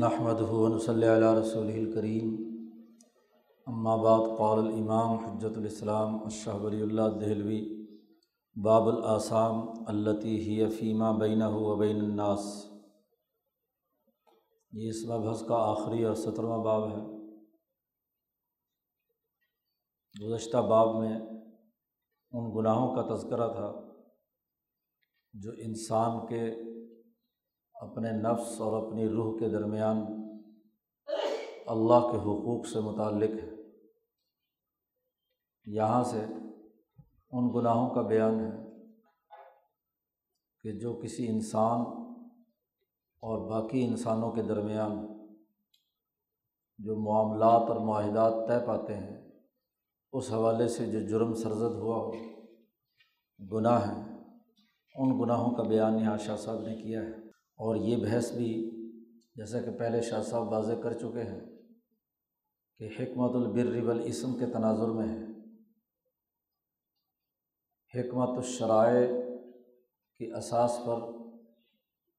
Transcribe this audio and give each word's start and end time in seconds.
نحمد 0.00 0.40
ہُون 0.40 0.78
صلی 0.78 1.06
اللہ 1.06 1.32
رسول 1.32 1.66
الکریم 1.66 2.36
بعد، 4.02 4.38
قال 4.38 4.58
الامام 4.58 5.16
حجت 5.16 5.58
الاسلام 5.58 6.14
اشہ 6.24 6.50
ولی 6.50 6.82
اللہ 6.82 7.02
دہلوی، 7.20 7.86
باب 8.64 8.88
الاسام 8.88 9.54
التی 9.86 10.38
ہی 10.38 10.68
فیمہ 10.68 11.04
بین 11.20 11.42
و 11.42 11.76
بین 11.76 12.00
الناس. 12.00 12.66
یہ 14.72 14.88
اس 14.88 15.04
مبحث 15.08 15.42
کا 15.48 15.54
آخری 15.54 16.04
اور 16.04 16.14
سترواں 16.14 16.58
باب 16.58 16.88
ہے۔ 16.90 17.02
گزشتہ 20.24 20.56
باب 20.56 20.96
میں 20.96 21.20
ان 22.32 22.58
گناہوں 22.58 22.94
کا 22.94 23.14
تذکرہ 23.14 23.48
تھا 23.48 23.72
جو 25.32 25.50
انسان 25.58 26.26
کے 26.26 26.71
اپنے 27.82 28.10
نفس 28.10 28.60
اور 28.60 28.86
اپنی 28.86 29.08
روح 29.08 29.38
کے 29.38 29.48
درمیان 29.48 29.96
اللہ 31.66 31.98
کے 31.98 32.16
حقوق 32.16 32.66
سے 32.66 32.80
متعلق 32.80 33.44
ہے۔ 33.44 33.50
یہاں 35.66 36.04
سے 36.04 36.24
ان 37.32 37.52
گناہوں 37.54 37.90
کا 37.90 38.02
بیان 38.02 38.40
ہے 38.40 38.50
کہ 40.62 40.78
جو 40.78 40.94
کسی 40.94 41.28
انسان 41.28 41.80
اور 43.22 43.50
باقی 43.50 43.84
انسانوں 43.84 44.30
کے 44.30 44.42
درمیان 44.42 45.06
جو 46.78 46.96
معاملات 46.96 47.62
اور 47.68 47.76
معاہدات 47.76 48.48
طے 48.48 48.66
پاتے 48.66 48.94
ہیں، 48.94 49.28
اس 50.12 50.32
حوالے 50.32 50.68
سے 50.68 50.86
جو 50.86 51.00
جرم 51.00 51.34
سرزد 51.34 51.74
ہوا 51.74 51.96
ہو 51.96 52.12
گناہ 53.52 53.88
ہیں، 53.88 54.18
ان 54.94 55.20
گناہوں 55.20 55.54
کا 55.54 55.62
بیان 55.62 55.98
یہاں 55.98 56.18
شاہ 56.18 56.36
صاحب 56.36 56.58
نے 56.58 56.74
کیا 56.74 57.00
ہے۔ 57.00 57.21
اور 57.62 57.76
یہ 57.76 57.96
بحث 57.96 58.32
بھی 58.32 58.70
جیسا 59.34 59.60
کہ 59.60 59.78
پہلے 59.78 60.02
شاہ 60.02 60.22
صاحب 60.22 60.52
واضح 60.52 60.72
کر 60.82 60.92
چکے 60.92 61.22
ہیں 61.22 61.40
کہ 62.78 62.88
حکمت 62.98 63.30
البر 63.34 63.88
الاسم 63.88 64.38
کے 64.38 64.46
تناظر 64.46 64.88
میں 64.88 65.08
ہے۔ 65.08 65.24
حکمت 67.94 68.28
الشرائع 68.28 69.08
کی 70.18 70.32
اساس 70.32 70.80
پر 70.86 71.00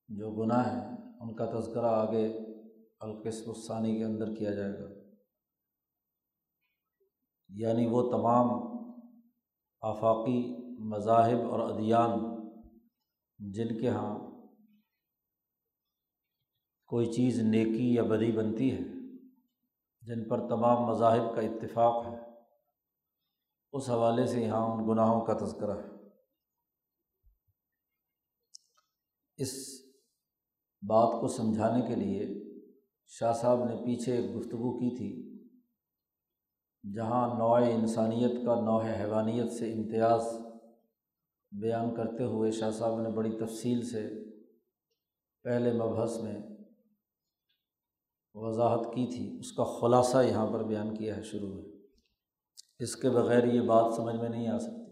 جو 0.08 0.32
گناہ 0.32 0.74
ہیں، 0.74 0.98
ان 1.20 1.36
کا 1.36 1.46
تذکرہ 1.46 1.86
آگے 1.86 2.38
القسم 3.00 3.50
الثانی 3.50 3.98
کے 3.98 4.04
اندر 4.04 4.36
کیا 4.36 4.52
جائے 4.52 4.74
گا۔ 4.74 4.88
یعنی 7.50 7.86
وہ 7.86 8.12
تمام 8.12 8.48
آفاقی 9.82 10.56
مذاہب 10.80 11.52
اور 11.52 11.60
ادیان 11.60 12.10
جن 13.52 13.68
کے 13.68 13.86
یہاں 13.86 14.33
کوئی 16.86 17.06
چیز 17.06 17.40
نیکی 17.40 17.94
یا 17.94 18.04
بدی 18.04 18.32
بنتی 18.32 18.72
ہے، 18.72 18.84
جن 20.02 20.30
پر 20.30 20.50
تمام 20.50 20.84
مذاہب 20.84 21.36
کا 21.36 21.42
اتفاق 21.42 22.06
ہے۔ 22.06 22.18
اس 23.72 23.90
حوالے 23.90 24.26
سے 24.26 24.42
یہاں 24.42 24.66
ان 24.66 24.90
گناہوں 24.90 25.22
کا 25.26 25.34
تذکرہ 25.34 25.78
ہے۔ 25.78 25.90
اس 29.38 29.82
بات 30.88 31.22
کو 31.22 31.28
سمجھانے 31.28 31.88
کے 31.88 31.96
لیے 31.96 32.44
شاہ 33.06 33.34
صاحب 33.34 33.64
نے 33.64 33.76
پیچھے 33.76 34.18
ایک 34.18 34.36
گفتگو 34.36 34.80
کی 34.80 34.98
تھی، 34.98 35.34
جہاں 36.96 37.40
نوع 37.40 37.58
انسانیت 37.58 38.46
کا 38.46 38.56
نوع 38.62 38.84
حیوانیت 38.84 39.52
سے 39.52 39.74
امتیاز 39.74 40.22
بیان 41.52 41.96
کرتے 41.96 42.24
ہوئے 42.24 42.52
شاہ 42.52 42.72
صاحب 42.72 43.02
نے 43.02 43.10
بڑی 43.10 43.32
تفصیل 43.32 43.82
سے 43.82 44.10
پہلے 45.44 45.74
مبحث 45.74 46.18
میں 46.18 46.53
وضاحت 48.34 48.86
کی 48.86 49.08
تھی، 49.08 49.40
اس 49.40 49.52
کا 49.52 49.64
خلاصہ 49.64 50.18
یہاں 50.18 50.48
پر 50.48 50.64
بیان 50.64 50.96
کیا 50.96 51.18
ہے 51.18 51.24
شروع 51.24 51.54
میں۔ 51.54 51.64
اس 52.80 52.96
کے 52.96 53.10
بغیر 53.10 53.44
یہ 53.44 53.62
بات 53.62 53.94
سمجھ 53.94 54.16
میں 54.16 54.30
نہیں 54.30 54.48
آ 54.48 54.58
سکتی۔ 54.58 54.84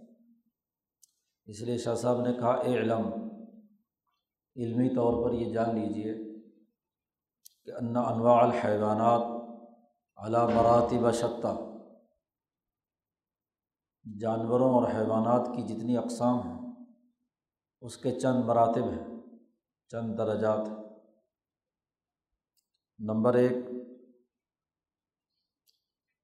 اس 1.46 1.62
لیے 1.62 1.78
شاہ 1.78 1.96
صاحب 1.96 2.22
نے 2.22 2.34
کہا، 2.34 2.52
اے 2.52 2.74
علم، 2.74 3.08
علمی 4.56 4.96
طور 4.96 5.24
پر 5.24 5.34
یہ 5.34 5.54
جان 5.54 5.80
لیجیے 5.80 6.14
کہ 7.66 7.72
انا 7.72 8.02
انواع 8.02 8.44
الحیوانات 8.44 9.22
علا 10.18 10.48
مراتب 10.48 11.12
شتہ۔ 11.12 11.58
جانوروں 14.20 14.70
اور 14.70 14.84
حیوانات 14.84 15.48
کی 15.56 15.62
جتنی 15.62 15.98
اقسام 15.98 16.40
ہیں، 16.40 16.72
اس 17.82 17.98
کے 17.98 18.20
چند 18.20 18.46
مراتب 18.46 18.84
ہیں، 18.84 19.20
چند 19.90 20.18
درجات 20.18 20.68
ہیں۔ 20.68 20.81
نمبر 23.04 23.34
ایک، 23.34 23.54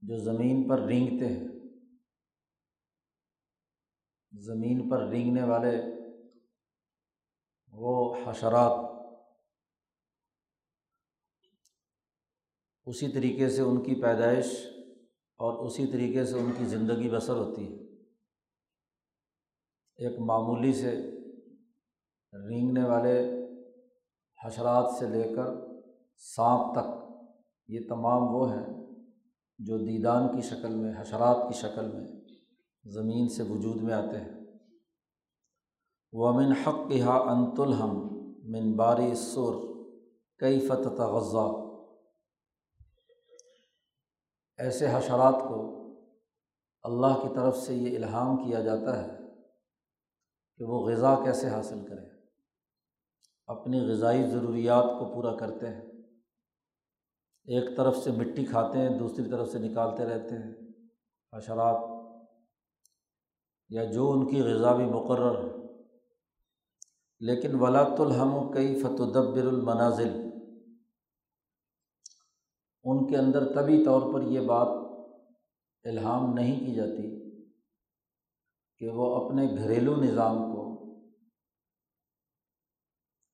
جو 0.00 0.18
زمین 0.18 0.68
پر 0.68 0.80
رینگتے 0.80 1.28
ہیں۔ 1.28 1.48
زمین 4.32 4.90
پر 4.90 5.08
رینگنے 5.08 5.42
والے 5.42 5.76
وہ 7.72 8.16
حشرات 8.26 8.95
اسی 12.86 13.08
طریقے 13.08 13.48
سے 13.48 13.62
ان 13.62 13.82
کی 13.82 13.94
پیدائش 13.94 14.66
اور 15.36 15.66
اسی 15.66 15.86
طریقے 15.86 16.24
سے 16.24 16.38
ان 16.38 16.52
کی 16.58 16.64
زندگی 16.64 17.10
بسر 17.10 17.36
ہوتی 17.36 17.72
ہے۔ 17.72 17.86
ایک 19.96 20.20
معمولی 20.20 20.72
سے 20.72 21.10
رینگنے 22.32 22.82
والے 22.82 23.46
حشرات 24.44 24.90
سے 24.98 25.08
لے 25.08 25.34
کر 25.36 25.46
سانپ 26.16 26.74
تک 26.74 27.12
یہ 27.68 27.80
تمام 27.88 28.34
وہ 28.34 28.52
ہیں 28.52 28.86
جو 29.58 29.78
دیدان 29.78 30.36
کی 30.36 30.42
شکل 30.42 30.74
میں، 30.74 30.92
حشرات 30.98 31.36
کی 31.48 31.54
شکل 31.54 31.92
میں 31.92 32.06
زمین 32.84 33.28
سے 33.28 33.42
وجود 33.42 33.82
میں 33.82 33.94
آتے 33.94 34.20
ہیں۔ 34.20 34.36
ومن 36.12 36.52
حق 36.52 36.90
کہا 36.90 37.16
انت 37.16 37.60
الحم 37.60 38.08
من 38.42 38.72
باری 38.72 39.14
سر 39.14 39.72
کئی 40.38 40.60
فتح 40.60 41.02
غذا 41.02 41.65
ایسے 44.58 44.86
حشرات 44.92 45.34
کو 45.48 45.82
اللہ 46.82 47.22
کی 47.22 47.28
طرف 47.34 47.56
سے 47.56 47.74
یہ 47.74 47.96
الہام 47.96 48.36
کیا 48.36 48.60
جاتا 48.60 49.04
ہے 49.04 49.10
کہ 50.56 50.64
وہ 50.64 50.88
غذا 50.88 51.14
کیسے 51.24 51.48
حاصل 51.48 51.86
کریں۔ 51.86 52.10
اپنی 53.46 53.80
غذائی 53.80 54.22
ضروریات 54.22 54.84
کو 54.84 55.14
پورا 55.14 55.36
کرتے 55.36 55.68
ہیں۔ 55.68 55.86
ایک 57.44 57.76
طرف 57.76 57.96
سے 57.96 58.10
مٹی 58.10 58.44
کھاتے 58.44 58.78
ہیں، 58.78 58.98
دوسری 58.98 59.30
طرف 59.30 59.48
سے 59.48 59.58
نکالتے 59.58 60.04
رہتے 60.04 60.34
ہیں۔ 60.34 60.54
حشرات 61.36 62.06
یا 63.68 63.84
جو 63.84 64.10
ان 64.10 64.26
کی 64.26 64.42
غذا 64.42 64.76
بھی 64.76 64.84
مقرر 64.84 65.44
ہے۔ 65.44 65.52
لیکن 67.20 67.60
ولاۃ 67.60 67.98
الحم 67.98 68.52
کئی 68.52 68.82
فتدبر 68.82 69.46
المنازل۔ 69.46 70.25
ان 72.86 73.06
کے 73.06 73.16
اندر 73.16 73.52
طبی 73.52 73.84
طور 73.84 74.14
پر 74.14 74.22
یہ 74.22 74.40
بات 74.40 74.68
الہام 75.84 76.34
نہیں 76.34 76.66
کی 76.66 76.74
جاتی 76.74 77.30
کہ 78.78 78.88
وہ 78.88 79.16
اپنے 79.16 79.46
گھریلو 79.58 79.96
نظام 79.96 80.36
کو 80.36 80.76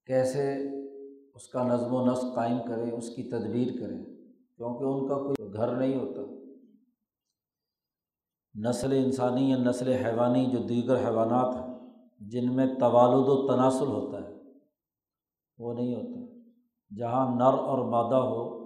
کیسے 0.06 0.68
اس 1.34 1.48
کا 1.48 1.62
نظم 1.62 1.94
و 1.94 2.06
نسق 2.06 2.34
قائم 2.34 2.58
کریں 2.68 2.90
اس 2.90 3.08
کی 3.08 3.22
تدبیر 3.22 3.80
کریں 3.80 4.04
کیونکہ 4.56 4.84
ان 4.84 5.08
کا 5.08 5.14
کوئی 5.14 5.52
گھر 5.52 5.76
نہیں 5.76 5.96
ہوتا۔ 5.96 6.20
نسل 8.54 8.92
انسانی 8.92 9.50
یا 9.50 9.56
نسل 9.56 9.88
حیوانی 9.88 10.46
جو 10.46 10.58
دیگر 10.58 10.96
حیوانات 10.96 11.54
ہیں، 11.54 11.90
جن 12.20 12.56
میں 12.56 12.66
توالد 12.66 13.28
و 13.28 13.48
تناسل 13.48 13.86
ہوتا 13.86 14.28
ہے، 14.28 14.34
وہ 15.58 15.72
نہیں 15.74 15.94
ہوتا۔ 15.94 16.40
جہاں 16.96 17.36
نر 17.36 17.58
اور 17.58 17.78
مادہ 17.78 18.16
ہو 18.16 18.61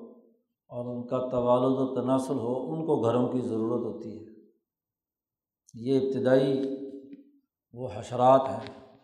اور 0.69 0.97
ان 0.97 1.07
کا 1.07 1.29
توالد 1.31 1.77
و 1.79 1.95
تناسل 1.95 2.39
ہو، 2.39 2.73
ان 2.73 2.87
کو 2.87 3.01
گھروں 3.01 3.29
کی 3.29 3.41
ضرورت 3.41 3.95
ہوتی 3.95 4.19
ہے۔ 4.19 4.25
یہ 5.75 6.01
ابتدائی 6.01 6.63
وہ 7.73 7.89
حشرات 7.95 8.43
ہیں 8.49 8.97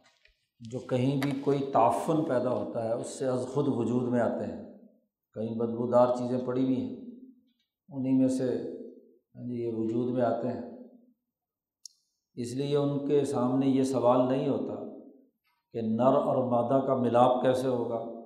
جو 0.60 0.78
کہیں 0.78 1.20
بھی 1.20 1.30
کوئی 1.44 1.58
تعفن 1.58 2.24
پیدا 2.24 2.50
ہوتا 2.50 2.84
ہے، 2.84 2.92
اس 2.92 3.06
سے 3.06 3.26
از 3.26 3.46
خود 3.54 3.64
وجود 3.68 4.08
میں 4.08 4.20
آتے 4.20 4.44
ہیں۔ 4.44 4.78
کہیں 5.34 5.58
بدبودار 5.58 6.06
چیزیں 6.16 6.46
پڑی 6.46 6.64
ہوئی 6.64 6.80
ہیں 6.80 6.96
انہیں 7.88 8.18
میں 8.18 8.28
سے 8.28 8.72
ہاں 9.34 9.44
جی، 9.44 9.62
یہ 9.62 9.72
وجود 9.74 10.10
میں 10.10 10.22
آتے 10.22 10.48
ہیں۔ 10.48 10.60
اس 12.34 12.54
لیے 12.54 12.76
ان 12.76 13.08
کے 13.08 13.24
سامنے 13.24 13.66
یہ 13.66 13.82
سوال 13.82 14.28
نہیں 14.28 14.48
ہوتا 14.48 14.98
کہ 15.72 15.80
نر 15.82 16.14
اور 16.14 16.50
مادہ 16.50 16.86
کا 16.86 16.94
ملاپ 16.94 17.42
کیسے 17.42 17.68
ہوگا۔ 17.68 18.21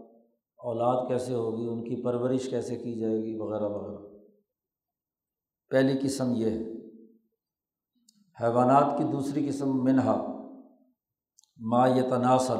اولاد 0.66 1.08
کیسے 1.08 1.34
ہوگی، 1.34 1.66
ان 1.66 1.84
کی 1.84 2.02
پرورش 2.02 2.50
کیسے 2.50 2.76
کی 2.76 3.00
جائے 3.00 3.22
گی، 3.22 3.38
وغیرہ 3.38 3.64
وغیرہ۔ 3.64 4.16
پہلی 5.70 5.98
قسم 6.02 6.32
یہ 6.36 6.50
ہے، 6.50 6.86
حیوانات 8.42 8.98
کی 8.98 9.04
دوسری 9.04 9.48
قسم 9.48 9.84
منہا، 9.84 10.26
ما 11.56 11.86
یہ 11.86 12.02
تناسل 12.02 12.58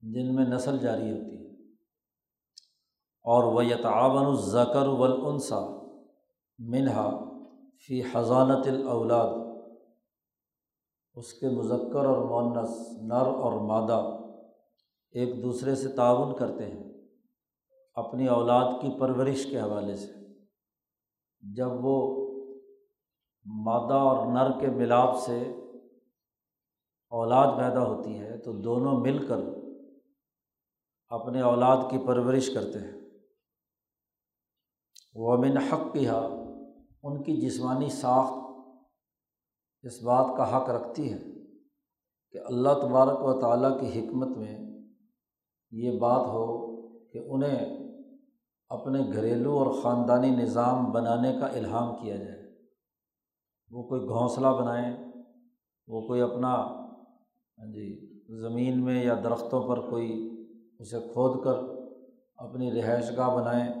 جن 0.00 0.34
میں 0.34 0.46
نسل 0.46 0.78
جاری 0.78 1.10
ہوتی 1.10 1.36
ہے۔ 1.36 1.72
اور 3.22 3.44
وہ 3.44 3.64
یتعاون 3.64 4.26
الزکر 4.26 4.86
ولعنسا 4.86 5.60
منہا، 6.58 7.24
فی 7.86 8.02
حضانت 8.12 8.66
الاولاد۔ 8.66 9.62
اس 11.14 11.32
کے 11.32 11.48
مذکر 11.48 12.04
اور 12.04 12.18
مونس 12.18 13.02
نر 13.02 13.26
اور 13.26 13.52
مادہ، 13.52 14.18
ایک 15.10 15.42
دوسرے 15.42 15.74
سے 15.74 15.88
تعاون 15.88 16.36
کرتے 16.36 16.66
ہیں۔ 16.66 16.87
اپنی 17.98 18.28
اولاد 18.28 18.82
کی 18.82 19.00
پرورش 19.00 19.46
کے 19.50 19.60
حوالے 19.60 19.96
سے۔ 19.96 20.12
جب 21.54 21.68
وہ 21.70 22.18
مادہ 23.44 23.94
اور 23.94 24.26
نر 24.26 24.60
کے 24.60 24.66
ملاپ 24.66 25.16
سے 25.16 25.40
اولاد 27.10 27.58
پیدا 27.58 27.84
ہوتی 27.84 28.18
ہے 28.18 28.38
تو 28.38 28.52
دونوں 28.52 29.00
مل 29.00 29.26
کر 29.26 29.38
اپنے 31.08 31.40
اولاد 31.40 31.76
کی 31.90 31.98
پرورش 32.06 32.50
کرتے 32.54 32.78
ہیں۔ 32.78 32.98
وہ 35.14 35.36
حق 35.72 35.92
کیا 35.92 36.28
ان 37.02 37.22
کی 37.22 37.36
جسمانی 37.36 37.90
ساخت 37.90 38.32
اس 39.82 40.02
بات 40.02 40.36
کا 40.36 40.56
حق 40.56 40.70
رکھتی 40.70 41.12
ہے 41.12 41.18
کہ 42.30 42.38
اللہ 42.38 42.68
تبارک 42.68 43.24
و 43.24 43.40
تعالیٰ 43.40 43.80
کی 43.80 44.00
حکمت 44.00 44.36
میں 44.36 44.58
یہ 45.70 45.98
بات 45.98 46.26
ہو 46.26 46.68
کہ 47.08 47.18
انہیں 47.18 47.77
اپنے 48.68 48.98
گھریلو 49.12 49.58
اور 49.58 49.82
خاندانی 49.82 50.30
نظام 50.30 50.92
بنانے 50.92 51.36
کا 51.40 51.46
الہام 51.46 51.96
کیا 51.96 52.16
جائے۔ 52.16 52.42
وہ 53.70 53.82
کوئی 53.82 54.00
گھونسلہ 54.00 54.46
بنائیں، 54.46 54.96
وہ 55.86 56.06
کوئی 56.06 56.20
اپنا 56.20 56.54
ہاں 57.58 57.72
جی 57.72 58.08
زمین 58.40 58.84
میں 58.84 59.04
یا 59.04 59.20
درختوں 59.24 59.68
پر 59.68 59.90
کوئی 59.90 60.30
اسے 60.78 61.00
کھود 61.00 61.44
کر 61.44 61.54
اپنی 62.36 62.82
رہائش 62.82 63.16
گاہ 63.16 63.34
بنائیں۔ 63.34 63.72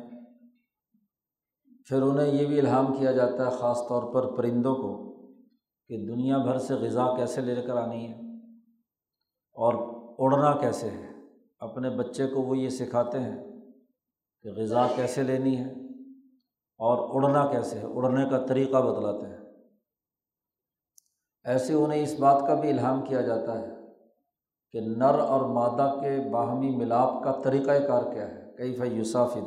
پھر 1.88 2.02
انہیں 2.02 2.26
یہ 2.26 2.46
بھی 2.46 2.60
الہام 2.60 2.96
کیا 2.98 3.12
جاتا 3.12 3.46
ہے 3.46 3.50
خاص 3.50 3.88
طور 3.88 4.14
پر 4.14 4.36
پرندوں 4.36 4.74
کو 4.74 5.16
کہ 5.88 6.06
دنیا 6.06 6.38
بھر 6.38 6.58
سے 6.58 6.74
غذا 6.74 7.16
کیسے 7.16 7.40
لے 7.40 7.62
کر 7.62 7.76
آنی 7.76 8.08
ہے 8.08 8.14
اور 9.52 9.74
اڑنا 10.18 10.56
کیسے 10.56 10.90
ہے۔ 10.90 11.12
اپنے 11.58 11.90
بچے 11.90 12.26
کو 12.26 12.42
وہ 12.42 12.58
یہ 12.58 12.68
سکھاتے 12.68 13.20
ہیں 13.20 13.47
کہ 14.42 14.50
غذا 14.50 14.86
کیسے 14.96 15.22
لینی 15.22 15.56
ہے 15.56 15.70
اور 16.80 16.98
اڑنا 17.12 17.46
کیسے 17.52 17.78
ہے، 17.78 17.84
اڑنے 17.84 18.28
کا 18.30 18.46
طریقہ 18.46 18.76
بتلاتے 18.76 19.26
ہیں۔ 19.26 19.38
ایسے 21.44 21.74
انہیں 21.74 22.02
اس 22.02 22.20
بات 22.20 22.40
کا 22.46 22.54
بھی 22.54 22.70
الہام 22.70 23.02
کیا 23.02 23.20
جاتا 23.20 23.58
ہے 23.58 23.66
کہ 24.72 24.80
نر 24.80 25.18
اور 25.18 25.40
مادہ 25.40 25.94
کے 26.00 26.30
باہمی 26.30 26.76
ملاپ 26.76 27.24
کا 27.24 27.32
طریقۂ 27.44 27.86
کار 27.88 28.02
کیا 28.12 28.28
ہے 28.28 28.52
کئی 28.58 28.76
فیوسافی 28.76 29.40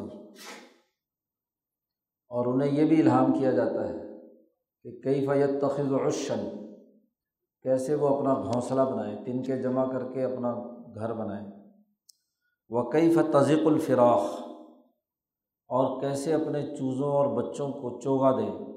اور 2.31 2.45
انہیں 2.45 2.71
یہ 2.71 2.85
بھی 2.85 3.01
الہام 3.01 3.33
کیا 3.33 3.51
جاتا 3.51 3.87
ہے 3.89 3.97
کہ 4.83 4.99
کئی 5.01 5.25
فیت 5.27 5.61
تخذ 5.61 5.93
عشن، 6.05 6.49
کیسے 7.61 7.95
وہ 7.95 8.17
اپنا 8.17 8.33
گھونسلہ 8.33 8.81
بنائیں، 8.81 9.25
تن 9.25 9.43
کے 9.43 9.57
جمع 9.57 9.91
کر 9.91 10.11
کے 10.11 10.23
اپنا 10.23 10.53
گھر 10.95 11.13
بنائیں۔ 11.13 11.47
وہ 12.69 12.89
کئی 12.91 13.13
فتذیق 13.13 13.67
الفراق 13.67 14.23
اور 15.71 16.01
کیسے 16.01 16.33
اپنے 16.33 16.75
چوزوں 16.75 17.11
اور 17.11 17.43
بچوں 17.43 17.71
کو 17.71 17.99
چوگا 18.01 18.39
دیں 18.39 18.71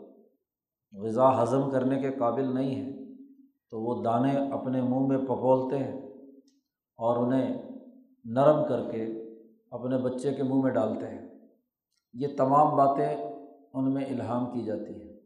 غذا 1.02 1.42
ہضم 1.42 1.70
کرنے 1.70 2.02
کے 2.02 2.10
قابل 2.10 2.54
نہیں 2.54 2.74
ہے، 2.74 3.14
تو 3.70 3.80
وہ 3.80 4.02
دانے 4.02 4.36
اپنے 4.36 4.82
منہ 4.82 5.06
میں 5.06 5.18
پپولتے 5.18 5.78
ہیں 5.78 6.00
اور 6.96 7.16
انہیں 7.16 7.68
نرم 8.24 8.68
کر 8.68 8.90
کے 8.90 9.06
اپنے 9.70 9.98
بچے 9.98 10.34
کے 10.34 10.42
منہ 10.42 10.62
میں 10.62 10.72
ڈالتے 10.72 11.06
ہیں۔ 11.06 11.28
یہ 12.12 12.26
تمام 12.36 12.76
باتیں 12.76 13.16
ان 13.72 13.94
میں 13.94 14.04
الہام 14.04 14.52
کی 14.52 14.64
جاتی 14.64 15.02
ہیں۔ 15.02 15.20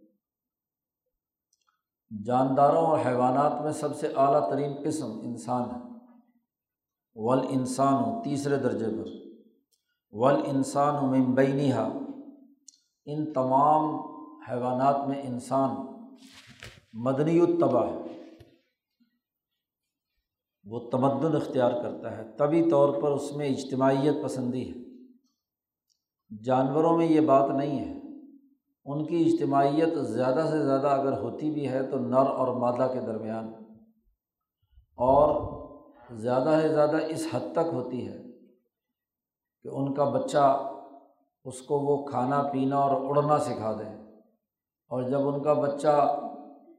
جانداروں 2.26 2.86
اور 2.86 2.98
حیوانات 3.06 3.62
میں 3.62 3.72
سب 3.72 3.96
سے 3.96 4.06
اعلیٰ 4.16 4.50
ترین 4.50 4.72
قسم 4.84 5.20
انسان 5.22 5.62
ہے۔ 5.62 5.80
ول 7.14 7.46
انسان 7.50 7.94
ہو 7.94 8.22
تیسرے 8.22 8.56
درجے 8.56 8.86
پر۔ 8.86 9.27
ول 10.12 10.42
انسان 10.46 10.94
ممبئی 10.94 11.72
ان 13.04 13.32
تمام 13.32 13.84
حیوانات 14.50 15.08
میں 15.08 15.22
انسان 15.22 15.76
مدنی 16.92 17.40
الطبع 17.40 17.86
ہے۔ 17.86 18.02
وہ 20.64 20.90
تمدن 20.90 21.36
اختیار 21.36 21.70
کرتا 21.70 22.18
ہے۔ 22.18 22.30
طبی 22.36 22.70
طور 22.70 23.02
پر 23.02 23.10
اس 23.10 23.32
میں 23.32 23.48
اجتماعیت 23.48 24.14
پسندی 24.24 24.70
ہے۔ 24.70 24.78
جانوروں 26.44 26.96
میں 26.96 27.06
یہ 27.06 27.20
بات 27.20 27.50
نہیں 27.50 27.78
ہے۔ 27.78 27.98
ان 28.84 29.06
کی 29.06 29.24
اجتماعیت 29.24 29.98
زیادہ 29.98 30.46
سے 30.50 30.64
زیادہ 30.64 30.86
اگر 30.86 31.12
ہوتی 31.12 31.50
بھی 31.50 31.68
ہے 31.68 31.90
تو 31.90 31.98
نر 31.98 32.26
اور 32.26 32.56
مادہ 32.56 32.90
کے 32.92 33.00
درمیان، 33.00 33.48
اور 34.96 35.30
زیادہ 36.10 36.58
سے 36.62 36.68
زیادہ 36.68 36.96
اس 37.08 37.26
حد 37.32 37.52
تک 37.52 37.68
ہوتی 37.72 38.08
ہے۔ 38.08 38.27
کہ 39.62 39.68
ان 39.68 39.94
کا 39.94 40.04
بچہ 40.04 40.70
اس 41.44 41.62
کو 41.62 41.78
وہ 41.78 42.06
کھانا 42.06 42.42
پینا 42.52 42.76
اور 42.76 43.16
اڑنا 43.16 43.38
سکھا 43.38 43.72
دیں 43.72 44.16
اور 44.88 45.02
جب 45.02 45.28
ان 45.28 45.42
کا 45.42 45.52
بچہ 45.52 46.20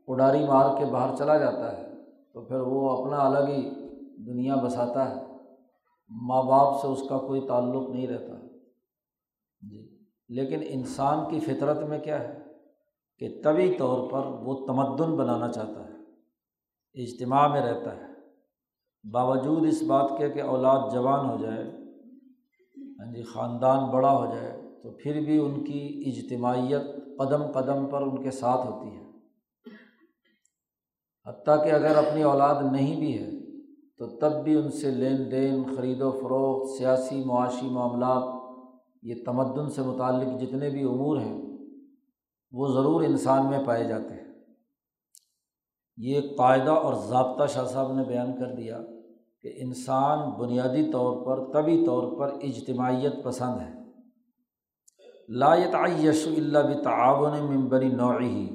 اڈاری 0.08 0.46
مار 0.46 0.78
کے 0.78 0.86
باہر 0.86 1.16
چلا 1.16 1.38
جاتا 1.38 1.78
ہے، 1.78 1.88
تو 2.34 2.46
پھر 2.46 2.60
وہ 2.60 2.90
اپنا 2.90 3.18
الگ 3.18 3.50
ہی 3.50 3.70
دنیا 4.26 4.56
بساتا 4.56 5.10
ہے۔ 5.10 5.26
ماں 6.10 6.44
باپ 6.44 6.82
سے 6.82 6.88
اس 6.88 7.02
کا 7.10 7.18
کوئی 7.18 7.42
تعلق 7.48 7.90
نہیں 7.90 8.08
رہتا۔ 8.08 8.48
جی۔ 9.70 10.00
لیکن 10.30 10.60
انسان 10.68 11.30
کی 11.30 11.40
فطرت 11.40 11.78
میں 11.78 12.00
کیا 12.00 12.20
ہے 12.20 12.38
کہ 13.18 13.42
طبی 13.44 13.76
طور 13.80 14.10
پر 14.12 14.26
وہ 14.26 14.66
تمدن 14.68 15.16
بنانا 15.16 15.52
چاہتا 15.52 15.84
ہے، 15.84 15.94
اجتماع 17.04 17.48
میں 17.48 17.62
رہتا 17.62 17.96
ہے۔ 17.96 18.10
باوجود 19.12 19.68
اس 19.68 19.84
بات 19.84 20.12
کے 20.18 20.30
کہ 20.30 20.42
اولاد 20.42 20.92
جوان 20.92 21.30
ہو 21.30 21.38
جائے 21.38 21.79
ہاں 23.00 23.14
جی 23.14 23.24
خاندان 23.24 23.90
بڑا 23.90 24.12
ہو 24.12 24.26
جائے 24.26 24.62
تو 24.84 24.92
پھر 24.92 25.22
بھی 25.22 25.40
ان 25.40 25.64
کی 25.64 26.04
اجتماعیت 26.06 26.82
قدم 27.18 27.52
قدم 27.52 27.86
پر 27.86 28.02
ان 28.02 28.24
کے 28.24 28.32
ساتھ 28.32 28.66
ہوتی 28.66 28.98
ہے۔ 28.98 29.04
حتیٰ 31.26 31.64
کہ 31.64 31.70
اگر 31.70 31.96
اپنی 31.96 32.24
اولاد 32.24 32.56
نہیں 32.72 33.00
بھی 33.00 33.24
ہے 33.24 33.30
تو 33.98 34.18
تب 34.18 34.44
بھی 34.44 34.56
ان 34.56 34.72
سے 34.72 34.92
لین 34.92 35.32
دین، 35.32 35.76
خرید 35.76 36.02
و 36.02 36.12
فروخت، 36.12 36.78
سیاسی، 36.78 37.24
معاشی 37.26 37.70
معاملات، 37.70 38.24
یہ 39.04 39.16
تمدن 39.26 39.70
سے 39.70 39.82
متعلق 39.82 40.42
جتنے 40.42 40.70
بھی 40.70 40.84
امور 40.84 41.18
ہیں، 41.18 41.42
وہ 42.52 42.68
ضرور 42.68 43.04
انسان 43.04 43.50
میں 43.50 43.60
پائے 43.66 43.84
جاتے 43.84 44.14
ہیں۔ 44.14 44.34
یہ 45.98 46.22
قاعدہ 46.38 46.72
اور 46.72 46.94
ضابطہ 46.94 47.46
شاہ 47.46 47.66
صاحب 47.66 47.94
نے 47.94 48.04
بیان 48.04 48.40
کر 48.40 48.56
دیا۔ 48.56 48.80
کہ 49.42 49.54
انسان 49.56 50.40
بنیادی 50.40 50.92
طور 50.92 51.26
پر، 51.26 51.54
طبی 51.54 51.86
طور 51.86 52.20
پر 52.20 52.38
اجتماعیت 52.42 53.14
پسند 53.24 53.62
ہے۔ 53.62 53.80
لایت 55.30 55.76
یش 56.04 56.28
اللہ 56.28 56.84
تعاون 56.84 57.40
ممبری 57.40 57.90
نوعی 57.90 58.50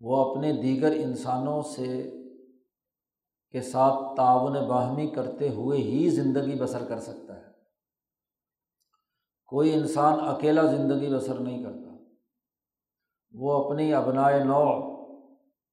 وہ 0.00 0.16
اپنے 0.16 0.52
دیگر 0.52 0.92
انسانوں 0.96 1.62
سے 1.62 2.10
کے 3.50 3.60
ساتھ 3.60 4.16
تعاون 4.16 4.68
باہمی 4.68 5.06
کرتے 5.06 5.48
ہوئے 5.48 5.78
ہی 5.78 6.10
زندگی 6.10 6.54
بسر 6.60 6.84
کر 6.84 6.98
سکتا 6.98 7.36
ہے۔ 7.36 7.44
کوئی 9.46 9.74
انسان 9.74 10.18
اکیلا 10.20 10.62
زندگی 10.62 11.14
بسر 11.14 11.34
نہیں 11.34 11.64
کرتا۔ 11.64 11.96
وہ 13.32 13.64
اپنی 13.64 13.94
ابنائے 13.94 14.44
نو 14.44 14.96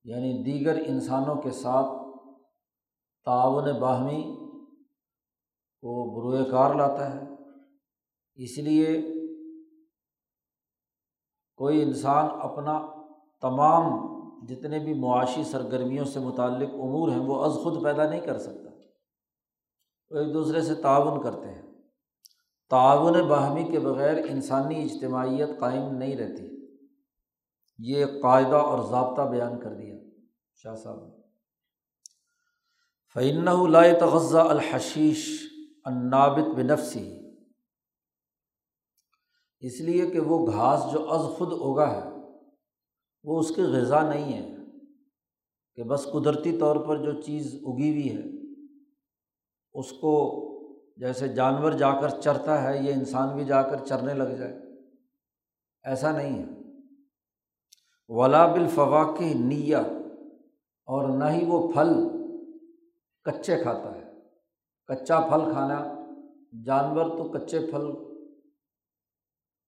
یعنی 0.03 0.43
دیگر 0.43 0.81
انسانوں 0.85 1.35
کے 1.35 1.51
ساتھ 1.51 2.02
تعاون 3.25 3.79
باہمی 3.79 4.35
کو 5.81 6.15
بروئے 6.15 6.51
کار 6.51 6.75
لاتا 6.75 7.15
ہے۔ 7.15 7.21
اس 8.35 8.57
لیے 8.57 9.01
کوئی 11.55 11.81
انسان 11.81 12.27
اپنا 12.31 12.79
تمام 13.41 14.13
جتنے 14.45 14.79
بھی 14.79 14.93
معاشی 14.93 15.43
سرگرمیوں 15.43 16.05
سے 16.05 16.19
متعلق 16.19 16.69
امور 16.73 17.09
ہیں، 17.09 17.19
وہ 17.19 17.43
از 17.43 17.53
خود 17.63 17.83
پیدا 17.83 18.09
نہیں 18.09 18.21
کر 18.21 18.37
سکتا۔ 18.37 18.69
وہ 20.09 20.19
ایک 20.19 20.33
دوسرے 20.33 20.61
سے 20.61 20.75
تعاون 20.75 21.21
کرتے 21.21 21.51
ہیں۔ 21.51 21.61
تعاون 22.69 23.27
باہمی 23.27 23.63
کے 23.63 23.79
بغیر 23.79 24.17
انسانی 24.29 24.83
اجتماعیت 24.83 25.49
قائم 25.59 25.95
نہیں 25.95 26.15
رہتی۔ 26.15 26.65
یہ 27.77 28.05
ایک 28.05 28.21
قاعدہ 28.21 28.55
اور 28.55 28.79
ضابطہ 28.89 29.21
بیان 29.21 29.59
کر 29.59 29.73
دیا 29.73 29.95
شاہ 30.55 30.75
صاحب 30.75 31.05
نے۔ 31.05 31.22
فعن 33.13 33.47
اللہ 33.47 33.99
تغذہ 33.99 34.37
الحشیش 34.37 35.43
النابت 35.83 36.55
بنفسی 36.55 37.19
اس 39.59 39.81
لیے 39.81 40.05
کہ 40.05 40.19
وہ 40.19 40.47
گھاس 40.47 40.93
جو 40.93 41.11
از 41.11 41.37
خود 41.37 41.53
اگا 41.53 41.91
ہے، 41.91 42.09
وہ 43.23 43.39
اس 43.39 43.55
کی 43.55 43.61
غذا 43.61 44.09
نہیں 44.09 44.33
ہے، 44.33 44.55
کہ 45.75 45.83
بس 45.83 46.07
قدرتی 46.13 46.57
طور 46.57 46.75
پر 46.75 46.97
جو 46.97 47.21
چیز 47.21 47.45
اگی 47.45 47.91
ہوئی 47.91 48.17
ہے، 48.17 48.23
اس 49.73 49.91
کو 49.91 50.13
جیسے 50.97 51.27
جانور 51.27 51.71
جا 51.71 52.01
کر 52.01 52.09
چرتا 52.09 52.63
ہے، 52.63 52.83
یہ 52.83 52.93
انسان 52.93 53.35
بھی 53.35 53.45
جا 53.45 53.61
کر 53.61 53.85
چرنے 53.85 54.13
لگ 54.13 54.35
جائے۔ 54.35 54.59
ایسا 55.83 56.11
نہیں 56.11 56.43
ہے۔ 56.43 56.47
ولا 58.07 58.45
بالفواق 58.45 59.21
نیا 59.21 59.79
اور 60.85 61.17
نہ 61.17 61.25
ہی 61.25 61.45
وہ 61.45 61.71
پھل 61.71 62.12
کچے 63.25 63.63
کھاتا 63.63 63.95
ہے۔ 63.95 64.13
کچا 64.87 65.19
پھل 65.19 65.51
کھانا، 65.51 66.05
جانور 66.65 67.05
تو 67.05 67.31
کچے 67.31 67.59
پھل 67.59 68.13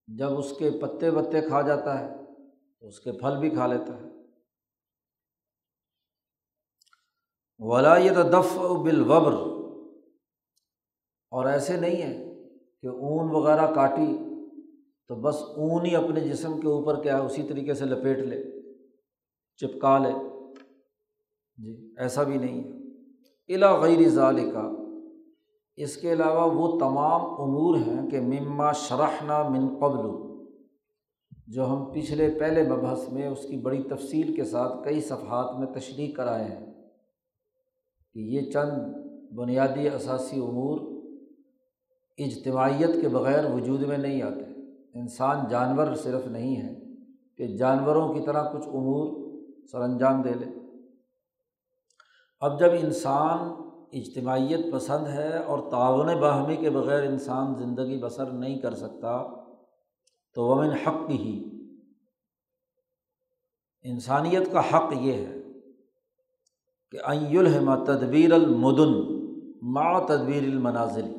جب 0.07 0.37
اس 0.37 0.53
کے 0.59 0.69
پتے 0.81 1.09
وتے 1.09 1.41
کھا 1.41 1.61
جاتا 1.61 1.99
ہے 1.99 2.13
تو 2.79 2.87
اس 2.87 2.99
کے 2.99 3.11
پھل 3.11 3.37
بھی 3.39 3.49
کھا 3.49 3.67
لیتا 3.67 3.97
ہے۔ 3.97 4.05
ولاد 7.57 8.31
دف 8.31 8.57
بالوبر۔ 8.57 9.33
اور 11.31 11.45
ایسے 11.45 11.77
نہیں 11.77 12.01
ہے 12.01 12.33
کہ 12.81 12.87
اون 12.87 13.29
وغیرہ 13.31 13.73
کاٹی 13.73 14.17
تو 15.07 15.15
بس 15.15 15.35
اون 15.35 15.85
ہی 15.85 15.95
اپنے 15.95 16.19
جسم 16.19 16.61
کے 16.61 16.67
اوپر 16.67 17.03
کیا 17.03 17.17
ہے، 17.17 17.25
اسی 17.25 17.43
طریقے 17.43 17.73
سے 17.73 17.85
لپیٹ 17.85 18.17
لے، 18.17 18.61
چپکا 19.55 19.97
لے۔ 19.97 20.09
جی 21.57 21.93
ایسا 21.97 22.23
بھی 22.23 22.37
نہیں 22.37 22.63
ہے۔ 22.63 22.84
الا 23.47 23.79
غیر 23.79 24.09
ظال 24.09 24.51
کا 24.51 24.71
اس 25.75 25.97
کے 25.97 26.13
علاوہ 26.13 26.53
وہ 26.53 26.79
تمام 26.79 27.21
امور 27.21 27.75
ہیں 27.77 28.09
کہ 28.09 28.21
مما 28.21 28.71
شرحنا 28.71 29.49
من 29.49 29.67
قبل، 29.79 30.07
جو 31.47 31.65
ہم 31.65 31.91
پچھلے 31.91 32.29
پہلے 32.39 32.63
مبحث 32.63 33.09
میں 33.09 33.27
اس 33.27 33.45
کی 33.47 33.57
بڑی 33.57 33.83
تفصیل 33.83 34.35
کے 34.35 34.43
ساتھ 34.43 34.83
کئی 34.83 35.01
صفحات 35.01 35.59
میں 35.59 35.67
تشریح 35.79 36.13
کرائے 36.13 36.43
ہیں 36.43 36.73
کہ 38.13 38.19
یہ 38.19 38.51
چند 38.51 38.71
بنیادی 39.35 39.89
اثاثی 39.89 40.39
امور 40.39 40.79
اجتماعیت 42.17 43.01
کے 43.01 43.07
بغیر 43.07 43.51
وجود 43.53 43.81
میں 43.81 43.97
نہیں 43.97 44.21
آتے۔ 44.21 44.43
انسان 44.99 45.37
جانور 45.49 45.95
صرف 45.95 46.27
نہیں 46.27 46.55
ہے 46.55 46.73
کہ 47.37 47.57
جانوروں 47.57 48.13
کی 48.13 48.19
طرح 48.25 48.43
کچھ 48.53 48.67
امور 48.67 49.31
سر 49.71 49.81
انجام 49.81 50.21
دے 50.21 50.33
لے۔ 50.39 50.64
اب 52.45 52.59
جب 52.59 52.73
انسان 52.73 53.49
اجتماعیت 53.99 54.65
پسند 54.73 55.07
ہے 55.07 55.37
اور 55.37 55.59
تعاون 55.71 56.09
باہمی 56.19 56.55
کے 56.55 56.69
بغیر 56.69 57.03
انسان 57.03 57.53
زندگی 57.55 57.97
بسر 58.01 58.31
نہیں 58.33 58.59
کر 58.61 58.75
سکتا، 58.75 59.17
تو 60.35 60.45
ومن 60.45 60.71
حق 60.77 61.09
ہی۔ 61.11 61.35
انسانیت 63.85 64.51
کا 64.51 64.61
حق 64.69 64.93
یہ 65.01 65.13
ہے 65.15 65.41
کہ 66.93 66.97
الحمہ 67.37 67.75
تدبیر 67.85 68.31
المدن 68.33 68.93
ما 69.73 69.87
تدبیر 70.05 70.43
المنازل، 70.43 71.11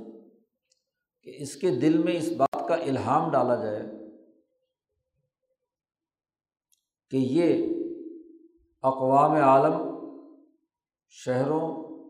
کہ 1.26 1.35
اس 1.37 1.54
کے 1.56 1.71
دل 1.80 1.99
میں 1.99 2.16
اس 2.16 2.30
بات 2.37 2.66
کا 2.68 2.75
الہام 2.85 3.30
ڈالا 3.30 3.56
جائے 3.64 3.83
کہ 7.12 7.16
یہ 7.16 7.66
اقوام 8.85 9.33
عالم 9.42 9.95
شہروں، 11.11 11.69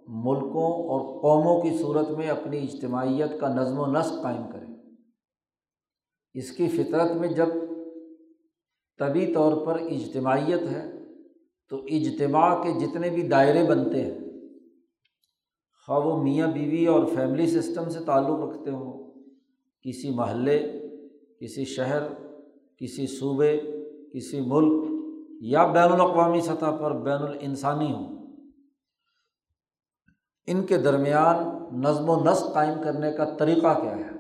ملکوں 0.09 0.73
اور 0.89 1.01
قوموں 1.21 1.61
کی 1.63 1.77
صورت 1.79 2.11
میں 2.11 2.29
اپنی 2.29 2.59
اجتماعیت 2.59 3.41
کا 3.41 3.49
نظم 3.55 3.79
و 3.79 3.87
نسق 3.87 4.23
قائم 4.23 4.43
کریں۔ 4.53 4.75
اس 6.35 6.51
کی 6.51 6.69
فطرت 6.69 7.13
میں 7.13 7.29
جب 7.29 7.49
طبی 8.99 9.27
طور 9.35 9.67
پر 9.67 9.81
اجتماعیت 9.81 10.63
ہے، 10.63 10.85
تو 11.71 11.77
اجتماع 11.89 12.63
کے 12.63 12.73
جتنے 12.81 13.11
بھی 13.11 13.23
دائرے 13.23 13.65
بنتے 13.65 14.05
ہیں، 14.05 14.19
خواہ 15.87 15.99
وہ 15.99 16.23
میاں 16.23 16.49
بیوی 16.49 16.87
اور 16.87 17.07
فیملی 17.07 17.47
سسٹم 17.47 17.89
سے 17.89 18.05
تعلق 18.05 18.41
رکھتے 18.41 18.71
ہوں، 18.71 18.93
کسی 19.85 20.11
محلے، 20.11 20.59
کسی 21.41 21.65
شہر، 21.65 22.03
کسی 22.77 23.07
صوبے، 23.07 23.57
کسی 24.15 24.41
ملک 24.41 24.85
یا 25.41 25.67
بین 25.67 25.93
الاقوامی 25.93 26.41
سطح 26.41 26.71
پر 26.71 26.93
بین 26.93 27.23
الانسانی 27.23 27.93
ہوں۔ 27.93 28.16
ان 30.47 30.67
کے 30.67 30.79
درمیان 30.79 31.37
نظم 31.83 32.09
و 32.09 32.25
نسق 32.25 32.53
قائم 32.55 32.83
کرنے 32.85 33.13
کا 33.13 33.25
طریقہ 33.25 33.81
کیا 33.81 33.97
ہے؟ 33.97 34.11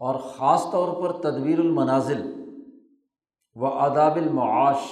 اور 0.00 0.14
خاص 0.14 0.64
طور 0.72 1.02
پر 1.02 1.12
تدبیر 1.20 1.58
المنازل 1.58 2.22
و 3.54 3.66
آداب 3.66 4.16
المعاش، 4.16 4.90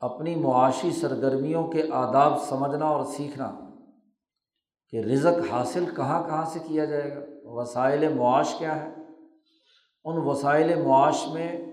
اپنی 0.00 0.34
معاشی 0.34 0.90
سرگرمیوں 0.90 1.66
کے 1.68 1.82
آداب 1.92 2.42
سمجھنا 2.42 2.84
اور 2.84 3.04
سیکھنا، 3.04 3.52
کہ 4.90 4.96
رزق 4.96 5.52
حاصل 5.52 5.84
کہاں 5.96 6.22
کہاں 6.28 6.44
سے 6.44 6.58
کیا 6.68 6.84
جائے 6.84 7.14
گا؟ 7.16 7.20
وسائل 7.44 8.14
معاش 8.14 8.54
کیا 8.54 8.84
ہے؟ 8.84 8.94
ان 10.04 10.16
وسائل 10.26 10.82
معاش 10.82 11.26
میں 11.32 11.72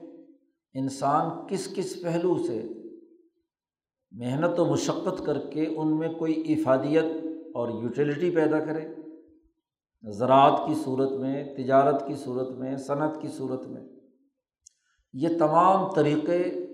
انسان 0.74 1.48
کس 1.48 1.76
کس 1.76 2.02
پہلو 2.02 2.38
سے 2.48 2.62
محنت 4.14 4.60
و 4.60 4.66
مشقت 4.66 5.26
کر 5.26 5.40
کے 5.40 5.66
ان 5.66 5.98
میں 5.98 6.10
کوئی 6.10 6.44
افادیت 6.48 7.04
اور 7.54 7.84
یوٹیلیٹی 7.84 8.30
پیدا 8.30 8.60
کرے۔ 8.60 8.88
زراعت 10.12 10.62
کی 10.68 10.74
صورت 10.74 11.12
میں، 11.12 11.56
تجارت 11.58 12.08
کی 12.08 12.16
صورت 12.16 12.50
میں، 12.50 12.78
صنعت 12.78 13.22
کی 13.22 13.28
صورت 13.28 13.68
میں۔ 13.68 13.82
یہ 15.14 15.30
تمام 15.40 15.92
طریقے 15.92 16.68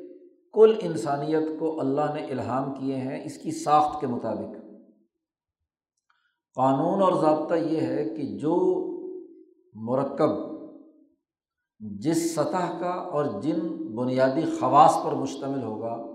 کل 0.54 0.76
انسانیت 0.82 1.60
کو 1.60 1.80
اللہ 1.80 2.14
نے 2.14 2.26
الہام 2.26 2.74
کیے 2.74 2.96
ہیں 2.96 3.24
اس 3.24 3.38
کی 3.38 3.52
ساخت 3.52 4.02
کے 4.02 4.08
مطابق۔ 4.08 4.56
قانون 6.56 7.02
اور 7.02 7.22
ضابطہ 7.22 7.56
یہ 7.56 7.82
ہے 7.82 8.10
کہ 8.10 8.38
جو 8.38 8.80
مرکب، 9.74 10.60
جس 11.80 12.32
سطح 12.36 12.80
کا 12.80 12.90
اور 12.90 13.42
جن 13.42 13.60
بنیادی 13.96 14.42
خواص 14.60 14.98
پر 15.06 15.12
مشتمل 15.12 15.64
ہوگا 15.64 16.09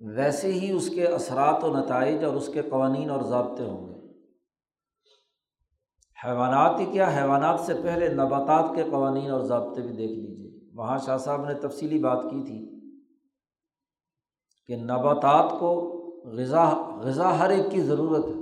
ویسے 0.00 0.52
ہی 0.52 0.70
اس 0.72 0.88
کے 0.88 1.06
اثرات 1.06 1.64
و 1.64 1.78
نتائج 1.78 2.24
اور 2.24 2.34
اس 2.34 2.50
کے 2.52 2.62
قوانین 2.62 3.10
اور 3.10 3.22
ضابطے 3.22 3.64
ہوں 3.64 3.88
گے۔ 3.88 3.98
حیوانات 6.24 6.80
ہی 6.80 6.84
کیا؟ 6.84 7.16
حیوانات 7.16 7.60
سے 7.60 7.74
پہلے 7.82 8.08
نباتات 8.08 8.74
کے 8.74 8.84
قوانین 8.90 9.30
اور 9.30 9.40
ضابطے 9.40 9.80
بھی 9.80 9.90
دیکھ 9.90 10.12
لیجیے 10.12 10.70
وہاں 10.74 10.98
شاہ 10.98 11.16
صاحب 11.16 11.48
نے 11.48 11.54
تفصیلی 11.54 11.98
بات 11.98 12.22
کی 12.22 12.42
تھی 12.44 12.80
کہ 14.66 14.76
نباتات 14.76 15.50
کو 15.60 15.94
غذا 16.24 16.64
غذا 17.02 17.38
ہر 17.38 17.50
ایک 17.50 17.70
کی 17.70 17.80
ضرورت 17.80 18.24
ہے۔ 18.24 18.32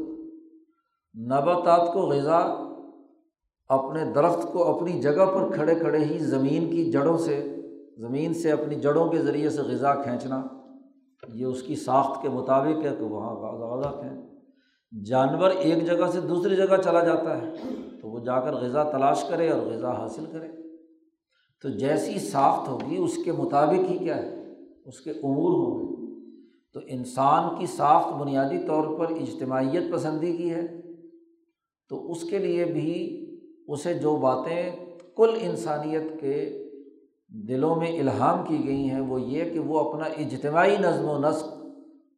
نباتات 1.26 1.92
کو 1.92 2.00
غذا 2.00 2.38
اپنے 3.68 4.04
درخت 4.04 4.52
کو 4.52 4.76
اپنی 4.76 5.00
جگہ 5.02 5.26
پر 5.34 5.54
کھڑے 5.54 5.74
کھڑے 5.74 5.98
ہی 5.98 6.18
زمین 6.18 6.70
کی 6.70 6.90
جڑوں 6.92 7.18
سے، 7.18 7.56
زمین 7.96 8.34
سے 8.34 8.52
اپنی 8.52 8.74
جڑوں 8.74 9.08
کے 9.08 9.18
ذریعے 9.18 9.50
سے 9.50 9.62
غذا 9.62 9.94
کھینچنا 9.94 10.42
یہ 11.34 11.44
اس 11.44 11.62
کی 11.62 11.74
ساخت 11.74 12.22
کے 12.22 12.28
مطابق 12.28 12.84
ہے 12.84 12.94
کہ 12.98 13.04
وہاں 13.04 13.34
غذا 13.34 13.90
کھینچ 13.90 14.26
جانور 15.08 15.50
ایک 15.50 15.86
جگہ 15.86 16.06
سے 16.12 16.20
دوسری 16.20 16.56
جگہ 16.56 16.76
چلا 16.84 17.04
جاتا 17.04 17.42
ہے، 17.42 17.52
تو 18.02 18.08
وہ 18.08 18.18
جا 18.18 18.40
کر 18.40 18.54
غذا 18.54 18.82
تلاش 18.82 19.24
کرے 19.28 19.50
اور 19.50 19.60
غذا 19.60 19.90
حاصل 19.90 20.24
کرے۔ 20.32 20.48
تو 21.62 21.68
جیسی 21.68 22.18
ساخت 22.18 22.68
ہوگی، 22.68 22.96
اس 22.96 23.18
کے 23.24 23.32
مطابق 23.32 23.90
ہی 23.90 23.98
کیا 23.98 24.16
ہے؟ 24.16 24.54
اس 24.84 25.00
کے 25.00 25.10
امور 25.10 25.50
ہوں 25.50 25.78
گے۔ 25.78 25.96
تو 26.72 26.80
انسان 26.88 27.58
کی 27.58 27.66
ساخت 27.66 28.12
بنیادی 28.12 28.58
طور 28.66 28.98
پر 28.98 29.06
اجتماعیت 29.10 29.92
پسندی 29.92 30.36
کی 30.36 30.50
ہے۔ 30.50 30.66
تو 31.88 32.10
اس 32.10 32.22
کے 32.22 32.38
لیے 32.38 32.64
بھی 32.64 33.22
اسے 33.68 33.94
جو 33.94 34.16
باتیں 34.16 34.72
کل 35.16 35.30
انسانیت 35.40 36.20
کے 36.20 36.65
دلوں 37.30 37.76
میں 37.76 37.98
الہام 37.98 38.44
کی 38.46 38.64
گئی 38.66 38.90
ہیں 38.90 39.00
وہ 39.00 39.20
یہ 39.20 39.52
کہ 39.52 39.58
وہ 39.58 39.78
اپنا 39.80 40.04
اجتماعی 40.04 40.76
نظم 40.76 41.08
و 41.08 41.18
نسق، 41.18 41.46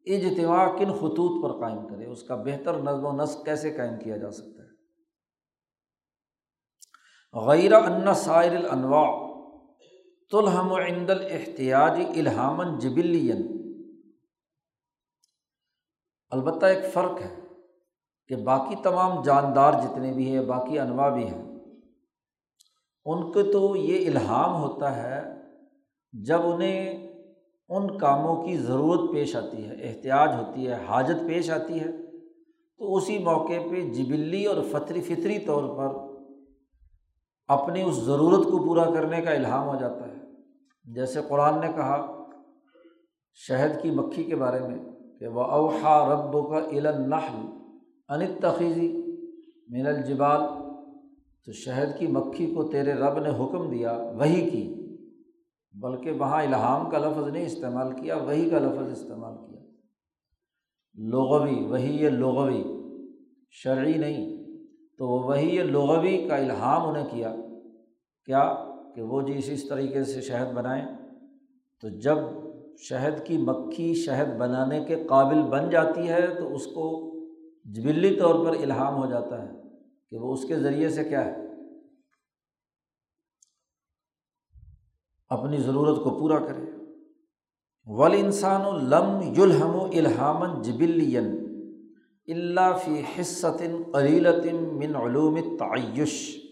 اجتماع 0.05 0.65
کن 0.77 0.91
خطوط 0.93 1.43
پر 1.43 1.59
قائم 1.59 1.87
کرے؟ 1.87 2.05
اس 2.05 2.23
کا 2.23 2.35
بہتر 2.35 2.77
نظم 2.77 3.05
و 3.05 3.11
نسق 3.11 3.45
کیسے 3.45 3.71
قائم 3.71 3.99
کیا 3.99 4.17
جا 4.17 4.31
سکتا 4.31 4.63
ہے؟ 4.63 4.67
غیر 7.33 7.73
ان 7.73 8.13
سائر 8.13 8.55
الانواع 8.55 9.07
تلحم 10.31 10.71
و 10.71 10.77
عند 10.77 11.09
الحتیاجی 11.09 12.05
الہامن 12.19 12.77
جبلین 12.77 13.47
البتہ 16.31 16.65
ایک 16.65 16.93
فرق 16.93 17.21
ہے 17.21 17.35
کہ 18.27 18.35
باقی 18.35 18.75
تمام 18.83 19.21
جاندار 19.21 19.73
جتنے 19.73 20.13
بھی 20.13 20.31
ہیں، 20.31 20.41
باقی 20.45 20.79
انواع 20.79 21.09
بھی 21.09 21.27
ہیں 21.27 21.48
ان 23.05 23.31
کو 23.31 23.51
تو 23.51 23.75
یہ 23.75 24.09
الہام 24.09 24.63
ہوتا 24.63 24.95
ہے 25.03 25.21
جب 26.13 26.39
انہیں 26.43 27.09
ان 27.69 27.97
کاموں 27.97 28.43
کی 28.43 28.57
ضرورت 28.57 29.11
پیش 29.13 29.35
آتی 29.35 29.69
ہے 29.69 29.73
احتیاط 29.73 30.29
ہوتی 30.29 30.67
ہے، 30.67 30.73
حاجت 30.87 31.27
پیش 31.27 31.51
آتی 31.51 31.79
ہے۔ 31.79 31.91
تو 32.77 32.95
اسی 32.95 33.17
موقع 33.17 33.59
پہ 33.71 33.93
جبلی 33.93 34.45
اور 34.45 34.63
فطری 34.71 35.01
فطری 35.01 35.39
طور 35.39 35.77
پر 35.77 36.15
اپنی 37.47 37.81
اس 37.81 37.95
ضرورت 37.95 38.43
کو 38.43 38.67
پورا 38.67 38.85
کرنے 38.85 39.21
کا 39.21 39.31
الہام 39.31 39.67
ہو 39.67 39.75
جاتا 39.75 40.07
ہے۔ 40.07 40.19
جیسے 40.83 41.19
قرآن 41.27 41.59
نے 41.59 41.67
کہا 41.75 42.23
شہد 43.33 43.81
کی 43.81 43.91
مکھی 43.91 44.23
کے 44.23 44.35
بارے 44.35 44.59
میں 44.59 44.77
کہ 45.19 45.27
وہ 45.27 45.41
اوحا 45.41 46.13
رب 46.13 46.49
کا 46.49 46.69
علن 46.69 47.13
ان 48.09 48.21
تخیزی 48.41 48.97
من 49.69 49.87
الجبال 49.87 50.68
تو 51.45 51.51
شہد 51.51 51.99
کی 51.99 52.07
مکھی 52.07 52.53
کو 52.53 52.63
تیرے 52.63 52.93
رب 52.93 53.19
نے 53.19 53.29
حکم 53.29 53.69
دیا، 53.71 53.91
وہی 53.91 54.49
کی۔ 54.49 54.75
بلکہ 55.73 56.11
وہاں 56.11 56.43
الہام 56.43 56.89
کا 56.89 56.97
لفظ 56.97 57.27
نہیں 57.27 57.45
استعمال 57.45 58.01
کیا، 58.01 58.17
وہی 58.17 58.49
کا 58.49 58.59
لفظ 58.59 58.91
استعمال 58.91 59.37
کیا۔ 59.37 59.61
لغوی، 60.95 61.65
وہی 61.65 62.03
یہ 62.03 62.09
لغوی۔ 62.09 62.63
شرعی 63.49 63.93
نہیں، 63.93 64.43
تو 64.97 65.07
وہ 65.07 65.23
وہی 65.23 65.55
یہ 65.55 65.63
لغوی 65.63 66.25
کا 66.29 66.35
الہام 66.35 66.89
انہیں 66.89 67.07
کیا۔ 67.11 67.35
کیا؟ 68.25 68.53
کہ 68.95 69.01
وہ 69.01 69.21
جی 69.21 69.53
اس 69.53 69.67
طریقے 69.67 70.03
سے 70.03 70.21
شہد 70.21 70.53
بنائیں۔ 70.53 70.85
تو 71.81 71.89
جب 71.89 72.17
شہد 72.77 73.25
کی 73.25 73.37
مکھی 73.37 73.93
شہد 73.93 74.37
بنانے 74.37 74.83
کے 74.83 74.95
قابل 74.95 75.41
بن 75.41 75.69
جاتی 75.69 76.09
ہے، 76.09 76.27
تو 76.39 76.55
اس 76.55 76.65
کو 76.65 77.15
جبلی 77.65 78.15
طور 78.15 78.45
پر 78.45 78.51
الہام 78.51 78.95
ہو 78.95 79.05
جاتا 79.09 79.43
ہے۔ 79.43 79.68
کہ 80.09 80.17
وہ 80.17 80.33
اس 80.33 80.45
کے 80.47 80.59
ذریعے 80.59 80.89
سے 80.89 81.03
کیا 81.03 81.25
ہے؟ 81.25 81.35
اپنی 85.29 85.57
ضرورت 85.57 86.03
کو 86.03 86.09
پورا 86.09 86.39
کرے۔ 86.39 86.61
ول 87.85 88.13
انسان 88.13 88.65
و 88.65 88.71
لم 88.71 89.33
یلحم 89.33 89.75
و 89.75 89.85
الحامن 89.85 90.61
جبلین 90.61 91.49
اللہ 92.27 92.77
فی 92.85 93.01
حصۃ 93.03 93.91
قلیلتم 93.93 94.77
من 94.77 94.95
علوم 94.95 95.57
تعیش 95.57 96.43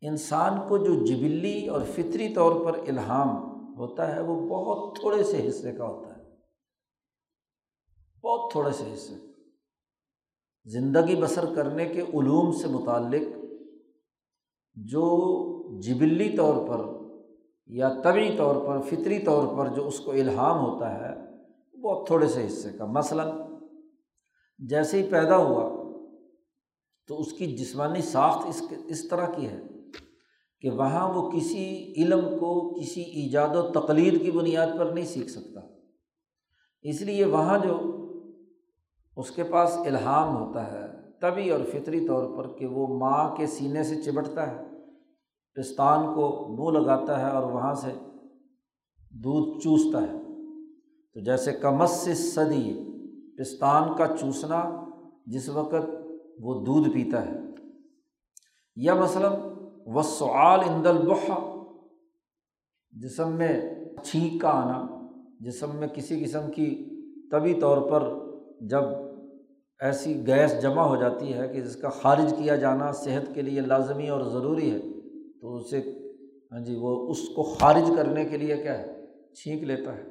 انسان 0.00 0.68
کو 0.68 0.78
جو 0.78 1.06
جبلی 1.06 1.66
اور 1.66 1.80
فطری 1.94 2.34
طور 2.34 2.64
پر 2.64 2.78
الہام 2.78 3.28
ہوتا 3.76 4.14
ہے، 4.14 4.20
وہ 4.20 4.48
بہت 4.48 4.96
تھوڑے 5.00 5.24
سے 5.24 5.48
حصے 5.48 5.72
کا 5.72 5.84
ہوتا 5.84 6.16
ہے۔ 6.16 6.22
بہت 8.22 8.52
تھوڑے 8.52 8.72
سے 8.72 8.94
حصے۔ 8.94 9.29
زندگی 10.64 11.16
بسر 11.16 11.54
کرنے 11.54 11.86
کے 11.86 12.00
علوم 12.00 12.52
سے 12.52 12.68
متعلق 12.68 13.22
جو 14.74 15.04
جبلی 15.80 16.36
طور 16.36 16.68
پر 16.68 17.00
یا 17.66 18.00
طبی 18.04 18.36
طور 18.36 18.66
پر، 18.66 18.80
فطری 18.80 19.18
طور 19.18 19.58
پر 19.58 19.74
جو 19.74 19.86
اس 19.86 20.00
کو 20.00 20.12
الہام 20.12 20.58
ہوتا 20.58 20.94
ہے 20.94 21.30
بہت 21.80 22.06
تھوڑے 22.06 22.26
سے 22.26 22.46
حصے 22.46 22.68
کا۔ 22.78 22.84
مثلاً 22.84 23.28
جیسے 24.58 25.02
ہی 25.02 25.10
پیدا 25.10 25.36
ہوا 25.36 25.92
تو 27.08 27.20
اس 27.20 27.32
کی 27.32 27.56
جسمانی 27.56 28.02
ساخت 28.02 28.46
اس 28.48 28.62
اس 28.86 29.08
طرح 29.08 29.26
کی 29.26 29.46
ہے 29.46 29.60
کہ 30.60 30.70
وہاں 30.70 31.14
وہ 31.14 31.30
کسی 31.30 31.92
علم 31.96 32.20
کو، 32.20 32.80
کسی 32.80 33.02
ایجاد 33.02 33.56
و 33.56 33.62
تقلید 33.62 34.22
کی 34.24 34.30
بنیاد 34.30 34.66
پر 34.78 34.86
نہیں 34.86 35.04
سیکھ 35.04 35.30
سکتا۔ 35.30 35.60
اس 36.82 37.02
لیے 37.02 37.24
وہاں 37.24 37.58
جو 37.58 37.99
اس 39.20 39.30
کے 39.30 39.42
پاس 39.44 39.76
الہام 39.76 40.36
ہوتا 40.36 40.72
ہے، 40.72 40.86
طبی 41.20 41.50
اور 41.50 41.60
فطری 41.72 42.06
طور 42.06 42.36
پر 42.36 42.56
کہ 42.56 42.66
وہ 42.66 42.98
ماں 42.98 43.36
کے 43.36 43.46
سینے 43.46 43.82
سے 43.82 44.02
چمٹتا 44.02 44.50
ہے، 44.50 44.62
پستان 45.54 46.14
کو 46.14 46.48
منہ 46.48 46.78
لگاتا 46.78 47.20
ہے 47.20 47.30
اور 47.30 47.52
وہاں 47.52 47.74
سے 47.74 47.92
دودھ 49.10 49.60
چوستا 49.60 50.02
ہے۔ 50.02 50.18
تو 51.14 51.20
جیسے 51.20 51.52
کمس 51.52 51.90
سے 51.90 52.14
صدی 52.14 52.74
پستان 53.38 53.96
کا 53.98 54.06
چوسنا 54.20 54.84
جس 55.26 55.48
وقت 55.48 55.86
وہ 56.38 56.64
دودھ 56.64 56.88
پیتا 56.88 57.26
ہے۔ 57.26 57.38
یا 58.76 58.94
مثلاً 58.94 59.32
و 59.86 60.02
سعال 60.02 60.60
اند 60.66 60.86
البحا 60.86 61.64
جسم 62.90 63.32
میں 63.32 63.74
چھینک 64.04 64.42
کا 64.42 64.48
آنا، 64.48 64.86
جسم 65.40 65.76
میں 65.76 65.88
کسی 65.88 66.24
قسم 66.24 66.50
کی 66.54 66.90
طبی 67.28 67.54
طور 67.54 67.90
پر 67.90 68.30
جب 68.60 68.82
ایسی 69.80 70.26
گیس 70.26 70.62
جمع 70.62 70.82
ہو 70.82 70.96
جاتی 70.96 71.34
ہے 71.34 71.48
کہ 71.48 71.60
جس 71.60 71.76
کا 71.76 71.88
خارج 71.88 72.34
کیا 72.38 72.56
جانا 72.56 72.92
صحت 72.92 73.34
کے 73.34 73.42
لیے 73.42 73.60
لازمی 73.60 74.08
اور 74.08 74.20
ضروری 74.20 74.70
ہے، 74.70 74.78
تو 75.40 75.56
اسے 75.56 75.96
ہاں 76.52 76.60
جی 76.60 76.74
وہ 76.74 77.10
اس 77.10 77.28
کو 77.28 77.42
خارج 77.42 77.90
کرنے 77.96 78.24
کے 78.24 78.36
لیے 78.36 78.56
کیا 78.56 78.78
ہے؟ 78.78 79.06
چھینک 79.34 79.62
لیتا 79.62 79.96
ہے۔ 79.96 80.02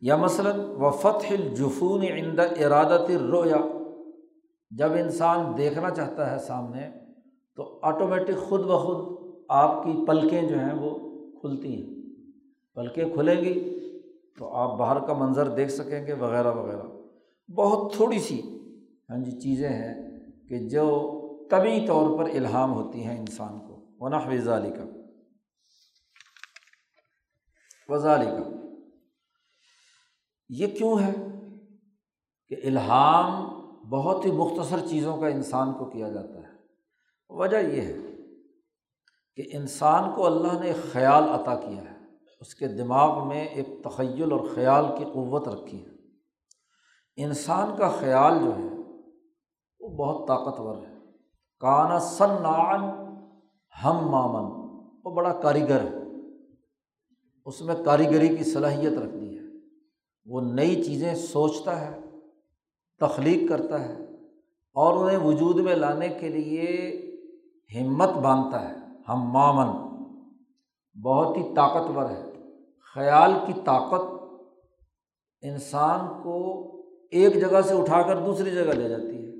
یا 0.00 0.16
مثلاً 0.16 0.60
و 0.60 0.90
فتح 0.90 1.26
الجفون 1.30 2.02
عند 2.02 2.38
ارادت 2.38 3.10
رویا 3.10 3.56
جب 4.70 4.92
انسان 4.92 5.56
دیکھنا 5.56 5.90
چاہتا 5.90 6.32
ہے 6.32 6.38
سامنے، 6.38 6.90
تو 7.56 7.78
آٹومیٹک 7.82 8.48
خود 8.48 8.60
بخود 8.60 9.16
آپ 9.48 9.84
کی 9.84 10.06
پلکیں 10.06 10.42
جو 10.42 10.58
ہیں 10.58 10.74
وہ 10.80 10.98
کھلتی 11.40 11.76
ہیں۔ 11.76 11.94
پلکیں 12.74 13.04
کھلیں 13.14 13.44
گی 13.44 13.80
تو 14.38 14.48
آپ 14.48 14.78
باہر 14.78 15.06
کا 15.06 15.12
منظر 15.12 15.48
دیکھ 15.48 15.70
سکیں 15.70 16.06
گے، 16.06 16.12
وغیرہ 16.12 16.52
وغیرہ۔ 16.52 16.95
بہت 17.54 17.92
تھوڑی 17.94 18.18
سی 18.18 18.42
ہاں 19.10 19.18
جی 19.18 19.40
چیزیں 19.40 19.68
ہیں 19.68 19.94
کہ 20.48 20.68
جو 20.68 21.12
طبی 21.50 21.86
طور 21.86 22.18
پر 22.18 22.30
الہام 22.30 22.72
ہوتی 22.72 23.04
ہیں 23.04 23.18
انسان 23.18 23.58
کو۔ 23.58 23.76
ونح 23.98 24.26
وزالی 24.26 24.70
کا 24.70 24.84
وزالی 27.88 28.26
کا 28.26 28.50
یہ 30.48 30.66
کیوں 30.66 30.98
ہے 30.98 31.12
کہ 32.48 32.56
الہام 32.66 33.56
بہت 33.90 34.24
ہی 34.24 34.30
مختصر 34.30 34.86
چیزوں 34.86 35.16
کا 35.16 35.26
انسان 35.26 35.72
کو 35.72 35.84
کیا 35.84 36.08
جاتا 36.08 36.38
ہے؟ 36.38 36.54
وجہ 37.30 37.56
یہ 37.56 37.80
ہے 37.80 37.94
کہ 39.36 39.56
انسان 39.56 40.14
کو 40.14 40.26
اللہ 40.26 40.60
نے 40.60 40.66
ایک 40.66 40.92
خیال 40.92 41.24
عطا 41.24 41.54
کیا 41.54 41.82
ہے۔ 41.82 41.96
اس 42.40 42.54
کے 42.54 42.68
دماغ 42.68 43.28
میں 43.28 43.44
ایک 43.44 43.66
تخیل 43.84 44.32
اور 44.32 44.40
خیال 44.54 44.84
کی 44.98 45.04
قوت 45.04 45.48
رکھی 45.48 45.86
ہے۔ 45.86 45.95
انسان 47.16 47.76
کا 47.78 47.88
خیال 47.88 48.38
جو 48.44 48.56
ہے، 48.56 48.68
وہ 49.80 49.88
بہت 49.88 50.28
طاقتور 50.28 50.78
ہے۔ 50.78 50.94
کانا 51.60 51.98
سن 51.98 52.46
ہم 53.84 54.08
مامن 54.08 54.50
وہ 55.04 55.14
بڑا 55.14 55.32
کاریگر 55.32 55.80
ہے۔ 55.80 55.94
اس 57.44 57.62
میں 57.62 57.74
کاریگری 57.84 58.36
کی 58.36 58.44
صلاحیت 58.44 58.92
رکھتی 58.92 59.38
ہے۔ 59.38 59.42
وہ 60.26 60.40
نئی 60.40 60.84
چیزیں 60.84 61.14
سوچتا 61.14 61.80
ہے، 61.80 62.00
تخلیق 62.98 63.48
کرتا 63.48 63.84
ہے 63.84 64.02
اور 64.74 65.04
انہیں 65.04 65.18
وجود 65.18 65.60
میں 65.60 65.74
لانے 65.74 66.08
کے 66.08 66.28
لیے 66.28 67.02
ہمت 67.80 68.08
باندھتا 68.08 68.68
ہے۔ 68.68 68.74
ہم 69.08 69.30
مامن 69.32 69.86
بہت 71.02 71.36
ہی 71.36 71.54
طاقتور 71.54 72.10
ہے۔ 72.10 72.32
خیال 72.94 73.32
کی 73.46 73.52
طاقت 73.64 74.22
انسان 75.42 76.22
کو 76.22 76.66
ایک 77.10 77.40
جگہ 77.40 77.60
سے 77.60 77.74
اٹھا 77.74 78.02
کر 78.02 78.16
دوسری 78.16 78.50
جگہ 78.50 78.72
لے 78.72 78.88
جاتی 78.88 79.26
ہے۔ 79.26 79.32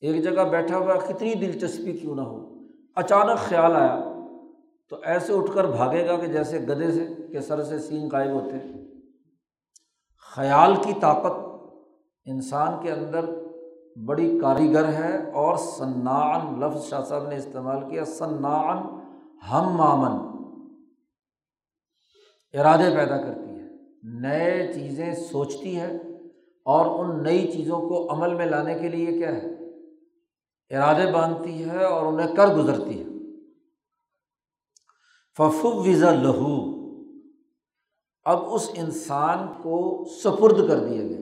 ایک 0.00 0.24
جگہ 0.24 0.42
بیٹھا 0.42 0.78
ہوا 0.78 0.94
کتنی 0.94 1.34
دلچسپی 1.34 1.92
کیوں 1.92 2.16
نہ 2.16 2.20
ہو۔ 2.20 2.66
اچانک 2.96 3.38
خیال 3.38 3.76
آیا 3.76 4.12
تو 4.90 4.96
ایسے 5.04 5.32
اٹھ 5.32 5.54
کر 5.54 5.64
بھاگے 5.64 6.06
گا 6.06 6.16
کہ 6.16 6.26
جیسے 6.26 6.60
گدے 6.60 6.92
سے 6.92 7.06
کے 7.32 7.40
سر 7.40 7.64
سے 7.64 7.78
سین 7.78 8.08
غائب 8.12 8.30
ہوتے۔ 8.30 8.56
خیال 10.36 10.74
کی 10.74 10.92
طاقت 11.00 11.62
انسان 12.24 12.82
کے 12.82 12.92
اندر 12.92 13.24
بڑی 14.06 14.38
کاریگر 14.42 14.88
ہے 14.88 15.30
اور 15.30 15.56
سنان 15.56 16.60
لفظ 16.60 16.84
شاہ 16.84 17.02
صاحب 17.02 17.28
نے 17.28 17.36
استعمال 17.36 17.90
کیا 17.90 18.04
سنان 18.04 18.78
ہم 19.52 19.76
مامن۔ 19.76 20.36
ارادے 22.58 22.96
پیدا 22.96 23.16
کرتی 23.16 23.50
ہے، 23.50 23.68
نئے 24.02 24.72
چیزیں 24.74 25.14
سوچتی 25.14 25.80
ہے 25.80 25.98
اور 26.66 27.04
ان 27.04 27.22
نئی 27.22 27.52
چیزوں 27.52 27.80
کو 27.80 28.12
عمل 28.12 28.34
میں 28.34 28.46
لانے 28.46 28.74
کے 28.74 28.88
لیے 28.88 29.18
کیا 29.18 29.28
ہے؟ 29.28 29.46
ارادے 30.76 31.12
باندھتی 31.12 31.64
ہے 31.64 31.84
اور 31.84 32.06
انہیں 32.06 32.34
کر 32.34 32.46
گزرتی 32.46 33.00
ہے۔ 33.00 33.04
ففو 35.36 35.82
ویزا 35.82 36.12
لہو 36.12 36.76
اب 38.24 38.54
اس 38.54 38.70
انسان 38.74 39.62
کو 39.62 40.04
سپرد 40.22 40.68
کر 40.68 40.78
دیا 40.78 41.02
گیا 41.02 41.16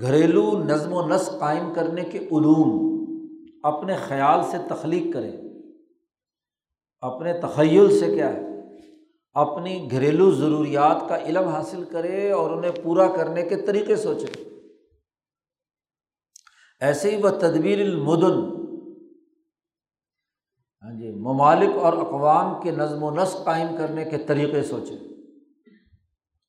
گھریلو 0.00 0.64
نظم 0.64 0.92
و 0.92 1.08
نسق 1.08 1.40
قائم 1.40 1.74
کرنے 1.74 2.04
کے 2.04 2.18
علوم 2.18 2.88
اپنے 3.62 3.96
خیال 3.96 4.40
سے 4.50 4.56
تخلیق 4.68 5.14
کرے 5.14 5.40
اپنے 7.00 7.40
تخیل 7.40 8.00
سے 8.00 8.06
کیا 8.14 8.32
ہے؟ 8.32 8.47
اپنی 9.38 9.90
گھریلو 9.90 10.30
ضروریات 10.30 11.08
کا 11.08 11.18
علم 11.18 11.48
حاصل 11.48 11.84
کرے 11.84 12.30
اور 12.30 12.50
انہیں 12.50 12.72
پورا 12.82 13.16
کرنے 13.16 13.42
کے 13.42 13.56
طریقے 13.56 13.96
سوچے۔ 13.96 14.26
ایسے 16.80 17.10
ہی 17.10 17.22
وہ 17.22 17.30
تدبیر 17.30 17.80
المدن 17.80 18.58
ہاں 20.82 21.00
جی 21.00 21.10
ممالک 21.10 21.76
اور 21.76 21.92
اقوام 21.92 22.62
کے 22.62 22.70
نظم 22.70 23.02
و 23.02 23.10
نسق 23.10 23.44
قائم 23.44 23.76
کرنے 23.78 24.04
کے 24.04 24.18
طریقے 24.18 24.62
سوچے۔ 24.62 24.94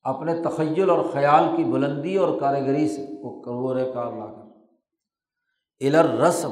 اپنے 0.04 0.42
تخیل 0.42 0.90
اور 0.90 1.10
خیال 1.14 1.44
کی 1.58 1.64
بلندی 1.64 2.16
اور 2.16 2.40
کاریگری 2.40 2.88
سے 2.88 3.06
وہ 3.20 3.42
کار 3.94 4.12
لا 4.12 4.26
کر۔ 4.26 4.50
الر 5.80 6.20
رسم 6.20 6.52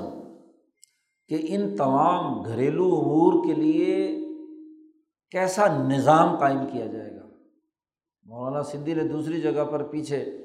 کہ 1.28 1.38
ان 1.42 1.76
تمام 1.76 2.42
گھریلو 2.46 2.86
امور 2.86 3.46
کے 3.46 3.54
لیے 3.54 4.17
کیسا 5.32 5.68
نظام 5.68 6.38
قائم 6.38 6.66
کیا 6.72 6.86
جائے 6.86 7.16
گا؟ 7.16 7.28
مولانا 8.24 8.64
سندھی 8.64 8.94
نے 8.94 9.04
دوسری 9.04 9.42
جگہ 9.42 9.64
پر 9.64 9.84
پیچھے 9.84 10.44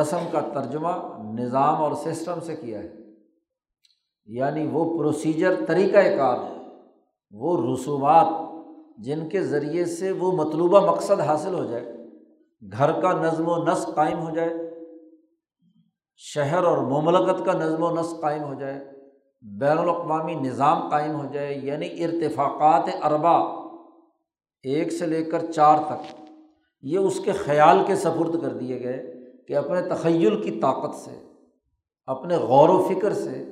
رسم 0.00 0.18
کا 0.32 0.40
ترجمہ 0.40 1.18
نظام 1.34 1.74
اور 1.74 1.92
سسٹم 1.92 2.40
سے 2.40 2.56
کیا 2.56 2.82
ہے۔ 2.82 2.92
یعنی 4.24 4.68
وہ 4.72 4.98
پروسیجر 4.98 5.64
طریقۂ 5.66 6.16
کار، 6.16 6.38
وہ 7.30 7.74
رسومات 7.74 8.26
جن 8.98 9.28
کے 9.28 9.42
ذریعے 9.42 9.84
سے 9.84 10.12
وہ 10.12 10.32
مطلوبہ 10.32 10.90
مقصد 10.90 11.20
حاصل 11.20 11.54
ہو 11.54 11.64
جائے، 11.64 11.96
گھر 12.72 13.00
کا 13.00 13.12
نظم 13.12 13.48
و 13.48 13.64
نسق 13.64 13.94
قائم 13.94 14.18
ہو 14.18 14.34
جائے، 14.34 14.50
شہر 16.16 16.64
اور 16.64 16.78
مملکت 16.78 17.46
کا 17.46 17.52
نظم 17.52 17.82
و 17.82 18.00
نسق 18.00 18.20
قائم 18.20 18.42
ہو 18.42 18.54
جائے، 18.54 18.84
بین 19.42 19.78
الاقوامی 19.78 20.34
نظام 20.34 20.88
قائم 20.88 21.20
ہو 21.20 21.32
جائے 21.32 21.54
یعنی 21.54 22.04
ارتفاقات 22.04 22.84
اربا 23.02 23.65
ایک 24.64 24.92
سے 24.92 25.06
لے 25.06 25.22
کر 25.24 25.50
چار 25.52 25.78
تک، 25.86 26.14
یہ 26.84 26.98
اس 26.98 27.20
کے 27.20 27.32
خیال 27.34 27.82
کے 27.86 27.96
سفرد 27.96 28.40
کر 28.42 28.52
دیے 28.52 28.78
گئے 28.80 29.02
کہ 29.48 29.56
اپنے 29.56 29.80
تخیل 29.88 30.40
کی 30.42 30.50
طاقت 30.60 30.94
سے، 30.94 31.18
اپنے 32.08 32.36
غور 32.42 32.68
و 32.68 32.82
فکر 32.88 33.12
سے، 33.14 33.44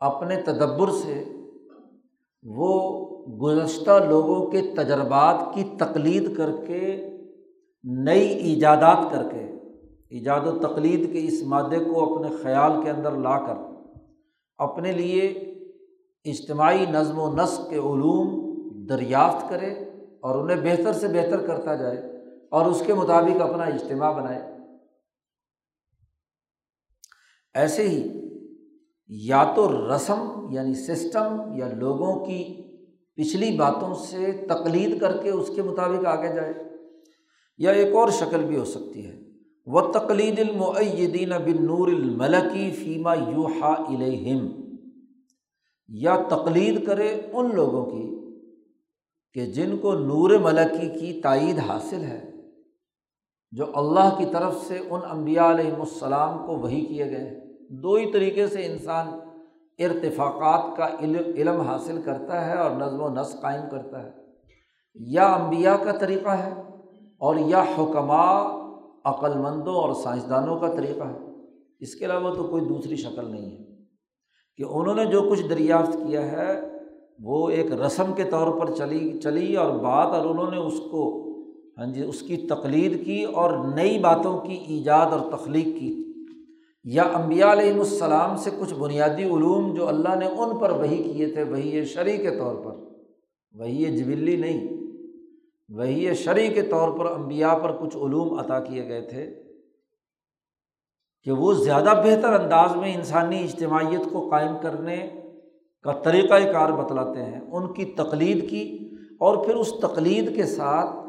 اپنے 0.00 0.40
تدبر 0.42 0.90
سے 0.92 1.22
وہ 2.44 2.72
گزشتہ 3.40 3.98
لوگوں 4.08 4.40
کے 4.46 4.60
تجربات 4.76 5.42
کی 5.54 5.64
تقلید 5.78 6.36
کر 6.36 6.50
کے 6.66 6.80
نئی 7.84 8.28
ایجادات 8.44 9.10
کر 9.12 9.28
کے، 9.32 9.44
ایجاد 10.10 10.46
و 10.46 10.58
تقلید 10.58 11.12
کے 11.12 11.26
اس 11.26 11.42
مادے 11.46 11.78
کو 11.84 12.04
اپنے 12.04 12.36
خیال 12.42 12.82
کے 12.82 12.90
اندر 12.90 13.16
لا 13.18 13.38
کر، 13.38 13.56
اپنے 14.58 14.92
لیے 14.92 15.28
اجتماعی 16.26 16.84
نظم 16.90 17.18
و 17.18 17.32
نسق 17.34 17.68
کے 17.70 17.76
علوم 17.76 18.36
دریافت 18.88 19.48
کرے 19.50 19.74
اور 20.20 20.34
انہیں 20.34 20.76
بہتر 20.76 20.92
سے 20.92 21.08
بہتر 21.08 21.46
کرتا 21.46 21.74
جائے 21.74 21.98
اور 22.50 22.66
اس 22.66 22.82
کے 22.86 22.94
مطابق 22.94 23.42
اپنا 23.42 23.62
اجتماع 23.62 24.10
بنائے۔ 24.10 24.42
ایسے 27.54 27.88
ہی 27.88 28.08
یا 29.08 29.52
تو 29.56 29.96
رسم 29.96 30.46
یعنی 30.50 30.74
سسٹم 30.74 31.56
یا 31.56 31.68
لوگوں 31.68 32.26
کی 32.26 32.62
پچھلی 33.16 33.56
باتوں 33.56 33.94
سے 33.94 34.32
تقلید 34.48 35.00
کر 35.00 35.16
کے 35.16 35.30
اس 35.30 35.50
کے 35.56 35.62
مطابق 35.62 36.06
آگے 36.06 36.34
جائے۔ 36.34 36.54
یا 37.58 37.70
ایک 37.70 37.94
اور 37.94 38.08
شکل 38.08 38.44
بھی 38.44 38.56
ہو 38.56 38.64
سکتی 38.64 39.06
ہے۔ 39.06 39.20
وہ 39.66 39.80
تقلید 39.80 40.38
المعدین 40.38 41.30
بن 41.30 41.66
نور 41.66 41.88
الملکی 41.88 42.70
فیما 42.70 43.14
یو 43.14 43.46
ہا 43.46 43.72
الہم 43.88 44.48
یا 45.88 46.16
تقلید 46.28 46.86
کرے 46.86 47.20
ان 47.32 47.54
لوگوں 47.54 47.86
کی 47.86 48.17
کہ 49.32 49.46
جن 49.46 49.76
کو 49.76 49.92
نور 49.92 50.30
ملکی 50.30 50.88
کی 50.88 51.20
تائید 51.20 51.58
حاصل 51.58 52.00
ہے، 52.00 52.30
جو 53.50 53.64
اللہ 53.74 54.14
کی 54.18 54.24
طرف 54.32 54.54
سے 54.68 54.78
ان 54.90 55.00
امبیا 55.10 55.50
علیہم 55.50 55.80
السلام 55.80 56.46
کو 56.46 56.58
وہی 56.58 56.86
کیے 56.86 57.04
گئے 57.04 57.40
دو 57.70 57.94
ہی 57.94 58.12
طریقے 58.12 58.46
سے 58.46 58.66
انسان 58.66 59.08
ارتفاقات 59.78 60.76
کا 60.76 60.88
علم 61.00 61.22
علم 61.36 61.60
حاصل 61.60 62.02
کرتا 62.02 62.46
ہے 62.46 62.54
اور 62.56 62.70
نظم 62.70 63.02
و 63.02 63.08
نسق 63.08 63.42
قائم 63.42 63.62
کرتا 63.70 64.02
ہے۔ 64.02 64.10
یا 64.94 65.26
امبیا 65.26 65.76
کا 65.76 65.92
طریقہ 65.92 66.28
ہے 66.28 66.52
اور 67.18 67.36
یا 67.36 67.62
حکمہ 67.62 68.54
عقل 69.04 69.38
مندوں 69.38 69.74
اور 69.74 69.92
سائنسدانوں 69.94 70.58
کا 70.58 70.68
طریقہ 70.68 71.04
ہے۔ 71.04 71.18
اس 71.80 71.94
کے 71.94 72.04
علاوہ 72.04 72.34
تو 72.34 72.44
کوئی 72.44 72.64
دوسری 72.64 72.96
شکل 72.96 73.30
نہیں 73.30 73.50
ہے۔ 73.50 73.84
کہ 74.56 74.62
انہوں 74.62 74.94
نے 74.94 75.04
جو 75.04 75.22
کچھ 75.30 75.42
دریافت 75.42 75.92
کیا 75.92 76.32
ہے 76.32 76.77
وہ 77.22 77.50
ایک 77.50 77.72
رسم 77.72 78.12
کے 78.16 78.24
طور 78.24 78.60
پر 78.60 78.74
چلی 78.74 79.18
چلی 79.18 79.56
اور 79.56 79.70
بات 79.70 80.06
اور 80.06 80.24
انہوں 80.26 80.50
نے 80.50 80.56
اس 80.56 80.80
کو 80.90 81.24
ہاں 81.78 81.86
جی 81.86 82.02
اس 82.02 82.20
کی 82.20 82.36
تقلید 82.36 83.04
کی 83.04 83.24
اور 83.24 83.74
نئی 83.74 83.98
باتوں 83.98 84.38
کی 84.38 84.54
ایجاد 84.54 85.06
اور 85.06 85.38
تخلیق 85.38 85.64
کی۔ 85.64 86.04
یا 86.84 87.02
امبیا 87.02 87.52
علیہم 87.52 87.78
السلام 87.78 88.36
سے 88.36 88.50
کچھ 88.60 88.74
بنیادی 88.74 89.24
علوم 89.24 89.74
جو 89.74 89.88
اللہ 89.88 90.14
نے 90.18 90.26
ان 90.26 90.58
پر 90.58 90.70
وہی 90.70 91.02
کیے 91.02 91.26
تھے 91.26 91.42
وہی 91.42 91.84
شرعی 91.84 92.16
کے 92.16 92.30
طور 92.30 92.54
پر 92.54 92.72
وہی 93.52 93.98
جبلی 93.98 94.36
نہیں 94.36 94.68
وہی 95.68 96.14
شرعی 96.14 96.48
کے 96.48 96.62
طور 96.62 96.98
پر 96.98 97.06
امبیا 97.06 97.58
پر 97.62 97.72
کچھ 97.72 97.96
علوم 97.96 98.38
عطا 98.38 98.60
کیے 98.60 98.88
گئے 98.88 99.00
تھے 99.00 99.34
کہ 101.22 101.30
وہ 101.30 101.52
زیادہ 101.52 102.02
بہتر 102.04 102.40
انداز 102.40 102.76
میں 102.76 102.94
انسانی 102.94 103.44
اجتماعیت 103.44 104.12
کو 104.12 104.28
قائم 104.28 104.54
کرنے 104.62 105.08
کا 105.82 105.92
طریقۂ 105.92 106.52
کار 106.52 106.70
بتلاتے 106.72 107.22
ہیں، 107.22 107.40
ان 107.40 107.72
کی 107.72 107.84
تقلید 107.84 108.50
کی 108.50 108.90
اور 109.20 109.36
پھر 109.36 109.54
اس 109.54 109.72
تقلید 109.82 110.36
کے 110.36 110.44
ساتھ 110.44 111.08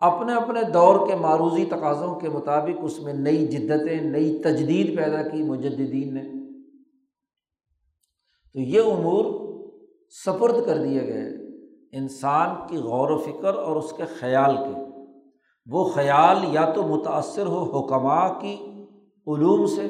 اپنے 0.00 0.34
اپنے 0.34 0.60
دور 0.62 1.08
کے 1.08 1.14
معروضی 1.16 1.64
تقاضوں 1.64 2.14
کے 2.14 2.28
مطابق 2.28 2.80
اس 2.82 3.00
میں 3.00 3.12
نئی 3.12 3.46
جدتیں، 3.46 4.00
نئی 4.00 4.38
تجدید 4.38 4.96
پیدا 4.96 5.22
کی 5.22 5.42
مجدین 5.42 6.14
نے۔ 6.14 6.22
تو 8.52 8.60
یہ 8.60 8.80
امور 8.80 9.24
سپرد 10.26 10.66
کر 10.66 10.76
دیے 10.78 11.02
گئے 11.02 11.28
انسان 11.98 12.48
کی 12.68 12.76
غور 12.76 13.10
و 13.10 13.18
فکر 13.18 13.54
اور 13.54 13.76
اس 13.76 13.92
کے 13.92 14.04
خیال 14.04 14.56
کے۔ 14.56 14.84
وہ 15.66 15.84
خیال 15.84 16.36
یا 16.48 16.70
تو 16.70 16.82
متأثر 16.82 17.46
ہو 17.46 17.62
حکمہ 17.62 18.40
کی 18.40 18.54
علوم 19.26 19.66
سے 19.66 19.82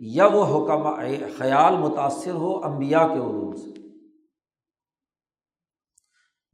یا 0.00 0.26
وہ 0.26 0.44
حکمہ 0.44 0.90
خیال 1.38 1.76
متأثر 1.76 2.30
ہو 2.30 2.64
امبیا 2.64 3.06
کے 3.08 3.14
علوم 3.14 3.56
سے۔ 3.56 3.70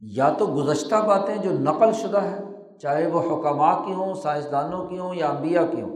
یا 0.01 0.29
تو 0.29 0.45
گزشتہ 0.45 0.95
باتیں 0.95 1.37
جو 1.37 1.51
نقل 1.51 1.91
شدہ 1.91 2.21
ہے 2.23 2.39
چاہے 2.79 3.07
وہ 3.07 3.21
حکمہ 3.21 3.71
کی 3.85 3.93
ہوں، 3.93 4.13
سائنسدانوں 4.13 4.87
کی 4.87 4.99
ہوں 4.99 5.15
یا 5.15 5.27
امبیا 5.27 5.65
کی 5.65 5.81
ہوں، 5.81 5.95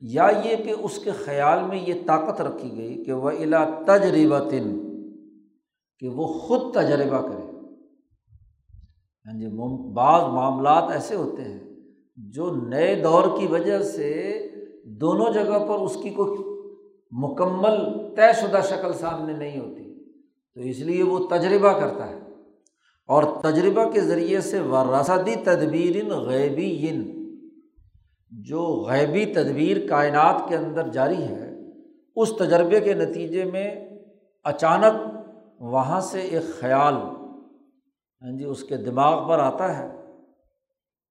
یا 0.00 0.28
یہ 0.44 0.56
کہ 0.56 0.74
اس 0.78 0.98
کے 0.98 1.10
خیال 1.10 1.62
میں 1.62 1.78
یہ 1.86 1.94
طاقت 2.06 2.40
رکھی 2.40 2.76
گئی 2.76 3.04
کہ 3.04 3.12
وہ 3.12 3.30
الا 3.30 3.64
تجربتن، 3.86 4.66
کہ 5.98 6.08
وہ 6.08 6.26
خود 6.26 6.74
تجربہ 6.74 7.20
کرے۔ 7.28 7.46
ہاں 9.26 9.38
جی 9.40 9.46
بعض 9.92 10.22
معاملات 10.22 10.90
ایسے 10.92 11.14
ہوتے 11.14 11.42
ہیں 11.42 11.60
جو 12.16 12.54
نئے 12.56 12.94
دور 13.02 13.38
کی 13.38 13.46
وجہ 13.46 13.82
سے 13.82 14.12
دونوں 14.86 15.32
جگہ 15.32 15.58
پر 15.58 15.74
اس 15.74 15.96
کی 16.02 16.10
کوئی 16.10 16.56
مکمل 17.10 18.08
طے 18.14 18.32
شدہ 18.32 18.60
شکل 18.64 18.92
سامنے 18.92 19.32
نہیں 19.32 19.60
ہوتی۔ 19.60 20.04
تو 20.54 20.60
اس 20.60 20.78
لیے 20.78 21.02
وہ 21.02 21.18
تجربہ 21.18 21.72
کرتا 21.80 22.08
ہے۔ 22.08 22.18
اور 23.08 23.22
تجربہ 23.42 23.90
کے 23.90 24.00
ذریعے 24.00 24.40
سے 24.40 24.60
وراثتی 24.60 25.34
تدبیر 25.34 26.14
غیبی 26.14 26.88
جو 28.30 28.86
غیبی 28.88 29.24
تدبیر 29.24 29.88
کائنات 29.88 30.48
کے 30.48 30.56
اندر 30.56 30.88
جاری 30.88 31.22
ہے، 31.22 31.52
اس 32.16 32.32
تجربے 32.38 32.80
کے 32.80 32.94
نتیجے 32.94 33.44
میں 33.44 33.74
اچانک 34.44 35.16
وہاں 35.60 36.00
سے 36.00 36.20
ایک 36.20 36.60
خیال 36.60 36.94
ہاں 38.22 38.38
جی 38.38 38.44
اس 38.44 38.64
کے 38.64 38.76
دماغ 38.76 39.28
پر 39.28 39.38
آتا 39.38 39.78
ہے۔ 39.78 39.88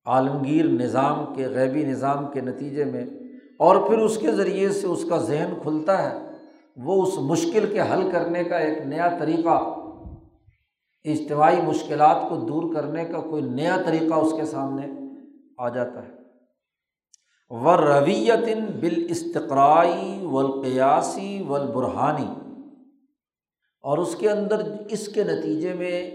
عالمگیر 0.05 0.65
نظام 0.65 1.33
کے، 1.35 1.47
غیبی 1.47 1.85
نظام 1.85 2.31
کے 2.31 2.41
نتیجے 2.41 2.85
میں 2.85 3.05
اور 3.59 3.87
پھر 3.87 3.97
اس 3.97 4.17
کے 4.17 4.31
ذریعے 4.31 4.69
سے 4.69 4.87
اس 4.87 5.05
کا 5.09 5.17
ذہن 5.17 5.53
کھلتا 5.61 5.97
ہے، 6.03 6.19
وہ 6.77 7.01
اس 7.03 7.17
مشکل 7.17 7.65
کے 7.73 7.81
حل 7.81 8.09
کرنے 8.11 8.43
کا 8.43 8.57
ایک 8.57 8.85
نیا 8.85 9.09
طریقہ، 9.19 9.57
اجتماعی 11.05 11.61
مشکلات 11.61 12.29
کو 12.29 12.35
دور 12.35 12.73
کرنے 12.75 13.05
کا 13.05 13.19
کوئی 13.19 13.43
نیا 13.43 13.77
طریقہ 13.85 14.13
اس 14.13 14.33
کے 14.37 14.45
سامنے 14.45 14.87
آ 15.57 15.69
جاتا 15.69 16.03
ہے۔ 16.03 16.13
و 17.49 17.77
رویتن 17.77 18.65
بال 18.79 19.05
استقرائی 19.09 20.25
والقیاسی 20.25 21.43
والبرہانی 21.47 22.33
اور 23.83 23.97
اس 23.97 24.15
کے 24.15 24.29
اندر 24.29 24.61
اس 24.89 25.07
کے 25.07 25.23
نتیجے 25.23 25.73
میں 25.73 26.11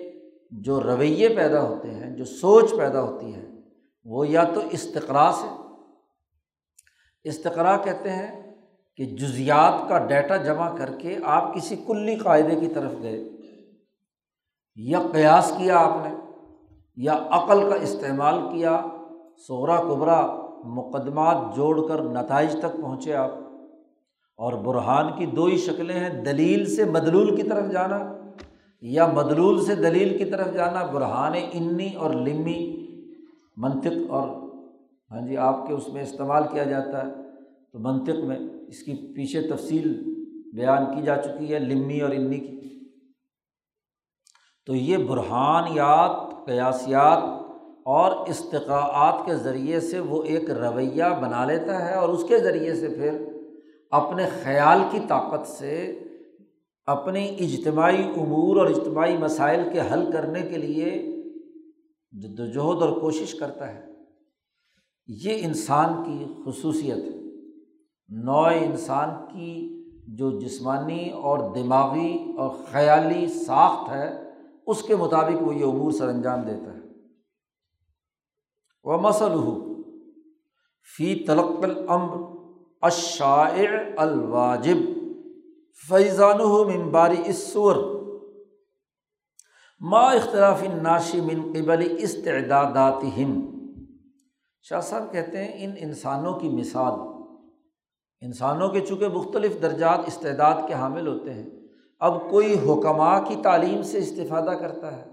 جو 0.51 0.81
رویے 0.83 1.29
پیدا 1.29 1.63
ہوتے 1.63 1.91
ہیں، 1.91 2.17
جو 2.17 2.25
سوچ 2.25 2.71
پیدا 2.77 3.03
ہوتی 3.03 3.35
ہے، 3.35 3.49
وہ 4.05 4.29
یا 4.29 4.45
تو 4.45 4.61
استقرا 4.71 5.31
سے 5.33 5.49
استقرا 7.25 7.77
کہتے 7.77 8.11
ہیں 8.11 8.57
کہ 8.97 9.05
جزیات 9.05 9.89
کا 9.89 9.99
ڈیٹا 9.99 10.37
جمع 10.37 10.77
کر 10.77 10.91
کے 10.99 11.17
آپ 11.25 11.55
کسی 11.55 11.77
کلی 11.87 12.17
قاعدے 12.17 12.61
کی 12.61 12.69
طرف 12.69 12.93
گئے۔ 13.03 13.25
یا 14.77 14.99
قیاس 15.13 15.53
کیا 15.59 15.79
آپ 15.79 16.07
نے، 16.07 16.15
یا 16.97 17.19
عقل 17.31 17.71
کا 17.71 17.75
استعمال 17.75 18.41
کیا 18.53 18.85
سورا 19.47 19.77
قبرا 19.77 20.27
مقدمات 20.65 21.57
جوڑ 21.57 21.89
کر 21.89 22.03
نتائج 22.03 22.53
تک 22.53 22.83
پہنچے 22.83 23.15
آپ۔ 23.15 23.31
اور 24.37 24.53
برہان 24.53 25.19
کی 25.19 25.27
دو 25.27 25.45
ہی 25.45 25.57
شکلیں 25.57 26.01
ہیں، 26.01 26.25
دلیل 26.25 26.77
سے 26.77 26.85
مدلول 26.85 27.37
کی 27.37 27.43
طرف 27.43 27.73
جانا 27.73 28.13
یا 28.81 29.07
مدلول 29.07 29.65
سے 29.65 29.75
دلیل 29.75 30.19
کی 30.19 30.25
طرف 30.25 30.55
جانا۔ 30.55 30.85
برہان 30.85 31.33
انی 31.53 31.95
اور 31.95 32.11
لمی، 32.11 32.87
منطق 33.57 34.11
اور 34.11 34.40
ہاں 35.11 35.29
جی 35.29 35.37
آپ 35.37 35.67
کے 35.67 35.73
اس 35.73 35.89
میں 35.89 36.03
استعمال 36.03 36.43
کیا 36.53 36.65
جاتا 36.65 37.07
ہے۔ 37.07 37.13
تو 37.73 37.79
منطق 37.79 38.25
میں 38.25 38.39
اس 38.69 38.83
کی 38.83 38.95
پیچھے 38.95 39.43
تفصیل 39.43 40.15
بیان 40.55 40.97
کی 40.97 41.03
جا 41.03 41.17
چکی 41.17 41.55
ہے 41.55 41.59
لمی 41.59 42.01
اور 42.01 42.11
انی 42.11 42.39
کی۔ 42.39 42.91
تو 44.67 44.75
یہ 44.75 44.97
برحانیات 44.97 46.47
قیاسیات 46.47 47.23
اور 47.85 48.29
استقاعات 48.29 49.27
کے 49.27 49.35
ذریعے 49.35 49.81
سے 49.81 50.01
وہ 50.01 50.23
ایک 50.23 50.51
رویہ 50.51 51.05
بنا 51.23 51.45
لیتا 51.45 51.89
ہے 51.89 51.95
اور 51.95 52.09
اس 52.09 52.25
کے 52.29 52.39
ذریعے 52.39 52.75
سے 52.75 52.89
پھر 52.89 53.25
اپنے 53.91 54.27
خیال 54.43 54.79
کی 54.91 54.99
طاقت 55.09 55.47
سے 55.47 55.99
اپنی 56.87 57.37
اجتماعی 57.41 58.03
امور 58.17 58.57
اور 58.57 58.67
اجتماعی 58.67 59.17
مسائل 59.17 59.61
کے 59.73 59.81
حل 59.81 60.13
کرنے 60.13 60.43
کے 60.43 60.59
لیے 60.59 61.07
جد 62.13 62.41
وجہد 62.41 62.83
اور 62.83 63.01
کوشش 63.01 63.35
کرتا 63.35 63.75
ہے۔ 63.75 63.90
یہ 65.13 65.47
انسان 65.47 66.05
کی 66.05 66.25
خصوصیت 66.45 66.97
ہے۔ 66.97 67.45
نوع 68.09 68.47
انسان 68.47 69.09
کی 69.27 69.83
جو 70.17 70.41
جسمانی 70.41 71.11
اور 71.11 71.55
دماغی 71.55 72.33
اور 72.39 72.51
خیالی 72.73 73.27
ساخت 73.27 73.91
ہے، 73.91 74.31
اس 74.67 74.83
کے 74.83 74.97
مطابق 74.97 75.43
وہ 75.43 75.55
یہ 75.55 75.65
امور 75.65 75.91
سر 75.91 76.09
انجام 76.09 76.41
دیتا 76.41 76.75
ہے۔ 76.75 76.81
وہ 78.85 78.97
مسل 78.97 79.35
فی 80.97 81.15
تلق 81.15 81.63
العمر 81.63 82.41
اشاعر 82.83 83.93
الواجب 83.97 84.77
فیضان 85.89 86.39
ممباری 86.39 87.17
اسور 87.27 87.77
ما 89.81 90.01
اختلاف 90.01 90.63
ناشی 90.83 91.21
من 91.21 91.53
قبل 91.53 91.97
استعدادات 91.99 93.05
ہند 93.17 93.60
شاہ 94.63 94.81
صاحب 94.81 95.13
کہتے 95.13 95.45
ہیں، 95.45 95.65
ان 95.65 95.73
انسانوں 95.79 96.35
کی 96.35 96.49
مثال۔ 96.49 96.93
انسانوں 98.21 98.69
کے 98.69 98.81
چونکہ 98.81 99.09
مختلف 99.09 99.63
درجات 99.63 99.99
استعداد 100.07 100.55
کے 100.69 100.75
حامل 100.75 101.07
ہوتے 101.07 101.35
ہیں، 101.35 101.51
اب 102.01 102.31
کوئی 102.31 102.55
حکمہ 102.55 103.25
کی 103.29 103.37
تعلیم 103.43 103.83
سے 103.83 103.99
استفادہ 103.99 104.51
کرتا 104.51 104.97
ہے، 104.97 105.05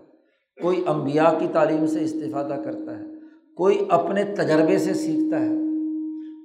کوئی 0.61 0.83
امبیا 0.87 1.31
کی 1.39 1.47
تعلیم 1.53 1.87
سے 1.87 2.03
استفادہ 2.03 2.61
کرتا 2.63 2.99
ہے، 2.99 3.03
کوئی 3.57 3.85
اپنے 3.89 4.23
تجربے 4.23 4.77
سے 4.77 4.93
سیکھتا 4.93 5.39
ہے، 5.39 5.55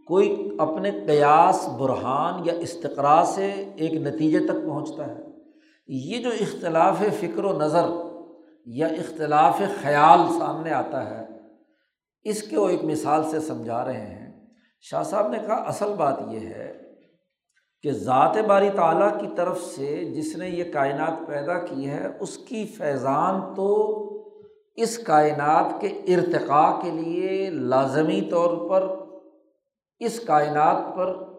کوئی 0.07 0.49
اپنے 0.59 0.91
قیاس 1.07 1.69
برحان 1.69 2.43
یا 2.45 2.53
استقرا 2.59 3.25
سے 3.27 3.51
ایک 3.77 3.95
نتیجے 3.95 4.39
تک 4.39 4.65
پہنچتا 4.67 5.07
ہے۔ 5.07 5.21
یہ 5.87 6.23
جو 6.23 6.31
اختلاف 6.41 7.03
فکر 7.21 7.45
و 7.45 7.59
نظر 7.59 7.85
یا 8.67 8.87
اختلاف 8.87 9.61
خیال 9.83 10.21
سامنے 10.39 10.71
آتا 10.71 11.11
ہے 11.11 11.32
اس 12.25 12.43
کے 12.43 12.59
وہ 12.59 12.69
ایک 12.69 12.85
مثال 12.85 13.31
سے 13.31 13.41
سمجھا 13.41 13.85
رہے 13.85 14.07
ہیں؟ 14.07 14.45
شاہ 14.81 15.03
صاحب 15.03 15.29
نے 15.29 15.39
کہا، 15.39 15.55
اصل 15.55 15.93
بات 15.97 16.21
یہ 16.31 16.41
ہے 16.41 16.79
کہ 17.83 17.93
ذات 17.93 18.37
باری 18.47 18.71
تعالیٰ 18.77 19.21
کی 19.21 19.27
طرف 19.37 19.61
سے 19.61 20.05
جس 20.05 20.37
نے 20.37 20.49
یہ 20.49 20.73
کائنات 20.73 21.27
پیدا 21.27 21.59
کی 21.59 21.91
ہے، 21.91 22.07
اس 22.21 22.39
کی 22.39 22.67
فیضان 22.67 23.55
تو 23.55 23.99
اس 24.77 24.99
کائنات 24.99 25.81
کے 25.81 25.87
ارتقاء 25.87 26.81
کے 26.83 26.91
لیے 26.91 27.51
لازمی 27.51 28.21
طور 28.21 28.71
پر 28.71 28.97
اس 29.99 30.21
کائنات 30.21 30.97
پر 30.97 31.33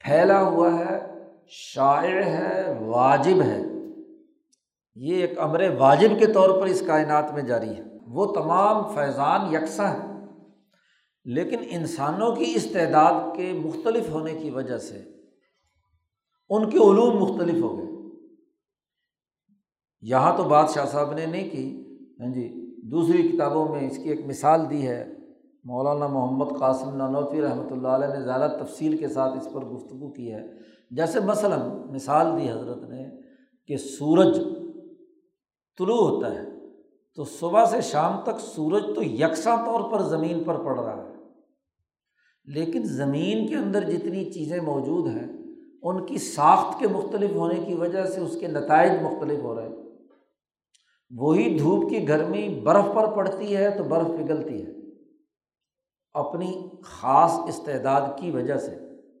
پھیلا 0.00 0.42
ہوا 0.42 0.78
ہے 0.78 1.06
شاعر 1.48 2.22
ہے، 2.22 2.78
واجب 2.80 3.42
ہے۔ 3.42 3.62
یہ 4.94 5.20
ایک 5.20 5.38
امر 5.38 5.64
واجب 5.78 6.08
کے 6.18 6.26
طور 6.26 6.60
پر 6.60 6.66
اس 6.66 6.82
کائنات 6.86 7.34
میں 7.34 7.42
جاری 7.42 7.70
ہے۔ 7.70 7.95
وہ 8.06 8.34
تمام 8.34 8.94
فیضان 8.94 9.54
یکساں 9.54 9.88
ہیں۔ 9.88 10.16
لیکن 11.24 11.56
انسانوں 11.70 12.34
کی 12.34 12.52
استعداد 12.56 13.36
کے 13.36 13.52
مختلف 13.64 14.10
ہونے 14.10 14.34
کی 14.34 14.50
وجہ 14.50 14.78
سے 14.78 15.02
ان 16.48 16.70
کے 16.70 16.78
علوم 16.78 17.16
مختلف 17.22 17.62
ہو 17.62 17.78
گئے۔ 17.78 17.86
یہاں 20.00 20.36
تو 20.36 20.44
بات 20.44 20.70
شاہ 20.70 20.84
صاحب 20.84 21.12
نے 21.12 21.26
نہیں 21.26 21.50
کی 21.50 21.84
ہاں 22.20 22.32
جی 22.32 22.66
دوسری 22.90 23.28
کتابوں 23.28 23.68
میں 23.68 23.90
اس 23.90 23.96
کی 23.96 24.08
ایک 24.08 24.26
مثال 24.26 24.70
دی 24.70 24.88
ہے۔ 24.88 25.12
مولانا 25.64 26.06
محمد 26.06 26.58
قاسم 26.58 26.96
نانوتوی 26.96 27.42
رحمۃ 27.42 27.70
اللہ 27.70 27.88
علیہ 27.88 28.06
نے 28.06 28.22
زیادہ 28.22 28.64
تفصیل 28.64 28.96
کے 28.96 29.08
ساتھ 29.08 29.38
اس 29.38 29.48
پر 29.52 29.64
گفتگو 29.64 30.12
کی 30.12 30.32
ہے۔ 30.32 30.42
جیسے 30.90 31.20
مثلاً 31.20 31.60
مثال 31.94 32.26
دی 32.40 32.50
حضرت 32.50 32.82
نے 32.82 33.08
کہ 33.66 33.76
سورج 33.76 34.40
طلوع 35.78 36.10
ہوتا 36.10 36.34
ہے۔ 36.34 36.55
تو 37.16 37.24
صبح 37.24 37.64
سے 37.64 37.80
شام 37.80 38.20
تک 38.22 38.40
سورج 38.40 38.82
تو 38.94 39.02
یکساں 39.02 39.56
طور 39.56 39.90
پر 39.90 40.02
زمین 40.02 40.44
پر 40.44 40.54
پڑ 40.54 40.80
رہا 40.80 40.96
ہے۔ 40.96 41.12
لیکن 42.44 42.82
زمین 42.84 43.46
کے 43.46 43.56
اندر 43.56 43.90
جتنی 43.90 44.32
چیزیں 44.32 44.60
موجود 44.60 45.06
ہیں، 45.06 45.32
ان 45.82 46.06
کی 46.06 46.18
ساخت 46.18 46.80
کے 46.80 46.88
مختلف 46.88 47.30
ہونے 47.30 47.54
کی 47.54 47.74
وجہ 47.74 48.04
سے 48.04 48.20
اس 48.20 48.36
کے 48.40 48.46
نتائج 48.46 48.92
مختلف 49.02 49.42
ہو 49.42 49.54
رہے 49.54 49.68
ہیں۔ 49.68 49.76
وہی 51.16 51.58
دھوپ 51.58 51.90
کی 51.90 52.08
گرمی 52.08 52.60
برف 52.60 52.84
پر 52.94 53.16
پڑتی 53.16 53.56
ہے 53.56 53.70
تو 53.70 53.84
برف 53.84 54.06
پگھلتی 54.06 54.66
ہے۔ 54.66 54.72
اپنی 56.12 56.68
خاص 56.84 57.32
استعداد 57.48 58.00
کی 58.18 58.30
وجہ 58.30 58.56
سے 58.56 58.74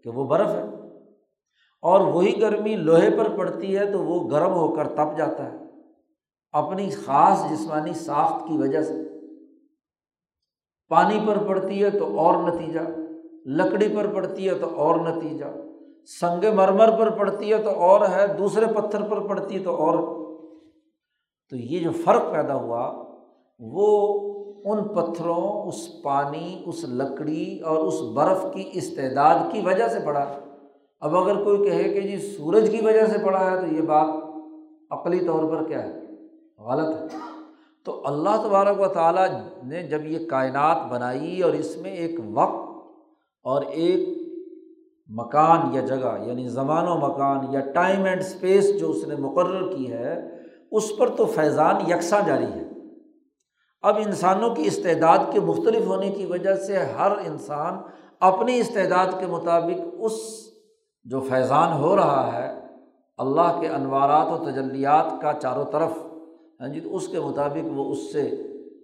کہ 0.04 0.10
وہ 0.10 0.24
برف 0.24 0.48
ہے۔ 0.48 0.64
اور 1.82 2.00
وہی 2.00 2.40
گرمی 2.40 2.76
لوہے 2.76 3.10
پر 3.10 3.36
پڑتی 3.36 3.78
ہے 3.78 3.92
تو 3.92 4.04
وہ 4.04 4.30
گرم 4.30 4.52
ہو 4.52 4.74
کر 4.74 4.88
تپ 4.88 5.18
جاتا 5.18 5.52
ہے۔ 5.52 5.65
اپنی 6.56 6.90
خاص 6.90 7.50
جسمانی 7.50 7.92
ساخت 7.92 8.46
کی 8.48 8.56
وجہ 8.58 8.82
سے۔ 8.82 8.94
پانی 10.88 11.18
پر 11.26 11.38
پڑتی 11.38 11.84
ہے 11.84 11.90
تو 11.90 12.18
اور 12.18 12.34
نتیجہ، 12.42 12.80
لکڑی 13.46 13.88
پر 13.96 14.06
پڑتی 14.14 14.48
ہے 14.48 14.54
تو 14.54 14.68
اور 14.76 14.96
نتیجہ، 14.96 15.44
سنگ 16.20 16.44
مرمر 16.54 16.90
پر 16.98 17.10
پڑتی 17.10 17.52
ہے 17.52 17.62
تو 17.62 17.70
اور 17.70 18.00
ہے، 18.00 18.26
دوسرے 18.26 18.66
پتھر 18.66 19.02
پر 19.02 19.20
پڑتی 19.20 19.58
ہے 19.58 19.62
تو 19.62 19.76
اور۔ 19.76 19.98
تو 21.50 21.56
یہ 21.56 21.80
جو 21.80 21.90
فرق 22.04 22.32
پیدا 22.32 22.54
ہوا، 22.54 23.04
وہ 23.58 23.88
ان 24.64 24.88
پتھروں، 24.88 25.68
اس 25.68 26.02
پانی، 26.02 26.62
اس 26.66 26.84
لکڑی 26.88 27.60
اور 27.60 27.76
اس 27.76 28.00
برف 28.00 28.46
کی 28.54 28.70
استعداد 28.72 29.52
کی 29.52 29.60
وجہ 29.60 29.88
سے 29.88 29.98
پڑا 30.04 30.24
اب 31.00 31.16
اگر 31.16 31.44
کوئی 31.44 31.64
کہے 31.64 31.84
کہ 31.84 32.00
جی 32.00 32.18
سورج 32.18 32.70
کی 32.70 32.86
وجہ 32.86 33.06
سے 33.06 33.18
پڑا 33.24 33.50
ہے 33.50 33.60
تو 33.60 33.66
یہ 33.74 33.80
بات 33.80 34.08
عقلی 34.90 35.20
طور 35.26 35.44
پر 35.44 35.64
کیا 35.68 35.82
ہے؟ 35.84 36.05
غلط 36.68 37.14
ہے۔ 37.14 37.18
تو 37.84 38.02
اللہ 38.04 38.42
تبارک 38.44 38.80
و 38.80 38.86
تعالیٰ 38.86 39.26
نے 39.64 39.82
جب 39.82 40.04
یہ 40.04 40.28
کائنات 40.28 40.92
بنائی 40.92 41.42
اور 41.42 41.52
اس 41.52 41.76
میں 41.76 41.90
ایک 41.90 42.20
وقت 42.34 42.68
اور 43.42 43.62
ایک 43.62 44.08
مکان 45.08 45.74
یا 45.74 45.80
جگہ 45.80 46.24
یعنی 46.26 46.48
زمان 46.48 46.88
و 46.88 46.96
مکان 46.96 47.38
یا 47.50 47.60
ٹائم 47.60 48.04
اینڈ 48.04 48.20
اسپیس 48.20 48.80
جو 48.80 48.90
اس 48.90 49.06
نے 49.06 49.16
مقرر 49.16 49.76
کی 49.76 49.92
ہے، 49.92 50.28
اس 50.70 50.96
پر 50.98 51.08
تو 51.08 51.26
فیضان 51.26 51.90
یکساں 51.90 52.20
جاری 52.26 52.44
ہے۔ 52.44 52.64
اب 53.82 53.96
انسانوں 53.96 54.54
کی 54.54 54.62
استعداد 54.66 55.18
کے 55.32 55.40
مختلف 55.40 55.86
ہونے 55.86 56.10
کی 56.10 56.26
وجہ 56.26 56.54
سے 56.54 56.78
ہر 56.78 57.10
انسان 57.10 57.74
اپنی 58.20 58.58
استعداد 58.58 59.06
کے 59.20 59.26
مطابق 59.26 59.94
اس 59.98 60.12
جو 61.04 61.20
فیضان 61.20 61.72
ہو 61.72 61.96
رہا 61.96 62.30
ہے، 62.32 62.60
اللہ 63.18 63.58
کے 63.60 63.68
انوارات 63.68 64.40
و 64.40 64.44
تجلیات 64.44 65.22
کا 65.22 65.32
چاروں 65.32 65.64
طرف 65.64 65.90
ہاں 66.60 66.68
جی 66.68 66.80
تو 66.80 66.96
اس 66.96 67.08
کے 67.08 67.20
مطابق 67.20 67.78
وہ 67.78 67.90
اس 67.90 68.12
سے 68.12 68.30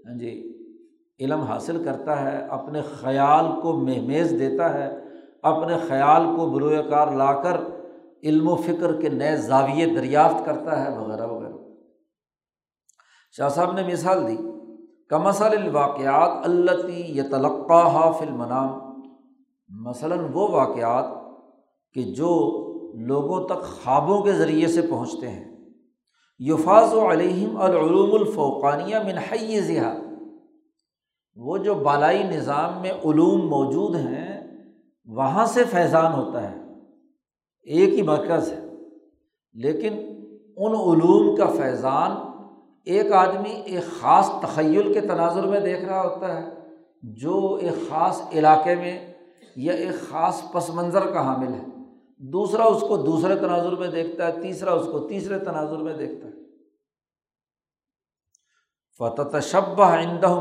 ہاں 0.06 0.18
جی 0.18 0.48
علم 1.20 1.40
حاصل 1.40 1.84
کرتا 1.84 2.20
ہے، 2.20 2.46
اپنے 2.46 2.80
خیال 2.82 3.60
کو 3.60 3.72
مہمیز 3.72 4.34
دیتا 4.38 4.74
ہے، 4.74 4.98
اپنے 5.42 5.76
خیال 5.88 6.24
کو 6.36 6.50
بروئے 6.50 6.82
کار 6.90 7.12
لا 7.12 7.32
کر 7.32 7.56
علم 8.22 8.48
و 8.48 8.56
فکر 8.56 9.00
کے 9.00 9.08
نئے 9.08 9.36
زاویے 9.36 9.86
دریافت 9.86 10.44
کرتا 10.44 10.84
ہے، 10.84 10.98
وغیرہ 10.98 11.26
وغیرہ۔ 11.26 11.52
شاہ 13.36 13.48
صاحب 13.48 13.72
نے 13.72 13.82
مثال 13.82 14.28
دی 14.28 14.36
کمسل 15.08 15.58
الواقعات 15.58 16.44
التی 16.44 17.02
یہ 17.06 17.22
تلقہ 17.22 18.12
فل 18.18 18.30
منام 18.30 19.02
مثلاً 19.68 20.18
وہ 20.32 20.48
واقعات 20.48 21.04
کہ 21.94 22.02
جو 22.02 22.30
لوگوں 22.94 23.48
تک 23.48 23.62
خوابوں 23.62 24.20
کے 24.20 24.32
ذریعے 24.32 24.66
سے 24.66 24.82
پہنچتے 24.82 25.28
ہیں۔ 25.28 25.51
یفاظ 26.44 26.94
و 26.94 27.12
علیہم 27.12 27.60
العلوم 27.60 28.14
الفوقانیہ 28.14 28.96
منحی 29.06 29.60
ذہا 29.60 29.94
وہ 31.36 31.58
جو 31.58 31.74
بالائی 31.74 32.22
نظام 32.22 32.82
میں 32.82 32.90
علوم 32.90 33.48
موجود 33.48 33.96
ہیں، 33.96 34.58
وہاں 35.04 35.46
سے 35.46 35.64
فیضان 35.64 36.12
ہوتا 36.12 36.50
ہے۔ 36.50 36.56
ایک 37.62 37.94
ہی 37.94 38.02
مرکز 38.02 38.52
ہے۔ 38.52 38.60
لیکن 39.52 39.92
ان 40.56 40.72
علوم 40.72 41.36
کا 41.36 41.46
فیضان 41.46 42.10
ایک 42.84 43.12
آدمی 43.12 43.50
ایک 43.50 44.00
خاص 44.00 44.30
تخیل 44.42 44.92
کے 44.92 45.00
تناظر 45.00 45.46
میں 45.46 45.60
دیکھ 45.60 45.84
رہا 45.84 46.02
ہوتا 46.02 46.42
ہے، 46.42 46.48
جو 47.02 47.58
ایک 47.60 47.90
خاص 47.90 48.22
علاقے 48.32 48.74
میں 48.74 49.14
یا 49.56 49.72
ایک 49.72 50.10
خاص 50.10 50.52
پس 50.52 50.70
منظر 50.70 51.06
کا 51.06 51.26
حامل 51.26 51.54
ہے۔ 51.54 51.71
دوسرا 52.22 52.64
اس 52.64 52.84
کو 52.88 52.96
دوسرے 52.96 53.36
تناظر 53.36 53.72
میں 53.72 53.88
دیکھتا 53.88 54.26
ہے، 54.26 54.42
تیسرا 54.42 54.72
اس 54.72 54.86
کو 54.92 54.98
تیسرے 54.98 55.38
تناظر 55.38 55.76
میں 55.76 55.94
دیکھتا 55.94 56.28
ہے۔ 56.28 56.32
فتح 58.98 59.38
شبہ 59.40 59.96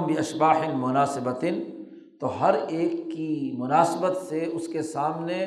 بھی 0.06 0.18
اشباہ 0.18 0.76
مناسبت 0.76 1.46
تو 2.20 2.42
ہر 2.42 2.54
ایک 2.68 2.92
کی 2.92 3.56
مناسبت 3.58 4.18
سے 4.18 4.46
اس 4.46 4.68
کے 4.68 4.82
سامنے 4.82 5.46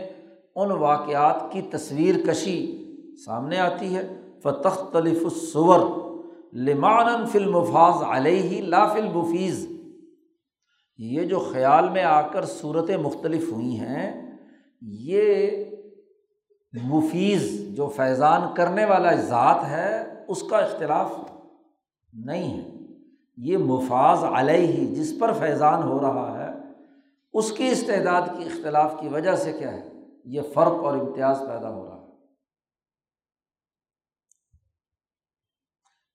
ان 0.54 0.70
واقعات 0.70 1.52
کی 1.52 1.62
تصویر 1.62 2.14
کشی 2.28 2.58
سامنے 3.24 3.58
آتی 3.58 3.96
ہے۔ 3.96 4.20
فتح 4.42 4.82
تلف 4.92 5.22
الصور 5.22 5.80
لمان 6.52 7.26
فلمفاظ 7.26 8.02
علیہ 8.02 8.62
لا 8.62 8.86
فل 8.86 9.08
مفیز 9.14 9.66
یہ 10.98 11.22
جو 11.22 11.38
خیال 11.52 11.88
میں 11.88 12.02
آ 12.02 12.20
کر 12.28 12.44
صورتیں 12.44 12.96
مختلف 12.96 13.52
ہوئی 13.52 13.78
ہیں، 13.78 14.36
یہ 14.80 15.63
مفیز 16.82 17.76
جو 17.76 17.88
فیضان 17.88 18.54
کرنے 18.54 18.84
والا 18.84 19.12
ذات 19.12 19.64
ہے، 19.64 20.24
اس 20.28 20.42
کا 20.42 20.58
اختلاف 20.58 21.12
نہیں 22.12 22.60
ہے۔ 22.60 22.70
یہ 23.36 23.56
مفاظ 23.58 24.24
علیہ 24.24 24.66
ہی 24.66 24.86
جس 24.86 25.14
پر 25.20 25.32
فیضان 25.32 25.82
ہو 25.82 26.00
رہا 26.00 26.44
ہے، 26.44 26.50
اس 27.32 27.52
کی 27.52 27.68
استعداد 27.68 28.22
کی 28.22 28.44
اختلاف 28.44 28.94
کی 29.00 29.08
وجہ 29.08 29.36
سے 29.36 29.52
کیا 29.52 29.72
ہے؟ 29.72 29.88
یہ 30.24 30.42
فرق 30.42 30.84
اور 30.84 30.98
امتیاز 30.98 31.38
پیدا 31.38 31.70
ہو 31.70 31.86
رہا 31.86 31.96
ہے۔ 31.96 32.04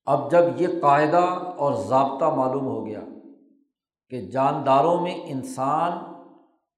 اب 0.06 0.30
جب 0.30 0.60
یہ 0.60 0.68
قاعدہ 0.80 1.54
اور 1.56 1.74
ضابطہ 1.74 2.24
معلوم 2.24 2.66
ہو 2.66 2.86
گیا 2.86 3.00
کہ 4.08 4.20
جانداروں 4.20 5.00
میں 5.00 5.14
انسان 5.24 6.14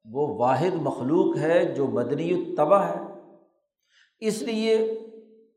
وہ 0.04 0.38
واحد 0.38 0.74
مخلوق 0.74 1.36
ہے 1.36 1.74
جو 1.74 1.86
مدنی 1.86 2.54
تباہ 2.56 2.90
ہے 2.90 3.01
اس 4.22 4.42
لیے 4.42 4.98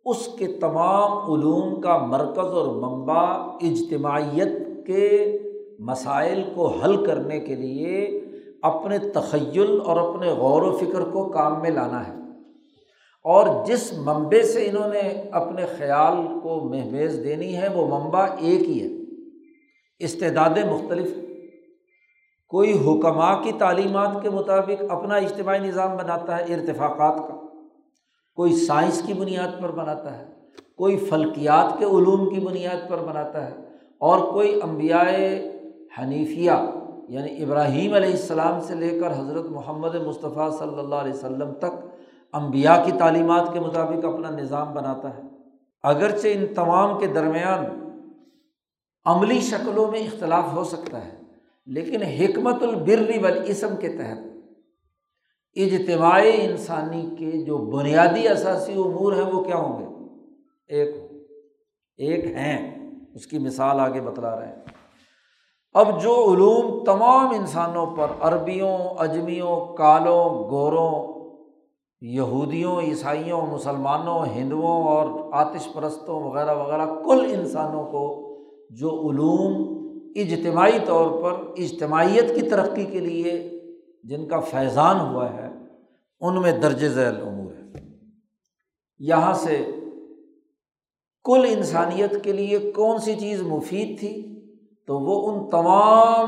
اس 0.06 0.30
کے 0.40 0.48
تمام 0.48 1.34
علوم 1.34 1.82
کا 1.82 1.98
مرکز 1.98 2.54
اور 2.54 2.68
منبع 2.68 3.24
اجتماعیت 3.62 4.86
کے 4.88 5.38
مسائل 5.80 6.44
کو 6.56 6.68
حل 6.68 7.06
کرنے 7.06 7.40
کے 7.40 7.56
لیے 7.56 8.22
اپنے 8.62 8.98
تخیل 8.98 9.80
اور 9.86 10.16
اپنے 10.16 10.28
غور 10.30 10.62
و 10.62 10.78
فکر 10.78 11.02
کو 11.02 11.30
کام 11.30 11.62
میں 11.62 11.70
لانا 11.70 12.08
ہے۔ 12.08 12.14
اور 13.24 13.66
جس 13.66 13.94
منبع 13.98 14.42
سے 14.42 14.70
انہوں 14.70 14.88
نے 14.88 15.24
اپنے 15.32 15.66
خیال 15.66 16.16
کو 16.44 16.60
مہمیز 16.60 17.22
دینی 17.24 17.58
ہے، 17.58 17.68
وہ 17.74 18.00
منبع 18.00 18.26
ایک 18.40 18.62
ہی 18.62 18.82
ہے۔ 18.82 18.94
استعدادیں 20.00 20.72
مختلف 20.74 21.18
کوئی 22.48 22.72
حکمہ 22.72 23.42
کی 23.44 23.52
تعلیمات 23.52 24.24
کے 24.24 24.30
مطابق 24.30 24.84
اپنا 24.90 25.16
اجتماعی 25.16 25.60
نظام 25.60 25.98
بناتا 25.98 26.38
ہے، 26.38 26.54
ارتفاقات 26.54 27.18
کا۔ 27.18 27.45
کوئی 28.38 28.56
سائنس 28.58 29.02
کی 29.06 29.14
بنیاد 29.14 29.60
پر 29.62 29.72
بناتا 29.72 30.18
ہے، 30.18 30.26
کوئی 30.78 30.98
فلکیات 31.10 31.78
کے 31.80 31.86
علوم 31.86 32.30
کی 32.30 32.40
بنیاد 32.40 32.90
پر 32.90 33.04
بناتا 33.04 33.46
ہے 33.46 33.54
اور 34.02 34.20
کوئی 34.34 34.60
امبیائے 34.62 35.28
حنیفیہ 36.00 36.52
یعنی 37.10 37.44
ابراہیم 37.44 37.94
علیہ 37.94 38.12
السلام 38.12 38.60
سے 38.60 38.76
لے 38.76 38.90
کر 39.00 39.14
حضرت 39.14 39.46
محمد 39.52 39.96
مصطفیٰ 39.96 40.50
صلی 40.60 40.80
اللہ 40.80 40.96
علیہ 40.96 41.14
وسلم 41.14 41.54
تک 41.60 41.74
امبیا 42.34 42.76
کی 42.86 42.92
تعلیمات 43.00 43.52
کے 43.54 43.60
مطابق 43.60 44.06
اپنا 44.06 44.30
نظام 44.30 44.74
بناتا 44.74 45.16
ہے۔ 45.18 45.22
اگرچہ 45.84 46.28
ان 46.28 46.46
تمام 46.56 46.98
کے 47.00 47.08
درمیان 47.08 47.66
عملی 49.06 49.40
شکلوں 49.42 49.88
میں 49.92 50.00
اختلاف 50.00 50.54
ہو 50.54 50.64
سکتا 50.64 51.06
ہے، 51.06 51.16
لیکن 51.68 52.02
حکمت 52.02 52.64
البر 52.64 53.10
والاسم 53.24 53.76
کے 53.76 53.90
تحت 53.90 54.35
اجتماعی 55.56 56.46
انسانی 56.46 57.16
کے 57.20 57.46
جو 57.46 57.58
بنیادی 57.58 58.28
اثاثی 58.28 58.74
امور 58.74 59.14
ہیں 59.14 59.32
وہ 59.32 59.44
کیا 59.44 59.56
ہوں 59.56 59.80
گے؟ 59.80 59.86
ایک 60.68 60.96
ایک 61.98 62.26
ہیں۔ 62.26 62.90
اس 63.16 63.28
کی 63.28 63.40
مثال 63.40 63.80
آگے 63.80 64.02
بتلا 64.02 64.40
رہے 64.40 64.48
ہیں۔ 64.48 64.56
اب 65.74 66.02
جو 66.02 66.34
علوم 66.34 66.84
تمام 66.84 67.30
انسانوں 67.30 67.86
پر، 67.86 68.08
عربیوں، 68.20 68.78
اجمیوں، 68.98 69.76
کالوں، 69.76 70.30
گوروں، 70.30 71.14
یہودیوں، 72.02 72.82
عیسائیوں، 72.82 73.42
مسلمانوں، 73.42 74.26
ہندوؤں 74.36 74.84
اور 74.84 75.30
آتش 75.34 75.74
پرستوں 75.74 76.24
وغیرہ 76.24 76.56
وغیرہ، 76.56 76.86
کل 76.86 77.40
انسانوں 77.40 77.84
کو 77.84 78.36
جو 78.70 79.10
علوم 79.10 79.76
اجتماعی 80.16 80.80
طور 80.86 81.24
پر، 81.24 81.34
اجتماعیت 81.58 82.36
کی 82.36 82.42
ترقی 82.42 82.86
کے 82.86 83.00
لیے 83.00 83.52
جن 84.04 84.28
کا 84.28 84.40
فیضان 84.40 85.00
ہوا 85.00 85.34
ہے 85.34 85.45
ان 86.20 86.42
میں 86.42 86.52
درج 86.52 86.88
ذیل 86.88 87.16
امور 87.22 87.54
ہے 87.54 87.72
یہاں 89.00 89.34
سے 89.34 89.66
کل 91.24 91.46
انسانیت 91.50 92.24
کے 92.24 92.32
لیے 92.32 92.72
کون 92.72 93.00
سی 93.00 93.16
چیز 93.16 93.42
مفید 93.42 94.00
تھی؟ 94.00 94.42
تو 94.88 95.00
وہ 95.00 95.32
ان 95.32 95.50
تمام 95.50 96.28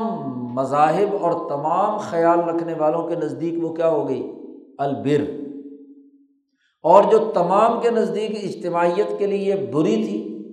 مذاہب 0.54 1.16
اور 1.20 1.32
تمام 1.48 1.96
خیال 1.96 2.40
رکھنے 2.40 2.74
والوں 2.74 3.08
کے 3.08 3.14
نزدیک 3.14 3.64
وہ 3.64 3.74
کیا 3.74 3.88
ہو 3.88 4.08
گئی؟ 4.08 4.32
البر۔ 4.78 5.30
اور 6.82 7.02
جو 7.10 7.18
تمام 7.34 7.80
کے 7.80 7.90
نزدیک 7.90 8.30
اجتماعیت 8.42 9.18
کے 9.18 9.26
لیے 9.26 9.56
بری 9.72 9.96
تھی، 9.96 10.52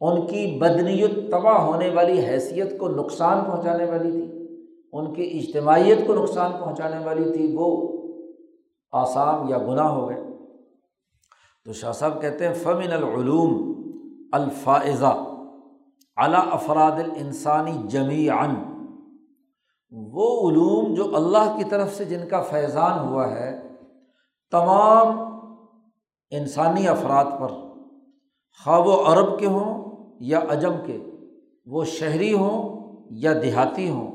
ان 0.00 0.26
کی 0.26 0.58
بدنیت 0.58 1.30
تباہ 1.30 1.60
ہونے 1.60 1.90
والی 1.90 2.26
حیثیت 2.26 2.78
کو 2.78 2.88
نقصان 2.88 3.44
پہنچانے 3.44 3.84
والی 3.84 4.10
تھی، 4.10 4.48
ان 4.92 5.14
کی 5.14 5.40
اجتماعیت 5.40 6.06
کو 6.06 6.14
نقصان 6.14 6.52
پہنچانے 6.60 7.04
والی 7.04 7.32
تھی، 7.32 7.52
وہ 7.54 7.95
آسام 8.96 9.48
یا 9.48 9.58
گناہ 9.58 9.86
ہو 9.86 10.08
گئے۔ 10.08 10.22
تو 11.64 11.72
شاہ 11.72 11.92
صاحب 11.92 12.20
کہتے 12.20 12.46
ہیں، 12.46 12.54
فمن 12.54 12.92
العلوم 12.92 13.72
الفاظہ 14.32 15.14
اعلیٰ 16.16 16.46
افراد 16.52 16.92
الانسانی 16.92 17.72
جمی 17.88 18.30
ان 18.30 18.54
وہ 19.92 20.50
علوم 20.50 20.94
جو 20.94 21.16
اللہ 21.16 21.56
کی 21.56 21.64
طرف 21.64 21.94
سے 21.94 22.04
جن 22.04 22.28
کا 22.28 22.42
فیضان 22.42 23.08
ہوا 23.08 23.30
ہے، 23.30 23.68
تمام 24.50 25.06
انسانی 26.30 26.88
افراد 26.88 27.24
پر 27.40 27.48
خواب 28.64 28.86
و 28.86 29.02
عرب 29.06 29.38
کے 29.38 29.46
ہوں 29.46 29.96
یا 30.20 30.40
عجم 30.48 30.72
کے، 30.86 30.98
وہ 31.66 31.84
شہری 31.84 32.32
ہوں 32.32 32.86
یا 33.10 33.32
دیہاتی 33.42 33.88
ہوں، 33.90 34.10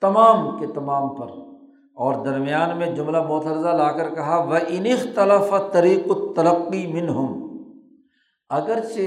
تمام 0.00 0.58
کے 0.58 0.66
تمام 0.66 1.14
پر۔ 1.14 1.55
اور 1.98 2.24
درمیان 2.24 2.76
میں 2.78 2.86
جملہ 2.96 3.20
مترزہ 3.28 3.68
لا 3.68 3.90
کر 3.92 4.14
کہا 4.14 4.38
وہ 4.38 4.58
انختلف 4.68 5.52
طریق 5.72 6.08
ترقی 6.36 6.86
من 6.86 7.08
ہوں 7.08 7.30
اگرچہ 8.50 9.00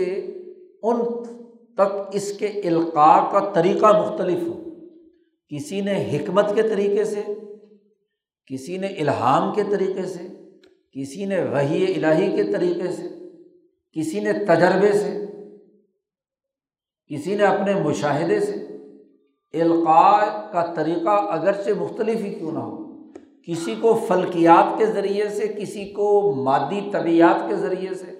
ان 0.83 1.03
تک 1.75 2.15
اس 2.15 2.31
کے 2.37 2.47
القاع 2.47 3.19
کا 3.31 3.39
طریقہ 3.53 3.91
مختلف 3.99 4.41
ہو، 4.47 4.55
کسی 5.51 5.81
نے 5.81 5.93
حکمت 6.13 6.55
کے 6.55 6.61
طریقے 6.61 7.03
سے، 7.03 7.21
کسی 8.49 8.77
نے 8.77 8.87
الہام 8.87 9.53
کے 9.53 9.63
طریقے 9.63 10.05
سے، 10.05 10.27
کسی 10.91 11.25
نے 11.25 11.41
وہی 11.43 11.83
الہی 11.93 12.35
کے 12.35 12.51
طریقے 12.51 12.91
سے، 12.91 13.07
کسی 13.95 14.19
نے 14.19 14.33
تجربے 14.45 14.91
سے، 14.93 15.13
کسی 17.11 17.35
نے 17.35 17.43
اپنے 17.43 17.73
مشاہدے 17.73 18.39
سے 18.39 18.57
القاع 19.53 20.25
کا 20.51 20.65
طریقہ 20.75 21.09
اگرچہ 21.29 21.79
مختلف 21.79 22.21
ہی 22.21 22.33
کیوں 22.33 22.51
نہ 22.51 22.59
ہو، 22.59 22.77
کسی 23.47 23.75
کو 23.75 23.93
فلکیات 24.07 24.77
کے 24.77 24.85
ذریعے 24.85 25.29
سے، 25.29 25.47
کسی 25.47 25.85
کو 25.85 26.09
مادی 26.43 26.81
طبیعت 26.93 27.47
کے 27.49 27.55
ذریعے 27.55 27.93
سے۔ 27.93 28.11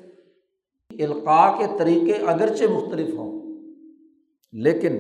القاع 0.92 1.52
کے 1.58 1.66
طریقے 1.80 2.14
اگرچہ 2.26 2.72
مختلف 2.72 3.14
ہوں، 3.18 3.32
لیکن 4.54 4.98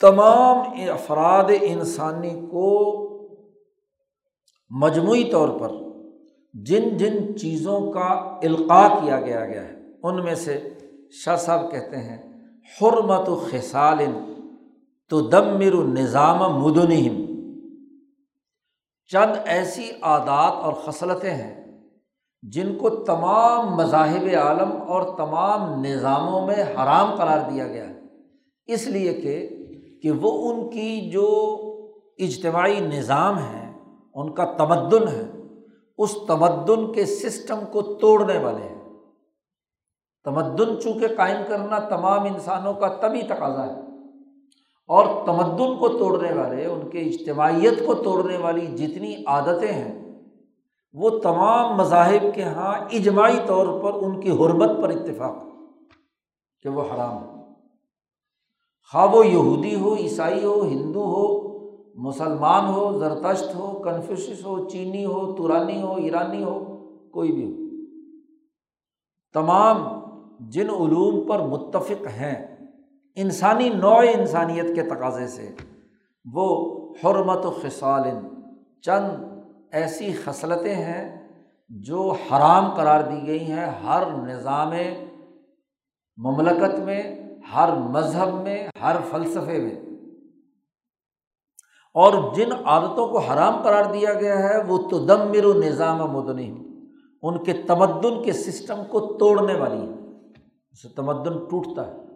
تمام 0.00 0.56
افراد 0.92 1.50
انسانی 1.60 2.30
کو 2.50 2.68
مجموعی 4.70 5.24
طور 5.24 5.48
پر 5.58 5.72
جن 6.54 6.96
جن 6.96 7.36
چیزوں 7.38 7.80
کا 7.92 8.08
القاع 8.42 8.88
کیا 8.88 9.20
گیا 9.20 9.44
گیا 9.46 9.62
ہے، 9.62 9.74
ان 10.02 10.24
میں 10.24 10.34
سے 10.34 10.58
شاہ 11.14 11.36
صاحب 11.36 11.70
کہتے 11.70 11.96
ہیں، 11.96 12.16
حرمت 12.76 13.28
و 13.28 13.34
خسال 13.50 13.98
تو 15.08 15.20
دمر 15.20 15.74
و 15.74 15.82
نظام 15.82 16.38
مدن 16.38 16.90
چند 19.06 19.36
ایسی 19.44 19.90
عادات 20.02 20.52
اور 20.52 20.72
خصلتیں 20.72 21.30
ہیں 21.30 21.80
جن 22.42 22.78
کو 22.78 22.90
تمام 22.90 23.76
مذاہب 23.76 24.28
عالم 24.42 24.82
اور 24.88 25.16
تمام 25.16 25.84
نظاموں 25.84 26.46
میں 26.46 26.54
حرام 26.54 27.14
قرار 27.14 27.50
دیا 27.50 27.68
گیا 27.68 27.88
ہے۔ 27.88 28.00
اس 28.66 28.86
لیے 28.86 29.14
کہ 29.14 29.48
کہ 30.02 30.10
وہ 30.10 30.52
ان 30.52 30.70
کی 30.70 31.10
جو 31.10 31.46
اجتماعی 32.18 32.80
نظام 32.80 33.38
ہے 33.38 33.72
ان 34.14 34.34
کا 34.34 34.44
تمدن 34.44 35.08
ہے، 35.08 35.30
اس 35.98 36.14
تمدن 36.26 36.92
کے 36.92 37.06
سسٹم 37.06 37.58
کو 37.72 37.82
توڑنے 37.82 38.38
والے 38.38 38.64
ہیں۔ 38.64 38.84
تمدن 40.24 40.80
چونکہ 40.80 41.06
قائم 41.16 41.40
کرنا 41.48 41.78
تمام 41.78 42.20
انسانوں 42.20 42.74
کا 42.74 42.88
تبھی 42.88 43.22
تقاضا 43.22 43.66
ہے۔ 43.66 43.87
اور 44.88 45.26
تمدن 45.26 45.76
کو 45.78 45.88
توڑنے 45.88 46.32
والے، 46.32 46.64
ان 46.64 46.90
کے 46.90 46.98
اجتماعیت 46.98 47.86
کو 47.86 47.94
توڑنے 47.94 48.36
والی 48.36 48.66
جتنی 48.66 49.24
عادتیں 49.26 49.72
ہیں، 49.72 50.14
وہ 50.92 51.10
تمام 51.10 51.76
مذاہب 51.76 52.34
کے 52.34 52.40
یہاں 52.40 52.74
اجماعی 52.92 53.38
طور 53.46 53.82
پر 53.82 53.92
ان 53.92 54.20
کی 54.20 54.30
حرمت 54.30 54.70
پر 54.82 54.88
اتفاق 54.88 55.34
کہ 56.62 56.68
وہ 56.68 56.82
حرام 56.82 57.16
ہے 57.16 57.38
خواب 58.92 59.14
و 59.14 59.24
یہودی 59.24 59.74
ہو، 59.74 59.94
عیسائی 59.94 60.44
ہو، 60.44 60.62
ہندو 60.62 61.04
ہو، 61.04 61.48
مسلمان 61.94 62.66
ہو، 62.66 62.98
زرتشت 62.98 63.54
ہو، 63.54 63.82
کنفیوشس 63.84 64.44
ہو، 64.44 64.68
چینی 64.68 65.04
ہو، 65.04 65.32
تورانی 65.32 65.82
ہو، 65.82 65.94
ایرانی 65.94 66.42
ہو، 66.42 66.84
کوئی 67.10 67.32
بھی 67.32 67.44
ہو۔ 67.44 67.66
تمام 69.32 69.76
جن 70.40 70.70
علوم 70.70 71.28
پر 71.28 71.38
متفق 71.38 72.06
ہیں 72.06 72.47
انسانی 73.20 73.68
نوع 73.68 74.04
انسانیت 74.14 74.74
کے 74.74 74.82
تقاضے 74.82 75.26
سے، 75.26 75.54
وہ 76.32 76.78
حرمت 77.04 77.46
و 77.46 77.50
خصال، 77.62 78.02
چند 78.82 79.08
ایسی 79.72 80.12
خصلتیں 80.12 80.74
ہیں 80.74 81.28
جو 81.68 82.10
حرام 82.10 82.74
قرار 82.74 83.00
دی 83.00 83.26
گئی 83.26 83.52
ہیں 83.52 83.66
ہر 83.66 84.02
نظام 84.10 84.72
مملکت 86.16 86.78
میں، 86.78 87.02
ہر 87.54 87.76
مذہب 87.76 88.42
میں، 88.42 88.68
ہر 88.82 88.96
فلسفے 89.10 89.58
میں۔ 89.58 89.74
اور 91.94 92.34
جن 92.34 92.52
عادتوں 92.64 93.08
کو 93.08 93.18
حرام 93.18 93.62
قرار 93.62 93.84
دیا 93.84 94.14
گیا 94.14 94.38
ہے، 94.38 94.62
وہ 94.66 94.88
تو 94.88 94.98
و 95.44 95.52
نظام 95.52 95.98
مدنی، 95.98 96.58
ان 97.22 97.44
کے 97.44 97.52
تمدن 97.52 98.22
کے 98.22 98.32
سسٹم 98.32 98.82
کو 98.88 99.18
توڑنے 99.18 99.54
والی 99.54 99.80
ہے 99.80 99.92
اسے 100.70 100.88
تمدن 100.88 101.38
ٹوٹتا 101.38 101.86
ہے۔ 101.86 102.07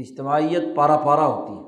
اجتماعیت 0.00 0.76
پارا 0.76 0.96
پارا 0.96 1.26
ہوتی 1.26 1.52
ہے۔ 1.52 1.66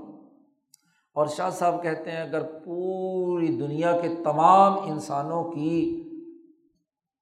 اور 1.14 1.26
شاہ 1.26 1.50
صاحب 1.50 1.82
کہتے 1.82 2.10
ہیں، 2.10 2.22
اگر 2.22 2.42
پوری 2.64 3.46
دنیا 3.46 4.00
کے 4.02 4.08
تمام 4.08 4.78
انسانوں 4.82 5.52
کی 5.52 6.04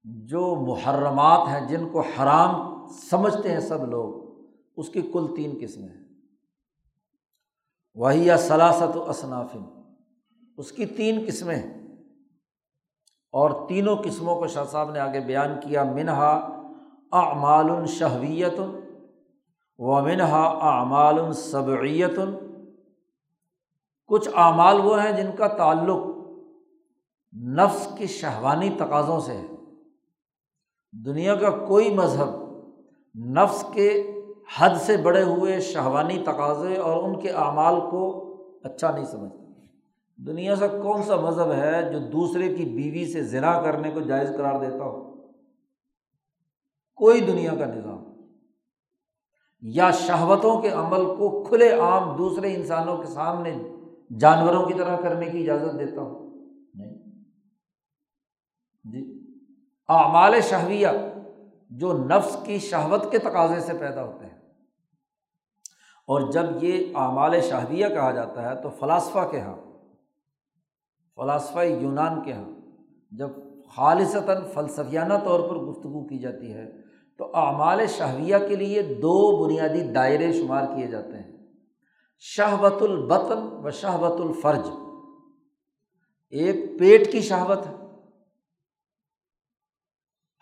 جو 0.05 0.55
محرمات 0.55 1.49
ہیں، 1.49 1.69
جن 1.69 1.89
کو 1.89 2.01
حرام 2.01 2.87
سمجھتے 2.89 3.53
ہیں 3.53 3.61
سب 3.61 3.85
لوگ، 3.85 4.41
اس 4.77 4.89
کی 4.89 5.03
کل 5.03 5.27
تین 5.37 5.59
قسمیں 5.61 5.89
ہیں۔ 5.89 6.05
وہی 7.95 8.27
یا 8.27 8.37
سلاست 8.37 8.97
و 8.97 9.09
اصنافن 9.09 9.65
اس 10.57 10.73
کی 10.73 10.87
تین 10.87 11.25
قسمیں 11.27 11.57
ہیں۔ 11.57 11.97
اور 13.33 13.69
تینوں 13.69 13.97
قسموں 13.97 14.37
کو 14.37 14.47
شاہ 14.47 14.65
صاحب 14.65 14.91
نے 14.91 14.99
آگے 14.99 15.21
بیان 15.21 15.51
کیا، 15.63 15.85
منہا 15.85 16.61
اعمال 17.13 17.87
شہویت۔ 17.87 18.86
و 19.79 20.01
منہا 20.01 20.43
اعمال 20.61 21.33
صبعیت 21.33 22.19
کچھ 24.07 24.29
اعمال 24.35 24.81
وہ 24.81 25.03
ہیں 25.03 25.13
جن 25.13 25.31
کا 25.37 25.49
تعلق 25.49 26.07
نفس 27.37 27.89
کی 27.99 28.07
شہوانی 28.07 28.71
تقاضوں 28.79 29.21
سے 29.21 29.33
ہے۔ 29.33 29.47
دنیا 30.93 31.35
کا 31.35 31.51
کوئی 31.51 31.95
مذہب 31.95 32.29
نفس 33.19 33.65
کے 33.73 34.11
حد 34.59 34.71
سے 34.81 34.97
بڑے 34.97 35.23
ہوئے 35.23 35.61
شہوانی 35.61 36.23
تقاضے 36.23 36.77
اور 36.77 37.03
ان 37.03 37.21
کے 37.21 37.31
اعمال 37.31 37.75
کو 37.91 38.23
اچھا 38.65 38.91
نہیں 38.91 39.05
سمجھتا۔ 39.05 39.65
دنیا 40.17 40.57
سے 40.57 40.69
کون 40.69 41.03
سا 41.03 41.17
مذہب 41.17 41.53
ہے 41.53 41.93
جو 41.93 41.99
دوسرے 41.99 42.55
کی 42.55 42.65
بیوی 42.65 43.13
سے 43.13 43.23
ذرا 43.23 43.63
کرنے 43.63 43.91
کو 43.91 44.01
جائز 44.01 44.29
قرار 44.37 44.61
دیتا 44.61 44.85
ہو؟ 44.85 45.17
کوئی 46.95 47.21
دنیا 47.21 47.55
کا 47.59 47.67
نظام۔ 47.67 48.16
یا 49.61 49.91
شہوتوں 49.91 50.63
کے 50.63 50.69
عمل 50.69 51.05
کو 51.05 51.45
کھلے 51.45 51.79
عام 51.79 52.17
دوسرے 52.17 52.55
انسانوں 52.55 52.97
کے 52.97 53.07
سامنے 53.07 53.59
جانوروں 54.21 54.67
کی 54.67 54.75
طرح 54.75 54.97
کرنے 54.97 55.27
کی 55.31 55.51
اجازت 55.51 55.79
دیتا 55.79 56.01
ہو 56.01 56.35
نہیں۔ 56.75 56.99
جی۔ 58.85 59.27
اعمال 59.89 60.41
شہویہ 60.41 60.89
جو 61.71 61.93
نفس 61.93 62.37
کی 62.45 62.59
شہوت 62.59 63.13
کے 63.13 63.19
تقاضے 63.19 63.61
سے 63.61 63.73
پیدا 63.81 64.05
ہوتے 64.05 64.27
ہیں۔ 64.27 64.37
اور 66.07 66.31
جب 66.31 66.65
یہ 66.65 66.97
اعمال 66.97 67.41
شہویہ 67.41 67.87
کہا 67.89 68.11
جاتا 68.11 68.51
ہے 68.51 68.63
تو 68.63 68.71
فلاسفہ 68.71 69.29
کے 69.31 69.37
یہاں 69.37 69.57
فلاسفہ 71.17 71.59
یونان 71.59 72.23
کے 72.23 72.31
یہاں 72.31 72.51
جب 73.11 73.31
خالصتاً 73.77 74.43
فلسفیانہ 74.55 75.15
طور 75.25 75.41
پر 75.41 75.57
گفتگو 75.57 76.07
کی 76.07 76.19
جاتی 76.19 76.55
ہے 76.55 76.86
تو 77.19 77.37
اعمال 77.37 77.87
شہویہ 77.87 78.37
کے 78.49 78.57
لیے 78.57 78.83
دو 78.83 79.45
بنیادی 79.45 79.81
دائرے 79.81 80.33
شمار 80.33 80.65
کیے 80.65 80.87
جاتے 80.87 81.17
ہیں۔ 81.17 81.37
شہوت 82.19 82.83
البطن 82.83 83.39
و 83.39 83.71
شہوت 83.71 84.21
الفرج۔ 84.21 84.69
ایک 86.31 86.79
پیٹ 86.79 87.13
کی 87.13 87.21
شہوت 87.21 87.67
ہے۔ 87.67 87.73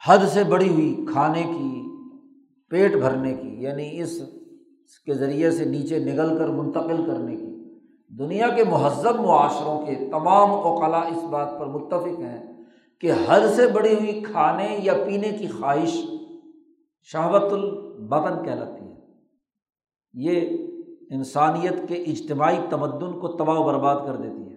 حد 0.07 0.18
سے 0.18 0.45
بڑی 0.45 0.68
ہوئی 0.68 1.05
کھانے 1.12 1.43
کی، 1.43 1.83
پیٹ 2.68 2.97
بھرنے 2.97 3.35
کی 3.35 3.62
یعنی 3.62 4.03
اس 4.03 4.20
کے 5.07 5.14
ذریعے 5.14 5.51
سے 5.51 5.64
نیچے 5.64 5.99
نگل 5.99 6.39
کر، 6.39 6.49
منتقل 6.49 7.07
کرنے 7.07 7.37
کی۔ 7.37 7.55
دنیا 8.18 8.49
کے 8.49 8.64
مہذب 8.64 9.20
معاشروں 9.20 9.87
کے 9.87 9.95
تمام 9.95 10.51
اوقلا 10.51 11.01
اس 11.01 11.25
بات 11.25 11.61
پر 11.61 11.66
متفق 11.66 12.20
ہیں 12.20 12.64
کہ 13.01 13.12
حد 13.27 13.41
سے 13.57 13.66
بڑی 13.66 13.95
ہوئی 13.95 14.20
کھانے 14.20 14.79
یا 14.83 14.93
پینے 15.07 15.29
کی 15.29 15.47
خواہش 15.47 15.97
شہوت 17.05 17.53
البدن 17.53 18.45
کہلاتی 18.45 18.85
ہے۔ 18.85 18.95
یہ 20.13 20.67
انسانیت 21.11 21.89
کے 21.89 21.95
اجتماعی 21.95 22.57
تمدن 22.71 23.21
کو 23.21 23.29
تباہ 23.29 23.59
و 23.59 23.63
برباد 23.63 23.97
کر 24.07 24.17
دیتی 24.17 24.51
ہے۔ 24.51 24.55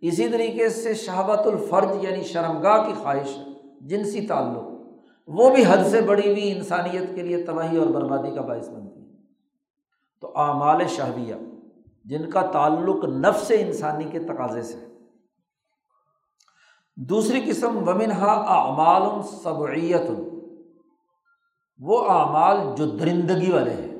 اسی 0.00 0.28
طریقے 0.28 0.68
سے 0.68 0.94
شہوت 0.94 1.46
الفرج 1.46 2.04
یعنی 2.04 2.22
شرمگاہ 2.22 2.86
کی 2.86 2.92
خواہش، 2.92 3.38
جنسی 3.80 4.26
تعلق، 4.26 4.64
وہ 5.26 5.50
بھی 5.50 5.64
حد 5.68 5.84
سے 5.84 6.00
بڑی 6.00 6.30
ہوئی 6.30 6.52
انسانیت 6.52 7.14
کے 7.14 7.22
لیے 7.22 7.42
تباہی 7.42 7.76
اور 7.76 7.86
بربادی 7.86 8.34
کا 8.34 8.40
باعث 8.40 8.68
بنتی 8.68 9.00
ہے۔ 9.00 9.06
تو 10.20 10.32
اعمال 10.36 10.86
شہویہ، 10.88 11.34
جن 12.04 12.30
کا 12.30 12.40
تعلق 12.40 13.04
نفس 13.04 13.52
انسانی 13.58 14.04
کے 14.04 14.18
تقاضے 14.18 14.62
سے 14.62 14.78
دوسری 16.96 17.40
قسم، 17.40 17.88
ومنہا 17.88 18.32
اعمال 18.32 19.22
صبعیت 19.22 20.35
وہ 21.78 22.10
اعمال 22.10 22.56
جو 22.76 22.86
درندگی 22.86 23.52
والے 23.52 23.70
ہیں۔ 23.70 23.96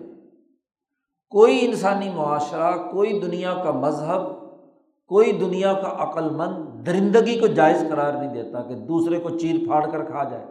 کوئی 1.30 1.66
انسانی 1.66 2.10
معاشرہ، 2.10 2.90
کوئی 2.90 3.20
دنیا 3.20 3.54
کا 3.54 3.70
مذہب، 3.70 4.46
کوئی 5.06 5.32
دنیا 5.32 5.72
کا 5.72 5.96
عقل 5.98 6.30
مند 6.30 6.86
درندگی 6.86 7.40
کو 7.40 7.46
جائز 7.46 7.80
قرار 7.90 8.12
نہیں 8.12 8.34
دیتا 8.34 8.62
کہ 8.62 8.74
دوسرے 8.74 9.18
کو 9.20 9.38
چیر 9.38 9.66
پھاڑ 9.66 9.90
کر 9.90 10.04
کھا 10.04 10.24
جائے۔ 10.24 10.46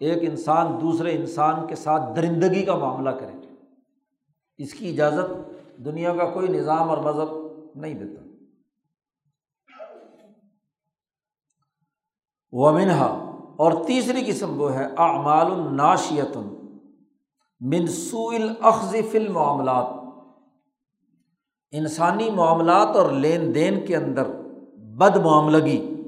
ایک 0.00 0.30
انسان 0.30 0.80
دوسرے 0.80 1.16
انسان 1.16 1.66
کے 1.66 1.74
ساتھ 1.74 2.16
درندگی 2.16 2.62
کا 2.62 2.76
معاملہ 2.76 3.10
کرے۔ 3.10 3.48
اس 4.58 4.74
کی 4.74 4.90
اجازت 4.90 5.50
دنیا 5.84 6.14
کا 6.14 6.30
کوئی 6.30 6.48
نظام 6.48 6.90
اور 6.90 6.98
مذہب 6.98 7.28
نہیں 7.74 7.94
دیتا۔ 7.94 8.22
ومنہا 12.52 13.33
اور 13.56 13.72
تیسری 13.86 14.24
قسم 14.26 14.60
وہ 14.60 14.72
ہے، 14.72 14.84
اعمال 14.96 15.46
الناشیت 15.46 16.38
منسو 17.60 18.28
الخذ 18.28 18.96
فل 19.12 19.28
معاملات 19.28 19.86
انسانی 21.70 22.30
معاملات 22.30 22.96
اور 22.96 23.12
لین 23.12 23.54
دین 23.54 23.86
کے 23.86 23.96
اندر 23.96 24.24
بد 24.76 25.16
معاملگی 25.16 26.02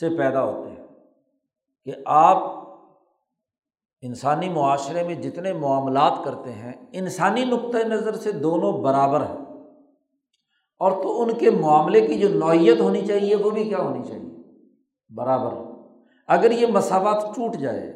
سے 0.00 0.08
پیدا 0.08 0.44
ہوتے 0.44 0.70
ہیں 0.70 0.86
کہ 1.84 1.92
آپ 2.06 2.38
انسانی 4.00 4.48
معاشرے 4.48 5.02
میں 5.02 5.14
جتنے 5.14 5.52
معاملات 5.52 6.12
کرتے 6.24 6.52
ہیں، 6.52 6.72
انسانی 6.92 7.44
نقطۂ 7.44 7.78
نظر 7.78 8.14
سے 8.14 8.32
دونوں 8.32 8.72
برابر 8.72 9.20
ہیں۔ 9.20 9.46
اور 10.78 10.92
تو 10.92 11.22
ان 11.22 11.34
کے 11.34 11.50
معاملے 11.50 12.06
کی 12.06 12.18
جو 12.18 12.28
نوعیت 12.28 12.80
ہونی 12.80 13.06
چاہیے، 13.06 13.36
وہ 13.36 13.50
بھی 13.50 13.64
کیا 13.64 13.78
ہونی 13.78 14.04
چاہیے؟ 14.04 14.30
برابر۔ 15.14 15.75
اگر 16.28 16.50
یہ 16.50 16.66
مساوات 16.66 17.22
ٹوٹ 17.36 17.56
جائے 17.56 17.86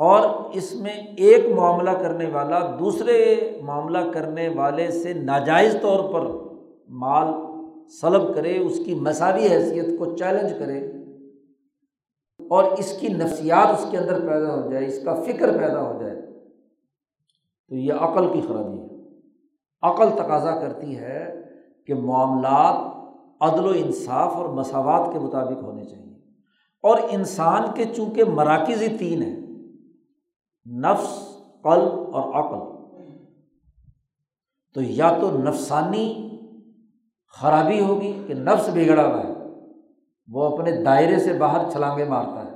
اور 0.00 0.28
اس 0.52 0.74
میں 0.74 0.92
ایک 1.16 1.46
معاملہ 1.56 1.90
کرنے 1.90 2.26
والا 2.26 2.58
دوسرے 2.78 3.16
معاملہ 3.62 3.98
کرنے 4.14 4.48
والے 4.48 4.90
سے 4.90 5.12
ناجائز 5.12 5.76
طور 5.82 6.12
پر 6.12 6.26
مال 6.88 7.32
سلب 8.00 8.34
کرے، 8.34 8.58
اس 8.58 8.80
کی 8.84 8.94
مساوی 8.94 9.46
حیثیت 9.48 9.98
کو 9.98 10.16
چیلنج 10.16 10.52
کرے 10.58 10.78
اور 12.50 12.64
اس 12.64 12.98
کی 13.00 13.08
نفسیات 13.08 13.66
اس 13.66 13.86
کے 13.90 13.98
اندر 13.98 14.20
پیدا 14.20 14.54
ہو 14.54 14.70
جائے، 14.70 14.86
اس 14.86 15.04
کا 15.04 15.14
فکر 15.14 15.58
پیدا 15.58 15.82
ہو 15.82 16.02
جائے، 16.02 16.14
تو 17.68 17.74
یہ 17.74 17.92
عقل 17.92 18.32
کی 18.32 18.40
خرابی 18.48 18.78
ہے۔ 18.80 18.86
عقل 19.82 20.10
تقاضا 20.10 20.58
کرتی 20.60 20.96
ہے 20.98 21.42
کہ 21.86 21.94
معاملات 21.94 22.78
عدل 23.40 23.66
و 23.66 23.72
انصاف 23.76 24.36
اور 24.36 24.48
مساوات 24.48 25.12
کے 25.12 25.18
مطابق 25.18 25.62
ہونے 25.62 25.84
چاہیے۔ 25.84 26.05
اور 26.86 26.98
انسان 27.10 27.62
کے 27.74 27.84
چونکہ 27.96 28.24
مراکز 28.30 28.82
ہی 28.82 28.96
تین 28.98 29.22
ہیں، 29.22 29.36
نفس، 30.66 31.14
قلب 31.64 32.14
اور 32.14 32.24
عقل۔ 32.40 32.60
تو 34.76 34.82
یا 34.82 35.10
تو 35.20 35.30
نفسانی 35.38 36.06
خرابی 37.34 37.80
ہوگی 37.80 38.12
کہ 38.26 38.34
نفس 38.34 38.68
بگڑا 38.74 39.06
ہوا 39.06 39.22
ہے، 39.22 39.32
وہ 40.28 40.44
اپنے 40.46 40.70
دائرے 40.84 41.18
سے 41.18 41.32
باہر 41.38 41.70
چھلانگے 41.70 42.04
مارتا 42.04 42.44
ہے، 42.44 42.54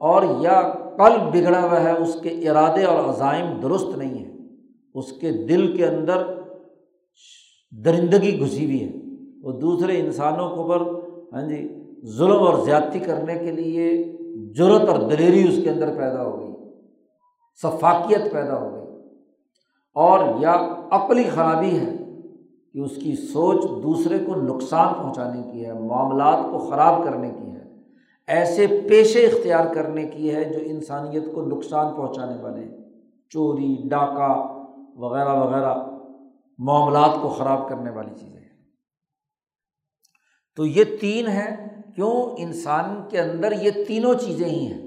اور 0.00 0.22
یا 0.40 0.60
قلب 0.98 1.22
بگڑا 1.34 1.62
ہوا 1.62 1.82
ہے، 1.82 1.92
اس 1.92 2.16
کے 2.22 2.30
ارادے 2.50 2.84
اور 2.84 3.08
عزائم 3.08 3.60
درست 3.60 3.96
نہیں 3.98 4.18
ہے 4.18 4.36
اس 4.94 5.12
کے 5.12 5.30
دل 5.48 5.76
کے 5.76 5.86
اندر 5.86 6.22
درندگی 7.72 8.38
گھسی 8.40 8.64
ہوئی 8.64 8.82
ہے۔ 8.84 8.92
وہ 9.42 9.52
دوسرے 9.60 9.98
انسانوں 10.00 10.48
کو 10.50 10.68
پر 10.68 10.80
ہاں 11.32 11.42
جی 11.48 11.58
ظلم 12.06 12.42
اور 12.42 12.64
زیادتی 12.64 12.98
کرنے 12.98 13.34
کے 13.34 13.50
لیے 13.50 14.16
ضرورت 14.56 14.88
اور 14.88 15.10
دلیری 15.10 15.48
اس 15.48 15.64
کے 15.64 15.70
اندر 15.70 15.96
پیدا 15.96 16.24
ہو 16.24 16.40
گئی 16.40 16.48
ثفاقیت 17.62 18.32
پیدا 18.32 18.58
ہو 18.60 18.72
گئی۔ 18.72 18.78
اور 19.94 20.20
یا 20.40 20.74
عقلی 20.90 21.24
خرابی 21.24 21.78
ہے 21.78 21.96
کہ 22.72 22.78
اس 22.78 22.96
کی 22.96 23.16
سوچ 23.16 23.82
دوسرے 23.82 24.18
کو 24.18 24.34
نقصان 24.34 24.94
پہنچانے 24.94 25.52
کی 25.52 25.66
ہے، 25.66 25.72
معاملات 25.72 26.38
کو 26.50 26.58
خراب 26.58 27.04
کرنے 27.04 27.30
کی 27.30 27.50
ہے، 27.50 27.64
ایسے 28.26 28.66
پیشے 28.88 29.26
اختیار 29.26 29.74
کرنے 29.74 30.04
کی 30.04 30.34
ہے 30.34 30.44
جو 30.44 30.58
انسانیت 30.62 31.22
کو 31.34 31.42
نقصان 31.42 31.94
پہنچانے 31.94 32.42
والے 32.42 32.64
چوری، 33.30 33.76
ڈاکہ 33.84 34.58
وغیرہ 34.98 35.32
وغیرہ 35.32 35.74
معاملات 36.58 37.10
کو 37.22 37.28
خراب 37.28 37.68
کرنے 37.68 37.90
والی 37.90 38.14
چیزیں 38.20 38.40
ہیں۔ 38.40 38.48
تو 40.56 40.66
یہ 40.66 40.84
تین 41.00 41.26
ہیں 41.26 41.77
کیوں 41.98 42.36
انسان 42.38 42.84
کے 43.10 43.18
اندر 43.20 43.52
یہ 43.52 43.84
تینوں 43.86 44.14
چیزیں 44.14 44.48
ہی 44.48 44.66
ہیں؟ 44.66 44.82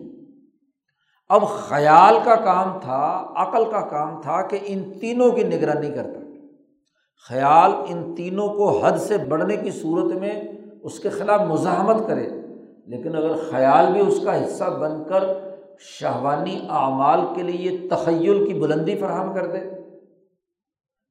اب 1.30 1.48
خیال 1.48 2.18
کا 2.26 2.36
کام 2.36 2.80
تھا، 2.80 3.34
عقل 3.36 3.64
کا 3.72 3.82
کام 3.88 4.22
تھا 4.22 4.42
کہ 4.42 4.60
ان 4.66 4.84
تینوں 5.00 5.32
کی 5.32 5.44
نگرانی 5.44 5.90
کرتا۔ 5.90 6.20
خیال 7.30 7.72
ان 7.88 8.16
تینوں 8.16 8.48
کو 8.48 8.70
حد 8.80 8.98
سے 8.98 9.18
بڑھنے 9.18 9.56
کی 9.58 9.72
صورت 9.72 10.20
میں 10.20 10.32
اس 10.84 11.00
کے 11.00 11.10
خلاف 11.10 11.42
مزاحمت 11.42 12.08
کرے، 12.08 12.28
لیکن 12.88 13.16
اگر 13.16 13.36
خیال 13.52 13.92
بھی 13.94 14.02
اس 14.02 14.20
کا 14.26 14.46
حصہ 14.46 14.70
بن 14.82 15.04
کر 15.10 15.24
شہوانی 15.80 16.58
اعمال 16.70 17.20
کے 17.36 17.44
لیے 17.44 17.78
تخیل 17.88 18.46
کی 18.48 18.54
بلندی 18.54 18.96
فراہم 18.96 19.34
کر 19.36 19.46
دے، 19.46 19.60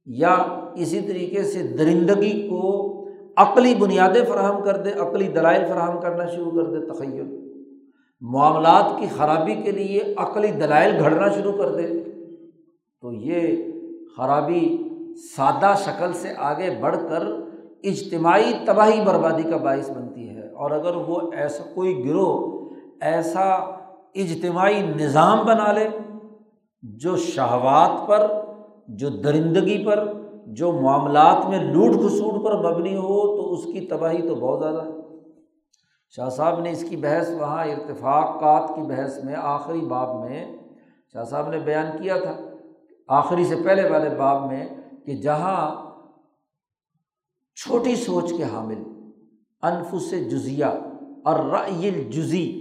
یا 0.06 0.34
اسی 0.76 1.00
طریقے 1.00 1.42
سے 1.42 1.62
درندگی 1.62 2.48
کو 2.48 2.99
عقلی 3.36 3.74
بنیادیں 3.74 4.24
فراہم 4.28 4.62
کر 4.62 4.76
دے، 4.76 4.92
عقلی 4.92 5.28
دلائل 5.28 5.64
فراہم 5.68 6.00
کرنا 6.00 6.26
شروع 6.26 6.50
کر 6.50 6.70
دے، 6.70 6.86
تخیل۔ 6.86 7.50
معاملات 8.20 9.00
کی 9.00 9.06
خرابی 9.16 9.54
کے 9.54 9.70
لیے 9.70 10.14
عقلی 10.16 10.50
دلائل 10.50 10.98
گھڑنا 10.98 11.28
شروع 11.28 11.52
کر 11.52 11.74
دے۔ 11.74 12.04
تو 13.00 13.12
یہ 13.12 13.72
خرابی 14.16 14.88
سادہ 15.36 15.74
شکل 15.78 16.12
سے 16.12 16.28
آگے 16.38 16.78
بڑھ 16.80 16.96
کر 16.96 17.22
اجتماعی 17.82 18.52
تباہی 18.66 19.00
بربادی 19.04 19.42
کا 19.42 19.56
باعث 19.56 19.90
بنتی 19.90 20.28
ہے۔ 20.28 20.40
اور 20.40 20.70
اگر 20.70 20.94
وہ 20.96 21.32
ایسا 21.32 21.64
کوئی 21.74 22.08
گروہ، 22.08 22.68
ایسا 23.00 23.54
اجتماعی 24.14 24.82
نظام 24.82 25.46
بنا 25.46 25.72
لے، 25.72 25.88
جو 26.82 27.16
شہوات 27.16 28.08
پر، 28.08 28.26
جو 28.88 29.08
درندگی 29.08 29.84
پر 29.84 30.12
جو 30.54 30.72
معاملات 30.72 31.46
میں 31.48 31.58
لوٹ 31.58 31.94
کھسوٹ 31.94 32.44
پر 32.44 32.70
مبنی 32.70 32.96
ہو 32.96 33.36
تو 33.36 33.52
اس 33.52 33.64
کی 33.64 33.80
تباہی 33.80 34.28
تو 34.28 34.34
بہت 34.34 34.58
زیادہ 34.58 34.84
ہے۔ 34.84 34.90
شاہ 36.10 36.28
صاحب 36.28 36.60
نے 36.60 36.70
اس 36.70 36.84
کی 36.88 36.96
بحث، 36.96 37.30
وہاں 37.40 37.64
ارتفاقات 37.64 38.68
کی 38.74 38.80
بحث 38.80 39.24
میں 39.24 39.34
آخری 39.38 39.80
باب 39.80 40.20
میں 40.20 40.56
شاہ 41.12 41.24
صاحب 41.24 41.48
نے 41.48 41.58
بیان 41.58 42.02
کیا 42.02 42.20
تھا۔ 42.20 42.36
آخری 43.08 43.44
سے 43.44 43.54
پہلے 43.64 43.90
والے 43.90 44.10
باب 44.18 44.46
میں 44.46 44.66
کہ 45.06 45.16
جہاں 45.16 45.90
چھوٹی 47.56 47.94
سوچ 47.94 48.32
کے 48.36 48.44
حامل 48.44 48.82
انف 49.62 50.02
سے 50.02 50.24
جزیہ 50.24 50.64
اور 51.24 51.38
رعیل 51.38 52.10
جزی 52.10 52.52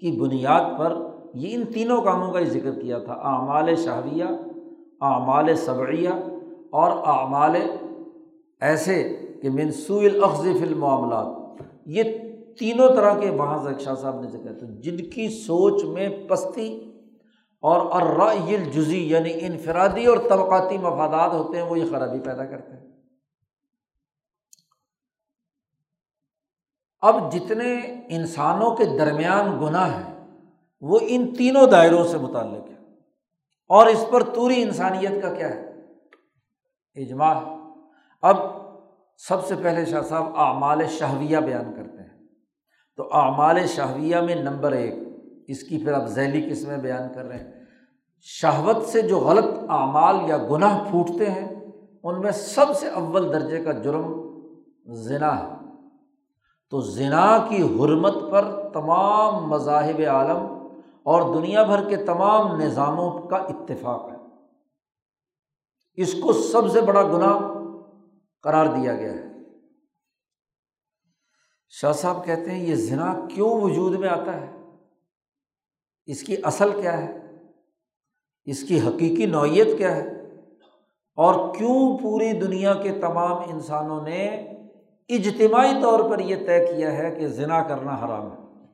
کی 0.00 0.20
بنیاد 0.20 0.78
پر 0.78 0.96
یہ 1.34 1.54
ان 1.54 1.64
تینوں 1.64 2.02
کاموں 2.02 2.32
کا 2.32 2.38
ہی 2.38 2.44
ذکر 2.44 2.80
کیا 2.80 2.98
تھا۔ 2.98 3.12
اعمال 3.12 3.76
شہریہ 3.76 4.24
اعمال 5.00 5.54
صبعیہ 5.54 6.08
اور 6.72 6.90
اعمال 6.90 7.56
ایسے 8.60 9.02
کہ 9.42 9.50
منصوع 9.50 10.00
الفظ 10.00 10.42
فی 10.42 10.64
المعاملات۔ 10.64 11.26
یہ 11.86 12.02
تینوں 12.58 12.88
طرح 12.88 13.18
کے 13.18 13.30
وہاں 13.30 13.78
شاہ 13.78 13.94
صاحب 13.94 14.20
نے 14.20 14.28
ذکر 14.28 14.58
تھا، 14.58 14.66
جن 14.80 14.96
کی 15.10 15.28
سوچ 15.28 15.84
میں 15.84 16.08
پستی 16.28 16.92
اور 17.62 18.02
الرعی 18.02 18.54
الجزی 18.56 19.10
یعنی 19.10 19.32
انفرادی 19.40 20.06
اور 20.06 20.18
طبقاتی 20.30 20.78
مفادات 20.78 21.32
ہوتے 21.32 21.58
ہیں، 21.58 21.64
وہ 21.64 21.78
یہ 21.78 21.90
خرابی 21.90 22.20
پیدا 22.20 22.44
کرتے 22.44 22.72
ہیں۔ 22.72 22.90
اب 27.00 27.32
جتنے 27.32 27.74
انسانوں 28.08 28.76
کے 28.76 28.84
درمیان 28.84 29.58
گناہ 29.60 29.94
ہیں، 29.96 30.36
وہ 30.80 30.98
ان 31.02 31.34
تینوں 31.34 31.66
دائروں 31.66 32.04
سے 32.04 32.18
متعلق 32.18 32.68
ہے 32.68 32.74
اور 33.70 33.86
اس 33.86 34.04
پر 34.10 34.22
توری 34.22 34.62
انسانیت 34.62 35.22
کا 35.22 35.34
کیا 35.34 35.48
ہے؟ 35.48 35.69
اجماع 36.94 37.34
ہے۔ 37.34 37.56
اب 38.22 38.36
سب 39.16 39.46
سے 39.46 39.54
پہلے 39.62 39.84
شاہ 39.84 40.02
صاحب 40.02 40.36
اعمال 40.36 40.86
شہویہ 40.86 41.38
بیان 41.38 41.72
کرتے 41.76 42.02
ہیں۔ 42.02 42.26
تو 42.96 43.08
اعمال 43.12 43.66
شہویہ 43.66 44.16
میں 44.16 44.34
نمبر 44.34 44.72
ایک، 44.72 44.94
اس 45.48 45.62
کی 45.62 45.84
پھر 45.84 45.92
اب 45.92 46.06
ذیلی 46.06 46.50
قسمیں 46.50 46.78
بیان 46.78 47.14
کر 47.14 47.24
رہے 47.24 47.38
ہیں۔ 47.38 47.52
شہوت 48.20 48.82
سے 48.82 49.02
جو 49.02 49.18
غلط 49.18 49.44
اعمال 49.68 50.16
یا 50.26 50.36
گناہ 50.36 50.84
پھوٹتے 50.90 51.30
ہیں، 51.30 51.54
ان 52.02 52.20
میں 52.20 52.32
سب 52.32 52.66
سے 52.76 52.88
اول 52.88 53.32
درجے 53.32 53.64
کا 53.64 53.72
جرم 53.72 54.30
ذنا 54.92 55.38
ہے۔ 55.38 55.54
تو 56.70 56.80
ذنا 56.80 57.38
کی 57.48 57.62
حرمت 57.62 58.14
پر 58.30 58.68
تمام 58.72 59.48
مذاہب 59.48 60.00
عالم 60.08 60.68
اور 61.02 61.34
دنیا 61.34 61.62
بھر 61.62 61.88
کے 61.88 61.96
تمام 61.96 62.56
نظاموں 62.60 63.10
کا 63.10 63.36
اتفاق 63.36 64.10
ہے۔ 64.12 64.19
اس 66.02 66.14
کو 66.14 66.32
سب 66.32 66.68
سے 66.68 66.80
بڑا 66.80 67.02
گناہ 67.02 67.38
قرار 68.42 68.66
دیا 68.66 68.94
گیا 68.94 69.12
ہے۔ 69.12 69.26
شاہ 71.68 71.92
صاحب 71.92 72.24
کہتے 72.24 72.50
ہیں، 72.50 72.66
یہ 72.66 72.74
ذنا 72.74 73.26
کیوں 73.34 73.60
وجود 73.60 73.98
میں 73.98 74.08
آتا 74.08 74.40
ہے؟ 74.40 74.56
اس 76.06 76.22
کی 76.22 76.36
اصل 76.42 76.80
کیا 76.80 76.98
ہے؟ 76.98 77.18
اس 78.44 78.62
کی 78.62 78.80
حقیقی 78.80 79.26
نوعیت 79.26 79.78
کیا 79.78 79.96
ہے؟ 79.96 80.08
اور 81.16 81.54
کیوں 81.54 81.98
پوری 81.98 82.32
دنیا 82.32 82.74
کے 82.74 82.92
تمام 82.92 83.50
انسانوں 83.50 84.02
نے 84.02 84.26
اجتماعی 85.08 85.72
طور 85.82 86.10
پر 86.10 86.18
یہ 86.18 86.46
طے 86.46 86.66
کیا 86.66 86.92
ہے 86.92 87.14
کہ 87.18 87.28
ذنا 87.28 87.62
کرنا 87.62 87.94
حرام 87.94 88.32
ہے؟ 88.32 88.66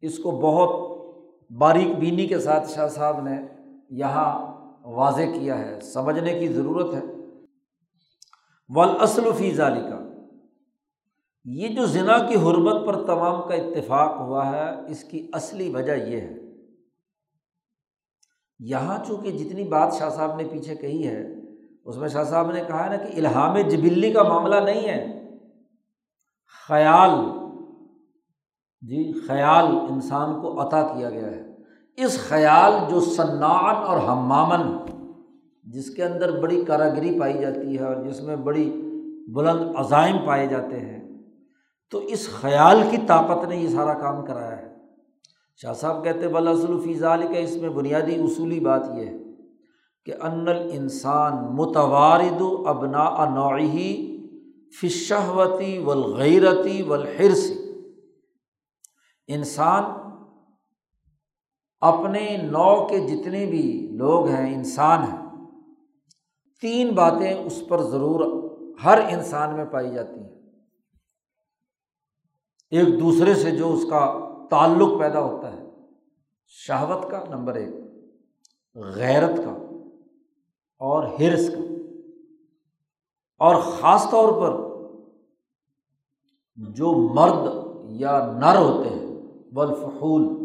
اس 0.00 0.18
کو 0.18 0.30
بہت 0.30 1.00
باریک 1.52 1.98
بینی 1.98 2.26
کے 2.26 2.38
ساتھ 2.38 2.70
شاہ 2.70 2.88
صاحب 2.88 3.20
نے 3.20 3.40
یہاں 3.90 4.59
واضح 4.90 5.22
کیا 5.34 5.58
ہے، 5.58 5.80
سمجھنے 5.80 6.38
کی 6.38 6.48
ضرورت 6.48 6.94
ہے۔ 6.94 7.02
ولاصل 8.68 9.22
فی 9.38 9.54
ظالی 9.54 9.80
کا 9.80 10.00
یہ 11.44 11.68
جو 11.68 11.86
ذنا 11.86 12.18
کی 12.18 12.34
حرمت 12.34 12.86
پر 12.86 13.06
تمام 13.06 13.48
کا 13.48 13.54
اتفاق 13.54 14.20
ہوا 14.20 14.50
ہے، 14.50 14.90
اس 14.90 15.04
کی 15.04 15.30
اصلی 15.32 15.74
وجہ 15.74 15.92
یہ 15.92 16.20
ہے۔ 16.20 16.34
یہاں 18.58 19.04
چونکہ 19.06 19.30
جتنی 19.30 19.64
بات 19.64 19.92
شاہ 19.92 20.10
صاحب 20.10 20.40
نے 20.40 20.48
پیچھے 20.48 20.74
کہی 20.74 21.06
ہے، 21.08 21.26
اس 21.84 21.96
میں 21.96 22.08
شاہ 22.08 22.24
صاحب 22.24 22.50
نے 22.50 22.62
کہا 22.66 22.84
ہے 22.84 22.96
نا 22.96 23.04
کہ 23.04 23.18
الہام 23.18 23.58
جبلی 23.58 24.12
کا 24.12 24.22
معاملہ 24.22 24.56
نہیں 24.56 24.88
ہے۔ 24.88 25.20
خیال 26.68 27.10
جی 28.80 29.26
خیال 29.26 29.66
انسان 29.66 30.40
کو 30.40 30.68
عطا 30.68 30.82
کیا 30.82 31.10
گیا 31.10 31.30
ہے۔ 31.30 31.49
اس 32.04 32.18
خیال 32.28 32.72
جو 32.90 33.00
سنان 33.00 33.76
اور 33.76 33.96
ہمامن 33.96 34.76
جس 35.64 35.90
کے 35.90 36.04
اندر 36.04 36.40
بڑی 36.40 36.64
کاراگری 36.64 37.20
پائی 37.20 37.38
جاتی 37.38 37.78
ہے 37.78 37.84
اور 37.84 38.04
جس 38.04 38.20
میں 38.20 38.36
بڑی 38.36 38.70
بلند 39.34 39.76
عزائم 39.76 40.16
پائے 40.26 40.46
جاتے 40.46 40.80
ہیں، 40.80 41.00
تو 41.90 41.98
اس 41.98 42.28
خیال 42.28 42.82
کی 42.90 42.96
طاقت 43.06 43.48
نے 43.48 43.56
یہ 43.56 43.68
سارا 43.68 43.94
کام 43.94 44.24
کرایا 44.26 44.56
ہے۔ 44.58 44.68
شاہ 45.56 45.72
صاحب 45.72 46.04
کہتے 46.04 46.28
بلاسل 46.28 46.78
فیضال 46.84 47.22
کا 47.22 47.38
اس 47.38 47.56
میں 47.56 47.68
بنیادی 47.68 48.14
اصولی 48.14 48.60
بات 48.60 48.82
یہ 48.96 49.06
ہے 49.06 49.18
کہ 50.04 50.12
ان 50.22 50.48
انسان 50.48 51.32
متوارد 51.56 52.42
ابنا 52.66 53.24
نوعی 53.34 54.16
فشہوتی 54.80 55.78
والغیرتی 55.78 56.82
والحرس 56.82 57.50
انسان 59.26 59.99
اپنے 61.80 62.36
نو 62.36 62.86
کے 62.86 62.98
جتنے 62.98 63.46
بھی 63.46 63.88
لوگ 63.92 64.26
ہیں، 64.26 64.54
انسان 64.54 65.02
ہیں۔ 65.02 65.26
تین 66.60 66.94
باتیں 66.94 67.44
اس 67.44 67.62
پر 67.68 67.82
ضرور 67.82 68.50
ہر 68.84 68.98
انسان 69.10 69.56
میں 69.56 69.64
پائی 69.64 69.94
جاتی 69.94 70.20
ہیں۔ 70.20 70.28
ایک 72.70 73.00
دوسرے 73.00 73.34
سے 73.34 73.50
جو 73.50 73.72
اس 73.72 73.84
کا 73.90 74.28
تعلق 74.50 75.00
پیدا 75.00 75.20
ہوتا 75.20 75.52
ہے۔ 75.52 75.62
شہوت 76.46 77.10
کا 77.10 77.24
نمبر 77.28 77.54
ایک، 77.54 77.74
غیرت 78.74 79.36
کا 79.36 79.52
اور 80.78 81.04
ہرس 81.20 81.50
کا۔ 81.50 81.60
اور 83.38 83.54
خاص 83.62 84.10
طور 84.10 84.32
پر 84.32 84.70
جو 86.56 86.92
مرد 87.14 87.50
یا 87.90 88.32
نر 88.40 88.56
ہوتے 88.56 88.88
ہیں 88.88 89.06
بلفحول 89.52 90.39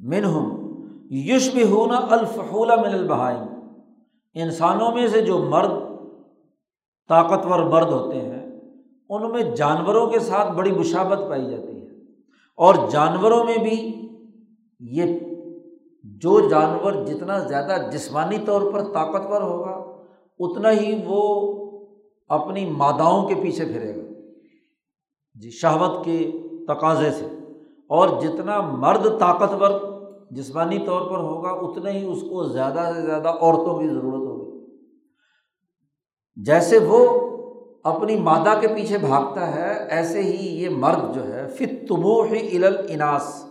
منہم 0.00 0.70
یش 1.10 1.54
بھی 1.54 1.62
ہونا 1.62 2.00
الفحول 2.10 2.68
من 2.68 2.92
البہائم۔ 2.92 3.60
انسانوں 4.34 4.92
میں 4.92 5.06
سے 5.06 5.20
جو 5.20 5.38
مرد 5.38 5.70
طاقتور 7.08 7.58
مرد 7.60 7.88
ہوتے 7.88 8.20
ہیں، 8.20 8.60
ان 9.08 9.30
میں 9.30 9.42
جانوروں 9.42 10.06
کے 10.06 10.18
ساتھ 10.18 10.52
بڑی 10.52 10.72
مشابت 10.72 11.18
پائی 11.28 11.50
جاتی 11.50 11.80
ہے۔ 11.80 11.86
اور 12.56 12.74
جانوروں 12.90 13.44
میں 13.44 13.58
بھی 13.58 14.08
یہ 14.80 15.18
جو 16.04 16.48
جانور 16.48 16.92
جتنا 16.92 17.38
زیادہ 17.38 17.90
جسمانی 17.92 18.38
طور 18.46 18.72
پر 18.72 18.80
طاقتور 18.92 19.42
ہوگا، 19.42 20.02
اتنا 20.38 20.72
ہی 20.72 21.02
وہ 21.06 21.52
اپنی 22.28 22.70
ماداؤں 22.70 23.28
کے 23.28 23.34
پیچھے 23.34 23.64
پھرے 23.64 23.96
گا۔ 23.96 24.20
جی 25.34 25.50
شہوت 25.50 26.04
کے 26.04 26.32
تقاضے 26.68 27.10
سے۔ 27.10 27.26
اور 27.88 28.08
جتنا 28.20 28.60
مرد 28.60 29.20
طاقتور 29.20 29.89
جسمانی 30.30 30.78
طور 30.86 31.10
پر 31.10 31.18
ہوگا، 31.18 31.50
اتنا 31.50 31.90
ہی 31.90 32.04
اس 32.04 32.22
کو 32.22 32.44
زیادہ 32.44 32.92
سے 32.96 33.02
زیادہ 33.02 33.28
عورتوں 33.28 33.78
کی 33.78 33.88
ضرورت 33.88 34.28
ہوگی۔ 34.28 34.66
جیسے 36.36 36.78
وہ 36.78 37.30
اپنی 37.82 38.16
مادہ 38.16 38.60
کے 38.60 38.68
پیچھے 38.68 38.98
بھاگتا 38.98 39.54
ہے، 39.54 39.88
ایسے 39.88 40.22
ہی 40.22 40.62
یہ 40.62 40.68
مرد 40.68 41.14
جو 41.14 41.34
ہے 41.34 41.48
فت 41.48 41.88
تبو 41.88 42.22
ہی 42.22 42.64
اناس 42.88 43.46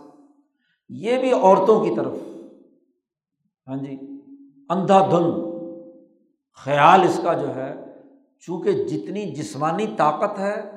یہ 0.88 1.18
بھی 1.18 1.32
عورتوں 1.32 1.84
کی 1.84 1.90
طرف۔ 1.96 2.12
ہاں 3.66 3.76
جی 3.76 3.98
اندھا 4.68 5.06
دھن۔ 5.10 5.50
خیال 6.64 7.02
اس 7.02 7.20
کا 7.22 7.32
جو 7.32 7.54
ہے، 7.54 7.74
چونکہ 8.46 8.72
جتنی 8.72 9.30
جسمانی 9.34 9.86
طاقت 9.96 10.38
ہے، 10.38 10.70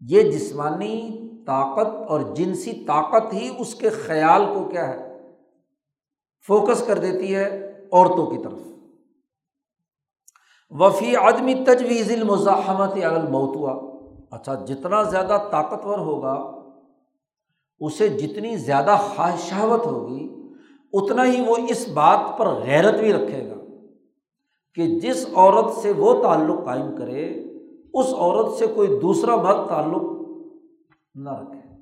یہ 0.00 0.22
جسمانی 0.22 1.25
طاقت 1.46 2.10
اور 2.10 2.20
جنسی 2.20 2.72
طاقت 2.72 3.32
ہی 3.32 3.54
اس 3.58 3.74
کے 3.74 3.90
خیال 3.90 4.44
کو 4.54 4.64
کیا 4.64 4.88
ہے؟ 4.88 5.16
فوکس 6.46 6.86
کر 6.86 6.98
دیتی 6.98 7.34
ہے 7.34 7.72
عورتوں 7.92 8.26
کی 8.26 8.38
طرف۔ 8.42 8.60
وفی 10.70 11.16
آدمی 11.16 11.54
تجویز 11.54 12.12
المزاحمت 12.12 12.92
اگر 13.04 13.22
موتوا 13.30 13.96
اچھا 14.30 14.54
جتنا 14.54 15.02
زیادہ 15.02 15.38
طاقتور 15.50 15.98
ہوگا، 15.98 16.34
اسے 17.80 18.08
جتنی 18.08 18.56
زیادہ 18.56 18.96
خواہشاوت 19.14 19.86
ہوگی، 19.86 20.28
اتنا 20.92 21.24
ہی 21.24 21.44
وہ 21.46 21.56
اس 21.68 21.88
بات 21.88 22.38
پر 22.38 22.46
غیرت 22.46 22.94
بھی 22.94 23.12
رکھے 23.12 23.50
گا 23.50 23.54
کہ 24.74 24.98
جس 25.00 25.26
عورت 25.34 25.72
سے 25.72 25.92
وہ 25.92 26.22
تعلق 26.22 26.64
قائم 26.64 26.96
کرے، 26.96 27.44
اس 27.94 28.06
عورت 28.14 28.52
سے 28.52 28.66
کوئی 28.66 28.88
دوسرا 28.88 29.36
مرد 29.36 29.68
تعلق 29.68 30.15
نہ 31.16 31.30
رکھے 31.30 31.76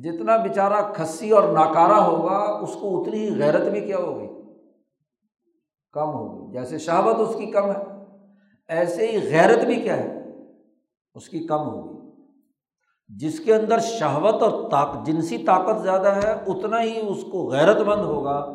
جتنا 0.00 0.36
بیچارہ 0.36 0.92
کھسی 0.94 1.30
اور 1.30 1.42
ناکارہ 1.42 1.92
ہوگا، 1.92 2.58
اس 2.62 2.76
کو 2.80 3.00
اتنی 3.00 3.18
ہی 3.18 3.38
غیرت 3.38 3.72
بھی 3.72 3.80
کیا 3.80 3.98
ہوگی؟ 3.98 4.28
کم 5.92 6.08
ہوگی۔ 6.08 6.52
جیسے 6.52 6.78
شہابت 6.78 7.28
اس 7.28 7.34
کی 7.34 7.46
کم 7.46 7.70
ہے۔ 7.70 8.04
ایسے 8.68 9.06
ہی 9.06 9.30
غیرت 9.30 9.64
بھی 9.64 9.74
کیا 9.74 9.96
ہے؟ 9.96 10.22
اس 11.14 11.28
کی 11.28 11.46
کم 11.46 11.68
ہوگی۔ 11.68 12.10
جس 13.08 13.40
کے 13.40 13.54
اندر 13.54 13.78
شہوت 13.78 14.42
اور 14.42 14.70
طاقت 14.70 15.06
جنسی 15.06 15.38
طاقت 15.38 15.82
زیادہ 15.82 16.08
ہے، 16.08 16.32
اتنا 16.46 16.82
ہی 16.82 17.00
اس 17.08 17.24
کو 17.32 17.48
غیرت 17.50 17.80
مند 17.80 18.00
ہوگا 18.00 18.54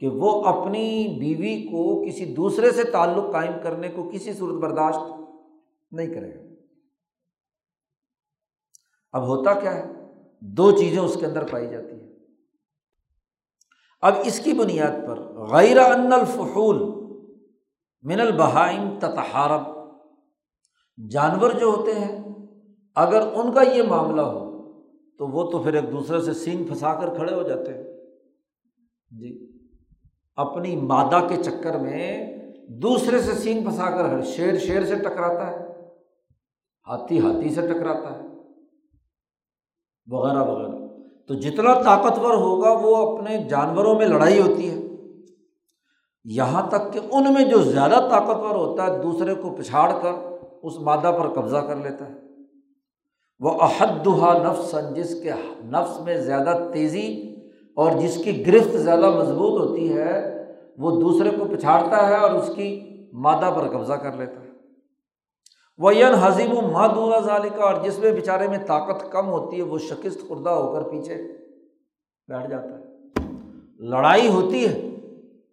کہ 0.00 0.08
وہ 0.08 0.44
اپنی 0.44 1.16
بیوی 1.20 1.62
کو 1.62 2.06
کسی 2.06 2.34
دوسرے 2.34 2.70
سے 2.70 2.84
تعلق 2.84 3.32
قائم 3.32 3.52
کرنے 3.62 3.88
کو 3.88 4.10
کسی 4.12 4.32
صورت 4.32 4.62
برداشت 4.62 5.00
نہیں 5.90 6.06
کرے 6.06 6.34
گا۔ 6.34 6.45
اب 9.16 9.26
ہوتا 9.26 9.54
کیا 9.60 9.74
ہے؟ 9.74 9.84
دو 10.40 10.70
چیزیں 10.70 11.02
اس 11.02 11.16
کے 11.20 11.26
اندر 11.26 11.44
پائی 11.50 11.68
جاتی 11.68 12.00
ہیں۔ 12.00 12.08
اب 14.00 14.14
اس 14.24 14.40
کی 14.40 14.52
بنیاد 14.52 15.06
پر 15.06 15.20
غیر 15.34 15.78
ان 15.78 16.12
الفحول 16.12 16.76
من 18.02 18.20
البہائم 18.20 18.98
تتحارب۔ 18.98 19.62
جانور 21.10 21.50
جو 21.50 21.66
ہوتے 21.66 21.94
ہیں، 21.94 22.24
اگر 22.94 23.20
ان 23.34 23.52
کا 23.52 23.62
یہ 23.62 23.82
معاملہ 23.82 24.20
ہو، 24.20 24.72
تو 25.18 25.26
وہ 25.26 25.50
تو 25.50 25.62
پھر 25.62 25.74
ایک 25.74 25.92
دوسرے 25.92 26.20
سے 26.20 26.32
سینگ 26.32 26.64
پھنسا 26.64 26.94
کر 26.94 27.14
کھڑے 27.14 27.34
ہو 27.34 27.42
جاتے 27.42 27.74
ہیں۔ 27.74 27.84
جی۔ 29.18 29.58
اپنی 30.36 30.76
مادہ 30.76 31.26
کے 31.28 31.42
چکر 31.42 31.78
میں 31.78 32.36
دوسرے 32.68 33.18
سے 33.18 33.32
سینگ 33.32 33.62
پھنسا 33.62 33.90
کر 33.90 34.22
شیر 34.22 34.58
شیر 34.58 34.84
سے 34.86 34.94
ٹکراتا 34.94 35.50
ہے، 35.50 35.56
ہاتھی 36.86 37.18
ہاتھی 37.18 37.54
سے 37.54 37.60
ٹکراتا 37.60 38.18
ہے۔ 38.18 38.25
وغیرہ 40.10 40.38
وغیرہ۔ 40.38 40.86
تو 41.28 41.34
جتنا 41.34 41.82
طاقتور 41.82 42.34
ہوگا 42.34 42.70
وہ 42.70 42.96
اپنے 42.96 43.38
جانوروں 43.38 43.94
میں 43.94 44.06
لڑائی 44.06 44.40
ہوتی 44.40 44.70
ہے۔ 44.70 44.86
یہاں 46.24 46.68
تک 46.68 46.92
کہ 46.92 47.00
ان 47.12 47.32
میں 47.32 47.44
جو 47.44 47.58
زیادہ 47.58 48.08
طاقتور 48.10 48.54
ہوتا 48.54 48.86
ہے، 48.86 48.98
دوسرے 48.98 49.34
کو 49.34 49.50
پچھاڑ 49.50 49.92
کر 50.02 50.12
اس 50.62 50.78
مادہ 50.78 51.18
پر 51.22 51.40
قبضہ 51.40 51.56
کر 51.56 51.76
لیتا 51.76 52.08
ہے۔ 52.08 52.14
وہ 53.40 53.50
عہدہ 53.50 54.50
نفس، 54.50 54.74
جس 54.96 55.22
کے 55.22 55.30
نفس 55.64 56.00
میں 56.00 56.16
زیادہ 56.16 56.68
تیزی 56.72 57.36
اور 57.76 57.92
جس 57.92 58.24
کی 58.24 58.46
گرفت 58.46 58.76
زیادہ 58.76 59.10
مضبوط 59.10 59.60
ہوتی 59.60 59.96
ہے، 59.96 60.44
وہ 60.78 61.00
دوسرے 61.00 61.30
کو 61.30 61.44
پچھاڑتا 61.44 62.08
ہے 62.08 62.16
اور 62.16 62.30
اس 62.30 62.50
کی 62.54 62.80
مادہ 63.12 63.52
پر 63.56 63.68
قبضہ 63.68 63.92
کر 63.92 64.12
لیتا 64.12 64.40
ہے۔ 64.40 64.45
وہ 65.78 65.92
حضیم 66.20 66.58
و 66.58 66.60
مادہ 66.60 67.24
ظالقہ 67.24 67.60
اور 67.60 67.84
جس 67.84 67.98
میں 67.98 68.12
بیچارے 68.12 68.48
میں 68.48 68.58
طاقت 68.58 69.12
کم 69.12 69.28
ہوتی 69.28 69.56
ہے، 69.56 69.62
وہ 69.62 69.78
شکست 69.78 70.28
خوردہ 70.28 70.50
ہو 70.50 70.72
کر 70.72 70.82
پیچھے 70.82 71.14
بیٹھ 72.28 72.50
جاتا 72.50 72.78
ہے۔ 72.78 72.84
لڑائی 73.78 74.28
ہوتی 74.28 74.68
ہے، 74.68 74.96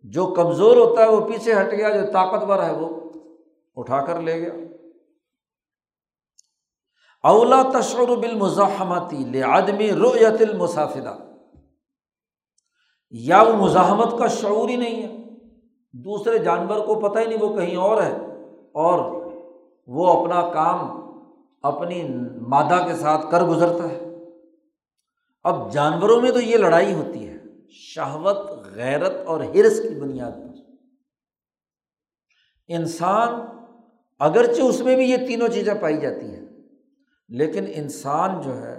جو 0.03 0.25
کمزور 0.25 0.77
ہوتا 0.77 1.03
ہے، 1.03 1.07
وہ 1.07 1.27
پیچھے 1.27 1.53
ہٹ 1.53 1.71
گیا، 1.71 1.89
جو 1.89 2.11
طاقتور 2.11 2.63
ہے، 2.63 2.73
وہ 2.73 2.89
اٹھا 3.75 4.05
کر 4.05 4.21
لے 4.21 4.41
گیا۔ 4.41 4.53
اولا 7.23 7.63
تشور 7.73 8.17
بالمزاحمتی 8.17 9.17
لے 9.17 9.43
آدمی 9.43 9.91
رویت 9.91 10.49
المسافدہ۔ 10.49 11.17
یا 13.09 13.41
وہ 13.41 13.53
مزاحمت 13.53 14.19
کا 14.19 14.27
شعور 14.27 14.69
ہی 14.69 14.75
نہیں 14.75 15.03
ہے۔ 15.03 15.29
دوسرے 15.93 16.37
جانور 16.37 16.85
کو 16.85 16.95
پتہ 16.95 17.19
ہی 17.19 17.25
نہیں، 17.25 17.39
وہ 17.39 17.55
کہیں 17.55 17.75
اور 17.75 18.03
ہے۔ 18.03 18.17
اور 18.73 19.22
وہ 19.87 20.07
اپنا 20.07 20.41
کام 20.53 20.79
اپنی 21.63 22.03
مادہ 22.47 22.85
کے 22.87 22.95
ساتھ 22.95 23.25
کر 23.31 23.41
گزرتا 23.41 23.89
ہے۔ 23.89 23.99
اب 25.43 25.71
جانوروں 25.73 26.21
میں 26.21 26.31
تو 26.31 26.41
یہ 26.41 26.57
لڑائی 26.57 26.93
ہوتی 26.93 27.27
ہے، 27.29 27.37
شہوت، 27.69 28.67
غیرت 28.75 29.13
اور 29.25 29.39
ہرس 29.39 29.81
کی 29.81 29.99
بنیاد 29.99 30.31
پر۔ 30.31 30.61
انسان 32.67 33.29
اگرچہ 34.19 34.61
اس 34.61 34.79
میں 34.79 34.95
بھی 34.95 35.05
یہ 35.05 35.17
تینوں 35.17 35.47
چیزیں 35.47 35.73
پائی 35.81 35.97
جاتی 35.97 36.25
ہیں، 36.25 36.45
لیکن 37.29 37.63
انسان 37.73 38.41
جو 38.41 38.57
ہے 38.57 38.75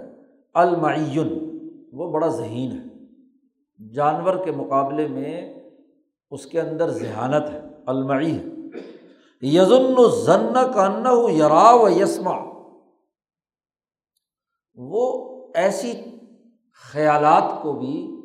المعین 0.53 1.29
وہ 1.93 2.11
بڑا 2.11 2.27
ذہین 2.27 2.71
ہے۔ 2.71 2.83
جانور 3.93 4.45
کے 4.45 4.51
مقابلے 4.51 5.07
میں 5.07 5.53
اس 6.31 6.45
کے 6.45 6.61
اندر 6.61 6.89
ذہانت 6.89 7.49
ہے، 7.49 7.61
المعی 7.85 8.37
ہے۔ 8.37 8.54
یزن 9.45 9.93
و 9.97 10.07
ضن 10.07 10.53
کا 10.53 11.09
ہو 11.09 11.29
یرا 11.29 11.75
و 11.75 11.89
یسما 11.89 12.55
وہ 14.75 15.25
ایسی 15.55 15.93
خیالات 16.91 17.61
کو 17.61 17.73
بھی، 17.73 18.21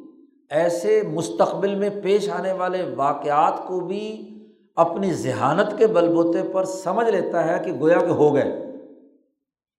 ایسے 0.51 1.03
مستقبل 1.14 1.75
میں 1.75 1.91
پیش 2.03 2.31
آنے 2.31 2.53
والے 2.53 2.95
واقعات 2.97 3.66
کو 3.66 3.81
بھی 3.81 4.35
اپنی 4.77 5.12
ذہانت 5.12 5.79
کے 5.79 5.87
بل 5.87 6.14
بوتے 6.14 6.43
پر 6.53 6.64
سمجھ 6.64 7.09
لیتا 7.09 7.45
ہے 7.45 7.64
کہ 7.64 7.73
گویا 7.81 8.01
کہ 8.01 8.11
ہو 8.11 8.35
گئے۔ 8.35 8.73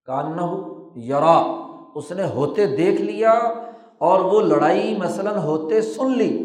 کاننا 0.06 0.44
ہو 0.44 0.90
یرا، 0.96 1.38
اس 1.96 2.12
نے 2.12 2.24
ہوتے 2.24 2.66
دیکھ 2.66 3.02
لیا 3.02 3.32
اور 3.98 4.20
وہ 4.20 4.42
لڑائی 4.42 4.98
مثلاً 4.98 5.38
ہوتے 5.38 5.82
سن 5.82 6.12
لی۔ 6.18 6.38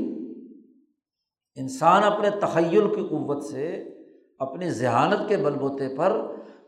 انسان 1.56 2.04
اپنے 2.04 2.30
تخیل 2.30 2.94
کی 2.94 3.02
قوت 3.10 3.44
سے 3.44 3.95
اپنی 4.38 4.70
ذہانت 4.70 5.28
کے 5.28 5.36
بل 5.36 5.54
بوتے 5.54 5.96
پر 5.96 6.26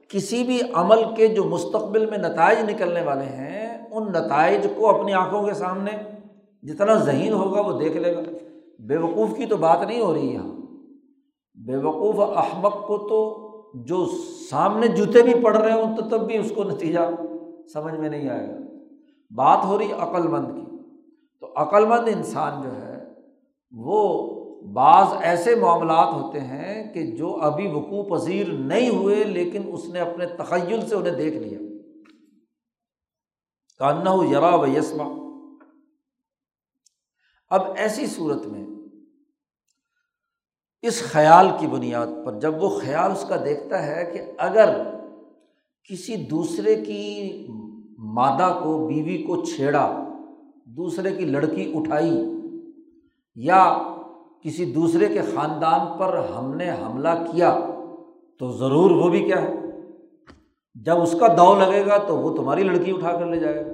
کسی 0.09 0.45
بھی 0.45 0.61
عمل 0.75 0.99
کے 1.17 1.29
جو 1.29 1.45
مستقبل 1.45 2.11
میں 2.11 2.19
نتائج 2.19 2.71
نکلنے 2.71 3.03
والے 3.03 3.25
ہیں، 3.25 3.87
ان 3.91 4.09
نتائج 4.09 4.67
کو 4.77 4.99
اپنی 4.99 5.13
آنکھوں 5.13 5.43
کے 5.43 5.55
سامنے 5.55 5.91
جتنا 6.63 6.95
ذہین 6.95 7.33
ہوگا 7.33 7.61
وہ 7.61 7.79
دیکھ 7.79 7.97
لے 7.97 8.17
گا۔ 8.17 8.21
بے 8.79 8.97
وقوف 8.97 9.37
کی 9.37 9.47
تو 9.47 9.57
بات 9.57 9.79
نہیں 9.87 10.01
ہو 10.01 10.15
رہی 10.15 10.33
یہاں۔ 10.33 10.57
بے 11.55 11.77
وقوف 11.77 12.17
کو 12.87 13.09
تو 13.09 13.45
جو 13.75 14.07
سامنے 14.51 14.89
جوتے 14.89 15.23
بھی 15.23 15.35
پڑ 15.45 15.57
رہے 15.57 15.81
ہوں 15.81 15.97
تو 15.97 16.03
تب 16.03 16.27
بھی 16.27 16.37
اس 16.37 16.53
کو 16.55 16.65
نتیجہ 16.65 16.99
سمجھ 17.73 17.95
میں 17.95 18.09
نہیں 18.09 18.29
آئے 18.29 18.49
گا۔ 18.49 18.59
بات 19.35 19.65
ہو 19.65 19.79
رہی 19.79 19.93
عقل 19.99 20.29
مند 20.29 20.47
کی۔ 20.47 20.77
تو 21.41 21.47
عقلمند 21.57 22.09
انسان 22.17 22.63
جو 22.63 22.77
ہے، 22.77 23.05
وہ 23.73 24.29
بعض 24.63 25.07
ایسے 25.21 25.55
معاملات 25.55 26.15
ہوتے 26.15 26.41
ہیں 26.41 26.95
کہ 26.95 27.17
جو 27.17 27.37
ابھی 27.37 27.69
وقوع 27.69 28.17
پذیر 28.17 28.49
نہیں 28.49 28.89
ہوئے 28.89 29.25
لیکن 29.25 29.63
اس 29.73 29.85
نے 29.85 30.01
اپنے 30.01 30.27
تخیل 30.27 30.89
سے 30.89 30.95
انہیں 30.95 31.15
دیکھ 31.15 31.37
لیا۔ 31.37 31.59
کاننا 33.79 34.11
ہو 34.11 34.25
یرا 34.25 34.55
و 34.55 34.67
یسما 34.67 35.05
اب 37.51 37.61
ایسی 37.77 38.07
صورت 38.07 38.47
میں 38.47 38.67
اس 40.83 41.03
خیال 41.03 41.49
کی 41.61 41.67
بنیاد 41.67 42.07
پر 42.27 42.41
جب 42.41 42.63
وہ 42.63 42.81
خیال 42.81 43.13
اس 43.13 43.25
کا 43.29 43.37
دیکھتا 43.45 43.87
ہے 43.87 44.11
کہ 44.13 44.21
اگر 44.39 44.83
کسی 45.89 46.17
دوسرے 46.17 46.85
کی 46.85 47.47
مادہ 47.99 48.61
کو، 48.63 48.87
بیوی 48.87 49.23
کو 49.23 49.45
چھیڑا، 49.45 50.05
دوسرے 50.67 51.17
کی 51.17 51.25
لڑکی 51.25 51.73
اٹھائی 51.75 52.25
یا 53.35 53.79
کسی 54.45 54.65
دوسرے 54.65 55.07
کے 55.09 55.21
خاندان 55.23 55.99
پر 55.99 56.21
ہم 56.37 56.55
نے 56.55 56.71
حملہ 56.71 57.09
کیا 57.33 57.59
تو 58.39 58.51
ضرور 58.51 58.91
وہ 58.91 59.09
بھی 59.09 59.21
کیا 59.21 59.43
ہے۔ 59.43 59.55
جب 60.85 61.03
اس 61.03 61.15
کا 61.21 61.27
داؤ 61.27 61.59
لگے 61.59 61.87
گا 61.87 61.99
تو 61.99 62.17
وہ 62.17 62.37
تمہاری 62.37 62.63
لڑکی 62.63 62.91
اٹھا 62.91 63.13
کر 63.13 63.27
لے 63.27 63.37
جائے 63.37 63.67
گا۔ 63.67 63.71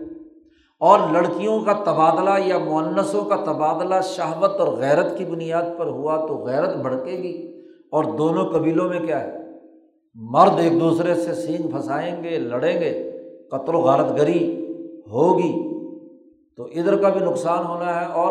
اور 0.81 0.99
لڑکیوں 1.13 1.61
کا 1.61 1.73
تبادلہ 1.73 2.31
یا 2.47 2.59
معنسوں 2.59 3.25
کا 3.25 3.37
تبادلہ 3.37 3.95
شہوت 4.03 4.61
اور 4.61 4.69
غیرت 4.69 5.19
کی 5.19 5.25
بنیاد 5.25 5.63
پر 5.79 5.87
ہوا 5.87 6.27
تو 6.27 6.37
غیرت 6.37 6.77
بھڑکے 6.77 7.13
گی۔ 7.13 7.63
اور 7.91 8.05
دونوں 8.05 8.45
قبیلوں 8.45 8.89
میں 8.89 9.01
کیا 9.01 9.21
ہے؟ 9.21 9.39
مرد 10.15 10.61
ایک 10.61 10.81
دوسرے 10.81 11.15
سے 11.15 11.35
سینگ 11.35 11.71
پھنسائیں 11.71 12.25
گے، 12.25 12.39
لڑیں 12.39 12.81
گے، 12.81 13.11
قتل 13.51 13.75
و 13.75 13.79
غارت 13.79 14.19
گری 14.19 14.67
ہوگی۔ 15.11 15.75
تو 16.57 16.65
ادھر 16.65 16.97
کا 16.97 17.09
بھی 17.09 17.21
نقصان 17.21 17.67
ہونا 17.67 18.01
ہے 18.01 18.07
اور 18.07 18.31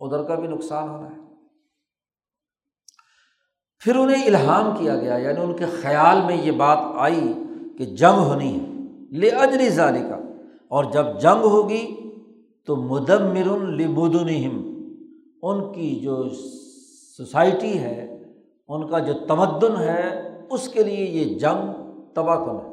ادھر 0.00 0.22
کا 0.22 0.34
بھی 0.34 0.48
نقصان 0.48 0.88
ہونا 0.88 1.16
ہے۔ 1.16 1.23
پھر 3.84 3.96
انہیں 3.96 4.26
الہام 4.26 4.76
کیا 4.76 4.96
گیا 4.96 5.16
یعنی 5.16 5.40
ان 5.40 5.56
کے 5.56 5.64
خیال 5.64 6.20
میں 6.26 6.36
یہ 6.44 6.50
بات 6.50 6.78
آئی 6.96 7.32
کہ 7.78 7.84
جنگ 7.84 8.18
ہونی 8.18 8.60
ہے 8.60 8.66
لے 9.18 9.28
اجری 9.28 9.68
ظالی 9.68 10.00
کا 10.00 10.18
اور 10.68 10.84
جب 10.84 11.20
جنگ 11.20 11.44
ہوگی 11.44 12.10
تو 12.66 12.76
مدمر 12.76 13.66
لبدنہم، 13.66 14.84
ان 15.42 15.72
کی 15.72 15.94
جو 15.94 16.28
سوسائٹی 17.16 17.78
ہے، 17.78 18.24
ان 18.68 18.86
کا 18.86 18.98
جو 18.98 19.12
تمدن 19.12 19.76
ہے، 19.78 20.32
اس 20.50 20.68
کے 20.68 20.82
لیے 20.82 21.04
یہ 21.04 21.38
جنگ 21.38 21.72
تباہ 22.14 22.36
کن 22.36 22.66
ہے۔ 22.66 22.72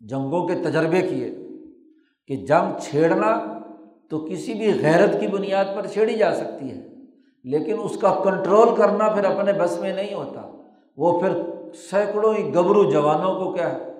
جنگوں 0.00 0.48
کے 0.48 0.54
تجربے 0.54 1.00
کیے 1.00 1.30
کہ 2.26 2.36
جنگ 2.36 2.78
چھیڑنا 2.80 3.60
تو 4.10 4.18
کسی 4.18 4.54
بھی 4.54 4.72
غیرت 4.82 5.20
کی 5.20 5.26
بنیاد 5.26 5.64
پر 5.76 5.86
چھیڑی 5.86 6.14
جا 6.14 6.34
سکتی 6.34 6.70
ہے۔ 6.70 6.89
لیکن 7.44 7.76
اس 7.82 7.98
کا 8.00 8.20
کنٹرول 8.24 8.76
کرنا 8.76 9.08
پھر 9.08 9.24
اپنے 9.24 9.52
بس 9.52 9.80
میں 9.80 9.94
نہیں 9.94 10.14
ہوتا۔ 10.14 10.50
وہ 10.96 11.20
پھر 11.20 11.42
سینکڑوں 11.74 12.34
ہی 12.34 12.54
گبرو 12.54 12.90
جوانوں 12.90 13.44
کو 13.44 13.52
کیا 13.52 13.74
ہے؟ 13.74 13.90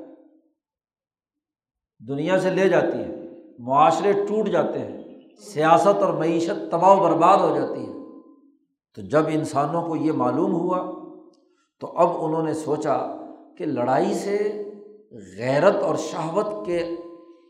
دنیا 2.09 2.41
سے 2.41 2.51
لے 2.51 2.69
جاتی 2.69 2.99
ہے 2.99 3.29
معاشرے 3.59 4.13
ٹوٹ 4.13 4.49
جاتے 4.49 4.79
ہیں، 4.79 5.03
سیاست 5.41 6.03
اور 6.03 6.15
معیشت 6.15 6.71
تباہ 6.71 6.97
و 6.97 7.03
برباد 7.03 7.39
ہو 7.39 7.57
جاتی 7.57 7.81
ہے۔ 7.81 7.93
تو 8.95 9.03
جب 9.03 9.23
انسانوں 9.29 9.89
کو 9.89 9.97
یہ 9.97 10.13
معلوم 10.13 10.53
ہوا، 10.53 10.93
تو 11.81 11.87
اب 11.87 12.25
انہوں 12.25 12.43
نے 12.43 12.55
سوچا 12.55 13.07
کہ 13.59 13.67
لڑائی 13.67 14.15
سے 14.15 14.63
غیرت 15.39 15.77
اور 15.77 15.95
شہوت 15.97 16.67
کے 16.67 16.97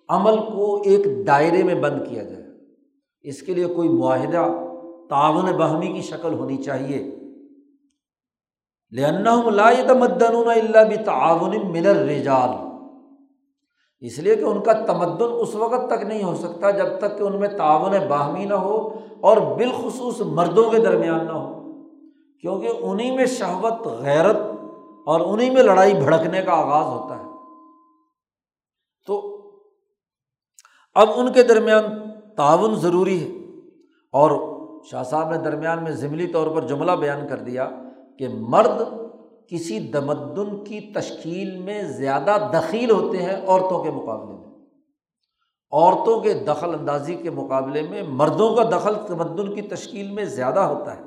عمل 0.08 0.36
کو 0.36 0.82
ایک 0.84 1.26
دائرے 1.26 1.62
میں 1.62 1.74
بند 1.74 2.08
کیا 2.08 2.22
جائے۔ 2.22 2.44
اس 3.22 3.42
کے 3.42 3.54
لیے 3.54 3.66
کوئی 3.66 3.88
معاہدہ 3.88 4.46
تعاون 5.10 5.44
بہمی 5.44 5.92
کی 5.92 6.02
شکل 6.02 6.34
ہونی 6.34 6.56
چاہیے۔ 6.56 7.16
تمدن 9.88 10.36
اللہ 10.36 10.84
بھی 10.84 10.96
تعاون 10.96 11.72
ملر 11.72 11.96
رجال 11.96 12.48
اس 14.00 14.18
لیے 14.18 14.36
کہ 14.36 14.44
ان 14.44 14.62
کا 14.62 14.72
تمدن 14.72 15.32
اس 15.40 15.54
وقت 15.54 15.90
تک 15.90 16.02
نہیں 16.02 16.22
ہو 16.22 16.34
سکتا 16.34 16.70
جب 16.70 16.98
تک 16.98 17.18
کہ 17.18 17.22
ان 17.22 17.40
میں 17.40 17.48
تعاون 17.48 18.08
باہمی 18.08 18.44
نہ 18.44 18.54
ہو 18.54 18.88
اور 19.20 19.36
بالخصوص 19.36 20.20
مردوں 20.20 20.70
کے 20.70 20.78
درمیان 20.78 21.26
نہ 21.26 21.32
ہو۔ 21.32 21.60
کیونکہ 22.40 22.68
انہیں 22.80 23.16
میں 23.16 23.26
شہوت، 23.26 23.86
غیرت 23.86 24.36
اور 25.06 25.20
انہیں 25.20 25.50
میں 25.50 25.62
لڑائی 25.62 25.94
بھڑکنے 25.94 26.42
کا 26.42 26.52
آغاز 26.52 27.00
ہوتا 27.00 27.18
ہے۔ 27.18 27.24
تو 29.06 29.40
اب 30.94 31.08
ان 31.14 31.32
کے 31.32 31.42
درمیان 31.42 31.82
تعاون 32.36 32.74
ضروری 32.74 33.24
ہے 33.24 33.58
اور 34.12 34.49
شاہ 34.84 35.02
صاحب 35.02 35.30
نے 35.30 35.38
درمیان 35.38 35.82
میں 35.82 35.92
ضمنی 35.92 36.26
طور 36.26 36.46
پر 36.46 36.66
جملہ 36.66 36.92
بیان 36.92 37.28
کر 37.28 37.36
دیا 37.36 37.70
کہ 38.18 38.28
مرد 38.28 38.82
کسی 39.48 39.92
تمدن 39.92 40.64
کی 40.64 40.80
تشکیل 40.80 41.56
میں 41.56 41.82
زیادہ 41.82 42.50
دخیل 42.52 42.90
ہوتے 42.90 43.18
ہیں 43.18 43.46
عورتوں 43.46 43.84
کے 43.84 43.90
مقابلے 43.90 44.32
میں۔ 44.32 44.50
عورتوں 45.72 46.20
کے 46.20 46.34
دخل 46.34 46.74
اندازی 46.74 47.14
کے 47.14 47.30
مقابلے 47.30 47.82
میں 47.82 48.02
مردوں 48.02 48.56
کا 48.56 48.62
دخل 48.62 48.94
تمدن 49.06 49.54
کی 49.54 49.62
تشکیل 49.62 50.10
میں 50.10 50.24
زیادہ 50.24 50.60
ہوتا 50.60 50.96
ہے۔ 50.96 51.02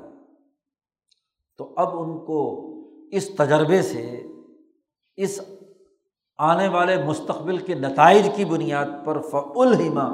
تو 1.58 1.74
اب 1.76 2.00
ان 2.00 2.24
کو 2.24 2.70
اس 3.12 3.28
تجربے 3.28 3.82
سے، 3.82 4.22
اس 5.16 5.40
آنے 6.38 6.68
والے 6.68 7.04
مستقبل 7.04 7.58
کے 7.58 7.74
نتائج 7.74 8.30
کی 8.36 8.44
بنیاد 8.44 8.86
پر 9.04 9.20
فعلما 9.20 10.04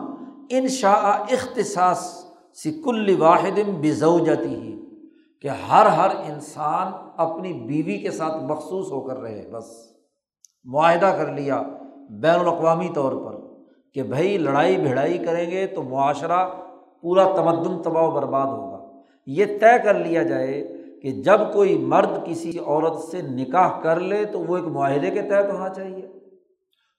ان 0.51 0.69
شاء 0.69 1.25
اختصاص 1.31 2.30
سکل 2.55 3.17
واحد 3.19 3.59
بزو 3.81 4.19
جاتی 4.19 4.55
ہی 4.55 4.77
کہ 5.43 5.49
ہر 5.49 5.87
ہر 5.87 6.09
انسان 6.09 6.93
اپنی 7.17 7.53
بیوی 7.53 7.99
کے 7.99 8.11
ساتھ 8.11 8.45
مخصوص 8.45 8.93
ہو 8.93 9.01
کر 9.01 9.17
رہے، 9.17 9.49
بس 9.53 9.65
معاہدہ 10.65 11.07
کر 11.07 11.33
لیا 11.33 11.63
بین 12.11 12.41
الاقوامی 12.41 12.89
طور 12.95 13.13
پر، 13.13 13.41
کہ 13.95 14.03
بھائی 14.03 14.39
لڑائی 14.39 14.77
بھڑائی 14.77 15.19
کریں 15.19 15.51
گے 15.51 15.67
تو 15.67 15.83
معاشرہ 15.83 16.49
پورا 17.03 17.25
تمدن 17.37 17.83
تباہ 17.83 18.03
و 18.03 18.11
برباد 18.11 18.47
ہوگا۔ 18.47 19.01
یہ 19.27 19.45
طے 19.45 19.83
کر 19.85 19.95
لیا 19.95 20.23
جائے 20.23 20.77
کہ 21.03 21.11
جب 21.11 21.41
کوئی 21.53 21.79
مرد 21.79 22.11
کسی 22.25 22.59
عورت 22.59 22.99
سے 22.99 23.23
نکاح 23.23 23.81
کر 23.81 24.01
لے 24.01 24.25
تو 24.25 24.39
وہ 24.39 24.57
ایک 24.57 24.67
معاہدے 24.67 25.11
کے 25.11 25.23
تحت 25.23 25.53
ہونا 25.53 25.69
چاہیے۔ 25.69 26.09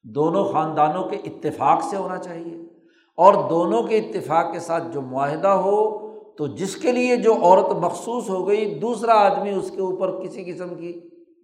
دونوں 0.04 0.46
خاندانوں 0.46 1.04
کے 1.04 1.16
اتفاق 1.16 1.84
سے 1.84 1.98
ہونا 1.98 2.18
چاہیے۔ 2.18 2.71
اور 3.16 3.50
دونوں 3.50 3.84
کے 3.84 3.98
اتفاق 3.98 4.54
کے 4.54 4.60
ساتھ 4.60 4.84
جو 4.92 5.02
معاہدہ 5.02 5.48
ہو، 5.48 6.12
تو 6.38 6.48
جس 6.48 6.76
کے 6.76 6.92
لیے 6.92 7.16
جو 7.16 7.36
عورت 7.36 7.72
مخصوص 7.72 8.30
ہو 8.30 8.48
گئی، 8.48 8.80
دوسرا 8.80 9.14
آدمی 9.14 9.50
اس 9.50 9.72
کے 9.72 9.82
اوپر 9.82 10.24
کسی 10.24 10.44
قسم 10.44 10.76
کی 10.76 11.00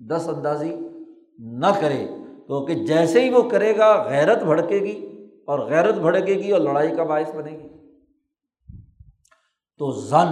دس 0.10 0.30
اندازی 0.30 0.76
نہ 1.40 1.66
کرے۔ 1.82 2.08
کیونکہ 2.48 2.74
جیسے 2.74 3.22
ہی 3.22 3.30
وہ 3.30 3.50
کرے 3.50 3.78
گا، 3.78 4.04
غیرت 4.10 4.44
بھڑکے 4.44 4.80
گی 4.80 5.28
اور 5.48 5.60
غیرت 5.60 5.96
بھڑکے 5.96 6.34
گی 6.34 6.52
اور 6.52 6.62
لڑائی 6.62 6.96
کا 6.96 7.04
باعث 7.04 7.36
بنے 7.36 7.52
گی۔ 7.52 7.68
تو 9.78 9.92
زن، 9.92 10.28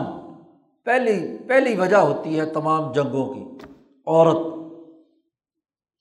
پہلی 0.85 1.37
پہلی 1.47 1.75
وجہ 1.75 1.95
ہوتی 1.95 2.39
ہے 2.39 2.45
تمام 2.45 2.91
جنگوں 2.91 3.33
کی، 3.33 3.43
عورت، 4.07 4.37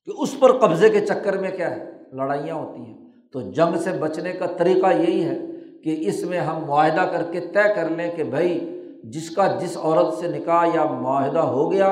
کہ 0.05 0.13
اس 0.19 0.41
پر 0.41 0.59
قبضے 0.59 0.89
کے 0.89 1.07
چکر 1.07 1.39
میں 1.39 1.51
کیا 1.51 1.71
ہے؟ 1.71 1.91
لڑائیاں 2.13 2.55
ہوتی 2.55 2.81
ہیں۔ 2.81 3.04
تو 3.35 3.41
جنگ 3.51 3.77
سے 3.77 3.91
بچنے 4.01 4.33
کا 4.33 4.47
طریقہ 4.47 4.93
یہی 4.95 5.23
ہے 5.25 5.39
کہ 5.85 5.97
اس 6.01 6.23
میں 6.25 6.41
ہم 6.41 6.65
معاہدہ 6.67 7.05
کر 7.13 7.23
کے 7.33 7.41
طے 7.41 7.75
کر 7.75 7.89
لیں 7.89 8.11
کہ 8.17 8.25
بھائی، 8.25 8.59
جس 9.05 9.31
کا 9.31 9.47
جس 9.61 9.77
عورت 9.77 10.15
سے 10.15 10.29
نکاح 10.29 10.67
یا 10.75 10.85
معاہدہ 11.01 11.39
ہو 11.39 11.73
گیا 11.73 11.89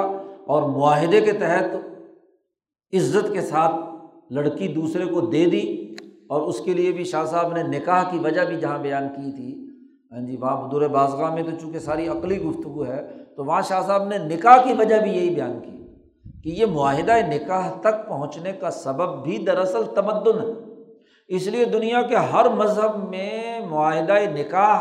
اور 0.47 0.63
معاہدے 0.69 1.21
کے 1.21 1.33
تحت 1.33 1.75
عزت 2.93 3.33
کے 3.33 3.41
ساتھ 3.41 3.75
لڑکی 4.33 4.69
دوسرے 4.69 5.05
کو 5.05 5.21
دے 5.21 5.45
دی 5.47 5.65
اور 6.29 6.41
اس 6.41 6.61
کے 6.61 6.75
لیے 6.75 6.93
بھی 6.93 7.05
شاہ 7.05 7.25
صاحب 7.25 7.57
نے 7.57 7.63
نکاح 7.69 8.03
کی 8.11 8.19
وجہ 8.19 8.45
بھی 8.45 8.57
جہاں 8.57 8.79
بیان 8.79 9.09
کی 9.09 9.31
تھی۔ 9.33 9.53
ہاں 10.13 10.27
جی 10.27 10.37
وہاں 10.37 10.57
بدور 10.63 10.89
بازگاہ 10.89 11.35
میں 11.35 11.43
تو 11.43 11.51
چونکہ 11.61 11.79
ساری 11.79 12.09
عقلی 12.09 12.39
گفتگو 12.41 12.87
ہے، 12.87 13.07
تو 13.37 13.45
وہاں 13.45 13.63
شاہ 13.63 13.87
صاحب 13.87 14.09
نے 14.09 14.19
نکاح 14.19 14.57
کی 14.65 14.73
وجہ 14.79 15.01
بھی 15.03 15.11
یہی 15.11 15.31
بیان 15.31 15.61
کی 15.61 15.77
کہ 16.43 16.61
یہ 16.61 16.67
معاہدہ 16.67 17.17
نکاح 17.27 17.71
تک 17.81 18.09
پہنچنے 18.09 18.53
کا 18.53 18.71
سبب 18.71 19.23
بھی 19.25 19.39
دراصل 19.39 19.83
تمدن 19.95 20.39
ہے۔ 20.39 20.62
اس 21.37 21.47
لیے 21.47 21.65
دنیا 21.65 22.03
کے 22.03 22.17
ہر 22.17 22.49
مذہب 22.49 23.09
میں 23.09 23.61
معاہدہ 23.61 24.19
نکاح 24.33 24.81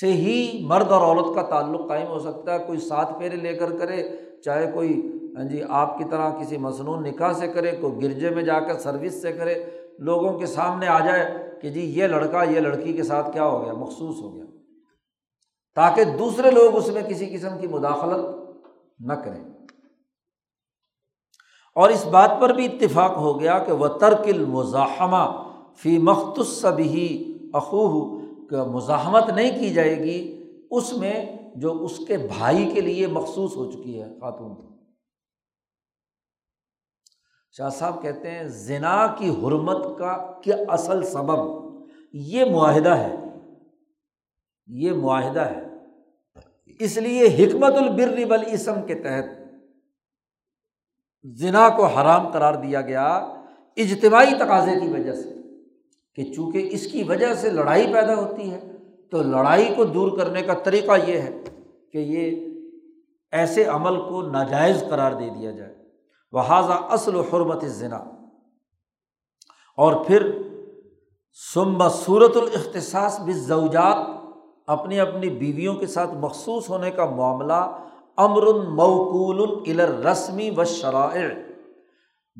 سے 0.00 0.12
ہی 0.12 0.64
مرد 0.66 0.92
اور 0.92 1.00
عورت 1.00 1.34
کا 1.34 1.42
تعلق 1.42 1.88
قائم 1.88 2.06
ہو 2.06 2.18
سکتا 2.18 2.54
ہے۔ 2.54 2.58
کوئی 2.58 2.78
سات 2.78 3.18
پھیرے 3.18 3.36
لے 3.36 3.54
کر 3.54 3.78
کرے، 3.78 4.16
چاہے 4.44 4.70
کوئی 4.74 5.16
ہاں 5.36 5.44
جی 5.44 5.62
آپ 5.68 5.98
کی 5.98 6.04
طرح 6.10 6.30
کسی 6.30 6.56
مصنون 6.56 7.02
نکاح 7.02 7.32
سے 7.32 7.48
کرے، 7.48 7.70
کوئی 7.80 8.02
گرجے 8.02 8.30
میں 8.30 8.42
جا 8.42 8.60
کر 8.60 8.78
سروس 8.78 9.22
سے 9.22 9.32
کرے، 9.32 9.64
لوگوں 9.98 10.38
کے 10.38 10.46
سامنے 10.46 10.86
آ 10.86 10.98
جائے 10.98 11.52
کہ 11.62 11.68
جی 11.68 11.80
یہ 11.80 12.06
لڑکا، 12.06 12.42
یہ 12.42 12.60
لڑکی 12.60 12.92
کے 12.92 13.02
ساتھ 13.02 13.32
کیا 13.32 13.44
ہو 13.44 13.64
گیا، 13.64 13.72
مخصوص 13.72 14.22
ہو 14.22 14.34
گیا۔ 14.34 14.44
تاکہ 15.74 16.04
دوسرے 16.04 16.50
لوگ 16.50 16.76
اس 16.76 16.88
میں 16.88 17.02
کسی 17.02 17.26
قسم 17.26 17.58
کی 17.58 17.66
مداخلت 17.66 18.26
نہ 18.98 19.12
کریں۔ 19.12 19.49
اور 21.74 21.88
اس 21.88 22.06
بات 22.06 22.30
پر 22.40 22.52
بھی 22.52 22.66
اتفاق 22.66 23.16
ہو 23.16 23.40
گیا 23.40 23.58
کہ 23.58 23.72
وہ 23.72 23.86
ترکل 23.86 24.44
مزاحمہ 24.44 25.52
فی 25.76 25.98
مختص 25.98 26.64
بھی 26.64 27.34
اخوہ 27.52 28.20
مزاحمت 28.64 29.30
نہیں 29.30 29.58
کی 29.58 29.70
جائے 29.70 29.98
گی 29.98 30.44
اس 30.70 30.92
میں 30.92 31.38
جو 31.56 31.84
اس 31.84 31.98
کے 32.08 32.16
بھائی 32.16 32.70
کے 32.74 32.80
لیے 32.80 33.06
مخصوص 33.06 33.56
ہو 33.56 33.70
چکی 33.70 34.02
ہے، 34.02 34.08
خاتون 34.20 34.70
شاہ 37.56 37.68
صاحب 37.68 38.02
کہتے 38.02 38.30
ہیں، 38.30 38.44
زنا 38.44 39.06
کی 39.06 39.30
حرمت 39.30 39.98
کا 39.98 40.40
کیا 40.40 40.56
اصل 40.68 41.02
سبب؟ 41.02 41.60
یہ 42.12 42.44
معاہدہ 42.44 42.88
ہے۔ 42.88 43.16
یہ 44.66 44.92
معاہدہ 44.92 45.40
ہے۔ 45.40 45.66
اس 46.80 46.96
لیے 46.96 47.26
حکمت 47.26 47.72
البر 47.72 48.38
اسم 48.46 48.82
کے 48.86 48.94
تحت 48.94 49.39
زنا 51.24 51.68
کو 51.68 51.86
حرام 51.86 52.28
قرار 52.28 52.54
دیا 52.54 52.80
گیا 52.80 53.06
اجتماعی 53.76 54.34
تقاضے 54.38 54.80
کی 54.80 54.88
وجہ 54.88 55.14
سے 55.14 55.28
کہ 56.14 56.32
چونکہ 56.32 56.68
اس 56.72 56.86
کی 56.86 57.02
وجہ 57.02 57.34
سے 57.34 57.50
لڑائی 57.50 57.92
پیدا 57.92 58.14
ہوتی 58.14 58.50
ہے، 58.52 58.60
تو 59.12 59.22
لڑائی 59.22 59.74
کو 59.76 59.84
دور 59.84 60.18
کرنے 60.18 60.42
کا 60.42 60.54
طریقہ 60.54 60.92
یہ 61.06 61.20
ہے 61.20 61.40
کہ 61.92 61.98
یہ 61.98 62.46
ایسے 63.32 63.64
عمل 63.64 63.96
کو 63.96 64.22
ناجائز 64.22 64.84
قرار 64.90 65.12
دے 65.12 65.28
دیا 65.30 65.50
جائے۔ 65.50 65.74
لہٰذا 66.32 66.74
اصل 66.74 67.16
و 67.16 67.20
حرمت 67.20 67.64
ذنا 67.64 68.02
اور 69.78 70.04
پھر 70.04 70.30
سمب 71.54 71.82
صورت 71.92 72.36
الاختصاص 72.36 73.20
بزوجات 73.20 73.96
اپنی 74.66 75.00
اپنی 75.00 75.30
بیویوں 75.30 75.74
کے 75.74 75.86
ساتھ 75.86 76.10
مخصوص 76.14 76.70
ہونے 76.70 76.90
کا 76.90 77.04
معاملہ 77.04 77.60
امر 78.16 78.42
موقول 78.52 79.62
الر 79.66 79.88
رسمی 79.88 80.50
و 80.56 80.64
شرائع 80.64 81.26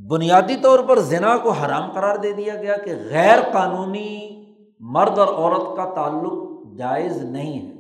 بنیادی 0.09 0.57
طور 0.63 0.79
پر 0.79 0.99
زنا 0.99 1.37
کو 1.37 1.51
حرام 1.51 1.91
قرار 1.91 2.17
دے 2.17 2.33
دیا 2.33 2.55
گیا 2.55 2.77
کہ 2.77 2.95
غیر 3.11 3.39
قانونی 3.53 4.45
مرد 4.81 5.19
اور 5.19 5.29
عورت 5.29 5.77
کا 5.77 5.95
تعلق 5.95 6.33
جائز 6.79 7.25
نہیں 7.25 7.67
ہے۔ 7.67 7.73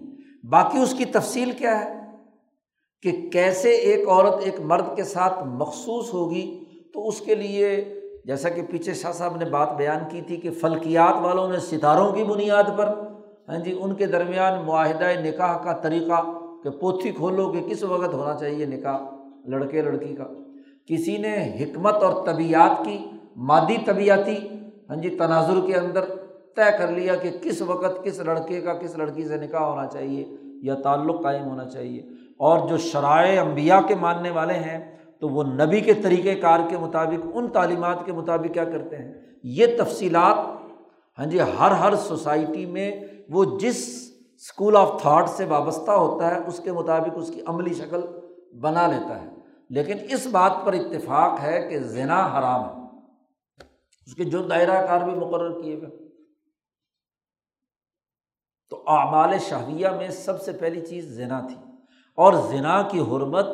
باقی 0.48 0.78
اس 0.78 0.94
کی 0.98 1.04
تفصیل 1.04 1.50
کیا 1.50 1.80
ہے؟ 1.80 2.00
کہ 3.02 3.30
کیسے 3.32 3.70
ایک 3.70 4.08
عورت 4.08 4.34
ایک 4.44 4.60
مرد 4.60 4.96
کے 4.96 5.04
ساتھ 5.04 5.44
مخصوص 5.46 6.14
ہوگی 6.14 6.64
تو 6.94 7.08
اس 7.08 7.20
کے 7.20 7.34
لیے 7.34 7.94
جیسا 8.24 8.48
کہ 8.48 8.62
پیچھے 8.62 8.94
شاہ 8.94 9.12
صاحب 9.12 9.36
نے 9.36 9.44
بات 9.44 9.76
بیان 9.76 10.08
کی 10.10 10.20
تھی 10.20 10.36
کہ 10.36 10.50
فلکیات 10.50 11.14
والوں 11.24 11.48
نے 11.48 11.58
ستاروں 11.58 12.12
کی 12.12 12.24
بنیاد 12.24 12.64
پر 12.76 12.94
ہاں 13.48 13.58
جی 13.58 13.78
ان 13.80 13.94
کے 13.94 14.06
درمیان 14.06 14.64
معاہدہ 14.66 15.20
نکاح 15.20 15.58
کا 15.58 15.72
طریقہ 15.72 16.22
کہ 16.64 16.70
پوتھی 16.70 17.10
کھولو 17.10 17.52
کہ 17.52 17.60
کس 17.60 17.84
وقت 17.84 18.14
ہونا 18.14 18.34
چاہیے 18.34 18.66
نکاح 18.66 18.98
لڑکے 19.46 19.82
لڑکی 19.82 20.14
کا۔ 20.14 20.24
کسی 20.86 21.16
نے 21.16 21.56
حکمت 21.60 21.94
اور 21.94 22.26
طبیعت 22.26 22.84
کی، 22.84 22.98
مادی 23.36 23.76
طبیعتی 23.86 24.36
ہاں 24.90 24.96
جی 24.96 25.10
تناظر 25.10 25.66
کے 25.66 25.74
اندر 25.74 26.04
طے 26.56 26.78
کر 26.78 26.90
لیا 26.90 27.14
کہ 27.14 27.30
کس 27.42 27.62
وقت 27.62 28.04
کس 28.04 28.20
لڑکے 28.20 28.60
کا، 28.60 28.74
کس 28.74 28.98
لڑکی 28.98 29.24
سے 29.24 29.36
نکاح 29.36 29.60
ہونا 29.60 29.86
چاہیے 29.86 30.24
یا 30.42 30.74
تعلق 30.74 31.22
قائم 31.22 31.44
ہونا 31.44 31.64
چاہیے۔ 31.64 32.02
اور 32.38 32.68
جو 32.68 32.76
شرائع 32.76 33.40
امبیا 33.40 33.80
کے 33.88 33.94
ماننے 33.94 34.30
والے 34.30 34.54
ہیں، 34.54 34.96
تو 35.20 35.28
وہ 35.28 35.42
نبی 35.42 35.80
کے 35.80 35.94
طریقۂ 35.94 36.40
کار 36.40 36.60
کے 36.68 36.76
مطابق، 36.76 37.26
ان 37.34 37.48
تعلیمات 37.48 38.06
کے 38.06 38.12
مطابق 38.12 38.54
کیا 38.54 38.64
کرتے 38.64 38.96
ہیں۔ 38.96 39.12
یہ 39.42 39.66
تفصیلات 39.78 40.36
ہاں 41.18 41.26
جی 41.26 41.40
ہر 41.40 41.70
ہر 41.70 41.94
سوسائٹی 41.94 42.66
میں 42.66 43.00
وہ 43.30 43.58
جس 43.58 44.09
اسکول 44.50 44.76
آف 44.76 45.02
تھاٹ 45.02 45.28
سے 45.28 45.44
وابستہ 45.44 45.90
ہوتا 45.90 46.34
ہے، 46.34 46.40
اس 46.46 46.60
کے 46.64 46.72
مطابق 46.72 47.10
اس 47.14 47.30
کی 47.34 47.40
عملی 47.46 47.74
شکل 47.74 48.00
بنا 48.60 48.86
لیتا 48.86 49.22
ہے۔ 49.22 49.28
لیکن 49.70 49.96
اس 50.10 50.26
بات 50.26 50.52
پر 50.64 50.72
اتفاق 50.72 51.40
ہے 51.42 51.66
کہ 51.68 51.78
زنا 51.78 52.26
حرام 52.26 52.64
ہے۔ 52.64 52.80
اس 54.06 54.14
کے 54.14 54.24
جو 54.24 54.42
دائرہ 54.42 54.86
کار 54.86 55.00
بھی 55.00 55.12
مقرر 55.12 55.62
کیے 55.62 55.80
گئے 55.80 56.08
تو 58.70 58.82
اعمال 58.86 59.38
شاہیہ 59.38 59.88
میں 59.88 60.08
سب 60.08 60.42
سے 60.42 60.52
پہلی 60.52 60.86
چیز 60.86 61.04
زنا 61.04 61.40
تھی۔ 61.40 61.56
اور 62.16 62.32
زنا 62.32 62.82
کی 62.82 63.00
حرمت 63.00 63.46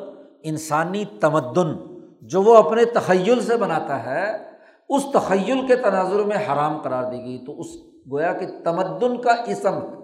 انسانی 0.42 1.04
تمدن، 1.20 1.98
جو 2.20 2.42
وہ 2.42 2.56
اپنے 2.56 2.84
تخیل 2.84 3.40
سے 3.40 3.56
بناتا 3.56 4.04
ہے، 4.04 4.50
اس 4.88 5.02
تخیل 5.14 5.66
کے 5.66 5.76
تناظر 5.76 6.20
میں 6.20 6.36
حرام 6.36 6.82
قرار 6.82 7.12
دی 7.12 7.18
گئی۔ 7.18 7.44
تو 7.46 7.60
اس 7.60 7.66
گویا 8.12 8.32
کہ 8.32 8.46
تمدن 8.64 9.20
کا 9.20 9.32
اسم 9.32 9.95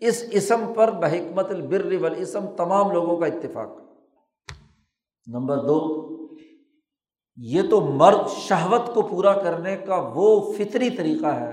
اس 0.00 0.24
اسم 0.30 0.72
پر 0.76 0.90
بحکمت 0.90 1.50
البر 1.50 1.92
والاسم 2.00 2.46
تمام 2.46 2.92
لوگوں 2.92 3.16
کا 3.16 3.26
اتفاق۔ 3.26 3.68
نمبر 5.26 5.56
دو، 5.56 6.08
یہ 7.36 7.62
تو 7.70 7.80
مرد 7.80 8.28
شہوت 8.28 8.94
کو 8.94 9.02
پورا 9.02 9.32
کرنے 9.32 9.76
کا 9.76 10.10
وہ 10.14 10.52
فطری 10.52 10.90
طریقہ 10.90 11.26
ہے 11.26 11.52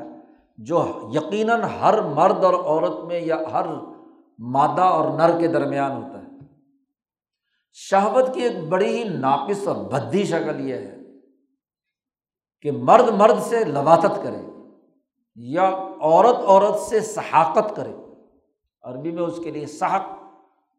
جو 0.58 1.10
یقیناً 1.14 1.62
ہر 1.62 2.02
مرد 2.02 2.44
اور 2.44 2.54
عورت 2.54 3.06
میں 3.06 3.20
یا 3.20 3.38
ہر 3.52 3.66
مادہ 4.40 4.82
اور 4.82 5.18
نر 5.18 5.40
کے 5.40 5.48
درمیان 5.48 6.04
ہوتا 6.04 6.22
ہے۔ 6.22 6.28
شہوت 7.74 8.34
کی 8.34 8.42
ایک 8.42 8.70
بڑی 8.70 8.98
ہی 8.98 9.04
ناقص 9.04 9.68
اور 9.68 9.76
بدھی 9.76 10.24
شکل 10.24 10.70
یہ 10.70 10.74
ہے 10.74 10.98
کہ 12.62 12.72
مرد 12.72 13.08
مرد 13.08 13.40
سے 13.40 13.64
لواطت 13.64 14.24
کرے 14.24 14.42
یا 15.36 15.70
عورت 16.02 16.36
عورت 16.36 16.80
سے 16.80 17.00
صحاقت 17.00 17.76
کرے۔ 17.76 17.96
عربی 18.84 19.12
میں 19.12 19.24
اس 19.24 19.40
کے 19.44 19.52
لیے 19.52 19.66
صحق 19.66 20.02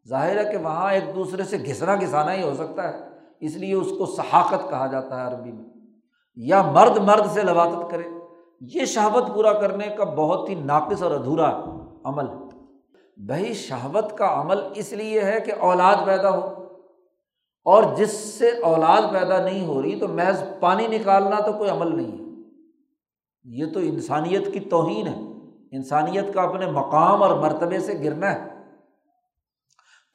ظاہر 0.07 0.45
ہے 0.45 0.51
کہ 0.51 0.57
وہاں 0.57 0.93
ایک 0.93 1.15
دوسرے 1.15 1.43
سے 1.43 1.57
گھسنا 1.57 1.95
گھسانا 1.95 2.33
ہی 2.33 2.43
ہو 2.43 2.53
سکتا 2.53 2.87
ہے، 2.87 2.99
اس 3.39 3.55
لیے 3.55 3.73
اس 3.73 3.89
کو 3.97 4.05
صحاقت 4.05 4.69
کہا 4.69 4.87
جاتا 4.87 5.21
ہے 5.21 5.35
عربی 5.35 5.51
میں۔ 5.51 5.65
یا 6.35 6.61
مرد 6.61 6.97
مرد 6.97 7.25
سے 7.31 7.43
لواطت 7.43 7.91
کرے۔ 7.91 8.03
یہ 8.61 8.85
شہوت 8.85 9.35
پورا 9.35 9.53
کرنے 9.53 9.87
کا 9.87 10.03
بہت 10.03 10.49
ہی 10.49 10.55
ناقص 10.55 11.03
اور 11.03 11.11
ادھورا 11.11 11.63
عمل 12.03 12.27
ہے۔ 12.27 12.49
بھائی، 13.25 13.53
شہوت 13.53 14.17
کا 14.17 14.41
عمل 14.41 14.59
اس 14.75 14.93
لیے 14.93 15.21
ہے 15.21 15.39
کہ 15.39 15.51
اولاد 15.59 15.95
پیدا 16.05 16.29
ہو۔ 16.29 16.53
اور 17.65 17.83
جس 17.95 18.11
سے 18.11 18.49
اولاد 18.49 19.01
پیدا 19.13 19.41
نہیں 19.41 19.67
ہو 19.67 19.81
رہی 19.81 19.99
تو 19.99 20.07
محض 20.07 20.43
پانی 20.59 20.87
نکالنا 20.87 21.39
تو 21.41 21.53
کوئی 21.53 21.69
عمل 21.69 21.95
نہیں 21.95 22.11
ہے۔ 22.11 22.41
یہ 23.43 23.65
تو 23.73 23.79
انسانیت 23.79 24.53
کی 24.53 24.59
توہین 24.59 25.07
ہے۔ 25.07 25.28
انسانیت 25.71 26.33
کا 26.33 26.41
اپنے 26.41 26.65
مقام 26.71 27.23
اور 27.23 27.39
مرتبے 27.39 27.79
سے 27.79 27.93
گرنا 28.03 28.33
ہے۔ 28.33 28.59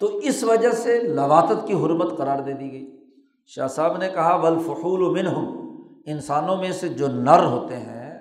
تو 0.00 0.06
اس 0.06 0.44
وجہ 0.44 0.70
سے 0.70 1.02
لواطت 1.02 1.66
کی 1.66 1.74
حرمت 1.74 2.16
قرار 2.16 2.38
دے 2.38 2.52
دی 2.52 2.72
گئی۔ 2.72 3.04
شاہ 3.46 3.66
صاحب 3.66 3.96
نے 3.96 4.08
کہا 4.08 4.34
ولفحول 4.34 5.02
و 5.02 5.10
من 5.10 5.26
ہوں 5.26 5.74
انسانوں 6.06 6.56
میں 6.56 6.72
سے 6.72 6.88
جو 6.88 7.08
نر 7.08 7.44
ہوتے 7.44 7.76
ہیں 7.76 8.18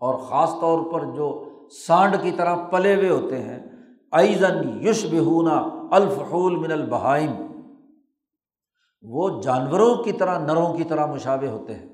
اور 0.00 0.14
خاص 0.14 0.50
طور 0.60 0.92
پر 0.92 1.00
جو 1.14 1.44
سانڈ 1.86 2.16
کی 2.22 2.30
طرح 2.30 2.56
پلے 2.56 2.94
ہوئے 2.94 3.08
ہوتے 3.08 3.42
ہیں، 3.42 3.58
ایزن 4.12 4.86
یش 4.86 5.06
بہونا 5.12 5.66
الفحول 5.90 6.56
من 6.56 6.72
البہائم۔ 6.72 7.32
وہ 9.02 9.42
جانوروں 9.42 9.94
کی 9.94 10.12
طرح، 10.12 10.38
نروں 10.38 10.74
کی 10.74 10.84
طرح 10.84 11.06
مشابے 11.06 11.48
ہوتے 11.48 11.74
ہیں۔ 11.74 11.88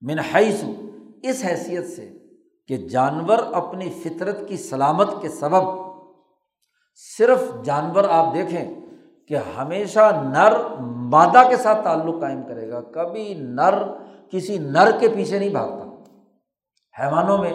من 0.00 0.18
حیث 0.18 0.64
اس 1.22 1.44
حیثیت 1.44 1.86
سے 1.96 2.17
کہ 2.68 2.76
جانور 2.76 3.38
اپنی 3.52 3.88
فطرت 3.90 4.48
کی 4.48 4.56
سلامت 4.56 5.08
کے 5.20 5.28
سبب 5.28 5.62
صرف 7.18 7.42
جانور 7.64 8.04
آپ 8.04 8.34
دیکھیں 8.34 8.74
کہ 9.28 9.36
ہمیشہ 9.58 10.10
نر 10.24 10.56
مادہ 11.12 11.42
کے 11.50 11.56
ساتھ 11.56 11.84
تعلق 11.84 12.20
قائم 12.20 12.42
کرے 12.42 12.70
گا، 12.70 12.80
کبھی 12.80 13.34
نر 13.34 13.74
کسی 14.30 14.58
نر 14.58 14.90
کے 15.00 15.08
پیچھے 15.08 15.38
نہیں 15.38 15.48
بھاگتا۔ 15.48 15.84
حیوانوں 16.94 17.38
میں 17.38 17.52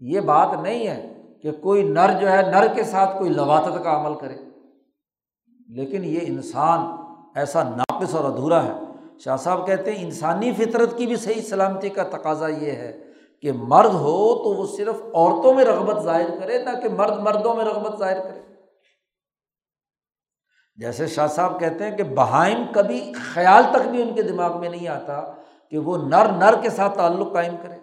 یہ 0.00 0.20
بات 0.20 0.48
نہیں 0.62 0.86
ہے 0.88 1.22
کہ 1.42 1.52
کوئی 1.52 1.82
نر 1.82 2.10
جو 2.20 2.30
ہے، 2.30 2.42
نر 2.42 2.66
کے 2.74 2.84
ساتھ 2.84 3.18
کوئی 3.18 3.30
لواطت 3.30 3.82
کا 3.84 3.96
عمل 4.00 4.18
کرے، 4.18 4.36
لیکن 5.68 6.04
یہ 6.04 6.18
انسان 6.22 6.86
ایسا 7.34 7.62
ناقص 7.62 8.14
اور 8.14 8.24
ادھورا 8.24 8.64
ہے۔ 8.64 8.72
شاہ 9.24 9.36
صاحب 9.36 9.66
کہتے 9.66 9.92
ہیں، 9.92 10.04
انسانی 10.04 10.52
فطرت 10.52 10.96
کی 10.98 11.06
بھی 11.06 11.16
صحیح 11.16 11.42
سلامتی 11.42 11.88
کا 11.88 12.02
تقاضا 12.02 12.48
یہ 12.48 12.70
ہے 12.70 13.07
کہ 13.42 13.52
مرد 13.52 13.94
ہو 13.94 14.44
تو 14.44 14.54
وہ 14.54 14.66
صرف 14.76 15.02
عورتوں 15.14 15.54
میں 15.54 15.64
رغبت 15.64 16.02
ظاہر 16.02 16.40
کرے، 16.40 16.64
نہ 16.64 16.80
کہ 16.82 16.88
مرد 16.88 17.18
مردوں 17.18 17.54
میں 17.54 17.64
رغبت 17.64 17.98
ظاہر 17.98 18.20
کرے۔ 18.22 18.40
جیسے 20.76 21.06
شاہ 21.06 21.26
صاحب 21.26 21.60
کہتے 21.60 21.84
ہیں 21.84 21.96
کہ 21.96 22.04
بہائم 22.04 22.64
کبھی 22.74 23.12
خیال 23.12 23.62
تک 23.72 23.88
بھی 23.88 24.02
ان 24.02 24.14
کے 24.14 24.22
دماغ 24.22 24.60
میں 24.60 24.68
نہیں 24.68 24.88
آتا 24.88 25.20
کہ 25.70 25.78
وہ 25.78 25.96
نر 25.96 26.32
نر 26.32 26.54
کے 26.62 26.70
ساتھ 26.70 26.96
تعلق 26.96 27.32
قائم 27.32 27.56
کرے۔ 27.62 27.78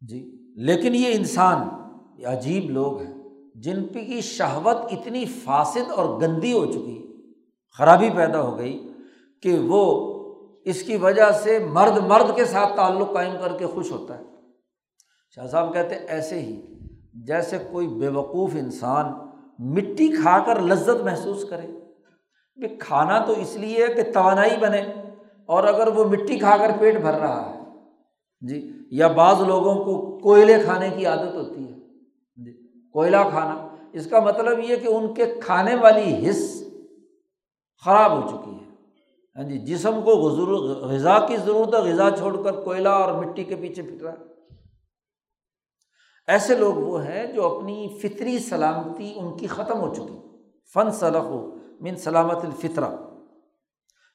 جی 0.00 0.18
لیکن 0.56 0.94
یہ 0.94 1.12
انسان، 1.14 1.68
یہ 2.18 2.26
عجیب 2.26 2.70
لوگ 2.70 3.00
ہیں، 3.02 3.14
جن 3.54 3.86
پہ 3.88 4.04
کی 4.04 4.20
شہوت 4.20 4.76
اتنی 4.76 5.24
فاسد 5.24 5.90
اور 5.90 6.20
گندی 6.20 6.52
ہو 6.52 6.66
چکی، 6.66 7.26
خرابی 7.78 8.10
پیدا 8.10 8.42
ہو 8.42 8.58
گئی 8.58 8.92
کہ 9.42 9.58
وہ 9.58 10.07
اس 10.68 10.82
کی 10.82 10.96
وجہ 10.96 11.30
سے 11.30 11.58
مرد 11.58 11.96
مرد 11.98 12.36
کے 12.36 12.44
ساتھ 12.44 12.76
تعلق 12.76 13.12
قائم 13.12 13.32
کر 13.44 13.56
کے 13.58 13.66
خوش 13.66 13.90
ہوتا 13.90 14.18
ہے۔ 14.18 14.22
شاہ 15.34 15.46
صاحب 15.46 15.72
کہتے 15.74 15.94
ہیں 15.94 16.06
ایسے 16.08 16.40
ہی 16.40 16.62
جیسے 17.14 17.58
کوئی 17.72 17.86
بے 17.88 18.08
وقوف 18.08 18.50
انسان 18.54 19.12
مٹی 19.58 20.08
کھا 20.08 20.38
کر 20.46 20.60
لذت 20.60 21.04
محسوس 21.04 21.44
کرے۔ 21.50 21.66
کہ 22.60 22.76
کھانا 22.78 23.18
تو 23.24 23.32
اس 23.32 23.56
لیے 23.56 23.86
ہے 23.86 23.94
کہ 23.94 24.12
توانائی 24.12 24.56
بنے 24.60 24.80
اور 25.46 25.64
اگر 25.64 25.86
وہ 25.86 26.04
مٹی 26.04 26.38
کھا 26.38 26.56
کر 26.56 26.70
پیٹ 26.78 27.00
بھر 27.00 27.14
رہا 27.14 27.52
ہے۔ 27.54 27.58
جی 28.40 28.72
یا 28.90 29.08
بعض 29.08 29.40
لوگوں 29.40 29.74
کو 29.74 30.18
کوئلے 30.18 30.62
کھانے 30.64 30.90
کی 30.90 31.06
عادت 31.06 31.34
ہوتی 31.34 31.64
ہے۔ 31.64 31.78
جی 32.36 32.68
کوئلہ 32.92 33.16
کھانا۔ 33.30 33.68
اس 33.92 34.06
کا 34.06 34.20
مطلب 34.20 34.58
یہ 34.70 34.76
کہ 34.76 34.88
ان 34.88 35.14
کے 35.14 35.24
کھانے 35.44 35.74
والی 35.74 36.30
حص 36.30 36.62
خراب 37.84 38.12
ہو 38.12 38.28
چکی 38.28 38.50
ہے۔ 38.50 38.67
ہاں 39.38 39.44
جی 39.44 39.58
جسم 39.58 40.00
کو 40.04 40.10
غذا 40.86 41.18
کی 41.26 41.36
ضرورت 41.36 41.74
ہے، 41.74 41.92
غذا 41.92 42.10
چھوڑ 42.18 42.42
کر 42.42 42.64
کوئلہ 42.64 42.88
اور 42.88 43.12
مٹی 43.12 43.44
کے 43.44 43.56
پیچھے 43.56 43.82
پھٹ 43.82 44.02
رہا 44.02 44.12
ہے۔ 44.12 44.16
ایسے 46.26 46.56
لوگ 46.56 46.74
وہ 46.74 47.04
ہیں 47.04 47.32
جو 47.32 47.56
اپنی 47.56 47.98
فطری 48.02 48.38
سلامتی 48.38 49.12
ان 49.16 49.36
کی 49.36 49.46
ختم 49.46 49.80
ہو 49.80 49.94
چکی۔ 49.94 50.18
فن 50.74 50.90
صلح 50.90 51.28
من 51.80 51.96
سلامت 51.96 52.44
الفطرہ۔ 52.44 52.88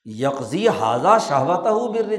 یکزی 0.06 0.68
حاضہ 0.68 1.18
شہوت 1.28 1.68
ہو 1.68 1.92
بر 1.92 2.14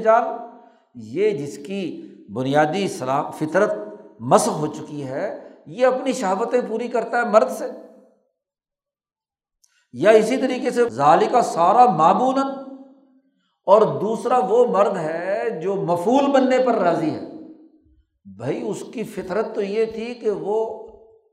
یہ 0.95 1.31
جس 1.31 1.57
کی 1.67 2.07
بنیادی 2.33 2.83
اسلام 2.83 3.31
فطرت 3.31 3.71
مسق 4.19 4.49
ہو 4.49 4.67
چکی 4.67 5.07
ہے، 5.07 5.49
یہ 5.65 5.85
اپنی 5.85 6.13
شہابتیں 6.13 6.61
پوری 6.67 6.87
کرتا 6.87 7.17
ہے 7.17 7.25
مرد 7.25 7.49
سے۔ 7.49 7.65
یا 9.93 10.09
اسی 10.09 10.37
طریقے 10.37 10.71
سے 10.71 10.89
ظالی 10.89 11.25
کا 11.31 11.41
سارا 11.41 11.85
معبون 11.85 12.64
اور 13.65 13.81
دوسرا 13.81 14.39
وہ 14.49 14.65
مرد 14.65 14.97
ہے 14.97 15.59
جو 15.63 15.75
مفول 15.75 16.31
بننے 16.31 16.57
پر 16.65 16.75
راضی 16.75 17.09
ہے۔ 17.09 17.21
بھائی، 18.37 18.69
اس 18.69 18.83
کی 18.93 19.03
فطرت 19.03 19.55
تو 19.55 19.61
یہ 19.61 19.85
تھی 19.85 20.13
کہ 20.13 20.29
وہ 20.29 20.87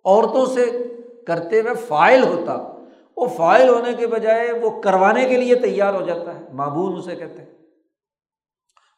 عورتوں 0.04 0.46
سے 0.46 0.88
کرتے 1.26 1.60
ہوئے 1.60 1.74
فائل 1.74 2.22
ہوتا۔ 2.22 2.68
وہ 3.16 3.26
فائل 3.26 3.68
ہونے 3.68 3.92
کے 3.92 4.06
بجائے 4.06 4.52
وہ 4.52 4.80
کروانے 4.80 5.24
کے 5.24 5.36
لیے 5.36 5.54
تیار 5.54 5.94
ہو 5.94 6.02
جاتا 6.02 6.34
ہے۔ 6.34 6.40
معبول 6.52 6.98
اسے 6.98 7.16
کہتے 7.16 7.38
ہیں۔ 7.38 7.50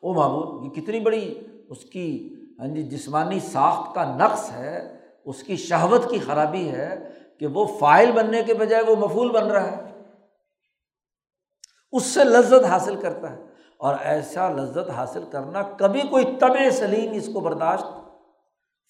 وہ 0.02 0.14
معبول 0.14 0.64
یہ 0.64 0.82
کتنی 0.82 1.00
بڑی 1.00 1.34
اس 1.70 1.84
کی 1.84 2.34
ہاں 2.60 2.66
جی 2.66 2.82
جسمانی 2.82 3.40
ساخت 3.40 3.94
کا 3.94 4.16
نقص 4.16 4.50
ہے۔ 4.50 4.96
اس 5.24 5.42
کی 5.42 5.56
شہوت 5.56 6.10
کی 6.10 6.18
خرابی 6.18 6.68
ہے 6.68 7.10
کہ 7.40 7.46
وہ 7.46 7.66
فائل 7.78 8.12
بننے 8.12 8.42
کے 8.42 8.54
بجائے 8.54 8.82
وہ 8.82 8.96
مفول 8.96 9.30
بن 9.30 9.46
رہا 9.46 9.76
ہے۔ 9.76 9.83
اس 11.94 12.02
سے 12.02 12.24
لذت 12.24 12.64
حاصل 12.64 12.96
کرتا 12.96 13.32
ہے۔ 13.32 13.42
اور 13.76 13.94
ایسا 14.00 14.50
لذت 14.50 14.90
حاصل 14.90 15.24
کرنا 15.30 15.62
کبھی 15.62 16.00
کوئی 16.10 16.24
طب 16.40 16.56
سلیم 16.72 17.12
اس 17.12 17.30
کو 17.32 17.40
برداشت، 17.40 17.84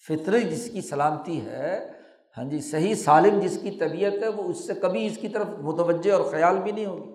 فطری 0.07 0.41
جس 0.41 0.69
کی 0.71 0.81
سلامتی 0.81 1.45
ہے 1.45 1.91
ہاں 2.37 2.45
جی 2.45 2.59
صحیح 2.59 2.95
سالم 2.95 3.39
جس 3.39 3.59
کی 3.61 3.71
طبیعت 3.71 4.23
ہے، 4.23 4.27
وہ 4.27 4.43
اس 4.43 4.67
سے 4.67 4.73
کبھی 4.73 5.05
اس 5.05 5.17
کی 5.17 5.27
طرف 5.27 5.47
متوجہ 5.61 6.11
اور 6.11 6.23
خیال 6.31 6.57
بھی 6.57 6.71
نہیں 6.71 6.85
ہوگی۔ 6.85 7.11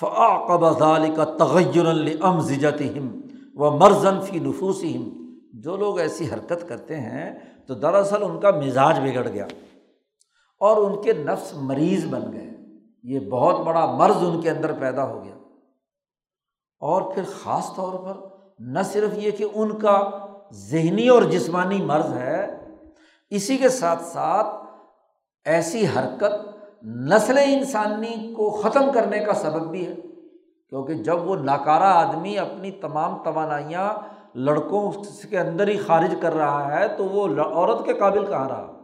فعقبال 0.00 1.14
کا 1.14 1.24
تغیر 1.24 1.86
ام 2.20 2.40
ہم 2.40 3.22
و 3.54 3.70
مرزن 3.70 4.20
فی 4.20 4.38
نفوس 4.38 4.84
جو 5.52 5.76
لوگ 5.76 5.98
ایسی 5.98 6.26
حرکت 6.34 6.68
کرتے 6.68 6.96
ہیں 6.96 7.38
تو 7.66 7.74
دراصل 7.74 8.22
ان 8.22 8.40
کا 8.40 8.50
مزاج 8.50 8.98
بگڑ 8.98 9.28
گیا 9.28 9.46
اور 10.60 10.76
ان 10.76 11.02
کے 11.02 11.12
نفس 11.12 11.54
مریض 11.54 12.06
بن 12.06 12.32
گئے۔ 12.32 12.57
یہ 13.08 13.20
بہت 13.20 13.60
بڑا 13.60 13.86
مرض 13.86 14.16
ان 14.16 14.40
کے 14.40 14.50
اندر 14.50 14.72
پیدا 14.72 15.04
ہو 15.04 15.24
گیا۔ 15.24 15.34
اور 16.80 17.02
پھر 17.02 17.22
خاص 17.42 17.74
طور 17.74 17.92
پر 17.92 18.36
نہ 18.58 18.78
صرف 18.84 19.10
یہ 19.12 19.30
کہ 19.30 19.46
ان 19.54 19.78
کا 19.78 20.10
ذہنی 20.52 21.08
اور 21.08 21.22
جسمانی 21.22 21.82
مرض 21.82 22.12
ہے، 22.12 22.66
اسی 23.30 23.56
کے 23.56 23.68
ساتھ 23.68 24.02
ساتھ 24.02 24.46
ایسی 25.44 25.86
حرکت 25.86 26.58
نسل 26.84 27.38
انسانی 27.38 28.34
کو 28.36 28.50
ختم 28.50 28.92
کرنے 28.94 29.20
کا 29.20 29.34
سبب 29.34 29.70
بھی 29.70 29.86
ہے۔ 29.86 29.94
کیونکہ 30.68 30.94
جب 30.94 31.28
وہ 31.28 31.36
ناکارہ 31.36 31.84
آدمی 31.84 32.38
اپنی 32.38 32.70
تمام 32.70 33.22
توانائیاں 33.24 33.92
لڑکوں 34.34 34.92
کے 35.30 35.38
اندر 35.38 35.68
ہی 35.68 35.78
خارج 35.78 36.14
کر 36.22 36.34
رہا 36.34 36.78
ہے 36.78 36.88
تو 36.88 37.04
وہ 37.04 37.42
عورت 37.42 37.84
کے 37.84 37.94
قابل 37.94 38.26
کہاں 38.26 38.48
رہا؟ 38.48 38.80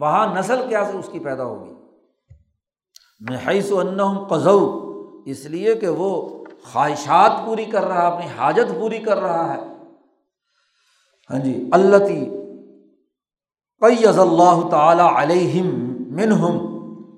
وہاں 0.00 0.34
نسل 0.34 0.68
کیا 0.68 0.84
سے 0.84 0.98
اس 0.98 1.08
کی 1.12 1.18
پیدا 1.18 1.44
ہوگی؟ 1.44 1.75
و 3.20 3.78
ان 3.78 4.24
قزو 4.30 4.82
اس 5.26 5.46
لیے 5.46 5.74
کہ 5.74 5.88
وہ 5.88 6.38
خواہشات 6.72 7.46
پوری 7.46 7.64
کر 7.64 7.84
رہا 7.84 8.02
ہے، 8.02 8.06
اپنی 8.06 8.26
حاجت 8.38 8.80
پوری 8.80 8.98
کر 8.98 9.20
رہا 9.20 9.54
ہے۔ 9.54 9.60
ہاں 11.30 11.38
جی 11.38 11.68
اللہ 11.72 11.96
قیض 13.80 14.18
اللہ 14.18 14.68
تعالیٰ 14.70 15.12
علیہم 15.16 15.66
منہم۔ 16.16 16.56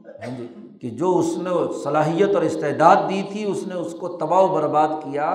ہاں 0.06 0.36
جی 0.38 0.46
کہ 0.82 0.90
جو 0.90 1.18
اس 1.18 1.38
نے 1.38 1.50
صلاحیت 1.82 2.34
اور 2.34 2.42
استعداد 2.42 2.96
دی 3.10 3.22
تھی، 3.32 3.44
اس 3.44 3.66
نے 3.66 3.74
اس 3.74 3.94
کو 4.00 4.08
تباہ 4.08 4.40
و 4.40 4.48
برباد 4.48 4.88
کیا 4.88 5.30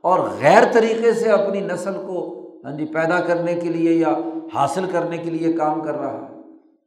اور 0.00 0.18
غیر 0.40 0.62
طریقے 0.72 1.12
سے 1.12 1.30
اپنی 1.30 1.60
نسل 1.60 1.92
کو 1.92 2.42
ہاں 2.64 2.76
جی 2.76 2.84
پیدا 2.84 3.20
کرنے 3.20 3.54
کے 3.54 3.68
لیے 3.68 3.92
یا 3.92 4.14
حاصل 4.54 4.86
کرنے 4.92 5.18
کے 5.18 5.30
لیے 5.30 5.52
کام 5.52 5.80
کر 5.80 5.94
رہا 5.94 6.12
ہے۔ 6.12 6.31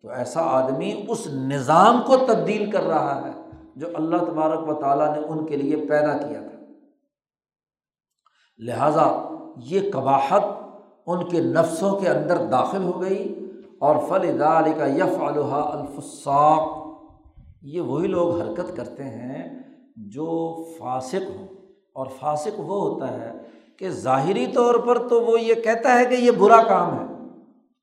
تو 0.05 0.11
ایسا 0.11 0.41
آدمی 0.41 1.05
اس 1.07 1.27
نظام 1.27 2.01
کو 2.07 2.17
تبدیل 2.17 2.71
کر 2.71 2.83
رہا 2.83 3.27
ہے 3.27 3.31
جو 3.75 3.87
اللہ 3.93 4.17
تبارک 4.17 4.69
و 4.69 4.73
تعالیٰ 4.73 5.17
نے 5.17 5.27
ان 5.27 5.45
کے 5.45 5.55
لیے 5.55 5.75
پیدا 5.75 6.17
کیا 6.17 6.39
تھا۔ 6.39 6.59
لہٰذا 8.57 9.29
یہ 9.57 9.91
قباحت 9.93 10.43
ان 11.07 11.29
کے 11.29 11.41
نفسوں 11.41 11.99
کے 11.99 12.09
اندر 12.09 12.45
داخل 12.45 12.83
ہو 12.83 13.01
گئی 13.01 13.51
اور 13.79 13.95
فل 14.09 14.39
دال 14.39 14.63
کا 14.77 14.85
یف 14.85 15.21
الحا 15.21 15.61
الفساق۔ 15.61 16.87
یہ 17.61 17.81
وہی 17.81 18.07
لوگ 18.07 18.41
حرکت 18.41 18.77
کرتے 18.77 19.03
ہیں 19.03 19.63
جو 19.95 20.55
فاسق 20.79 21.29
ہوں۔ 21.35 21.47
اور 21.93 22.05
فاسق 22.19 22.59
وہ 22.59 22.89
ہوتا 22.89 23.11
ہے 23.11 23.33
کہ 23.77 23.89
ظاہری 23.89 24.47
طور 24.47 24.75
پر 24.75 25.07
تو 25.07 25.23
وہ 25.23 25.41
یہ 25.41 25.53
کہتا 25.53 25.99
ہے 25.99 26.05
کہ 26.05 26.13
یہ 26.13 26.31
برا 26.31 26.63
کام 26.63 26.93
ہے 26.99 27.29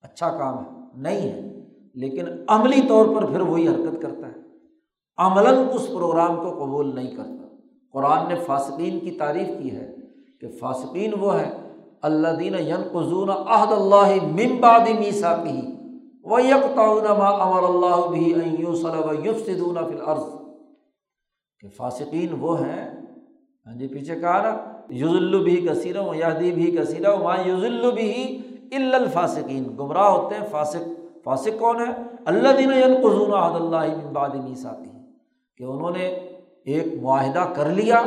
اچھا 0.02 0.28
کام 0.38 0.58
ہے، 0.58 0.70
نہیں 0.94 1.20
ہے۔ 1.20 1.51
لیکن 1.94 2.24
عملی 2.48 2.80
طور 2.88 3.06
پر 3.06 3.26
پھر 3.26 3.40
وہی 3.40 3.68
حرکت 3.68 4.02
کرتا 4.02 4.26
ہے۔ 4.26 4.40
عملاً 5.18 5.54
اس 5.74 5.88
پروگرام 5.88 6.36
کو 6.36 6.64
قبول 6.64 6.94
نہیں 6.94 7.16
کرتا۔ 7.16 7.42
قرآن 7.92 8.28
نے 8.28 8.34
فاسقین 8.34 9.00
کی 9.00 9.10
تعریف 9.10 9.48
کی 9.62 9.70
ہے 9.70 9.96
کہ 10.40 10.48
فاسقین 10.60 11.12
وہ 11.20 11.40
ہیں 11.40 11.50
اللہ 12.02 12.28
دین 12.28 12.54
ین 12.54 12.82
قزون 12.92 13.30
عہد 13.30 13.72
اللہ 13.72 14.24
ممباد 14.26 14.88
میسا 15.00 15.36
کی 15.36 15.60
وہ 16.24 16.42
یک 16.42 16.78
ما 17.18 17.28
امر 17.28 17.62
اللہ 17.62 18.08
بھی 18.10 18.34
یوف 19.24 19.40
سدون 19.46 19.74
فل 19.74 20.00
عرض 20.06 20.24
کہ 21.60 21.68
فاسقین 21.76 22.28
وہ 22.40 22.60
ہیں 22.60 22.88
ہاں 23.66 23.74
جی 23.74 23.86
پیچھے 23.86 24.20
کہا 24.20 24.42
نا 24.42 24.72
یوز 24.88 25.42
بھی 25.42 25.68
کثیر 25.70 25.96
و 26.00 26.14
یادی 26.14 26.52
بھی 26.52 26.76
کثیر 26.76 27.08
و 27.08 27.16
ماں 27.22 27.36
یوز 27.44 27.92
بھی 27.94 28.38
الفاسقین۔ 28.72 29.64
گمراہ 29.78 30.08
ہوتے 30.08 30.34
ہیں 30.34 30.46
فاسق۔ 30.50 31.01
فاسق 31.24 31.60
کون 31.60 31.80
ہے 31.80 31.92
اللہ 32.24 32.48
دین 32.58 32.70
قزون 33.02 33.34
عہد 33.34 33.60
اللہ 33.60 34.06
ممباد 34.06 34.28
میسا 34.28 34.70
کہ 35.56 35.64
انہوں 35.64 35.90
نے 35.90 36.08
ایک 36.64 37.02
معاہدہ 37.02 37.44
کر 37.56 37.68
لیا، 37.68 38.02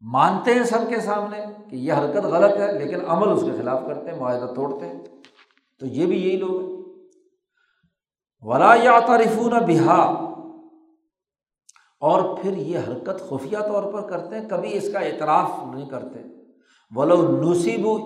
مانتے 0.00 0.54
ہیں 0.54 0.62
سب 0.62 0.78
کے 0.88 1.00
سامنے 1.00 1.36
کہ 1.70 1.76
یہ 1.76 1.92
حرکت 1.92 2.24
غلط 2.24 2.60
ہے، 2.60 2.78
لیکن 2.78 2.98
عمل 3.06 3.28
اس 3.28 3.42
کے 3.42 3.50
خلاف 3.58 3.80
کرتے 3.86 4.10
ہیں، 4.10 4.18
معاہدہ 4.18 4.52
توڑتے 4.56 4.86
ہیں۔ 4.86 5.00
تو 5.80 5.86
یہ 5.86 6.06
بھی 6.06 6.28
یہی 6.28 6.36
لوگ 6.36 6.60
ہیں۔ 6.60 6.80
ولا 8.42 8.74
یا 8.82 9.00
تعریفون 9.00 9.50
بہا 9.50 10.02
اور 12.00 12.36
پھر 12.36 12.56
یہ 12.56 12.78
حرکت 12.78 13.28
خفیہ 13.28 13.58
طور 13.58 13.92
پر 13.92 14.08
کرتے 14.08 14.38
ہیں، 14.38 14.48
کبھی 14.48 14.76
اس 14.76 14.92
کا 14.92 14.98
اعتراف 14.98 15.50
نہیں 15.74 15.88
کرتے۔ 15.88 16.18
ولو 16.96 17.42
نصیب 17.42 17.86
و 17.86 17.98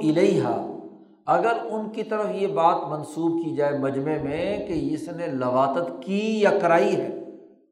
اگر 1.27 1.59
ان 1.71 1.91
کی 1.91 2.03
طرف 2.03 2.27
یہ 2.35 2.47
بات 2.47 2.89
منسوب 2.89 3.45
کی 3.45 3.55
جائے 3.57 3.79
مجمع 3.79 4.17
میں 4.23 4.67
کہ 4.69 4.89
اس 4.93 5.09
نے 5.09 5.27
لواتت 5.27 6.03
کی 6.03 6.41
یا 6.41 6.59
کرائی 6.59 6.97
ہے 6.97 7.09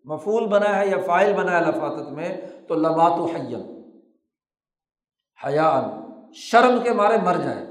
مفول 0.04 0.46
بنا 0.46 0.78
ہے 0.78 0.86
یا 0.88 0.96
فائل 1.06 1.32
بنا 1.32 1.58
ہے 1.58 1.60
لفاطت 1.60 2.12
میں، 2.12 2.40
تو 2.68 2.74
لبات 2.74 3.18
و 3.18 3.24
حیم 3.24 3.60
حیان، 5.46 5.84
شرم 6.34 6.78
کے 6.82 6.92
مارے 6.92 7.16
مر 7.24 7.36
جائیں 7.44 7.64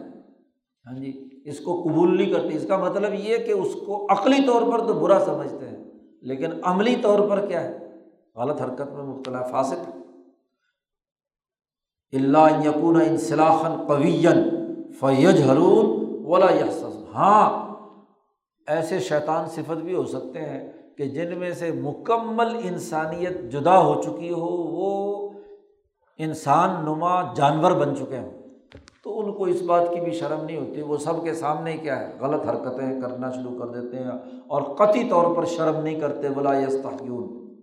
ہاں 0.86 1.00
جی 1.00 1.30
اس 1.46 1.60
کو 1.60 1.82
قبول 1.84 2.18
نہیں 2.18 2.34
کرتے۔ 2.34 2.56
اس 2.56 2.66
کا 2.68 2.78
مطلب 2.78 3.14
یہ 3.14 3.38
کہ 3.38 3.52
اس 3.52 3.74
کو 3.86 4.06
عقلی 4.10 4.46
طور 4.48 4.72
پر 4.72 4.88
تو 4.88 4.94
برا 4.94 5.20
سمجھتے 5.26 5.68
ہیں، 5.70 5.84
لیکن 6.22 6.52
عملی 6.64 6.96
طور 6.96 7.30
پر 7.30 7.46
کیا 7.46 7.64
ہے؟ 7.64 7.78
غلط 8.36 8.62
حرکت 8.62 8.92
میں 8.94 9.04
مبتلا، 9.04 9.42
فاسق۔ 9.42 9.90
اللہ 12.14 12.66
یقون 12.66 13.02
انصلاحن 13.02 13.88
قوین 13.88 14.61
فیج 15.00 15.42
ہرون 15.42 16.16
ولا 16.26 16.52
یس 16.52 16.84
ہاں 17.16 17.72
ایسے 18.68 19.00
شیطان 19.00 19.46
صفت 19.46 19.78
بھی 19.84 19.96
ہو 19.96 20.06
سکتے 20.06 20.40
ہیں 20.40 20.72
کہ 20.98 21.06
جن 21.06 21.38
میں 21.38 21.54
سے 21.54 21.72
مکمل 21.72 22.56
انسانیت 22.64 23.52
جدا 23.52 23.80
ہو 23.80 24.02
چکی 24.02 24.32
ہو، 24.32 24.48
وہ 24.48 25.30
انسان 26.18 26.70
نما 26.86 27.34
جانور 27.34 27.72
بن 27.72 27.96
چکے 27.96 28.18
ہوں۔ 28.18 28.32
تو 29.04 29.20
ان 29.20 29.34
کو 29.34 29.46
اس 29.46 29.62
بات 29.62 29.90
کی 29.94 30.02
بھی 30.02 30.12
شرم 30.12 30.46
نہیں 30.46 30.58
ہوتی، 30.58 30.82
وہ 30.82 30.98
سب 30.98 31.24
کے 31.24 31.34
سامنے 31.34 31.78
کیا 31.78 32.00
ہے؟ 32.00 32.14
غلط 32.20 32.48
حرکتیں 32.48 33.02
کرنا 33.02 33.32
شروع 33.32 33.60
کر 33.60 33.68
دیتے 33.68 33.98
ہیں 33.98 34.12
اور 34.48 34.62
قطعی 34.62 35.10
طور 35.10 35.36
پر 35.36 35.46
شرم 35.46 35.84
نہیں 35.84 36.00
کرتے، 36.00 36.28
ولا 36.30 36.60
یستحیون 36.60 37.56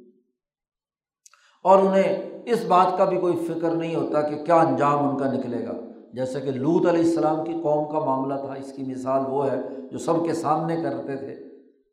اور 1.65 1.79
انہیں 1.79 2.31
اس 2.47 2.65
بات 2.65 2.99
کا 2.99 3.05
بھی 3.05 3.19
کوئی 3.19 3.37
فکر 3.37 3.71
نہیں 3.71 3.95
ہوتا 3.95 4.21
کہ 4.21 4.45
کیا 4.45 4.57
انجام 4.57 5.09
ان 5.09 5.19
کا 5.19 5.33
نکلے 5.33 5.67
گا۔ 5.67 5.73
جیسے 6.13 6.41
کہ 6.41 6.51
لوت 6.51 6.87
علیہ 6.87 7.05
السلام 7.05 7.45
کی 7.45 7.53
قوم 7.63 7.93
کا 7.93 7.99
معاملہ 7.99 8.35
تھا، 8.35 8.53
اس 8.53 8.73
کی 8.73 8.83
مثال 8.83 9.23
وہ 9.29 9.51
ہے 9.51 9.57
جو 9.91 9.99
سب 9.99 10.25
کے 10.27 10.33
سامنے 10.33 10.77
کرتے 10.77 11.17
تھے۔ 11.17 11.37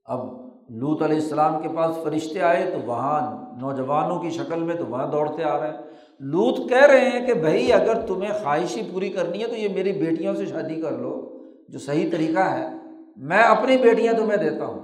اب 0.05 0.45
لوت 0.69 1.01
علیہ 1.01 1.15
السلام 1.15 1.61
کے 1.61 1.69
پاس 1.75 1.95
فرشتے 2.03 2.41
آئے 2.41 2.71
تو 2.71 2.77
وہاں 2.85 3.45
نوجوانوں 3.61 4.19
کی 4.19 4.29
شکل 4.29 4.63
میں 4.63 4.75
تو 4.75 4.85
وہاں 4.85 5.07
دوڑتے 5.07 5.43
آ 5.43 5.59
رہے 5.59 5.67
ہیں۔ 5.67 5.77
لوت 6.19 6.69
کہہ 6.69 6.85
رہے 6.85 7.09
ہیں 7.09 7.25
کہ 7.25 7.33
بھائی، 7.33 7.73
اگر 7.73 8.01
تمہیں 8.01 8.43
خواہش 8.43 8.77
ہی 8.77 8.89
پوری 8.93 9.09
کرنی 9.09 9.41
ہے 9.41 9.47
تو 9.47 9.55
یہ 9.55 9.67
میری 9.75 9.91
بیٹیوں 9.91 10.35
سے 10.35 10.45
شادی 10.45 10.81
کر 10.81 10.91
لو، 10.91 11.43
جو 11.69 11.79
صحیح 11.79 12.11
طریقہ 12.11 12.39
ہے۔ 12.39 12.67
میں 13.15 13.43
اپنی 13.43 13.77
بیٹیاں 13.77 14.13
تمہیں 14.13 14.37
دیتا 14.37 14.65
ہوں۔ 14.65 14.79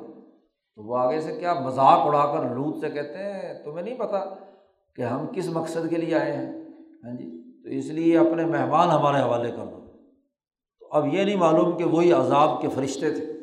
تو 0.76 0.84
وہ 0.84 0.98
آگے 0.98 1.22
سے 1.22 1.36
کیا 1.36 1.54
مذاق 1.54 2.00
اڑا 2.08 2.34
کر 2.34 2.56
لوت 2.56 2.78
سے 2.78 2.90
کہتے 2.90 3.18
ہیں، 3.18 3.64
تمہیں 3.64 3.84
نہیں 3.84 3.98
پتہ 3.98 4.36
کہ 4.96 5.02
ہم 5.02 5.26
کس 5.32 5.50
مقصد 5.50 5.90
کے 5.90 5.96
لیے 5.96 6.16
آئے 6.16 6.32
ہیں؟ 6.32 6.54
ہاں 7.04 7.18
جی؟ 7.18 7.41
تو 7.72 7.78
اس 7.78 7.86
لیے 7.86 8.18
اپنے 8.18 8.46
مہمان 8.46 8.90
ہمارے 8.90 9.22
حوالے 9.22 9.52
کر 9.52 9.66
دو۔ 9.66 9.80
تو 10.80 10.88
اب 10.92 11.14
یہ 11.14 11.24
نہیں 11.24 11.36
معلوم 11.36 11.78
کہ 11.78 11.84
وہی 11.84 12.12
عذاب 12.12 12.62
کے 12.62 12.70
فرشتے 12.70 13.12
تھے۔ 13.12 13.34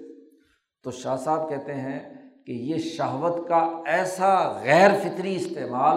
تو 0.82 0.90
شاہ 0.90 1.16
صاحب 1.16 1.48
کہتے 1.48 1.74
ہیں 1.74 2.14
کہ 2.46 2.52
یہ 2.52 2.78
شہوت 2.78 3.48
کا 3.48 3.82
ایسا 3.86 4.60
غیر 4.62 4.90
فطری 5.02 5.36
استعمال 5.36 5.96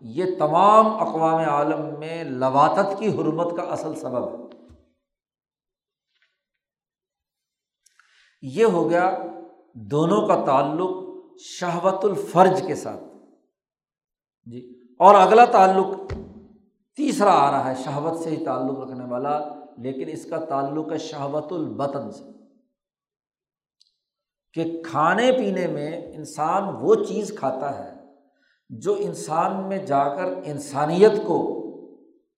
یہ 0.00 0.24
تمام 0.38 0.86
اقوام 0.86 1.48
عالم 1.48 1.98
میں 1.98 2.24
لواتت 2.24 2.98
کی 2.98 3.08
حرمت 3.08 3.56
کا 3.56 3.62
اصل 3.62 3.94
سبب 3.94 4.28
ہے۔ 4.28 4.56
یہ 8.42 8.64
ہو 8.64 8.90
گیا 8.90 9.16
دونوں 9.74 10.28
کا 10.28 10.44
تعلق 10.46 10.90
شہوت 11.40 12.04
الفرج 12.04 12.62
کے 12.66 12.74
ساتھ۔ 12.74 13.04
جی 14.46 14.80
اور 14.98 15.14
اگلا 15.14 15.44
تعلق 15.44 16.12
تیسرا 16.96 17.32
آ 17.32 17.50
رہا 17.50 17.70
ہے، 17.70 17.74
شہوت 17.84 18.18
سے 18.18 18.30
ہی 18.30 18.44
تعلق 18.44 18.78
رکھنے 18.78 19.04
والا، 19.10 19.40
لیکن 19.78 20.04
اس 20.08 20.24
کا 20.24 20.36
تعلق 20.36 20.92
ہے 20.92 20.98
شہوت 20.98 21.52
البطن 21.52 22.10
سے۔ 22.10 22.24
کہ 24.52 24.82
کھانے 24.84 25.32
پینے 25.32 25.66
میں 25.66 26.12
انسان 26.14 26.76
وہ 26.80 26.94
چیز 26.94 27.38
کھاتا 27.38 27.84
ہے 27.84 27.94
جو 28.68 28.96
انسان 28.98 29.68
میں 29.68 29.78
جا 29.78 30.04
کر 30.04 30.24
انسانیت 30.44 31.12
کو 31.26 31.58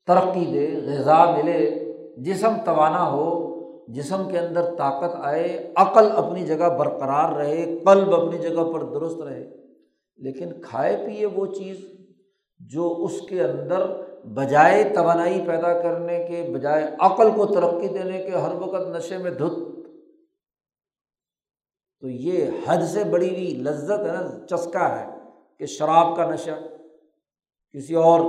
ترقی 0.07 0.45
دے، 0.45 0.81
غذا 0.87 1.37
ملے، 1.37 1.93
جسم 2.19 2.53
توانا 2.65 3.11
ہو، 3.11 3.55
جسم 3.89 4.29
کے 4.31 4.39
اندر 4.39 4.75
طاقت 4.79 5.17
آئے، 5.23 5.73
عقل 5.77 6.13
اپنی 6.17 6.47
جگہ 6.47 6.79
برقرار 6.79 7.33
رہے، 7.33 7.79
قلب 7.85 8.15
اپنی 8.15 8.39
جگہ 8.39 8.73
پر 8.73 8.83
درست 8.83 9.21
رہے۔ 9.21 9.51
لیکن 10.17 10.61
کھائے 10.63 11.07
پیے 11.07 11.27
وہ 11.27 11.47
چیز 11.47 11.77
جو 12.59 12.97
اس 12.99 13.21
کے 13.29 13.43
اندر 13.43 14.04
بجائے 14.25 14.85
توانائی 14.95 15.43
پیدا 15.47 15.83
کرنے 15.83 16.25
کے، 16.29 16.51
بجائے 16.55 16.97
عقل 16.99 17.31
کو 17.31 17.47
ترقی 17.47 17.89
دینے 17.89 18.23
کے 18.23 18.31
ہر 18.31 18.55
وقت 18.55 18.89
نشے 18.89 19.19
میں 19.19 19.31
دھت۔ 19.31 19.59
تو 22.01 22.09
یہ 22.09 22.47
حد 22.67 22.83
سے 22.83 23.05
بڑی 23.05 23.31
ہوئی 23.31 23.55
لذت 23.55 24.01
ہے 24.01 24.13
نا، 24.13 24.47
چسکا 24.47 25.01
ہے 25.01 25.07
کہ 25.59 25.67
شراب 25.67 26.17
کا 26.17 26.31
نشہ، 26.31 26.51
کسی 27.73 27.95
اور 27.95 28.21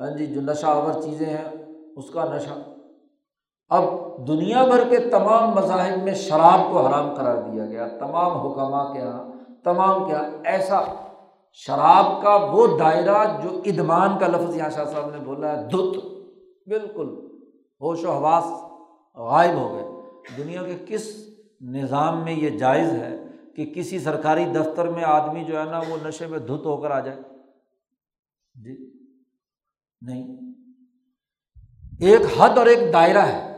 ہاں 0.00 0.10
جی 0.10 0.26
جو 0.26 0.40
نشہ 0.40 0.66
آور 0.66 1.02
چیزیں 1.02 1.26
ہیں، 1.26 1.48
اس 1.96 2.10
کا 2.10 2.24
نشہ۔ 2.34 2.58
اب 3.68 3.84
دنیا 4.28 4.64
بھر 4.64 4.88
کے 4.90 4.98
تمام 4.98 5.50
مذاہب 5.50 6.02
میں 6.02 6.14
شراب 6.14 6.72
کو 6.72 6.86
حرام 6.86 7.14
قرار 7.14 7.36
دیا 7.36 7.66
گیا، 7.66 7.88
تمام 7.88 8.32
حکامہ 8.32 8.92
کے 8.92 8.98
یہاں 8.98 9.32
تمام 9.64 10.06
کیا، 10.06 10.30
ایسا 10.44 10.80
شراب 11.58 12.22
کا 12.22 12.34
وہ 12.36 12.78
دائرہ 12.78 13.40
جو 13.42 13.62
ادمان 13.64 14.18
کا 14.18 14.26
لفظ 14.26 14.56
یہاں 14.56 14.70
شاہ 14.70 14.84
صاحب 14.84 15.10
نے 15.10 15.24
بولا 15.24 15.58
ہے، 15.58 15.64
دھت۔ 15.64 15.98
بالکل، 16.68 17.08
ہوش 17.80 18.04
و 18.04 18.12
حواس 18.12 18.44
غائب 19.16 19.54
ہو 19.54 19.74
گئے۔ 19.74 19.84
دنیا 20.36 20.62
کے 20.62 20.84
کس 20.86 21.28
نظام 21.60 22.24
میں 22.24 22.32
یہ 22.32 22.50
جائز 22.50 22.92
ہے 22.92 23.18
کہ 23.56 23.66
کسی 23.66 23.98
سرکاری 23.98 24.44
دفتر 24.44 24.88
میں 24.88 25.04
آدمی 25.04 25.44
جو 25.44 25.58
ہے 25.58 25.64
نا 25.64 25.78
وہ 25.78 26.06
نشے 26.06 26.26
میں 26.26 26.38
دھت 26.38 26.66
ہو 26.66 26.76
کر 26.76 26.90
آ 26.90 27.00
جائے؟ 27.00 27.18
جی 28.54 28.92
نہیں۔ 30.00 30.36
ایک 32.00 32.20
حد 32.38 32.58
اور 32.58 32.66
ایک 32.66 32.92
دائرہ 32.92 33.22
ہے۔ 33.22 33.56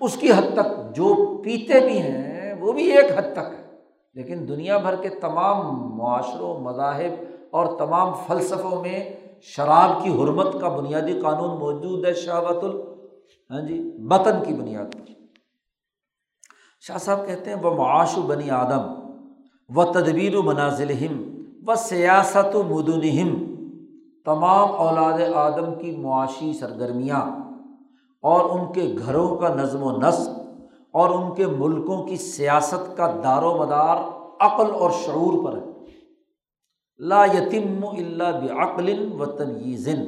اس 0.00 0.16
کی 0.16 0.32
حد 0.32 0.54
تک 0.54 0.96
جو 0.96 1.38
پیتے 1.42 1.80
بھی 1.80 1.98
ہیں، 1.98 2.54
وہ 2.54 2.72
بھی 2.72 2.96
ایک 2.96 3.18
حد 3.18 3.32
تک 3.32 3.38
ہے۔ 3.38 3.59
لیکن 4.14 4.48
دنیا 4.48 4.78
بھر 4.78 4.96
کے 4.96 5.08
تمام 5.08 5.66
معاشروں، 5.96 6.60
مذاہب 6.60 7.24
اور 7.50 7.78
تمام 7.78 8.12
فلسفوں 8.26 8.82
میں 8.82 9.10
شراب 9.42 10.02
کی 10.02 10.10
حرمت 10.10 10.60
کا 10.60 10.68
بنیادی 10.68 11.20
قانون 11.20 11.58
موجود 11.58 12.04
ہے 12.04 12.14
شہبت 12.14 12.64
ال 12.64 12.80
ہاں 13.50 13.60
جی 13.60 13.96
بطن 13.98 14.44
کی 14.46 14.54
بنیاد 14.54 14.92
پر۔ 14.92 15.12
شاہ 16.80 16.98
صاحب 16.98 17.26
کہتے 17.26 17.50
ہیں، 17.50 17.56
وہ 17.62 17.74
معاش 17.74 18.18
و 18.18 18.22
بنی 18.22 18.50
آدم 18.50 18.82
و 19.76 19.84
تدبیر 19.84 20.36
و 20.36 20.42
منازل 20.42 21.06
و 21.68 21.74
سیاست 21.74 22.56
و 22.56 22.62
مدن 22.62 23.44
تمام 24.24 24.70
اولاد 24.72 25.20
آدم 25.34 25.74
کی 25.74 25.96
معاشی 25.96 26.52
سرگرمیاں 26.52 27.20
اور 28.22 28.50
ان 28.50 28.72
کے 28.72 28.94
گھروں 29.06 29.36
کا 29.36 29.48
نظم 29.48 29.82
و 29.82 29.96
نسق 29.96 30.39
اور 30.92 31.10
ان 31.10 31.34
کے 31.34 31.46
ملکوں 31.46 32.06
کی 32.06 32.16
سیاست 32.16 32.96
کا 32.96 33.20
دار 33.24 33.42
و 33.42 33.56
مدار 33.56 33.96
عقل 34.40 34.70
اور 34.70 34.90
شعور 34.90 35.44
پر 35.44 35.58
ہے۔ 35.58 35.64
لا 36.98 37.24
یتم 37.24 37.86
اللہ 37.88 38.24
بعقل 38.24 39.12
و 39.20 39.26
تنیزن 39.26 40.04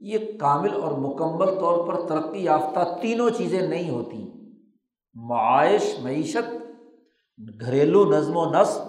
یہ 0.00 0.18
کامل 0.40 0.82
اور 0.82 0.92
مکمل 0.92 1.58
طور 1.60 1.86
پر 1.86 2.06
ترقی 2.06 2.44
یافتہ 2.44 2.98
تینوں 3.02 3.30
چیزیں 3.30 3.68
نہیں 3.68 3.90
ہوتی۔ 3.90 4.24
معائش 5.14 5.96
معیشت، 6.02 6.50
گھریلو 7.60 8.04
نظم 8.04 8.36
و 8.36 8.44
نسق 8.44 8.80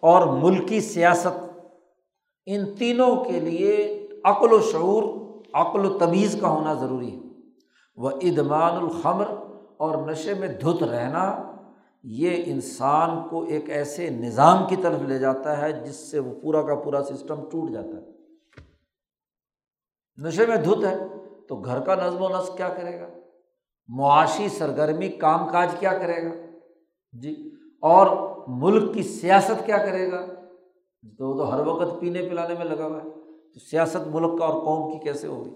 اور 0.00 0.26
ملکی 0.26 0.80
سیاست۔ 0.80 1.60
ان 2.46 2.74
تینوں 2.74 3.24
کے 3.24 3.40
لیے 3.40 4.08
عقل 4.24 4.52
و 4.52 4.60
شعور، 4.60 5.02
عقل 5.54 5.86
و 5.86 5.98
تمیز 5.98 6.36
کا 6.40 6.48
ہونا 6.48 6.74
ضروری 6.74 7.14
ہے۔ 7.14 7.20
وہ 7.96 8.10
ادمان 8.22 8.72
الخمر 8.76 9.24
اور 9.84 10.10
نشے 10.10 10.34
میں 10.34 10.48
دھت 10.48 10.82
رہنا 10.82 11.52
یہ 12.02 12.42
انسان 12.46 13.28
کو 13.28 13.42
ایک 13.42 13.70
ایسے 13.70 14.10
نظام 14.10 14.66
کی 14.68 14.76
طرف 14.76 15.00
لے 15.00 15.18
جاتا 15.18 15.60
ہے 15.60 15.72
جس 15.72 15.96
سے 15.96 16.18
وہ 16.18 16.40
پورا 16.40 16.62
کا 16.62 16.74
پورا 16.74 17.02
سسٹم 17.02 17.50
ٹوٹ 17.50 17.70
جاتا 17.70 17.96
ہے۔ 17.96 18.14
نشے 20.16 20.46
میں 20.46 20.56
دھت 20.56 20.84
ہے 20.84 20.96
تو 21.48 21.56
گھر 21.56 21.80
کا 21.80 21.94
نظم 21.94 22.22
و 22.22 22.28
نسق 22.28 22.56
کیا 22.56 22.68
کرے 22.68 23.00
گا؟ 23.00 23.08
معاشی 23.88 24.48
سرگرمی 24.48 25.08
کام 25.08 25.48
کاج 25.48 25.74
کیا 25.78 25.98
کرے 25.98 26.24
گا؟ 26.24 26.58
جی 27.12 27.50
اور 27.80 28.36
ملک 28.48 28.94
کی 28.94 29.02
سیاست 29.02 29.66
کیا 29.66 29.78
کرے 29.78 30.12
گا؟ 30.12 30.26
تو 31.18 31.28
وہ 31.28 31.38
تو 31.38 31.54
ہر 31.54 31.66
وقت 31.66 32.00
پینے 32.00 32.28
پلانے 32.28 32.54
میں 32.54 32.64
لگا 32.64 32.86
ہوا 32.86 32.96
ہے۔ 32.96 33.10
تو 33.52 33.60
سیاست 33.70 34.06
ملک 34.06 34.38
کا 34.38 34.44
اور 34.44 34.64
قوم 34.64 34.92
کی 34.92 35.04
کیسے 35.04 35.26
ہوگی؟ 35.26 35.50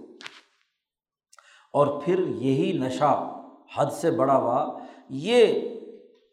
اور 1.73 2.03
پھر 2.05 2.19
یہی 2.19 2.79
نشہ 2.79 3.35
حد 3.77 3.87
سے 3.87 4.11
بڑا 4.11 4.37
ہوا۔ 4.37 4.79
یہ 5.09 5.47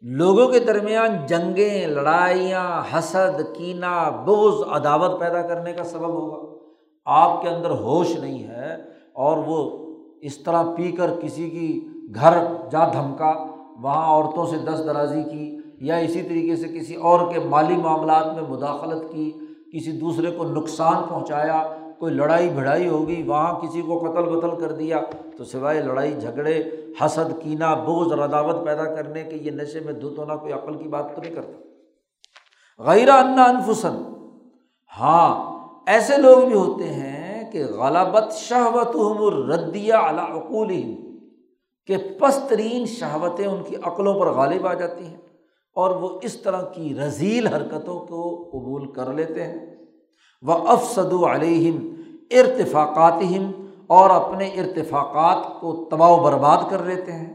لوگوں 0.01 0.47
کے 0.47 0.59
درمیان 0.59 1.09
جنگیں، 1.27 1.87
لڑائیاں، 1.87 2.81
حسد، 2.93 3.41
کینہ 3.55 4.23
بوز 4.25 4.53
عداوت 4.71 5.19
پیدا 5.19 5.41
کرنے 5.41 5.73
کا 5.73 5.83
سبب 5.83 6.09
ہوگا۔ 6.09 6.55
آپ 7.05 7.41
کے 7.41 7.49
اندر 7.49 7.69
ہوش 7.69 8.15
نہیں 8.15 8.43
ہے 8.43 8.75
اور 9.13 9.37
وہ 9.37 9.85
اس 10.21 10.37
طرح 10.37 10.63
پی 10.75 10.91
کر 10.91 11.11
کسی 11.21 11.49
کی 11.49 11.87
گھر 12.15 12.37
جا 12.71 12.87
دھمکا، 12.93 13.33
وہاں 13.81 14.05
عورتوں 14.05 14.45
سے 14.45 14.57
دست 14.57 14.85
درازی 14.85 15.23
کی 15.23 15.57
یا 15.81 15.95
اسی 15.95 16.21
طریقے 16.21 16.55
سے 16.55 16.67
کسی 16.67 16.95
اور 16.95 17.33
کے 17.33 17.39
مالی 17.39 17.75
معاملات 17.75 18.25
میں 18.33 18.43
مداخلت 18.49 19.11
کی، 19.11 19.31
کسی 19.73 19.91
دوسرے 19.91 20.31
کو 20.31 20.43
نقصان 20.43 21.03
پہنچایا، 21.09 21.63
کوئی 21.99 22.13
لڑائی 22.13 22.49
بھڑائی 22.49 22.87
ہوگی، 22.87 23.23
وہاں 23.23 23.53
کسی 23.59 23.81
کو 23.81 23.99
قتل 23.99 24.27
وتل 24.27 24.59
کر 24.59 24.71
دیا، 24.71 24.99
تو 25.37 25.43
سوائے 25.43 25.81
لڑائی 25.81 26.11
جھگڑے 26.11 26.63
حسد، 27.01 27.43
کینہ 27.43 27.83
بوجھ 27.85 28.13
رداوت 28.13 28.65
پیدا 28.65 28.85
کرنے 28.95 29.23
کے 29.23 29.35
یہ 29.35 29.51
نشے 29.51 29.79
میں 29.79 29.93
دھت 29.93 30.17
ہونا 30.17 30.35
کوئی 30.35 30.53
عقل 30.53 30.77
کی 30.77 30.87
بات 30.87 31.15
تو 31.15 31.21
نہیں 31.21 31.35
کرتا۔ 31.35 31.59
غیر 32.83 33.09
انا 33.09 33.43
انفسن 33.43 33.95
ہاں 34.99 35.55
ایسے 35.87 36.17
لوگ 36.17 36.45
بھی 36.45 36.53
ہوتے 36.53 36.83
ہیں 36.83 37.51
کہ 37.51 37.65
غلابت 37.65 38.33
شہوت 38.33 38.95
ردیا 39.49 39.99
علاقول 40.09 40.73
کہ 41.87 41.97
پسترین 42.19 42.85
شہوتیں 42.85 43.47
ان 43.47 43.63
کی 43.63 43.75
عقلوں 43.83 44.19
پر 44.19 44.27
غالب 44.27 44.67
آ 44.67 44.73
جاتی 44.73 45.05
ہیں 45.05 45.17
اور 45.75 45.89
وہ 45.95 46.19
اس 46.21 46.41
طرح 46.41 46.61
کی 46.61 46.95
رضیل 46.95 47.47
حرکتوں 47.47 47.99
کو 47.99 48.49
قبول 48.51 48.91
کر 48.91 49.13
لیتے 49.13 49.43
ہیں۔ 49.43 49.75
وہ 50.41 50.53
افسد 50.53 51.13
علیہم 51.29 51.93
ارتفاقات 52.31 53.13
اور 53.87 54.09
اپنے 54.09 54.47
ارتفاقات 54.47 55.61
کو 55.61 55.87
تباہ 55.91 56.09
و 56.09 56.23
برباد 56.23 56.57
کر 56.69 56.83
لیتے 56.83 57.11
ہیں۔ 57.11 57.33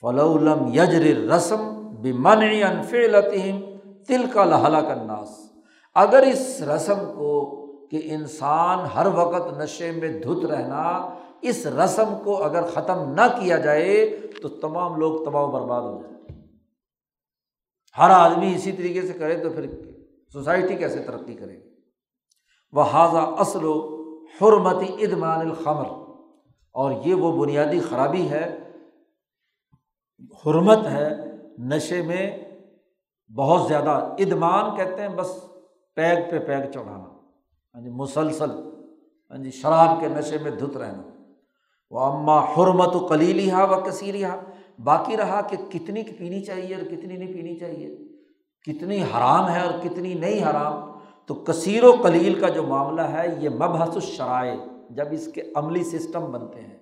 فلولم 0.00 0.66
یجر 0.68 1.30
رسم 1.30 1.90
بمن 2.02 2.42
انفیلتہم 2.42 3.60
تل 4.08 4.30
کا 4.32 4.44
لہلا 4.44 4.80
کناس 4.80 5.52
اگر 5.94 6.22
اس 6.22 6.62
رسم 6.62 6.98
کو 7.16 7.62
کہ 7.90 8.00
انسان 8.04 8.78
ہر 8.94 9.06
وقت 9.14 9.58
نشے 9.58 9.90
میں 9.90 10.20
دھت 10.20 10.44
رہنا، 10.44 11.14
اس 11.42 11.66
رسم 11.66 12.18
کو 12.24 12.44
اگر 12.44 12.62
ختم 12.74 13.14
نہ 13.14 13.20
کیا 13.20 13.58
جائے، 13.58 14.20
تو 14.42 14.48
تمام 14.48 14.96
لوگ 14.96 15.24
تباہ 15.24 15.42
و 15.42 15.50
برباد 15.50 15.82
ہو 15.82 16.02
جائیں۔ 16.02 16.16
ہر 17.98 18.10
آدمی 18.10 18.54
اسی 18.54 18.72
طریقے 18.72 19.02
سے 19.02 19.12
کرے 19.12 19.36
تو 19.36 19.50
پھر 19.50 19.66
سوسائٹی 20.32 20.76
کیسے 20.76 20.98
ترقی 20.98 21.34
کرے؟ 21.34 21.52
گی 21.52 21.68
وہ 22.72 22.82
حاضہ 22.82 23.18
اصل 23.18 23.64
و 23.64 23.95
حرمتی 24.40 25.04
ادمان 25.04 25.40
الخمر۔ 25.40 25.86
اور 26.72 26.92
یہ 27.04 27.14
وہ 27.14 27.44
بنیادی 27.44 27.80
خرابی 27.80 28.30
ہے، 28.30 28.70
حرمت 30.46 30.86
ہے، 30.86 31.16
نشے 31.58 32.02
میں 32.02 32.44
بہت 33.36 33.68
زیادہ 33.68 34.14
ادمان 34.18 34.76
کہتے 34.76 35.02
ہیں، 35.02 35.08
بس 35.08 35.44
پیگ 35.94 36.16
پہ 36.30 36.38
پیگ 36.38 36.70
چڑھانا۔ 36.70 37.04
ہاں 37.74 37.82
جی 37.82 37.90
مسلسل 37.90 38.50
ہاں 39.30 39.38
جی 39.38 39.50
شراب 39.50 40.00
کے 40.00 40.08
نشے 40.08 40.38
میں 40.38 40.50
دھت 40.50 40.76
رہنا۔ 40.76 41.02
وہ 41.90 42.00
اماں 42.00 42.42
حرمت 42.42 42.96
و 42.96 43.06
کلیل 43.06 43.50
ہا 43.50 43.64
و 43.64 43.80
کثیر 43.80 44.24
ہا 44.24 44.40
باقی 44.84 45.16
رہا 45.16 45.40
کہ 45.40 45.56
کتنی 45.70 46.02
پینی 46.02 46.44
چاہیے 46.44 46.74
اور 46.74 46.84
کتنی 46.84 47.16
نہیں 47.16 47.32
پینی 47.32 47.58
چاہیے۔ 47.58 47.98
کتنی 48.66 49.02
حرام 49.02 49.48
ہے 49.48 49.60
اور 49.60 49.78
کتنی 49.82 50.14
نہیں 50.14 50.50
حرام۔ 50.50 50.95
تو 51.28 51.34
کثیر 51.34 51.84
و 51.84 51.92
کلیل 51.92 52.34
کا 52.34 52.48
جو 52.48 52.62
معاملہ 52.62 53.02
ہے، 53.02 53.36
یہ 53.38 53.48
مبحث 53.48 53.94
الشرائع 53.94 54.54
جب 54.90 55.04
اس 55.10 55.28
کے 55.28 55.42
عملی 55.54 55.84
سسٹم 55.84 56.32
بنتے 56.32 56.60
ہیں۔ 56.60 56.76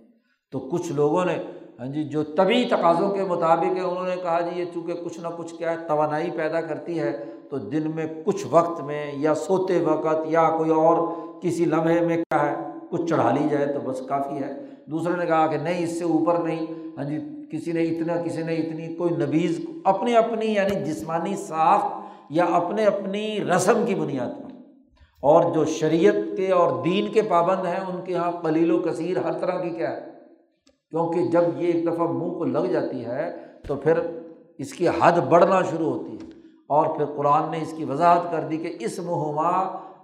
تو 0.53 0.59
کچھ 0.59 0.93
لوگوں 0.93 1.25
نے 1.25 1.43
ہاں 1.79 1.87
جی 1.87 2.05
جو 2.05 2.25
طبی 2.25 2.65
تقاضوں 2.65 3.11
کے 3.11 3.25
مطابق 3.25 3.77
ہے 3.77 3.81
انہوں 3.81 4.07
نے 4.07 4.17
کہا 4.23 4.41
جی 4.41 4.61
یہ 4.61 4.65
چونکہ 4.75 4.93
کچھ 5.05 5.21
نہ 5.21 5.29
کچھ 5.37 5.55
کیا 5.55 5.71
ہے، 5.71 5.77
توانائی 5.89 6.31
پیدا 6.31 6.61
کرتی 6.61 7.01
ہے، 7.01 7.25
تو 7.51 7.59
دن 7.59 7.91
میں 7.95 8.07
کچھ 8.25 8.47
وقت 8.51 8.81
میں 8.81 9.13
یا 9.15 9.35
سوتے 9.35 9.81
وقت 9.81 10.27
یا 10.27 10.51
کوئی 10.59 10.71
اور 10.71 11.09
کسی 11.43 11.65
لمحے 11.65 12.01
میں 12.01 12.17
کیا 12.17 12.51
ہے، 12.51 12.55
کچھ 12.91 13.03
چڑھا 13.09 13.31
لی 13.31 13.49
جائے 13.51 13.67
تو 13.67 13.81
بس 13.81 14.01
کافی 14.01 14.37
ہے۔ 14.37 14.53
دوسرے 14.87 15.17
نے 15.17 15.27
کہا 15.27 15.47
کہ 15.47 15.57
نہیں، 15.57 15.85
اس 15.85 15.99
سے 15.99 16.05
اوپر 16.05 16.39
نہیں۔ 16.39 16.67
ہاں 16.97 17.05
جی 17.05 17.19
کسی 17.51 17.73
نے 17.73 17.83
اتنا، 17.83 18.17
کسی 18.17 18.43
نے 18.43 18.55
اتنی، 18.55 18.95
کوئی 18.95 19.11
نبیز 19.11 19.61
اپنی 19.85 20.17
اپنی 20.17 20.47
یعنی 20.47 20.85
جسمانی 20.85 21.37
ساخت 21.37 22.04
یا 22.31 22.45
اپنے 22.45 22.85
اپنی 22.85 23.45
رسم 23.45 23.87
کی 23.87 23.95
بنیاد 23.95 24.43
پر۔ 24.43 24.55
اور 25.21 25.53
جو 25.53 25.65
شریعت 25.65 26.37
کے 26.37 26.53
اور 26.53 26.85
دین 26.85 27.13
کے 27.13 27.23
پابند 27.23 27.67
ہیں، 27.67 27.81
ان 27.81 28.05
کے 28.05 28.13
یہاں 28.13 28.33
قلیل 28.33 28.71
و 28.71 28.79
کثیر 28.79 29.17
ہر 29.17 29.33
طرح 29.33 29.63
کی 29.63 29.71
کیا 29.71 29.91
ہے۔ 29.91 30.01
کیونکہ 30.91 31.29
جب 31.29 31.43
یہ 31.57 31.73
ایک 31.73 31.87
دفعہ 31.87 32.07
منہ 32.07 32.31
کو 32.31 32.45
لگ 32.45 32.59
جاتی 32.59 33.05
ہے، 33.05 33.37
تو 33.69 33.75
پھر 33.77 33.99
اس 34.59 34.73
کی 34.73 34.89
حد 34.89 35.13
بڑھنا 35.13 35.63
شروع 35.63 35.93
ہوتی 35.93 36.13
ہے۔ 36.13 36.31
اور 36.67 36.97
پھر 36.97 37.05
قرآن 37.05 37.51
نے 37.51 37.59
اس 37.63 37.75
کی 37.77 37.85
وضاحت 37.85 38.31
کر 38.31 38.41
دی 38.41 38.57
کہ 38.57 38.77
اس 38.81 38.99
مہما 38.99 39.51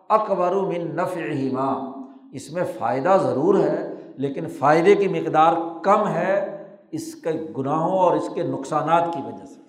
اکبر 0.08 0.54
من 0.54 0.96
نفع 0.96 1.52
ماں 1.52 1.92
اس 2.32 2.52
میں 2.52 2.62
فائدہ 2.78 3.18
ضرور 3.22 3.54
ہے، 3.54 3.94
لیکن 4.16 4.46
فائدے 4.46 4.94
کی 4.94 5.08
مقدار 5.08 5.54
کم 5.82 6.08
ہے 6.08 6.64
اس 6.90 7.14
کے 7.14 7.30
گناہوں 7.58 7.98
اور 7.98 8.16
اس 8.16 8.28
کے 8.34 8.42
نقصانات 8.42 9.14
کی 9.14 9.20
وجہ 9.26 9.44
سے۔ 9.44 9.60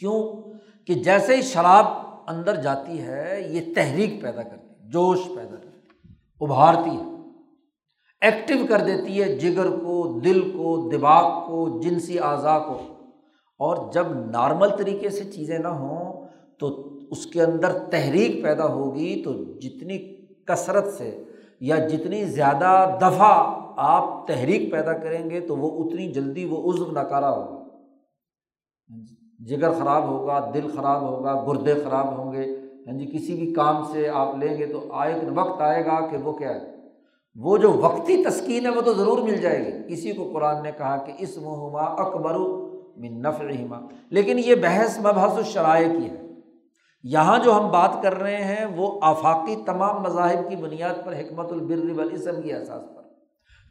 کیوں؟ 0.00 0.47
کہ 0.88 0.94
جیسے 0.94 1.36
ہی 1.36 1.42
شراب 1.42 1.86
اندر 2.26 2.54
جاتی 2.54 3.00
ہے، 3.00 3.48
یہ 3.48 3.74
تحریک 3.74 4.22
پیدا 4.22 4.42
کرتی 4.42 4.68
ہے، 4.68 4.90
جوش 4.90 5.18
پیدا 5.36 5.56
کرتی 5.56 6.14
ابھارتی 6.40 6.90
ہے، 6.90 7.04
ایکٹیو 8.20 8.66
کر 8.68 8.80
دیتی 8.80 9.22
ہے 9.22 9.38
جگر 9.38 9.70
کو، 9.70 10.20
دل 10.20 10.40
کو، 10.50 10.90
دماغ 10.90 11.46
کو، 11.46 11.80
جنسی 11.80 12.18
اعضاء 12.18 12.58
کو۔ 12.58 12.78
اور 13.60 13.92
جب 13.92 14.06
نارمل 14.30 14.68
طریقے 14.78 15.08
سے 15.08 15.24
چیزیں 15.24 15.58
نہ 15.58 15.68
ہوں، 15.68 16.28
تو 16.58 16.88
اس 17.10 17.26
کے 17.26 17.42
اندر 17.42 17.78
تحریک 17.90 18.42
پیدا 18.42 18.66
ہوگی 18.66 19.22
تو 19.24 19.32
جتنی 19.34 19.98
کثرت 20.44 20.92
سے 20.92 21.24
یا 21.60 21.76
جتنی 21.76 22.24
زیادہ 22.24 22.98
دفعہ 23.00 23.60
آپ 23.76 24.28
تحریک 24.28 24.72
پیدا 24.72 24.92
کریں 24.92 25.30
گے 25.30 25.40
تو 25.40 25.56
وہ 25.56 25.84
اتنی 25.84 26.12
جلدی 26.12 26.44
وہ 26.44 26.72
عزو 26.72 26.90
نکارا 26.90 27.30
ہوگا 27.30 27.58
ہاں 28.90 29.06
جی۔ 29.06 29.17
جگر 29.38 29.72
خراب 29.72 30.04
ہوگا، 30.04 30.50
دل 30.54 30.68
خراب 30.76 31.02
ہوگا، 31.02 31.44
گردے 31.46 31.74
خراب 31.74 32.18
ہوں 32.18 32.32
گے۔ 32.32 32.56
ہاں 32.86 32.98
جی 32.98 33.06
کسی 33.06 33.34
بھی 33.34 33.54
کام 33.54 33.82
سے 33.92 34.08
آپ 34.08 34.36
لیں 34.36 34.58
گے 34.58 34.66
تو 34.66 34.92
آئے 34.92 35.20
وقت 35.34 35.60
آئے 35.60 35.84
گا 35.84 36.06
کہ 36.06 36.16
وہ 36.16 36.32
کیا 36.32 36.54
ہے؟ 36.54 36.78
وہ 37.34 37.56
جو 37.56 37.72
وقتی 37.72 38.24
تسکین 38.24 38.66
ہے 38.66 38.70
وہ 38.70 38.80
تو 38.80 38.92
ضرور 38.92 39.18
مل 39.18 39.36
جائے 39.36 39.58
گی۔ 39.58 39.94
کسی 39.94 40.12
کو 40.12 40.30
قرآن 40.32 40.62
نے 40.62 40.70
کہا 40.78 40.96
کہ 40.96 41.12
اس 41.18 41.36
مہما 41.36 41.80
اکبر 41.80 42.34
من 42.96 43.22
نفرما 43.22 43.80
لیکن 44.10 44.38
یہ 44.38 44.54
بحث 44.54 44.98
مبحث 44.98 45.36
الشرائع 45.36 45.88
کی 45.88 46.10
ہے۔ 46.10 46.22
یہاں 47.02 47.38
جو 47.38 47.52
ہم 47.52 47.70
بات 47.70 48.02
کر 48.02 48.14
رہے 48.14 48.44
ہیں 48.44 48.66
وہ 48.76 48.98
آفاقی 49.02 49.56
تمام 49.66 50.02
مذاہب 50.02 50.50
کی 50.50 50.56
بنیاد 50.56 51.06
پر، 51.06 51.12
حکمت 51.12 51.52
البر 51.52 51.98
والاسم 51.98 52.42
کی 52.42 52.52
احساس 52.52 52.82
پر۔ 52.96 53.02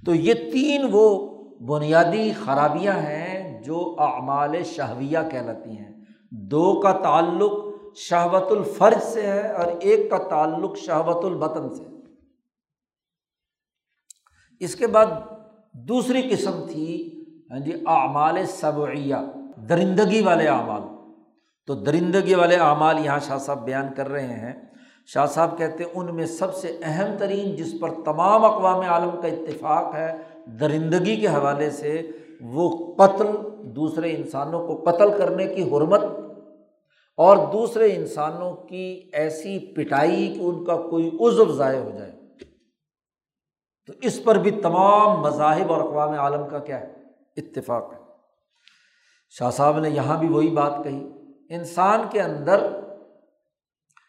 تو 0.06 0.16
یہ 0.16 0.34
تین 0.34 0.86
وہ 0.92 1.28
بنیادی 1.60 2.32
خرابیاں 2.46 2.94
ہیں 2.94 3.37
جو 3.68 3.96
اعمال 3.98 4.64
شہویہ 4.64 5.18
کہلاتی 5.32 5.70
ہیں۔ 5.70 5.94
دو 6.32 6.82
کا 6.82 6.92
تعلق 6.92 7.54
شہوت 7.96 8.52
الفرج 8.52 9.04
سے 9.04 9.22
ہے 9.22 9.54
اور 9.54 9.68
ایک 9.80 10.10
کا 10.10 10.18
تعلق 10.18 10.78
شہوت 10.78 11.26
البطن 11.26 11.76
سے 11.76 11.84
اس 14.60 14.76
کے 14.76 14.88
بعد 14.88 15.06
دوسری 15.74 16.22
قسم 16.22 16.66
تھی 16.72 17.14
ہاں 17.52 17.60
جی 17.60 17.72
اعمال 17.86 18.46
صبعیہ 18.46 19.16
درندگی 19.70 20.22
والے 20.22 20.48
اعمال۔ 20.48 20.82
تو 21.68 21.74
درندگی 21.76 22.34
والے 22.34 22.56
اعمال 22.56 23.06
یہاں 23.06 23.20
شاہ 23.20 23.38
صاحب 23.38 23.66
بیان 23.66 23.88
کر 23.98 24.10
رہے 24.10 24.28
ہیں۔ 24.28 24.54
شاہ 25.06 25.26
صاحب 25.26 25.58
کہتے 25.58 25.84
ہیں، 25.84 25.92
ان 25.96 26.16
میں 26.16 26.26
سب 26.26 26.56
سے 26.56 26.78
اہم 26.82 27.18
ترین 27.18 27.56
جس 27.56 27.76
پر 27.82 27.90
تمام 28.06 28.46
اقوام 28.46 28.80
عالم 28.80 29.22
کا 29.22 29.28
اتفاق 29.28 29.96
ہے 29.96 30.18
درندگی 30.60 31.16
کے 31.16 31.28
حوالے 31.28 31.70
سے، 31.70 32.08
وہ 32.42 32.96
قتل 32.96 33.47
دوسرے 33.78 34.16
انسانوں 34.16 34.68
کو 34.68 34.92
قتل 34.92 35.18
کرنے 35.18 35.46
کی 35.46 35.64
حرمت 35.64 36.02
اور 37.18 37.38
دوسرے 37.38 37.96
انسانوں 37.96 38.54
کی 38.54 39.10
ایسی 39.14 39.60
پٹائی 39.60 40.36
کہ 40.36 40.44
ان 40.44 40.66
کا 40.66 40.76
کوئی 40.76 41.08
عزو 41.08 41.52
ضائع 41.52 41.80
ہو 41.80 41.90
جائے۔ 41.98 42.12
تو 43.88 43.94
اس 44.02 44.24
پر 44.24 44.36
بھی 44.36 44.52
تمام 44.52 45.22
مذاہب 45.22 45.74
اور 45.74 45.82
اقوام 45.82 46.10
عالم 46.10 46.50
کا 46.50 46.60
کیا 46.60 46.82
ہے؟ 46.82 46.94
اتفاق 47.38 47.94
ہے۔ 47.94 48.00
شاہ 49.30 49.50
صاحب 49.50 49.80
نے 49.80 49.90
یہاں 49.90 50.20
بھی 50.20 50.28
وہی 50.28 50.48
بات 50.48 50.74
کہی، 50.84 51.08
انسان 51.50 52.02
کے 52.12 52.22
اندر 52.22 52.68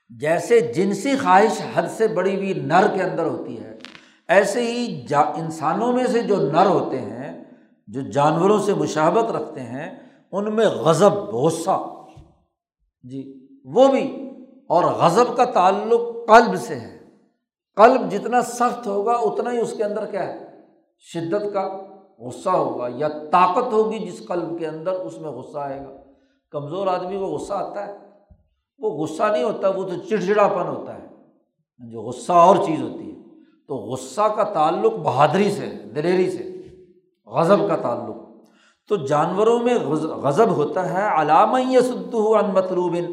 جیسے 0.09 0.61
جنسی 0.61 1.17
خواہش 1.17 1.63
حد 1.75 1.89
سے 1.89 2.09
بڑی 2.09 2.37
ہوئی 2.37 2.55
نر 2.55 2.87
کے 2.95 3.03
اندر 3.03 3.25
ہوتی 3.25 3.61
ہے، 3.61 3.79
ایسے 4.29 4.63
ہی 4.63 5.07
جا 5.09 5.21
انسانوں 5.21 5.93
میں 5.93 6.07
سے 6.07 6.23
جو 6.23 6.37
نر 6.37 6.67
ہوتے 6.67 7.01
ہیں 7.01 7.38
جو 7.89 8.01
جانوروں 8.01 8.59
سے 8.59 8.75
مشابت 8.75 9.31
رکھتے 9.31 9.61
ہیں، 9.61 9.99
ان 10.33 10.57
میں 10.57 10.67
غضب، 10.67 11.15
غصہ۔ 11.15 11.95
جی 13.03 13.47
وہ 13.65 13.89
بھی، 13.89 14.31
اور 14.69 14.85
غضب 14.85 15.37
کا 15.37 15.45
تعلق 15.45 16.01
قلب 16.29 16.57
سے 16.57 16.75
ہے۔ 16.75 16.99
قلب 17.77 18.11
جتنا 18.11 18.43
سخت 18.43 18.87
ہوگا، 18.87 19.13
اتنا 19.13 19.53
ہی 19.53 19.59
اس 19.59 19.75
کے 19.77 19.85
اندر 19.85 20.07
کیا 20.07 20.23
ہے؟ 20.23 20.39
شدت 20.99 21.55
کا 21.55 21.79
غصہ 22.19 22.51
ہوگا، 22.51 22.89
یا 22.95 23.09
طاقت 23.09 23.73
ہوگی 23.73 23.99
جس 23.99 24.27
قلب 24.29 24.59
کے 24.59 24.67
اندر، 24.67 24.93
اس 24.93 25.19
میں 25.19 25.31
غصہ 25.31 25.59
آئے 25.59 25.81
گا۔ 25.81 25.97
کمزور 26.51 26.87
آدمی 26.87 27.19
کو 27.19 27.27
غصہ 27.27 27.53
آتا 27.53 27.87
ہے۔ 27.87 27.97
وہ 28.79 28.91
غصہ 28.91 29.23
نہیں 29.33 29.45
ہوتا، 29.45 29.69
وہ 29.69 29.83
تو 29.83 30.09
چڑچڑاپن 30.09 30.67
ہوتا 30.67 30.95
ہے۔ 30.95 31.07
جو 31.79 32.03
غصہ 32.03 32.33
اور 32.33 32.57
چیز 32.57 32.83
ہوتی 32.83 33.13
ہے۔ 33.13 33.17
تو 33.69 33.77
غصہ 33.77 34.29
کا 34.37 34.43
تعلق 34.43 34.93
بہادری 34.93 35.51
سے، 35.51 35.67
دلیری 35.95 36.31
سے۔ 36.31 36.58
غضب 37.31 37.69
کا 37.69 37.77
تعلق۔ 37.77 38.17
تو 38.89 38.97
جانوروں 38.97 39.59
میں 39.59 39.75
غضب 40.01 40.49
ہوتا 40.49 40.93
ہے 40.93 41.23
علامہ 41.23 41.59
سد 41.81 42.15
ان 42.15 42.51
مطلوبن 42.55 43.05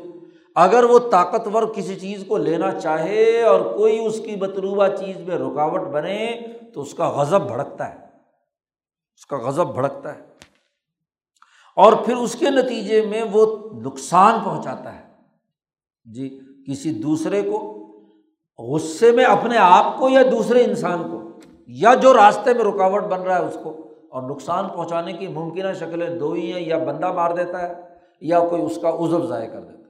اگر 0.55 0.83
وہ 0.83 0.99
طاقتور 1.11 1.63
کسی 1.63 1.95
چیز 1.95 2.23
کو 2.27 2.37
لینا 2.37 2.79
چاہے 2.79 3.41
اور 3.41 3.61
کوئی 3.77 4.05
اس 4.05 4.19
کی 4.19 4.35
مطلوبہ 4.35 4.87
چیز 4.87 5.17
میں 5.17 5.35
رکاوٹ 5.35 5.81
بنے، 5.81 6.41
تو 6.73 6.81
اس 6.81 6.93
کا 6.93 7.09
غضب 7.09 7.41
بھڑکتا 7.41 7.89
ہے۔ 7.89 7.95
اس 9.15 9.25
کا 9.25 9.37
غضب 9.37 9.73
بھڑکتا 9.73 10.15
ہے۔ 10.15 10.21
اور 11.75 11.93
پھر 11.93 12.15
اس 12.15 12.35
کے 12.35 12.49
نتیجے 12.49 13.05
میں 13.05 13.23
وہ 13.31 13.69
نقصان 13.81 14.39
پہنچاتا 14.43 14.99
ہے۔ 14.99 15.03
جی 16.05 16.39
کسی 16.67 16.93
دوسرے 16.93 17.41
کو 17.41 17.81
غصے 18.59 19.11
میں 19.11 19.25
اپنے 19.25 19.57
آپ 19.57 19.97
کو 19.99 20.09
یا 20.09 20.21
دوسرے 20.31 20.63
انسان 20.63 21.11
کو 21.11 21.39
یا 21.67 21.93
جو 21.93 22.13
راستے 22.13 22.53
میں 22.53 22.63
رکاوٹ 22.63 23.03
بن 23.03 23.21
رہا 23.21 23.39
ہے 23.39 23.45
اس 23.45 23.57
کو۔ 23.63 23.84
اور 24.15 24.29
نقصان 24.29 24.67
پہنچانے 24.75 25.13
کی 25.13 25.27
ممکنہ 25.27 25.73
شکلیں 25.73 26.19
دو 26.19 26.31
ہی 26.31 26.53
ہیں، 26.53 26.61
یا 26.61 26.77
بندہ 26.77 27.11
مار 27.11 27.31
دیتا 27.31 27.69
ہے، 27.69 27.73
یا 28.21 28.39
کوئی 28.39 28.61
اس 28.61 28.77
کا 28.81 28.89
عزب 28.89 29.25
ضائع 29.25 29.49
کر 29.49 29.61
دیتا 29.61 29.77
ہے۔ 29.77 29.85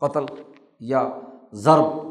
قتل 0.00 0.42
یا 0.80 1.08
ضرب۔ 1.52 2.06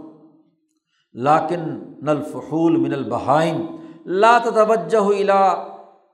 لاکن 1.13 1.93
نلفحول 2.01 2.77
من 2.77 2.93
البہائم۔ 2.93 3.65
لا 4.05 4.37
توجہ 4.37 5.21
الا 5.21 5.51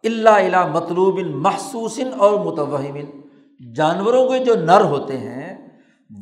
اللہ 0.04 0.30
الا 0.30 0.68
مطلوب 0.68 1.20
محسوس 1.20 2.00
اور 2.18 2.46
متوہم۔ 2.46 2.98
جانوروں 3.76 4.30
کے 4.30 4.40
جو 4.40 4.56
نر 4.56 4.84
ہوتے 4.84 5.18
ہیں، 5.18 5.68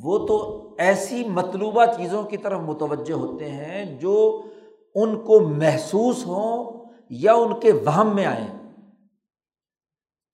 وہ 0.04 0.18
تو 0.28 0.68
ایسی 0.80 1.24
مطلوبہ 1.28 1.86
چیزوں 1.86 2.24
کی 2.24 2.38
طرف 2.38 2.60
متوجہ 2.60 3.14
ہوتے 3.14 3.50
ہیں 3.50 4.00
جو 4.00 4.42
ان 4.96 5.20
کو 5.20 5.40
محسوس 5.40 6.26
ہوں 6.28 6.86
یا 7.10 7.34
ان 7.34 7.60
کے 7.60 7.72
وہم 7.72 8.16
میں 8.16 8.26
آئیں۔ 8.26 8.59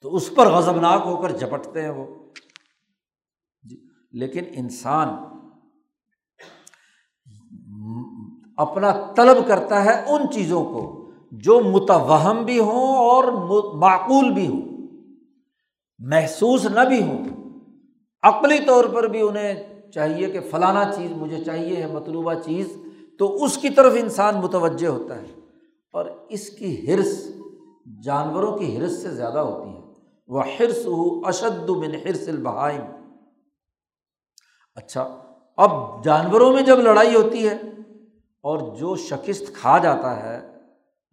تو 0.06 0.16
اس 0.16 0.36
پر 0.36 0.48
غضبناک 0.48 1.02
ہو 1.06 1.18
کر 1.18 1.32
جپٹتے 1.32 1.82
ہیں 1.82 1.90
وہ۔ 1.90 2.06
جی، 3.70 3.84
لیکن 4.12 4.44
انسان 4.52 5.10
اپنا 8.58 9.14
طلب 9.16 9.48
کرتا 9.48 9.86
ہے 9.86 10.06
ان 10.08 10.32
چیزوں 10.32 10.64
کو 10.66 11.10
جو 11.32 11.60
متوہم 11.60 12.46
بھی 12.46 12.60
ہوں 12.60 12.96
اور 12.96 13.24
معقول 13.74 14.34
بھی 14.34 14.48
ہوں، 14.48 14.62
محسوس 16.00 16.66
نہ 16.66 16.80
بھی 16.80 17.04
ہوں۔ 17.04 17.26
عقلی 18.24 18.58
طور 18.68 18.86
پر 18.86 19.08
بھی 19.08 19.22
انہیں 19.22 19.82
چاہیے 19.92 20.28
کہ 20.28 20.40
فلانا 20.40 20.92
چیز 20.92 21.12
مجھے 21.12 21.44
چاہیے 21.44 21.76
ہے، 21.76 21.94
مطلوبہ 21.94 22.34
چیز، 22.34 22.78
تو 23.20 23.44
اس 23.44 23.58
کی 23.58 23.70
طرف 23.70 23.94
انسان 24.00 24.36
متوجہ 24.36 24.88
ہوتا 24.88 25.22
ہے۔ 25.22 25.28
اور 25.94 26.06
اس 26.30 26.50
کی 26.50 26.94
حرص 26.94 27.28
جانوروں 28.04 28.58
کی 28.58 28.78
حرص 28.78 29.02
سے 29.02 29.12
زیادہ 29.12 29.40
ہوتی 29.40 29.70
ہیں 29.70 29.85
وہ 30.28 30.42
حرص 30.42 30.86
ہو 30.86 31.28
اشد 31.28 31.70
من 31.70 31.96
حرص 32.06 32.28
البہائم 32.28 32.82
اچھا 34.76 35.22
اب 35.58 36.04
جانوروں 36.04 36.54
میں 36.54 36.62
جب 36.62 36.80
لڑائی 36.80 37.16
ہوتی 37.16 37.48
ہے 37.50 37.56
اور 38.42 38.76
جو 38.76 38.96
شکست 38.96 39.56
کھا 39.56 39.78
جاتا 39.78 40.24
ہے 40.24 40.38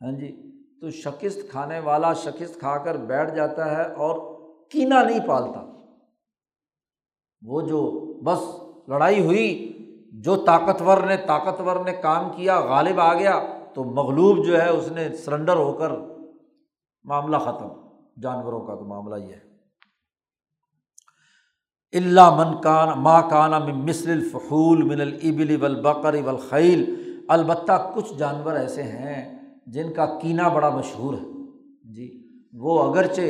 ہاں 0.00 0.12
جی 0.12 0.52
تو 0.80 0.90
شکست 0.90 1.50
کھانے 1.50 1.78
والا 1.78 2.12
شکست 2.12 2.60
کھا 2.60 2.78
کر 2.78 2.96
بیٹھ 2.96 3.34
جاتا 3.34 3.76
ہے 3.76 3.82
اور 3.82 4.32
کینا 4.70 5.02
نہیں 5.02 5.20
پالتا۔ 5.26 5.72
وہ 7.42 7.60
جو 7.60 7.80
بس 8.22 8.38
لڑائی 8.88 9.24
ہوئی، 9.24 9.72
جو 10.12 10.36
طاقتور 10.36 10.98
نے 10.98 11.16
طاقتور 11.16 11.76
نے 11.76 11.92
کام 11.92 12.30
کیا، 12.36 12.60
غالب 12.60 13.00
آ 13.00 13.14
گیا، 13.14 13.40
تو 13.74 13.84
مغلوب 13.84 14.46
جو 14.46 14.62
ہے، 14.62 14.68
اس 14.68 14.88
نے 14.92 15.16
سرنڈر 15.16 15.56
ہو 15.56 15.72
کر 15.72 15.90
معاملہ 17.04 17.36
ختم۔ 17.36 17.81
جانوروں 18.16 18.66
کا 18.66 18.74
تو 18.74 18.84
معاملہ 18.84 19.16
یہ 19.16 19.32
ہے۔ 19.32 19.52
اللہ 21.92 22.30
من 22.36 22.60
کان 22.60 22.88
ماں 23.02 23.22
کانا 23.30 23.58
مصر 23.58 24.10
الفحول 24.10 24.82
من 24.82 25.00
البل 25.00 25.62
والبقر 25.62 26.14
والخیل 26.24 26.84
البتہ 27.28 27.92
کچھ 27.94 28.14
جانور 28.14 28.54
ایسے 28.54 28.82
ہیں 28.82 29.38
جن 29.66 29.92
کا 29.92 30.06
کینہ 30.06 30.48
بڑا 30.54 30.68
مشہور 30.68 31.14
ہے۔ 31.14 31.24
جی 31.94 32.26
وہ 32.52 32.82
اگرچہ 32.82 33.20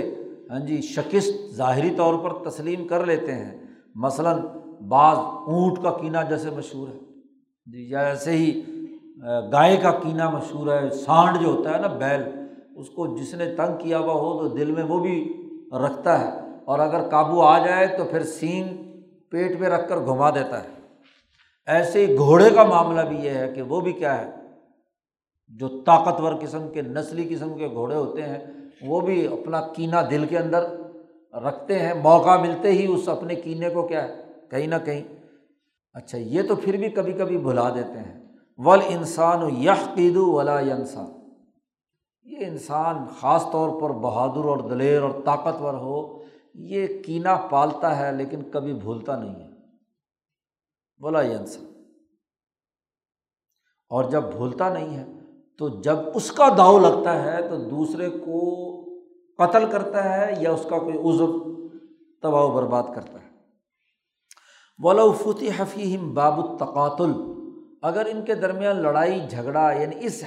ہاں 0.51 0.59
جی 0.59 0.81
شکست 0.81 1.55
ظاہری 1.55 1.91
طور 1.97 2.15
پر 2.19 2.51
تسلیم 2.51 2.87
کر 2.89 3.07
لیتے 3.07 3.35
ہیں۔ 3.35 3.67
مثلاً 3.95 4.41
بعض 4.89 5.17
اونٹ 5.19 5.83
کا 5.83 5.91
کینہ 5.91 6.19
جیسے 6.29 6.51
مشہور 6.51 6.89
ہے۔ 6.89 6.99
جی 7.67 7.91
یا 7.91 8.01
ایسے 8.01 8.33
ہی 8.33 8.61
گائے 9.53 9.77
کا 9.77 9.91
کینہ 9.91 10.31
مشہور 10.31 10.67
ہے، 10.67 10.91
سانڈ 10.91 11.41
جو 11.41 11.49
ہوتا 11.49 11.75
ہے 11.75 11.81
نا، 11.81 11.87
بیل۔ 11.87 12.42
اس 12.77 12.91
کو 12.91 13.17
جس 13.17 13.35
نے 13.35 13.55
تنگ 13.55 13.79
کیا 13.79 13.99
ہوا 13.99 14.15
ہو 14.15 14.39
تو 14.39 14.55
دل 14.55 14.71
میں 14.71 14.83
وہ 14.83 14.99
بھی 14.99 15.43
رکھتا 15.87 16.21
ہے 16.21 16.41
اور 16.65 16.79
اگر 16.79 17.09
قابو 17.09 17.43
آ 17.43 17.67
جائے 17.67 17.87
تو 17.87 18.05
پھر 18.05 18.23
سینگ 18.23 18.77
پیٹ 19.31 19.61
پہ 19.61 19.65
رکھ 19.65 19.89
کر 19.89 19.97
گھما 19.97 20.31
دیتا 20.31 20.65
ہے۔ 20.65 20.69
ایسے 21.67 22.07
ہی 22.07 22.17
گھوڑے 22.17 22.51
کا 22.55 22.65
معاملہ 22.65 23.01
بھی 23.01 23.17
یہ 23.17 23.31
ہے 23.31 23.53
کہ 23.55 23.63
وہ 23.63 23.81
بھی 23.81 23.93
کیا 23.93 24.21
ہے، 24.21 24.31
جو 25.49 25.69
طاقتور 25.69 26.33
قسم 26.41 26.69
کے، 26.69 26.83
نسلی 26.83 27.35
قسم 27.35 27.55
کے 27.55 27.69
گھوڑے 27.69 27.95
ہوتے 27.95 28.23
ہیں، 28.23 28.39
وہ 28.83 29.01
بھی 29.01 29.27
اپنا 29.27 29.61
کینہ 29.61 29.97
دل 30.11 30.27
کے 30.27 30.39
اندر 30.39 30.65
رکھتے 31.35 31.79
ہیں۔ 31.79 31.95
موقع 31.95 32.37
ملتے 32.37 32.73
ہی 32.73 32.87
اس 32.87 33.09
اپنے 33.09 33.35
کینے 33.35 33.69
کو 33.69 33.83
کیا 33.83 34.09
ہے، 34.09 34.23
کہیں 34.51 34.67
نہ 34.67 34.75
کہیں۔ 34.85 35.03
اچھا 35.95 36.19
یہ 36.19 36.43
تو 36.43 36.57
پھر 36.57 36.77
بھی 36.77 36.89
کبھی 36.89 37.13
کبھی 37.13 37.39
بھلا 37.39 37.69
دیتے 37.69 37.99
ہیں۔ 37.99 38.23
ول 38.59 38.81
انسان 38.89 39.43
و 39.43 39.49
قید 39.95 40.17
ولا 40.17 40.59
انسان 40.59 41.22
یہ 42.23 42.47
انسان 42.47 42.97
خاص 43.21 43.45
طور 43.53 43.81
پر 43.81 43.91
بہادر 43.91 44.45
اور 44.45 44.59
دلیر 44.59 45.03
اور 45.03 45.11
طاقتور 45.25 45.75
ہو، 45.75 46.23
یہ 46.55 47.03
کینا 47.03 47.37
پالتا 47.37 47.99
ہے 47.99 48.13
لیکن 48.13 48.51
کبھی 48.51 48.75
بھولتا 48.75 49.17
نہیں 49.17 49.35
ہے۔ 49.35 49.49
بولا 50.99 51.21
یہ 51.21 51.37
انسان 51.37 51.65
اور 53.89 54.05
جب 54.05 54.23
بھولتا 54.23 54.73
نہیں 54.73 54.97
ہے، 54.97 55.07
تو 55.59 55.69
جب 55.69 55.97
اس 56.15 56.33
کا 56.33 56.49
داؤ 56.59 56.79
لگتا 56.79 57.23
ہے، 57.23 57.49
تو 57.49 57.57
دوسرے 57.57 58.11
کو 58.11 58.73
قتل 59.39 59.71
کرتا 59.71 60.05
ہے 60.05 60.35
یا 60.41 60.53
اس 60.53 60.67
کا 60.71 60.79
کوئی 60.79 60.99
عزب 60.99 61.53
تباہ 62.23 62.43
و 62.43 62.51
برباد 62.51 62.83
کرتا 62.95 63.23
ہے۔ 63.23 63.33
ولافتی 64.79 65.51
حفیم 65.57 66.15
باب 66.15 66.51
التقاتل۔ 66.51 67.13
اگر 67.83 68.07
ان 68.07 68.25
کے 68.25 68.35
درمیان 68.35 68.77
لڑائی، 68.77 69.21
جھگڑا 69.31 69.73
یعنی 69.73 69.97
اس 69.99 70.25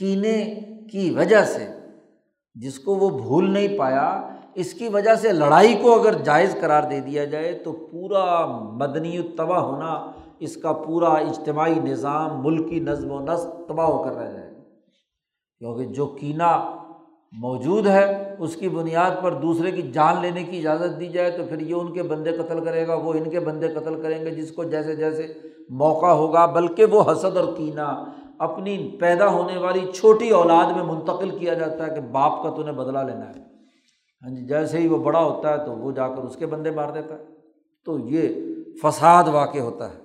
کینے 0.00 0.38
کی 0.92 1.10
وجہ 1.10 1.42
سے، 1.44 1.66
جس 2.56 2.78
کو 2.78 2.94
وہ 2.94 3.08
بھول 3.18 3.50
نہیں 3.50 3.76
پایا، 3.78 4.08
اس 4.54 4.72
کی 4.74 4.88
وجہ 4.88 5.14
سے 5.14 5.32
لڑائی 5.32 5.74
کو 5.82 5.92
اگر 5.94 6.14
جائز 6.24 6.56
قرار 6.60 6.82
دے 6.90 7.00
دیا 7.00 7.24
جائے 7.24 7.52
تو 7.64 7.72
پورا 7.72 8.24
مدنی 8.76 9.20
تباہ 9.38 9.60
ہونا، 9.60 9.94
اس 10.40 10.56
کا 10.56 10.72
پورا 10.72 11.08
اجتماعی 11.08 11.78
نظام، 11.84 12.40
ملکی 12.42 12.80
نظم 12.80 13.10
و 13.10 13.20
نسق 13.20 13.68
تباہ 13.68 13.86
ہو 13.86 14.02
کر 14.04 14.16
رہ 14.16 14.30
جائے 14.32 14.48
کیونکہ 15.60 15.92
جو 15.94 16.06
کینہ 16.06 16.50
موجود 17.32 17.86
ہے، 17.86 18.06
اس 18.38 18.56
کی 18.56 18.68
بنیاد 18.68 19.22
پر 19.22 19.34
دوسرے 19.42 19.70
کی 19.70 19.82
جان 19.92 20.20
لینے 20.22 20.42
کی 20.44 20.58
اجازت 20.58 20.98
دی 21.00 21.08
جائے 21.08 21.30
تو 21.30 21.44
پھر 21.48 21.60
یہ 21.60 21.74
ان 21.74 21.92
کے 21.92 22.02
بندے 22.02 22.32
قتل 22.32 22.64
کرے 22.64 22.86
گا، 22.86 22.94
وہ 22.94 23.12
ان 23.14 23.30
کے 23.30 23.40
بندے 23.40 23.68
قتل 23.68 24.00
کریں 24.02 24.24
گے، 24.24 24.30
جس 24.30 24.50
کو 24.52 24.64
جیسے 24.64 24.94
جیسے 24.96 25.32
موقع 25.82 26.10
ہوگا، 26.20 26.46
بلکہ 26.46 26.84
وہ 26.84 27.02
حسد 27.12 27.36
اور 27.36 27.52
کینہ 27.56 27.88
اپنی 28.40 28.96
پیدا 29.00 29.28
ہونے 29.28 29.58
والی 29.58 29.92
چھوٹی 29.94 30.30
اولاد 30.30 30.72
میں 30.72 30.84
منتقل 30.84 31.38
کیا 31.38 31.54
جاتا 31.54 31.86
ہے 31.86 31.94
کہ 31.94 32.00
باپ 32.00 32.42
کا 32.42 32.50
تو 32.50 32.62
نے 32.62 32.72
بدلا 32.72 33.02
لینا 33.02 33.28
ہے۔ 33.28 33.40
ہاں 34.22 34.30
جی 34.30 34.46
جیسے 34.46 34.78
ہی 34.78 34.86
وہ 34.86 34.98
بڑا 34.98 35.24
ہوتا 35.24 35.52
ہے 35.52 35.66
تو 35.66 35.72
وہ 35.72 35.92
جا 35.92 36.08
کر 36.08 36.22
اس 36.22 36.36
کے 36.36 36.46
بندے 36.46 36.70
مار 36.70 36.88
دیتا 36.94 37.14
ہے۔ 37.14 37.24
تو 37.84 37.98
یہ 37.98 38.34
فساد 38.82 39.24
واقع 39.24 39.58
ہوتا 39.58 39.90
ہے۔ 39.90 39.98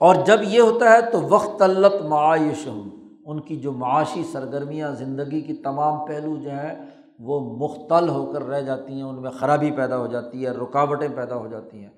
اور 0.00 0.14
جب 0.14 0.38
یہ 0.42 0.60
ہوتا 0.60 0.92
ہے 0.92 1.10
تو 1.10 1.20
وقت 1.30 1.58
طلت 1.58 2.04
معاش 2.04 2.66
ہوں 2.66 2.90
ان 3.26 3.40
کی 3.40 3.56
جو 3.56 3.72
معاشی 3.72 4.22
سرگرمیاں، 4.32 4.92
زندگی 4.92 5.40
کی 5.40 5.54
تمام 5.54 6.06
پہلو 6.06 6.36
جو 6.36 6.50
ہیں، 6.50 6.86
وہ 7.18 7.56
مختل 7.56 8.08
ہو 8.08 8.32
کر 8.32 8.42
رہ 8.42 8.60
جاتی 8.60 8.92
ہیں، 8.92 9.02
ان 9.02 9.22
میں 9.22 9.30
خرابی 9.30 9.70
پیدا 9.70 9.98
ہو 9.98 10.06
جاتی 10.06 10.44
ہے، 10.44 10.50
رکاوٹیں 10.50 11.08
پیدا 11.16 11.36
ہو 11.36 11.46
جاتی 11.46 11.84
ہیں۔ 11.84 11.90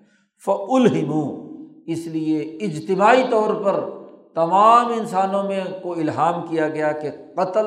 فعلہموں 0.44 1.48
اس 1.86 2.06
لیے 2.06 2.38
اجتماعی 2.40 3.22
طور 3.30 3.54
پر 3.54 3.99
تمام 4.40 4.86
انسانوں 4.86 5.42
میں 5.42 5.64
کو 5.82 5.92
الہام 5.92 6.46
کیا 6.46 6.68
گیا 6.68 6.92
کہ 6.92 7.10
قتل 7.36 7.66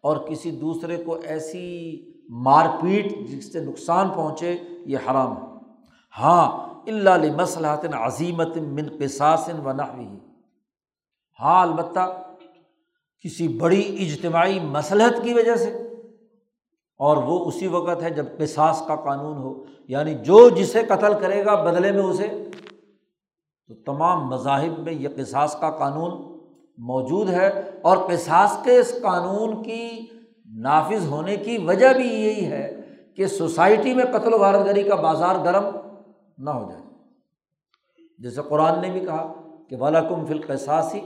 اور 0.00 0.16
کسی 0.16 0.50
دوسرے 0.50 0.96
کو 0.96 1.18
ایسی 1.24 2.00
مار 2.28 2.66
پیٹ 2.82 3.28
جس 3.28 3.52
سے 3.52 3.60
نقصان 3.60 4.08
پہنچے، 4.08 4.56
یہ 4.86 4.98
حرام 4.98 5.36
ہے۔ 5.36 5.58
ہاں 6.18 6.74
اللہ 6.86 7.36
مسلحت 7.36 7.86
عظیمت 7.92 8.56
من 8.56 8.88
قصاصن 8.98 9.66
و 9.66 9.72
نحوی۔ 9.72 10.18
ہاں 11.40 11.62
البتہ 11.62 12.22
کسی 13.20 13.48
بڑی 13.48 13.96
اجتماعی 13.98 14.60
مسلحت 14.60 15.22
کی 15.22 15.34
وجہ 15.34 15.54
سے۔ 15.54 15.78
اور 16.98 17.16
وہ 17.16 17.44
اسی 17.44 17.66
وقت 17.66 18.02
ہے 18.02 18.10
جب 18.10 18.26
قصاص 18.38 18.86
کا 18.86 18.96
قانون 18.96 19.36
ہو 19.38 19.64
یعنی 19.88 20.14
جو 20.14 20.48
جسے 20.48 20.82
قتل 20.88 21.12
کرے 21.20 21.44
گا 21.44 21.64
بدلے 21.64 21.92
میں 21.92 22.02
اسے 22.02 22.48
تو 23.68 23.74
تمام 23.74 24.28
مذاہب 24.28 24.78
میں 24.78 24.92
یہ 24.92 25.08
قصاص 25.16 25.60
کا 25.60 25.70
قانون 25.70 26.38
موجود 26.78 27.30
ہے 27.30 27.62
اور 27.82 27.96
قصاص 27.96 28.64
کے 28.64 28.78
اس 28.78 28.94
قانون 29.02 29.62
کی 29.62 30.06
نافذ 30.60 31.06
ہونے 31.06 31.36
کی 31.36 31.58
وجہ 31.58 31.92
بھی 31.92 32.06
یہی 32.06 32.44
ہے 32.44 32.80
کہ 33.16 33.26
سوسائٹی 33.26 33.94
میں 33.94 34.04
قتل 34.04 34.34
و 34.34 34.38
غارت 34.38 34.66
گری 34.66 34.82
کا 34.82 34.94
بازار 34.94 35.34
گرم 35.44 35.64
نہ 36.38 36.50
ہو 36.50 36.70
جائے۔ 36.70 36.82
جیسے 38.18 38.42
قرآن 38.48 38.80
نے 38.80 38.90
بھی 38.90 39.00
کہا 39.00 39.32
کہ 39.70 39.76
والاکم 39.76 40.26
فل 40.26 40.40
قصاصی 40.46 41.00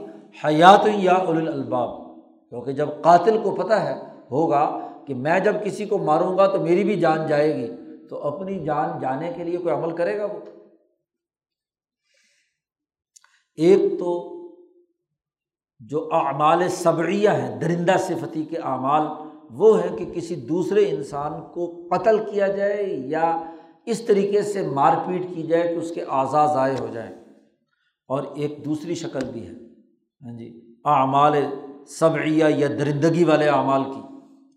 حیات 0.45 0.87
یا 0.93 1.13
الباب 1.13 1.89
کیونکہ 2.49 2.71
جب 2.71 2.89
قاتل 3.01 3.37
کو 3.43 3.51
پتہ 3.51 3.73
ہے، 3.73 4.01
ہوگا 4.31 4.79
کہ 5.07 5.13
میں 5.13 5.39
جب 5.39 5.55
کسی 5.65 5.85
کو 5.85 5.97
ماروں 5.97 6.37
گا 6.37 6.47
تو 6.47 6.59
میری 6.59 6.83
بھی 6.83 6.99
جان 6.99 7.27
جائے 7.27 7.55
گی۔ 7.55 7.67
تو 8.07 8.27
اپنی 8.27 8.65
جان 8.65 8.99
جانے 8.99 9.31
کے 9.35 9.43
لیے 9.43 9.57
کوئی 9.57 9.75
عمل 9.75 9.91
کرے 9.91 10.19
گا 10.19 10.25
وہ؟ 10.25 10.39
ایک 13.59 13.99
تو 13.99 14.35
جو 15.79 16.09
اعمال 16.11 16.69
صبریہ 16.69 17.29
ہیں، 17.29 17.59
درندہ 17.59 17.93
صفتی 17.99 18.43
کے 18.43 18.57
اعمال، 18.57 19.03
وہ 19.51 19.83
ہے 19.83 19.89
کہ 19.97 20.05
کسی 20.05 20.35
دوسرے 20.35 20.89
انسان 20.89 21.31
کو 21.53 21.87
قتل 21.91 22.17
کیا 22.31 22.47
جائے 22.47 22.83
یا 22.85 23.51
اس 23.85 24.01
طریقے 24.01 24.41
سے 24.41 24.67
مار 24.67 24.93
پیٹ 25.05 25.21
کی 25.35 25.43
جائے 25.43 25.63
کہ 25.63 25.75
اس 25.75 25.91
کے 25.91 26.03
اعضاء 26.03 26.53
ضائع 26.53 26.75
ہو 26.79 26.87
جائیں۔ 26.93 27.15
اور 28.07 28.23
ایک 28.35 28.65
دوسری 28.65 28.95
شکل 28.95 29.19
بھی 29.33 29.47
ہے۔ 29.47 29.53
ہاں 30.25 30.37
جی 30.37 30.75
اعمال 30.85 31.33
صبعیہ 31.87 32.45
یا 32.55 32.67
درندگی 32.67 33.23
والے 33.23 33.47
اعمال 33.47 33.83
کی۔ 33.83 34.01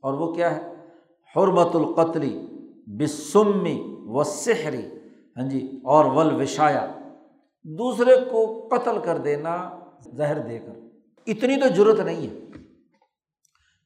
اور 0.02 0.14
وہ 0.14 0.32
کیا 0.32 0.56
ہے؟ 0.56 0.72
حرمت 1.36 1.76
القتلی 1.76 2.46
بسمی 2.86 3.96
و 4.06 4.24
سحری 4.24 4.86
ہاں 5.36 5.48
جی 5.48 5.70
اور 5.84 6.04
ولوشایا 6.04 6.92
دوسرے 7.64 8.16
کو 8.30 8.68
قتل 8.68 8.98
کر 9.05 9.18
دینا 9.18 9.56
زہر 10.16 10.39
دے 10.39 10.59
کر۔ 10.59 10.80
اتنی 11.26 11.60
تو 11.60 11.68
ضرورت 11.74 12.01
نہیں 12.01 12.26
ہے 12.26 12.60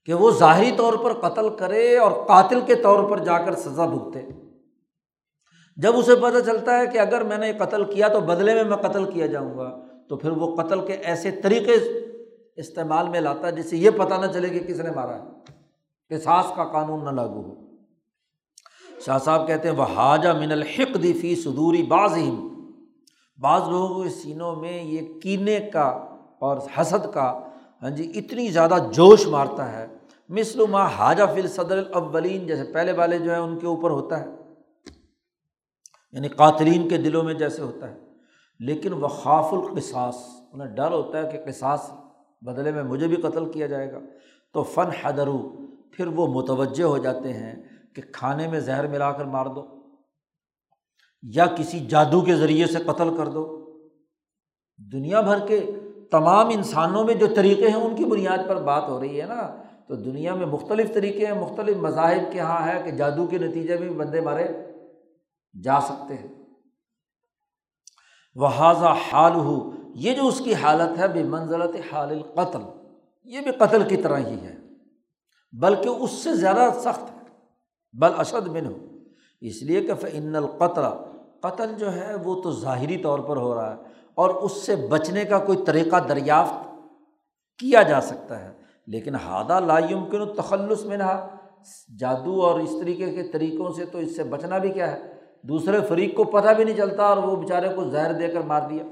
کہ 0.09 0.15
وہ 0.15 0.31
ظاہری 0.31 0.71
طور 0.77 0.93
پر 0.95 1.13
قتل 1.21 1.49
کرے 1.57 1.97
اور 1.99 2.13
قاتل 2.27 2.61
کے 2.67 2.75
طور 2.75 3.03
پر 3.11 3.25
جا 3.25 3.39
کر 3.39 3.55
سزا 3.55 3.87
بھگتے۔ 3.87 4.23
جب 5.79 5.97
اسے 5.97 6.15
پتہ 6.17 6.41
چلتا 6.47 6.79
ہے 6.79 6.87
کہ 6.87 6.99
اگر 6.99 7.25
میں 7.25 7.39
نے 7.39 7.53
قتل 7.53 7.85
کیا 7.85 8.09
تو 8.09 8.21
بدلے 8.21 8.55
میں 8.55 8.65
میں 8.65 8.77
قتل 8.77 9.11
کیا 9.13 9.27
جاؤں 9.27 9.57
گا، 9.59 9.69
تو 10.09 10.17
پھر 10.17 10.31
وہ 10.31 10.55
قتل 10.57 10.87
کے 10.87 10.93
ایسے 10.93 11.31
طریقے 11.43 11.75
استعمال 12.57 13.09
میں 13.09 13.21
لاتا 13.21 13.47
ہے 13.47 13.53
جس 13.53 13.71
سے 13.71 13.77
یہ 13.77 13.91
پتہ 13.91 14.15
نہ 14.15 14.33
چلے 14.33 14.49
کہ 14.49 14.61
کس 14.67 14.81
نے 14.81 14.91
مارا 14.91 15.15
ہے، 15.15 15.53
کہ 16.11 16.19
ساس 16.19 16.53
کا 16.57 16.65
قانون 16.65 17.05
نہ 17.05 17.11
لاگو 17.11 17.43
ہو۔ 17.43 17.55
شاہ 19.07 19.19
صاحب 19.19 19.47
کہتے 19.47 19.69
ہیں 19.69 19.77
وہ 19.77 19.85
حاجہ 19.95 20.29
من 20.29 20.53
الحق 20.53 21.03
دی 21.03 21.13
فی 21.13 21.35
صدوری 21.35 21.83
بعض 21.83 22.17
ہی 22.17 22.31
بعض 23.41 23.69
لوگوں 23.69 24.03
کے 24.03 24.09
سینوں 24.09 24.57
میں 24.57 24.83
یہ 24.83 25.21
کینے 25.21 25.61
کا 25.73 25.89
اور 26.39 26.57
حسد 26.81 27.15
کا 27.15 27.41
ہاں 27.83 27.91
جی 27.91 28.13
اتنی 28.15 28.49
زیادہ 28.49 28.75
جوش 28.93 29.27
مارتا 29.27 29.73
ہے۔ 29.73 29.87
مثل 30.29 30.67
ما 30.71 30.87
حاجہ 30.87 31.23
فل 31.35 31.49
صدر 31.49 31.79
الاولین، 31.79 32.47
جیسے 32.47 32.73
پہلے 32.73 32.93
والے 32.93 33.19
جو 33.19 33.31
ہیں 33.31 33.41
ان 33.41 33.59
کے 33.59 33.67
اوپر 33.67 33.91
ہوتا 33.91 34.21
ہے۔ 34.21 34.27
یعنی 36.13 36.29
قاتلین 36.29 36.89
کے 36.89 36.97
دلوں 36.97 37.23
میں 37.23 37.35
جیسے 37.35 37.63
ہوتا 37.63 37.91
ہے۔ 37.91 37.99
لیکن 38.61 38.93
وہ 38.93 39.09
خاف 39.09 39.53
القصاص، 39.53 40.17
انہیں 40.53 40.69
ڈر 40.69 40.91
ہوتا 40.91 41.19
ہے 41.19 41.31
کہ 41.33 41.51
قصاص 41.51 41.91
بدلے 42.41 42.73
میں 42.73 42.83
مجھے 42.83 43.07
بھی 43.07 43.17
قتل 43.17 43.53
کیا 43.53 43.67
جائے 43.67 43.93
گا۔ 43.93 43.99
تو 44.53 44.63
فن 44.63 44.89
حدرو، 45.03 45.67
پھر 45.93 46.07
وہ 46.07 46.27
متوجہ 46.27 46.85
ہو 46.85 46.99
جاتے 46.99 47.33
ہیں 47.33 47.63
کہ 47.95 48.03
کھانے 48.13 48.49
میں 48.49 48.61
زہر 48.61 48.87
ملا 48.87 49.13
کر 49.13 49.25
مار 49.25 49.47
دو۔ 49.47 49.76
یا 51.35 51.47
کسی 51.47 51.81
جادو 51.81 52.21
کے 52.21 52.35
ذریعے 52.35 52.67
سے 52.67 52.79
قتل 52.79 53.17
کر 53.17 53.29
دو۔ 53.29 53.67
دنیا 54.93 55.21
بھر 55.21 55.47
کے 55.47 55.67
تمام 56.11 56.49
انسانوں 56.49 57.05
میں 57.05 57.15
جو 57.15 57.27
طریقے 57.37 57.69
ہیں، 57.69 57.77
ان 57.77 57.97
کی 57.97 58.05
بنیاد 58.05 58.39
پر 58.49 58.63
بات 58.63 58.89
ہو 58.89 59.01
رہی 59.01 59.21
ہے 59.21 59.27
نا۔ 59.27 59.63
تو 59.89 59.95
دنیا 59.95 60.35
میں 60.35 60.47
مختلف 60.47 60.95
طریقے 60.95 61.27
ہیں، 61.27 61.43
مختلف 61.43 61.77
مذاہب 61.77 62.33
کے 62.33 62.39
یہاں 62.39 62.69
ہے 62.69 62.83
کہ 62.85 62.91
جادو 62.91 63.27
کے 63.27 63.39
نتیجے 63.39 63.77
میں 63.77 63.89
بھی 63.89 63.97
بندے 63.97 64.21
مارے 64.21 64.49
جا 65.63 65.81
سکتے 65.81 66.15
ہیں۔ 66.15 66.29
وہ 68.35 68.47
حاضہ 68.47 68.95
حال 69.13 69.33
ہو 69.35 69.71
یہ 69.95 70.15
جو 70.15 70.27
اس 70.27 70.39
کی 70.39 70.55
حالت 70.55 70.99
ہے 70.99 71.09
بے 71.09 71.23
منزلت 71.23 71.93
حال 71.93 72.09
القتل، 72.09 72.61
یہ 73.25 73.41
بھی 73.41 73.51
قتل 73.51 73.89
کی 73.89 73.97
طرح 73.97 74.19
ہی 74.19 74.41
ہے۔ 74.41 74.57
بلکہ 75.53 75.89
اس 75.89 76.11
سے 76.11 76.35
زیادہ 76.35 76.71
سخت 76.81 77.11
ہے، 77.11 77.29
بل 77.93 78.11
اشد 78.19 78.49
بن 78.49 78.67
ہو 78.67 78.87
اس 79.41 79.63
لیے 79.63 79.81
کہ 79.81 79.95
فن 79.95 80.37
القطر 80.37 80.83
قتل 81.51 81.75
جو 81.79 81.93
ہے 81.93 82.15
وہ 82.15 82.43
تو 82.43 82.53
ظاہری 82.53 82.97
طور 82.97 83.19
پر 83.19 83.37
ہو 83.37 83.55
رہا 83.55 83.77
ہے 83.77 83.83
اور 84.15 84.31
اس 84.31 84.53
سے 84.53 84.77
بچنے 84.77 85.25
کا 85.25 85.39
کوئی 85.39 85.59
طریقہ 85.67 85.97
دریافت 86.09 86.69
کیا 87.59 87.83
جا 87.83 88.01
سکتا 88.01 88.45
ہے۔ 88.45 88.53
لیکن 88.87 89.15
ہادہ 89.15 89.61
لا 89.61 89.79
یمکن 89.79 90.35
تخلص 90.37 90.85
میں 90.85 90.97
نہ 90.97 91.29
جادو 91.99 92.43
اور 92.43 92.61
اس 92.61 92.71
طریقے 92.81 93.15
کے 93.15 93.23
طریقوں 93.23 93.73
سے 93.73 93.85
تو 93.85 93.99
اس 93.99 94.17
سے 94.17 94.25
بچنا 94.25 94.59
بھی 94.59 94.71
کیا 94.71 94.93
ہے۔ 94.93 95.13
دوسرے 95.43 95.79
فریق 95.89 96.17
کو 96.17 96.25
پتہ 96.25 96.49
بھی 96.49 96.65
نہیں 96.65 96.77
چلتا 96.77 97.03
اور 97.03 97.17
وہ 97.17 97.37
بیچارے 97.37 97.69
کو 97.69 97.91
زہر 97.91 98.13
دے 98.13 98.29
کر 98.29 98.41
مار 98.41 98.69
دیا۔ 98.71 98.85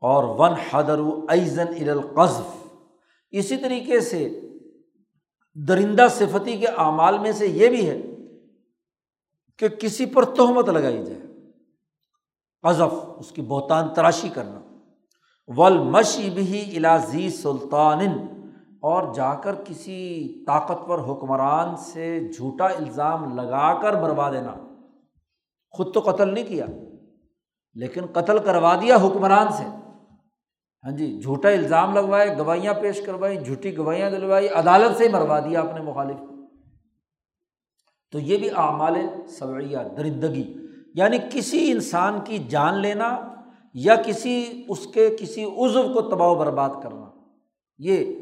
اور 0.00 0.24
ون 0.24 0.54
حدر 0.70 0.98
ایزن 1.28 1.88
القذف۔ 1.90 2.66
اسی 3.30 3.56
طریقے 3.56 4.00
سے 4.00 4.40
درندہ 5.54 6.06
صفتی 6.10 6.56
کے 6.56 6.66
اعمال 6.66 7.18
میں 7.18 7.32
سے 7.32 7.46
یہ 7.46 7.68
بھی 7.68 7.90
ہے 7.90 8.02
کہ 9.60 9.68
کسی 9.68 10.06
پر 10.06 10.24
تہمت 10.24 10.68
لگائی 10.68 11.04
جائے۔ 11.04 11.20
قذف، 12.62 12.94
اس 13.18 13.32
کی 13.32 13.42
بہتان 13.42 13.88
تراشی 13.94 14.28
کرنا۔ 14.28 14.60
ولمشی 15.48 16.30
بھی 16.30 16.76
الازی 16.76 17.30
سلطان، 17.30 18.00
اور 18.82 19.14
جا 19.14 19.34
کر 19.34 19.54
کسی 19.64 20.44
طاقتور 20.44 20.98
حکمران 20.98 21.76
سے 21.76 22.32
جھوٹا 22.32 22.66
الزام 22.66 23.34
لگا 23.36 23.80
کر 23.82 24.00
بروا 24.02 24.30
دینا۔ 24.30 24.54
خود 25.70 25.92
تو 25.94 26.00
قتل 26.00 26.34
نہیں 26.34 26.44
کیا، 26.44 26.66
لیکن 27.74 28.06
قتل 28.12 28.38
کروا 28.38 28.74
دیا 28.80 28.96
حکمران 28.96 29.52
سے۔ 29.52 29.64
ہاں 30.84 30.92
جی 30.92 31.20
جھوٹا 31.20 31.48
الزام 31.48 31.94
لگوائے، 31.94 32.36
گواہیاں 32.38 32.74
پیش 32.74 33.00
کروائی، 33.06 33.36
جھوٹی 33.36 33.76
گواہیاں 33.76 34.10
دلوائی، 34.10 34.48
عدالت 34.48 34.96
سے 34.96 35.04
ہی 35.04 35.08
مروا 35.08 35.40
دیا 35.40 35.60
اپنے 35.60 35.80
مخالف۔ 35.80 36.29
تو 38.12 38.18
یہ 38.18 38.36
بھی 38.36 38.50
اعمال 38.50 38.96
سویہ 39.28 39.78
درندگی 39.96 40.54
یعنی 40.94 41.18
کسی 41.30 41.70
انسان 41.70 42.18
کی 42.24 42.38
جان 42.38 42.78
لینا 42.78 43.34
یا 43.74 43.96
کسی 43.96 44.64
اس 44.68 44.86
کے، 44.86 45.16
کسی 45.20 45.44
عزو 45.44 45.82
کو 45.82 46.00
تباہ 46.02 46.28
و 46.28 46.34
برباد 46.34 46.70
کرنا، 46.82 47.04
یہ 47.78 48.14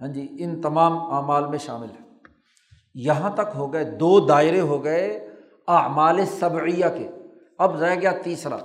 ہاں 0.00 0.08
جی 0.08 0.26
ان 0.38 0.60
تمام 0.60 1.12
اعمال 1.12 1.46
میں 1.46 1.58
شامل 1.58 1.86
ہے۔ 1.86 2.04
یہاں 2.94 3.30
تک 3.30 3.56
ہو 3.56 3.72
گئے، 3.72 3.84
دو 3.84 4.20
دائرے 4.20 4.60
ہو 4.60 4.84
گئے 4.84 5.28
اعمال 5.68 6.24
صبعیہ 6.26 6.86
کے۔ 6.98 7.08
اب 7.58 7.82
رہ 7.82 7.94
گیا 7.94 8.12
تیسرا 8.22 8.56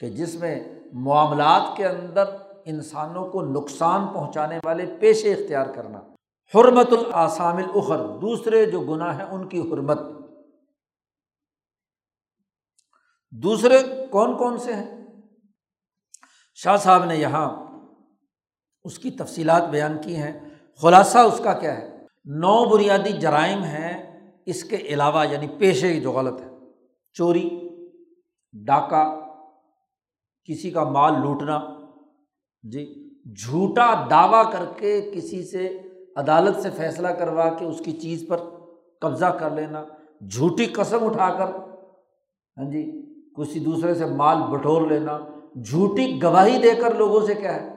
کہ 0.00 0.10
جس 0.10 0.34
میں 0.34 0.64
معاملات 0.92 1.76
کے 1.76 1.86
اندر 1.86 2.24
انسانوں 2.64 3.26
کو 3.28 3.42
نقصان 3.42 4.06
پہنچانے 4.06 4.58
والے 4.64 4.84
پیشے 5.00 5.32
اختیار 5.32 5.66
کرنا۔ 5.66 6.00
حرمت 6.54 6.92
الاسام 6.92 7.56
الخر 7.56 7.98
دوسرے 7.98 8.66
جو 8.66 8.80
گناہ 8.80 9.16
ہیں 9.16 9.24
ان 9.24 9.48
کی 9.48 9.60
حرمت۔ 9.60 10.00
دوسرے 13.30 14.06
کون 14.10 14.38
کون 14.38 14.58
سے 14.58 14.74
ہیں؟ 14.74 15.06
شاہ 16.54 16.76
صاحب 16.76 17.04
نے 17.04 17.16
یہاں 17.16 17.66
اس 18.84 18.98
کی 18.98 19.10
تفصیلات 19.10 19.62
بیان 19.70 20.02
کی 20.02 20.16
ہیں۔ 20.16 20.40
خلاصہ 20.82 21.18
اس 21.18 21.40
کا 21.44 21.52
کیا 21.52 21.78
ہے؟ 21.78 21.98
نو 22.24 22.68
بنیادی 22.68 23.12
جرائم 23.12 23.62
ہیں 23.62 24.20
اس 24.46 24.64
کے 24.64 24.76
علاوہ 24.76 25.26
یعنی 25.26 25.48
پیشے 25.48 26.00
جو 26.00 26.12
غلط 26.12 26.40
ہے۔ 26.40 26.48
چوری، 27.12 27.50
ڈاکہ، 28.52 29.20
کسی 30.44 30.70
کا 30.70 30.84
مال 30.84 31.12
لوٹنا 31.12 31.60
جی 32.62 33.10
جھوٹا 33.40 34.06
دعویٰ 34.10 34.52
کر 34.52 34.64
کے 34.76 35.10
کسی 35.14 35.44
سے 35.44 35.82
عدالت 36.16 36.60
سے 36.62 36.70
فیصلہ 36.76 37.08
کروا 37.08 37.48
کے 37.58 37.64
اس 37.64 37.80
کی 37.84 37.92
چیز 37.92 38.24
پر 38.28 38.36
قبضہ 39.02 39.30
کر 39.40 39.50
لینا، 39.50 39.84
جھوٹی 40.30 40.66
قسم 40.66 41.04
اٹھا 41.04 41.28
کر 41.34 41.52
ہاں 42.56 42.70
جی 42.70 42.82
کسی 43.36 43.60
دوسرے 43.60 43.94
سے 43.94 44.06
مال 44.06 44.42
بٹور 44.50 44.86
لینا، 44.90 45.18
جھوٹی 45.64 46.06
گواہی 46.22 46.58
دے 46.58 46.74
کر 46.80 46.94
لوگوں 46.94 47.20
سے 47.26 47.34
کیا 47.34 47.54
ہے 47.54 47.68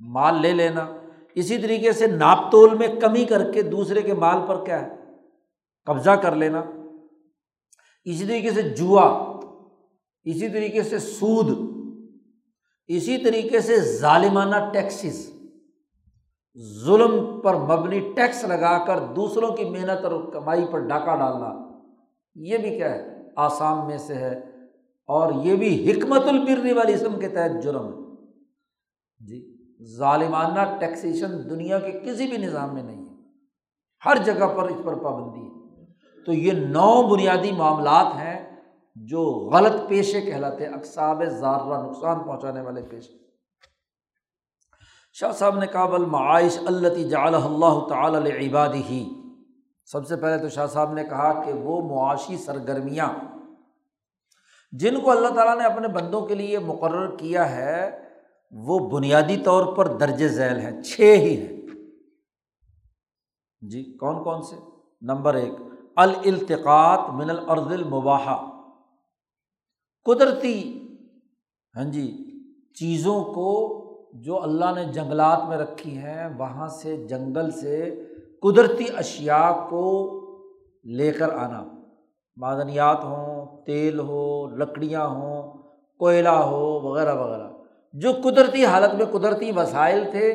مال 0.00 0.40
لے 0.42 0.52
لینا، 0.52 0.86
اسی 1.34 1.58
طریقے 1.58 1.92
سے 1.92 2.06
ناپ 2.06 2.50
تول 2.52 2.76
میں 2.78 2.88
کمی 3.00 3.24
کر 3.24 3.50
کے 3.52 3.62
دوسرے 3.62 4.02
کے 4.02 4.14
مال 4.14 4.46
پر 4.46 4.64
کیا 4.64 4.80
ہے 4.82 4.96
قبضہ 5.86 6.10
کر 6.10 6.34
لینا۔ 6.36 6.62
اسی 8.04 8.24
طریقے 8.26 8.50
سے 8.50 8.62
جوا، 8.62 9.04
اسی 10.26 10.48
طریقے 10.48 10.82
سے 10.82 10.98
سود، 10.98 11.50
اسی 12.86 13.16
طریقے 13.18 13.60
سے 13.60 13.76
ظالمانہ 13.98 14.56
ٹیکسیز 14.72 15.28
ظلم 16.60 17.40
پر 17.40 17.54
مبنی 17.54 18.00
ٹیکس 18.00 18.44
لگا 18.44 18.84
کر 18.84 18.98
دوسروں 19.16 19.50
کی 19.50 19.64
محنت 19.64 20.04
اور 20.04 20.32
کمائی 20.32 20.64
پر 20.70 20.78
ڈاکہ 20.78 21.16
ڈالنا، 21.16 21.78
یہ 22.34 22.58
بھی 22.58 22.70
کیا 22.70 22.94
ہے، 22.94 23.28
آسام 23.36 23.86
میں 23.86 23.98
سے 23.98 24.14
ہے 24.14 24.38
اور 25.06 25.32
یہ 25.42 25.56
بھی 25.56 25.92
حکمت 25.92 26.22
البرنی 26.26 26.72
والی 26.72 26.94
اسم 26.94 27.20
کے 27.20 27.28
تحت 27.28 27.62
جرم 27.62 27.86
ہے۔ 27.86 28.26
جی 29.26 29.56
ظالمانہ 29.96 30.76
ٹیکسیشن 30.80 31.50
دنیا 31.50 31.78
کے 31.78 31.92
کسی 31.92 32.26
بھی 32.26 32.36
نظام 32.36 32.74
میں 32.74 32.82
نہیں 32.82 33.04
ہے۔ 33.04 33.14
ہر 34.06 34.16
جگہ 34.24 34.46
پر 34.56 34.62
اس 34.62 34.82
پر 34.84 34.94
پابندی 34.94 35.46
ہے۔ 35.46 35.84
تو 36.24 36.32
یہ 36.32 36.52
نو 36.52 37.08
بنیادی 37.08 37.52
معاملات 37.52 38.06
ہیں 38.06 38.60
جو 38.96 39.50
غلط 39.54 39.88
پیشے 39.88 40.20
کہلاتے 40.20 40.66
اقساب 40.66 41.24
زارہ 41.24 41.86
نقصان 41.86 42.18
پہنچانے 42.18 42.60
والے 42.60 42.82
پیشے۔ 42.82 43.21
شاہ 45.12 45.32
صاحب 45.32 45.58
نے 45.58 45.66
کہا، 45.66 45.86
بل 45.86 46.04
معائش 46.04 46.58
اللہ 46.66 46.88
جعل 46.88 47.34
اللہ 47.34 47.86
تعالی 47.88 48.48
عبادی 48.48 48.82
ہی 48.82 49.08
سب 49.84 50.06
سے 50.06 50.16
پہلے 50.16 50.42
تو 50.42 50.48
شاہ 50.48 50.66
صاحب 50.66 50.92
نے 50.92 51.04
کہا 51.04 51.42
کہ 51.42 51.52
وہ 51.52 51.82
معاشی 51.88 52.36
سرگرمیاں 52.36 53.08
جن 54.72 55.00
کو 55.00 55.10
اللہ 55.10 55.28
تعالیٰ 55.28 55.58
نے 55.58 55.64
اپنے 55.64 55.88
بندوں 55.88 56.26
کے 56.26 56.34
لیے 56.34 56.58
مقرر 56.58 57.16
کیا 57.16 57.56
ہے، 57.56 57.98
وہ 58.50 58.78
بنیادی 58.78 59.36
طور 59.36 59.76
پر 59.76 59.86
درج 59.86 60.26
ذیل 60.26 60.56
ہیں، 60.56 60.82
چھ 60.82 61.00
ہی 61.00 61.36
ہیں۔ 61.40 61.60
جی 63.60 63.96
کون 63.96 64.24
کون 64.24 64.42
سے؟ 64.42 64.56
نمبر 65.02 65.34
ایک، 65.34 65.52
الالتقاط 65.96 67.10
من 67.10 67.30
الارض 67.30 67.72
المباحہ۔ 67.72 68.50
قدرتی 70.04 70.86
ہاں 71.76 71.84
جی 71.84 72.06
چیزوں 72.74 73.24
کو 73.24 73.78
جو 74.12 74.42
اللہ 74.42 74.64
نے 74.74 74.84
جنگلات 74.84 75.48
میں 75.48 75.58
رکھی 75.58 75.96
ہیں، 75.96 76.28
وہاں 76.38 76.68
سے 76.68 76.96
جنگل 76.96 77.50
سے 77.50 78.04
قدرتی 78.42 78.84
اشیا 78.96 79.66
کو 79.70 80.18
لے 80.84 81.12
کر 81.12 81.34
آنا۔ 81.34 81.64
معدنیات 82.36 83.04
ہوں، 83.04 83.64
تیل 83.66 83.98
ہو، 84.00 84.46
لکڑیاں 84.46 85.06
ہوں، 85.06 85.52
کوئلہ 85.98 86.28
ہو، 86.28 86.80
وغیرہ 86.80 87.14
وغیرہ۔ 87.14 87.50
جو 87.92 88.12
قدرتی 88.24 88.64
حالت 88.64 88.94
میں 88.94 89.06
قدرتی 89.06 89.52
وسائل 89.56 90.04
تھے، 90.10 90.30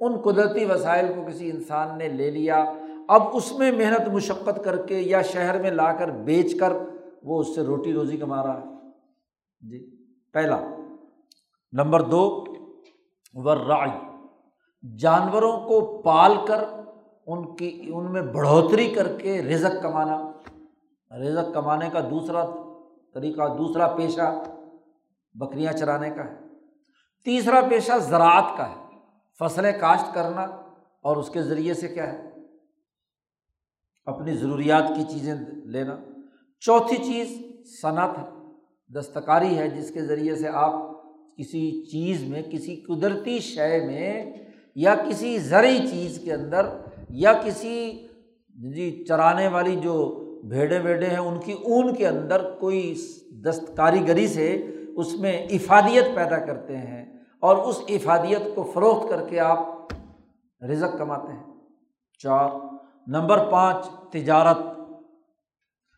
ان 0.00 0.16
قدرتی 0.16 0.64
وسائل 0.64 1.12
کو 1.16 1.22
کسی 1.28 1.50
انسان 1.50 1.98
نے 1.98 2.08
لے 2.08 2.30
لیا۔ 2.30 2.72
اب 3.08 3.22
اس 3.32 3.58
میں 3.58 3.72
محنت، 3.72 4.08
مشقت 4.08 4.64
کر 4.64 4.76
کے 4.76 4.98
یا 4.98 5.22
شہر 5.22 5.62
میں 5.62 5.70
لا 5.70 5.92
کر 5.92 6.08
بیچ 6.08 6.60
کر 6.60 6.72
وہ 7.22 7.40
اس 7.40 7.54
سے 7.54 7.62
روٹی 7.62 7.92
روزی 7.92 8.16
کما 8.16 8.42
رہا 8.42 8.60
ہے۔ 8.60 8.64
جی 9.60 10.04
پہلا۔ 10.32 10.60
نمبر 11.72 12.02
دو 12.02 12.44
ورائے 13.32 14.00
جانوروں 14.98 15.60
کو 15.60 16.02
پال 16.02 16.36
کر 16.46 16.64
ان 17.26 17.56
کی، 17.56 17.90
ان 17.94 18.12
میں 18.12 18.22
بڑھوتری 18.22 18.90
کر 18.90 19.18
کے 19.18 19.42
رزق 19.42 19.82
کمانا۔ 19.82 20.32
رزق 21.20 21.54
کمانے 21.54 21.88
کا 21.92 22.00
دوسرا 22.00 22.44
طریقہ، 23.14 23.56
دوسرا 23.58 23.88
پیشہ 23.88 24.42
بکریاں 25.34 25.72
چرانے 25.72 26.10
کا 26.10 26.24
ہے۔ 26.24 26.38
تیسرا 27.24 27.60
پیشہ 27.70 27.98
زراعت 27.98 28.56
کا 28.56 28.70
ہے۔ 28.70 28.84
فصلیں 29.38 29.72
کاشت 29.80 30.14
کرنا 30.14 30.42
اور 31.02 31.16
اس 31.16 31.30
کے 31.30 31.42
ذریعے 31.42 31.74
سے 31.74 31.88
کیا 31.88 32.12
ہے؟ 32.12 32.30
اپنی 34.04 34.34
ضروریات 34.34 34.84
کی 34.96 35.02
چیزیں 35.02 35.34
لینا۔ 35.64 35.96
چوتھی 36.60 36.96
چیز 36.96 37.42
صنعت 37.82 38.18
ہے، 38.18 38.28
دستکاری 38.98 39.58
ہے، 39.58 39.68
جس 39.68 39.90
کے 39.94 40.02
ذریعے 40.02 40.36
سے 40.36 40.48
آپ 40.48 40.91
کسی 41.38 41.84
چیز 41.84 42.22
میں، 42.24 42.42
کسی 42.42 42.76
قدرتی 42.76 43.38
شے 43.38 43.86
میں 43.86 44.32
یا 44.74 44.94
کسی 45.08 45.38
زرعی 45.38 45.78
چیز 45.90 46.20
کے 46.24 46.32
اندر 46.32 46.66
یا 47.08 47.32
کسی 47.32 48.06
جی 48.74 49.04
چرانے 49.08 49.48
والی 49.48 49.76
جو 49.76 49.94
بھیڑے 50.48 50.78
ویڑے 50.78 51.06
ہیں، 51.06 51.18
ان 51.18 51.40
کی 51.40 51.52
اون 51.52 51.94
کے 51.94 52.06
اندر 52.08 52.50
کوئی 52.60 52.94
دست 53.44 53.76
کاریگری 53.76 54.26
سے 54.26 54.66
اس 54.96 55.14
میں 55.14 55.46
افادیت 55.50 56.04
پیدا 56.14 56.38
کرتے 56.38 56.76
ہیں 56.76 57.04
اور 57.40 57.56
اس 57.56 57.80
افادیت 57.88 58.54
کو 58.54 58.70
فروخت 58.74 59.08
کر 59.10 59.28
کے 59.28 59.40
آپ 59.40 59.58
رزق 60.70 60.98
کماتے 60.98 61.32
ہیں۔ 61.32 61.52
چار، 62.18 62.50
نمبر 63.06 63.44
پانچ، 63.50 63.86
تجارت 64.12 64.58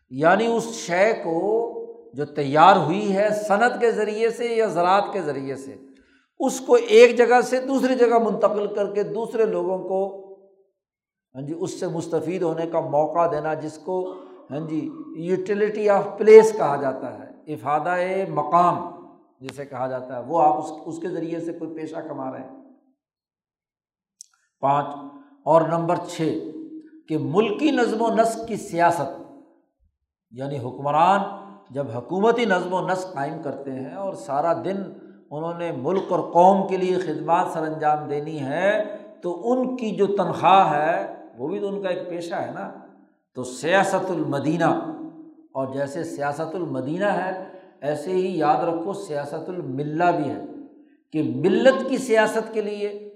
یعنی 0.09 0.45
اس 0.45 0.73
شے 0.75 1.13
کو 1.23 1.74
جو 2.15 2.25
تیار 2.25 2.75
ہوئی 2.75 3.15
ہے 3.15 3.29
صنعت 3.47 3.79
کے 3.79 3.91
ذریعے 3.91 4.29
سے 4.29 4.45
یا 4.47 4.65
زراعت 4.67 5.11
کے 5.13 5.21
ذریعے 5.21 5.55
سے، 5.55 5.75
اس 6.39 6.59
کو 6.59 6.77
ایک 6.89 7.17
جگہ 7.17 7.41
سے 7.41 7.59
دوسری 7.61 7.95
جگہ 7.95 8.17
منتقل 8.19 8.73
کر 8.75 8.93
کے 8.93 9.03
دوسرے 9.03 9.45
لوگوں 9.45 9.77
کو 9.79 10.03
ہاں 11.35 11.41
جی 11.41 11.53
اس 11.57 11.79
سے 11.79 11.87
مستفید 11.87 12.41
ہونے 12.41 12.65
کا 12.65 12.79
موقع 12.79 13.25
دینا، 13.31 13.53
جس 13.53 13.77
کو 13.77 14.01
ہاں 14.51 14.59
جی 14.59 14.89
یوٹیلیٹی 15.17 15.89
آف 15.89 16.05
پلیس 16.17 16.51
کہا 16.57 16.75
جاتا 16.81 17.13
ہے، 17.19 17.53
افادہ 17.53 17.95
مقام 18.29 18.83
جسے 19.41 19.65
کہا 19.65 19.87
جاتا 19.87 20.15
ہے، 20.15 20.21
وہ 20.27 20.41
آپ 20.41 20.57
اس 20.57 20.71
اس 20.85 21.01
کے 21.01 21.09
ذریعے 21.09 21.39
سے 21.39 21.53
کوئی 21.53 21.75
پیشہ 21.75 22.07
کما 22.07 22.31
رہے 22.31 22.39
ہیں۔ 22.39 22.63
پانچ، 24.63 24.95
اور 25.43 25.61
نمبر 25.61 25.95
چھ، 26.07 26.37
کہ 27.07 27.17
ملکی 27.17 27.71
نظم 27.71 28.01
و 28.01 28.13
نسق 28.15 28.47
کی 28.47 28.55
سیاست 28.57 29.21
یعنی 30.33 30.59
حکمران 30.59 31.21
جب 31.69 31.87
حکومتی 31.95 32.45
نظم 32.45 32.73
و 32.73 32.87
نسق 32.87 33.13
قائم 33.13 33.41
کرتے 33.43 33.71
ہیں 33.71 33.95
اور 33.95 34.13
سارا 34.13 34.53
دن 34.53 34.77
انہوں 35.31 35.53
نے 35.57 35.71
ملک 35.71 36.03
اور 36.09 36.19
قوم 36.19 36.67
کے 36.67 36.77
لیے 36.77 36.95
خدمات 36.95 37.47
سر 37.53 37.61
انجام 37.61 38.07
دینی 38.07 38.39
ہے، 38.39 38.83
تو 39.21 39.51
ان 39.51 39.75
کی 39.75 39.91
جو 39.91 40.07
تنخواہ 40.07 40.73
ہے، 40.73 41.15
وہ 41.37 41.47
بھی 41.47 41.59
تو 41.59 41.67
ان 41.67 41.81
کا 41.81 41.89
ایک 41.89 42.09
پیشہ 42.09 42.35
ہے 42.35 42.51
نا۔ 42.51 42.71
تو 43.33 43.43
سیاست 43.43 44.11
المدینہ، 44.11 44.91
اور 45.53 45.73
جیسے 45.73 46.03
سیاست 46.03 46.55
المدینہ 46.55 47.05
ہے، 47.05 47.43
ایسے 47.81 48.11
ہی 48.11 48.37
یاد 48.37 48.63
رکھو 48.63 48.93
سیاست 48.93 49.49
الملہ 49.49 50.03
بھی 50.03 50.29
ہے 50.29 50.41
کہ 51.13 51.33
ملت 51.35 51.89
کی 51.89 51.97
سیاست 51.97 52.53
کے 52.53 52.61
لیے، 52.61 53.09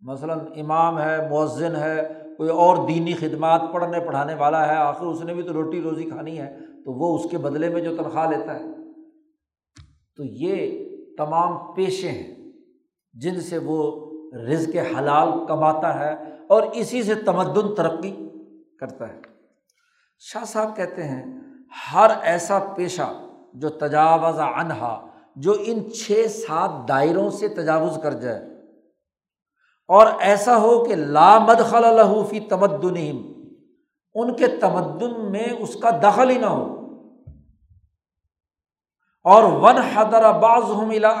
مثلاً 0.00 0.38
امام 0.56 0.98
ہے، 0.98 1.28
مؤذن 1.28 1.76
ہے 1.76 2.12
کوئی 2.36 2.50
اور 2.50 2.88
دینی 2.88 3.12
خدمات 3.12 3.62
پڑھنے 3.72 4.00
پڑھانے 4.00 4.34
والا 4.34 4.68
ہے، 4.68 4.76
آخر 4.76 5.06
اس 5.06 5.20
نے 5.22 5.34
بھی 5.34 5.42
تو 5.42 5.52
روٹی 5.52 5.80
روزی 5.80 6.04
کھانی 6.04 6.40
ہے، 6.40 6.56
تو 6.84 6.92
وہ 6.92 7.18
اس 7.18 7.30
کے 7.30 7.38
بدلے 7.38 7.68
میں 7.68 7.80
جو 7.80 7.96
تنخواہ 7.96 8.30
لیتا 8.30 8.54
ہے۔ 8.54 8.64
تو 10.16 10.24
یہ 10.24 10.84
تمام 11.18 11.72
پیشے 11.72 12.08
ہیں 12.08 12.52
جن 13.12 13.40
سے 13.40 13.58
وہ 13.58 14.06
رزق 14.48 14.98
حلال 14.98 15.46
کماتا 15.46 15.98
ہے 15.98 16.14
اور 16.48 16.62
اسی 16.72 17.02
سے 17.02 17.14
تمدن 17.14 17.74
ترقی 17.74 18.28
کرتا 18.80 19.08
ہے۔ 19.08 19.20
شاہ 20.18 20.44
صاحب 20.44 20.76
کہتے 20.76 21.02
ہیں، 21.04 21.40
ہر 21.94 22.10
ایسا 22.22 22.58
پیشہ 22.58 23.12
جو 23.54 23.68
تجاوز 23.68 24.38
انہا 24.38 25.06
جو 25.36 25.56
ان 25.60 25.92
چھ 25.92 26.26
سات 26.28 26.88
دائروں 26.88 27.30
سے 27.30 27.48
تجاوز 27.48 27.98
کر 28.02 28.12
جائے 28.12 28.55
اور 29.88 30.06
ایسا 30.20 30.56
ہو 30.56 30.84
کہ 30.84 30.94
لامد 30.94 31.60
فی 32.30 32.40
تمدن 32.40 32.96
ان 34.14 34.36
کے 34.36 34.46
تمدن 34.46 35.30
میں 35.30 35.44
اس 35.58 35.74
کا 35.74 35.90
دخل 35.90 36.30
ہی 36.30 36.38
نہ 36.38 36.46
ہو۔ 36.46 36.72
اور 39.24 39.42
ون 39.42 39.76
حدر 39.76 40.32
باز 40.32 40.70
ملا 40.86 41.20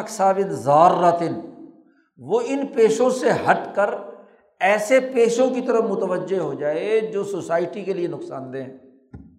وہ 2.18 2.40
ان 2.44 2.66
پیشوں 2.66 3.10
سے 3.10 3.30
ہٹ 3.30 3.74
کر 3.74 3.94
ایسے 4.60 5.00
پیشوں 5.00 5.50
کی 5.50 5.60
طرف 5.60 5.84
متوجہ 5.84 6.38
ہو 6.38 6.54
جائے 6.54 7.00
جو 7.00 7.24
سوسائٹی 7.24 7.82
کے 7.82 7.92
لیے 7.92 8.06
نقصان 8.06 8.52
دہ 8.52 8.58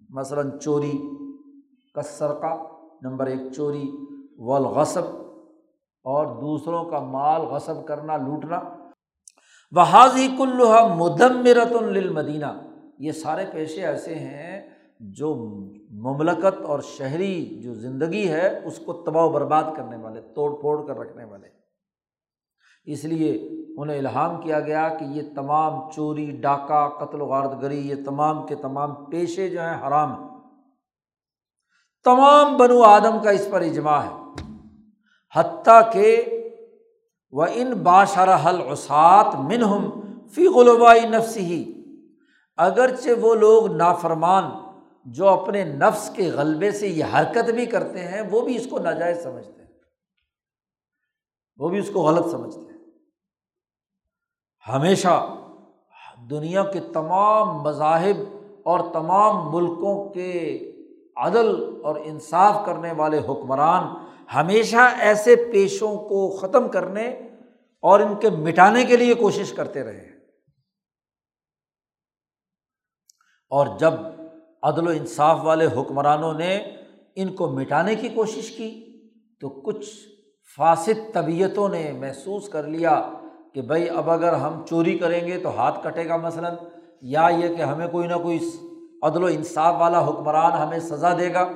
مثلاً 0.08 0.58
چوری 0.58 0.98
کثر 1.94 2.34
کا 2.34 2.56
نمبر 3.02 3.26
ایک 3.26 3.52
چوری، 3.56 3.90
والغصب، 4.38 5.04
اور 6.04 6.26
دوسروں 6.26 6.84
کا 6.84 7.00
مال 7.00 7.40
غصب 7.40 7.86
کرنا، 7.86 8.16
لوٹنا۔ 8.16 8.60
وہ 9.72 9.80
حاضی 9.80 10.28
کلحہ 10.38 10.94
مدمرت 10.94 11.72
المدینہ 11.72 12.46
یہ 12.98 13.12
سارے 13.12 13.44
پیشے 13.52 13.86
ایسے 13.86 14.14
ہیں 14.14 14.70
جو 15.00 15.34
مملکت 15.90 16.62
اور 16.62 16.80
شہری 16.80 17.60
جو 17.62 17.74
زندگی 17.74 18.28
ہے 18.28 18.60
اس 18.64 18.78
کو 18.78 18.92
تباہ 18.92 19.24
و 19.24 19.28
برباد 19.28 19.64
کرنے 19.76 19.96
والے، 19.96 20.20
توڑ 20.20 20.60
پھوڑ 20.60 20.86
کر 20.86 20.98
رکھنے 20.98 21.24
والے۔ 21.24 21.48
اس 22.84 23.04
لیے 23.04 23.48
انہیں 23.78 23.98
الہام 23.98 24.40
کیا 24.40 24.60
گیا 24.60 24.88
کہ 24.88 25.04
یہ 25.04 25.22
تمام 25.34 25.90
چوری، 25.90 26.30
ڈاکہ، 26.30 26.88
قتل 26.88 27.20
و 27.20 27.26
غارت 27.26 27.62
گری 27.62 27.88
یہ 27.88 27.94
تمام 28.04 28.46
کے 28.46 28.54
تمام 28.54 29.04
پیشے 29.04 29.48
جو 29.48 29.60
ہیں 29.60 29.88
حرام 29.88 30.12
ہیں۔ 30.12 30.28
تمام 32.04 32.56
بنو 32.56 32.82
آدم 32.82 33.22
کا 33.22 33.30
اس 33.30 33.48
پر 33.50 33.60
اجماع 33.60 34.00
ہے۔ 34.00 34.42
حتیٰ 35.34 35.92
کہ 35.92 36.37
وہ 37.30 37.46
ان 37.52 37.72
باشر 37.72 38.36
حل 38.36 38.60
وسعت 38.70 39.34
منہم 39.34 39.90
فی 40.28 40.46
غلبائی 40.46 41.00
نفس 41.00 41.36
ہی 41.36 41.82
اگرچہ 42.56 43.08
وہ 43.20 43.34
لوگ 43.34 43.72
نافرمان 43.72 44.44
جو 45.04 45.28
اپنے 45.28 45.64
نفس 45.64 46.10
کے 46.16 46.30
غلبے 46.30 46.70
سے 46.70 46.88
یہ 46.88 47.04
حرکت 47.04 47.50
بھی 47.50 47.66
کرتے 47.66 47.98
ہیں، 47.98 48.22
وہ 48.30 48.40
بھی 48.40 48.56
اس 48.56 48.66
کو 48.70 48.78
ناجائز 48.78 49.22
سمجھتے 49.22 49.62
ہیں۔ 49.62 49.68
وہ 51.56 51.68
بھی 51.68 51.78
اس 51.78 51.90
کو 51.92 52.00
غلط 52.00 52.30
سمجھتے 52.30 52.60
ہیں۔ 52.60 52.78
ہمیشہ 54.68 55.34
دنیا 56.30 56.64
کے 56.64 56.80
تمام 56.80 57.62
مذاہب 57.62 58.46
اور 58.62 58.80
تمام 58.92 59.54
ملکوں 59.54 60.08
کے 60.08 60.58
عدل 61.16 61.80
اور 61.82 61.96
انصاف 62.04 62.66
کرنے 62.66 62.92
والے 62.92 63.18
حکمران 63.18 64.07
ہمیشہ 64.34 64.94
ایسے 65.00 65.36
پیشوں 65.36 65.96
کو 65.96 66.36
ختم 66.36 66.68
کرنے 66.68 67.08
اور 67.82 68.00
ان 68.00 68.16
کے 68.16 68.30
مٹانے 68.30 68.84
کے 68.84 68.96
لیے 68.96 69.14
کوشش 69.14 69.52
کرتے 69.52 69.82
رہے۔ 69.82 70.08
اور 73.50 73.66
جب 73.78 73.92
عدل 74.62 74.88
و 74.88 74.90
انصاف 74.90 75.38
والے 75.42 75.66
حکمرانوں 75.66 76.34
نے 76.34 76.56
ان 77.16 77.34
کو 77.34 77.48
مٹانے 77.48 77.94
کی 77.94 78.08
کوشش 78.08 78.50
کی، 78.50 79.00
تو 79.40 79.48
کچھ 79.48 79.90
فاسد 80.56 81.14
طبیعتوں 81.14 81.68
نے 81.68 81.92
محسوس 81.92 82.48
کر 82.48 82.62
لیا 82.62 83.12
کہ 83.54 83.62
بھائی 83.62 83.90
اب 83.90 84.10
اگر 84.10 84.32
ہم 84.32 84.66
چوری 84.66 84.98
کریں 84.98 85.26
گے 85.26 85.38
تو 85.38 85.50
ہاتھ 85.50 85.84
کٹے 85.84 86.08
گا 86.08 86.16
مثلاً، 86.16 86.54
یا 87.02 87.28
یہ 87.38 87.54
کہ 87.54 87.62
ہمیں 87.62 87.88
کوئی 87.88 88.08
نہ 88.08 88.14
کوئی 88.14 88.38
عدل 89.02 89.22
و 89.22 89.26
انصاف 89.26 89.74
والا 89.78 90.08
حکمران 90.08 90.52
ہمیں 90.52 90.78
سزا 90.78 91.18
دے 91.18 91.34
گا، 91.34 91.52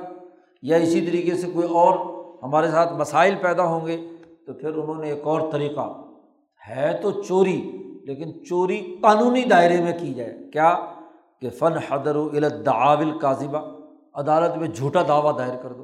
یا 0.61 0.77
اسی 0.77 1.01
طریقے 1.01 1.37
سے 1.37 1.47
کوئی 1.53 1.67
اور 1.67 2.12
ہمارے 2.43 2.67
ساتھ 2.67 2.93
مسائل 2.93 3.35
پیدا 3.41 3.63
ہوں 3.63 3.87
گے، 3.87 4.09
تو 4.45 4.53
پھر 4.53 4.75
انہوں 4.75 4.95
نے 4.95 5.09
ایک 5.09 5.21
اور 5.23 5.51
طریقہ، 5.51 6.01
ہے 6.69 6.99
تو 7.01 7.11
چوری، 7.11 7.71
لیکن 8.03 8.45
چوری 8.45 8.97
قانونی 9.01 9.43
دائرے 9.43 9.81
میں 9.81 9.91
کی 9.99 10.13
جائے۔ 10.13 10.37
کیا؟ 10.53 10.75
کہ 11.41 11.49
فن 11.49 11.73
حدر 11.89 12.15
و 12.15 12.29
الدعاول 12.33 13.19
کاذبہ 13.19 13.79
عدالت 14.13 14.57
میں 14.57 14.67
جھوٹا 14.67 15.01
دعویٰ 15.07 15.37
دائر 15.37 15.61
کر 15.61 15.73
دو۔ 15.73 15.83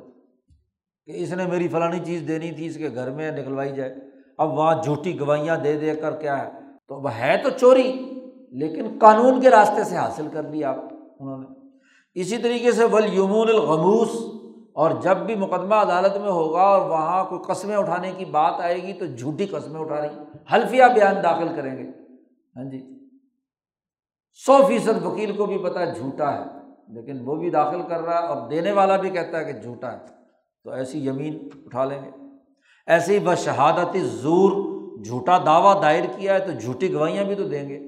کہ 1.06 1.14
اس 1.15 1.34
نے 1.34 1.45
میری 1.45 1.68
فلانی 1.68 1.99
چیز 2.06 2.23
دینی 2.27 2.52
تھی، 2.52 2.65
اس 2.65 2.77
کے 2.77 2.90
گھر 2.95 3.10
میں 3.10 3.31
نکلوائی 3.31 3.76
جائے۔ 3.76 3.95
اب 4.38 4.57
وہاں 4.57 4.84
جھوٹی 4.84 5.19
گوائیاں 5.19 5.57
دے 5.57 5.80
دے 5.80 5.95
کر 5.95 6.15
کیا 6.15 6.45
ہے؟ 6.45 6.52
تو 6.88 6.95
اب 6.95 7.07
ہے 7.10 7.38
تو 7.44 7.49
چوری، 7.49 7.94
لیکن 8.49 8.88
قانون 8.99 9.41
کے 9.41 9.49
راستے 9.49 9.84
سے 9.84 9.95
حاصل 9.95 10.27
کر 10.34 10.44
لی 10.44 10.64
آپ، 10.64 10.77
انہوں 11.19 11.38
نے۔ 11.38 11.68
اسی 12.14 12.38
طریقے 12.38 12.72
سے 12.72 12.84
ول 12.84 13.14
یمون 13.14 13.49
الغموس 13.49 14.39
اور 14.80 14.91
جب 15.01 15.18
بھی 15.18 15.35
مقدمہ 15.35 15.76
عدالت 15.76 16.18
میں 16.18 16.31
ہوگا 16.31 16.61
اور 16.61 16.89
وہاں 16.89 17.26
کوئی 17.26 17.41
قسمیں 17.47 17.76
اٹھانے 17.76 18.11
کی 18.18 18.26
بات 18.26 18.53
آئے 18.57 18.84
گی 18.84 18.93
تو 18.93 19.06
جھوٹی 19.06 19.45
قسمیں 19.45 19.81
اٹھا 19.81 20.01
رہی 20.01 20.15
حلفیہ 20.53 20.84
بیان 20.95 21.23
داخل 21.23 21.47
کریں 21.56 21.77
گے۔ 21.77 21.89
ہاں 22.56 22.64
جی۔ 22.64 22.99
سو 24.34 24.57
فیصد 24.68 25.06
وکیل 25.06 25.38
کو 25.38 25.45
بھی 25.45 25.57
پتہ 25.57 25.80
ہے 25.80 25.93
جھوٹا 25.95 26.34
ہے، 26.34 26.43
لیکن 26.93 27.19
وہ 27.26 27.35
بھی 27.35 27.49
داخل 27.49 27.81
کر 27.81 28.01
رہا 28.01 28.22
ہے 28.22 28.27
اور 28.27 28.49
دینے 28.49 28.72
والا 28.72 28.97
بھی 28.97 29.10
کہتا 29.10 29.39
ہے 29.39 29.45
کہ 29.45 29.60
جھوٹا 29.60 29.91
ہے۔ 29.91 29.97
تو 30.64 30.72
ایسی 30.72 31.06
یمین 31.06 31.49
اٹھا 31.65 31.85
لیں 31.85 32.01
گے۔ 32.06 32.11
ایسے 32.88 33.19
ہی 33.19 33.26
بس 33.26 33.49
زور، 33.95 34.51
جھوٹا 35.03 35.38
دعویٰ 35.38 35.81
دائر 35.81 36.03
کیا 36.18 36.34
ہے 36.34 36.39
تو 36.39 36.51
جھوٹی 36.51 36.93
گواہیاں 36.93 37.23
بھی 37.23 37.35
تو 37.35 37.43
دیں 37.43 37.69
گے۔ 37.69 37.80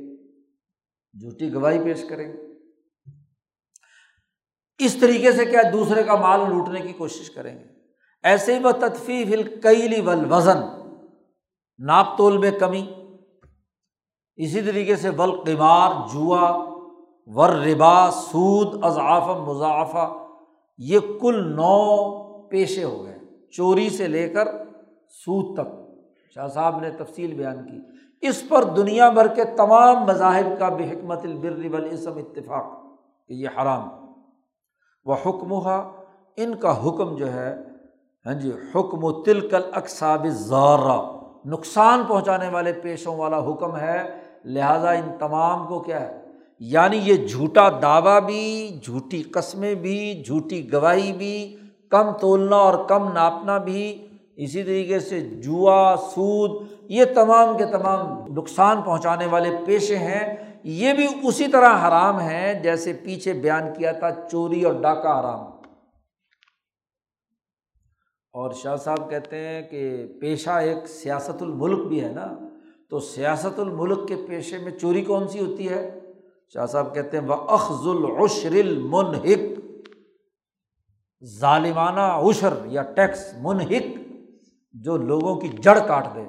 جھوٹی 1.20 1.54
گواہی 1.54 1.80
پیش 1.84 2.06
کریں 2.10 2.34
گے۔ 2.34 2.51
اس 4.86 4.96
طریقے 4.96 5.32
سے 5.32 5.46
کیا 5.46 5.62
دوسرے 5.74 6.04
کا 6.04 6.16
مال 6.16 6.40
لوٹنے 6.50 6.82
کی 6.82 6.94
کوشش 6.94 7.30
کریں 7.30 7.60
گے؟ 7.60 7.64
ایسے 8.24 8.56
ہی 8.56 8.64
وہ 8.64 8.72
تدفیف 8.72 9.28
الکیلی 9.32 10.02
ول 10.02 10.34
وزن 10.34 10.58
ناپ 11.80 12.18
تول 12.18 12.38
میں 12.38 12.52
کمی۔ 12.52 12.94
اسی 14.36 14.62
طریقے 14.62 14.96
سے 14.96 15.12
بلقمار 15.12 15.92
جوا 16.14 16.70
ور 17.26 17.50
ربا 17.50 18.12
سود 18.12 18.84
اضعاف 18.84 19.48
مضافہ 19.48 20.18
یہ 20.78 21.00
کل 21.22 21.56
نو 21.56 22.12
پیشے 22.48 22.84
ہو 22.84 23.06
گئے۔ 23.06 23.18
چوری 23.52 23.90
سے 23.90 24.08
لے 24.08 24.30
کر 24.30 24.48
سود 25.10 25.58
تک۔ 25.58 25.68
شاہ 26.36 26.48
صاحب 26.48 26.80
نے 26.80 26.90
تفصیل 26.90 27.34
بیان 27.34 27.66
کی۔ 27.66 27.78
اس 28.28 28.44
پر 28.50 28.64
دنیا 28.64 29.10
بھر 29.10 29.28
کے 29.28 29.44
تمام 29.44 30.04
مذاہب 30.04 30.60
کا 30.60 30.70
بے 30.70 30.84
حکمت 30.84 31.20
البر 31.24 31.66
والاسم 31.72 32.18
اتفاق، 32.18 32.84
کہ 33.28 33.34
یہ 33.34 33.48
حرام۔ 33.48 34.01
وہ 35.06 35.16
حکم 35.26 35.54
ان 36.38 36.56
کا 36.56 36.88
حکم 36.88 37.16
جو 37.16 37.34
ہے 37.34 37.56
ہاں 38.26 38.34
جی 38.34 38.50
حکم 38.50 39.04
و 39.04 39.12
تلکل 39.12 39.62
اقساب 39.74 40.28
زارہ 40.28 41.22
نقصان 41.46 42.04
پہنچانے 42.08 42.48
والے 42.48 42.74
پیشوں 42.74 43.16
والا 43.16 43.40
حکم 43.40 43.78
ہے۔ 43.78 44.04
لہٰذا 44.46 44.92
ان 44.92 45.12
تمام 45.20 45.68
کو 45.68 45.80
کیا 45.80 46.02
ہے؟ 46.02 46.22
یعنی 46.60 46.98
یہ 46.98 47.28
جھوٹا 47.28 47.70
دعویٰ 47.82 48.22
بھی، 48.22 48.80
جھوٹی 48.84 49.24
قسمیں 49.24 49.76
بھی، 49.76 50.24
جھوٹی 50.26 50.74
گواہی 50.74 51.14
بھی، 51.14 51.56
کم 51.90 52.12
تولنا 52.12 52.56
اور 52.56 52.86
کم 52.88 53.14
ناپنا 53.14 53.58
بھی، 53.58 54.08
اسی 54.36 54.64
طریقے 54.64 55.00
سے 55.00 55.22
جوا، 55.22 55.96
سود، 56.12 56.68
یہ 56.90 57.06
تمام 57.16 57.58
کے 57.58 57.66
تمام 57.66 58.34
نقصان 58.34 58.82
پہنچانے 58.82 59.26
والے 59.26 59.50
پیشے 59.66 59.98
ہیں۔ 59.98 60.51
یہ 60.64 60.94
بھی 60.94 61.08
اسی 61.24 61.48
طرح 61.48 61.88
حرام 61.88 62.20
ہیں 62.20 62.54
جیسے 62.54 62.94
پیچھے 62.94 63.34
بیان 63.34 63.74
کیا 63.78 63.92
تھا 63.92 64.10
چوری 64.32 64.64
اور 64.64 64.74
ڈاکہ 64.82 65.20
حرام۔ 65.20 65.42
اور 68.34 68.52
شاہ 68.52 68.76
صاحب 68.76 69.10
کہتے 69.10 69.48
ہیں 69.48 69.62
کہ 69.62 70.08
پیشہ 70.22 70.50
ایک 70.50 70.88
سیاست 70.88 71.42
الملک 71.42 71.88
بھی 71.88 72.04
ہے 72.04 72.10
نا، 72.10 72.28
تو 72.90 73.00
سیاست 73.00 73.60
الملک 73.60 74.08
کے 74.08 74.16
پیشے 74.28 74.58
میں 74.58 74.72
چوری 74.72 75.02
کون 75.02 75.28
سی 75.28 75.40
ہوتی 75.40 75.70
ہے؟ 75.70 76.00
شاہ 76.54 76.66
صاحب 76.66 76.94
کہتے 76.94 77.20
ہیں 77.20 77.28
وہ 77.28 77.34
اخذ 77.34 77.88
العشر 77.88 78.52
المنحق، 78.52 79.60
ظالمانہ 81.26 82.00
عشر 82.00 82.54
یا 82.66 82.82
ٹیکس 82.82 83.34
منحق 83.42 83.98
جو 84.74 84.98
لوگوں 84.98 85.36
کی 85.36 85.48
جڑ 85.48 85.80
کاٹ 85.88 86.16
دے۔ 86.16 86.24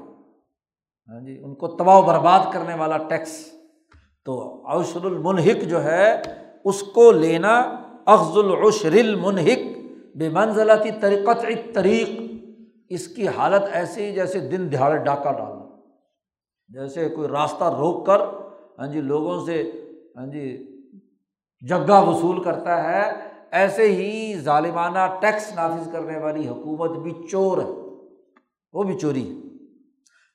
ہاں 1.09 1.21
جی 1.21 1.39
ان 1.45 1.55
کو 1.55 1.77
تباہ 1.77 1.99
و 1.99 2.03
برباد 2.03 2.41
کرنے 2.53 2.75
والا 2.75 2.97
ٹیکس۔ 2.97 3.52
تو 4.25 4.63
عشر 4.67 5.05
المنحق 5.05 5.65
جو 5.65 5.85
ہے، 5.85 6.23
اس 6.65 6.83
کو 6.83 7.13
لینا 7.13 7.59
اخذ 8.07 8.39
العشر 8.39 8.93
المنحق 8.93 9.79
بے 10.17 10.29
منزلاتی 10.29 10.91
طریقت 11.01 11.47
طریق 11.75 12.09
اس 12.89 13.09
کی 13.09 13.29
حالت 13.29 13.63
ایسی 13.73 14.13
جیسے 14.13 14.41
دن 14.41 14.73
دہاڑے 14.73 14.99
ڈاکہ 14.99 15.33
ڈالنا۔ 15.33 15.63
جیسے 16.69 17.09
کوئی 17.09 17.29
راستہ 17.29 17.65
روک 17.65 18.07
کر 18.07 18.21
ہاں 18.79 18.87
جی 18.87 19.01
لوگوں 19.01 19.47
سے 19.47 19.71
ہاں 20.17 20.27
جی 20.27 20.67
جگہ 21.69 22.09
وصول 22.09 22.43
کرتا 22.43 22.85
ہے، 22.85 23.13
ایسے 23.51 23.93
ہی 23.93 24.41
ظالمانہ 24.41 24.99
ٹیکس 25.21 25.55
نافذ 25.55 25.93
کرنے 25.93 26.19
والی 26.19 26.49
حکومت 26.49 26.91
بھی 26.91 27.13
چور 27.31 27.59
ہے۔ 27.59 27.71
وہ 28.73 28.83
بھی 28.83 28.99
چوری 28.99 29.31
ہے۔ 29.31 29.41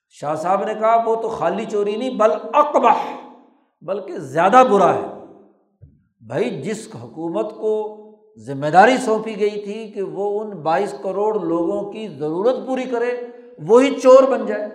شاہ 0.09 0.35
صاحب 0.35 0.63
نے 0.63 0.73
کہا، 0.73 1.03
وہ 1.05 1.15
تو 1.15 1.29
خالی 1.29 1.65
چوری 1.65 1.95
نہیں، 1.95 2.09
بل 2.09 2.31
اقبا 2.53 2.93
بلکہ 3.81 4.17
زیادہ 4.17 4.63
برا 4.71 4.93
ہے۔ 4.93 5.07
بھائی، 6.21 6.61
جس 6.61 6.87
حکومت 6.95 7.51
کو 7.51 7.97
ذمہ 8.37 8.67
داری 8.67 8.97
سونپی 8.97 9.39
گئی 9.39 9.61
تھی 9.61 9.91
کہ 9.91 10.01
وہ 10.01 10.41
ان 10.41 10.49
بائیس 10.49 10.95
کروڑ 11.03 11.39
لوگوں 11.39 11.91
کی 11.91 12.07
ضرورت 12.07 12.55
پوری 12.67 12.83
کرے، 12.83 13.11
وہی 13.67 13.99
چور 13.99 14.31
بن 14.31 14.45
جائے، 14.45 14.69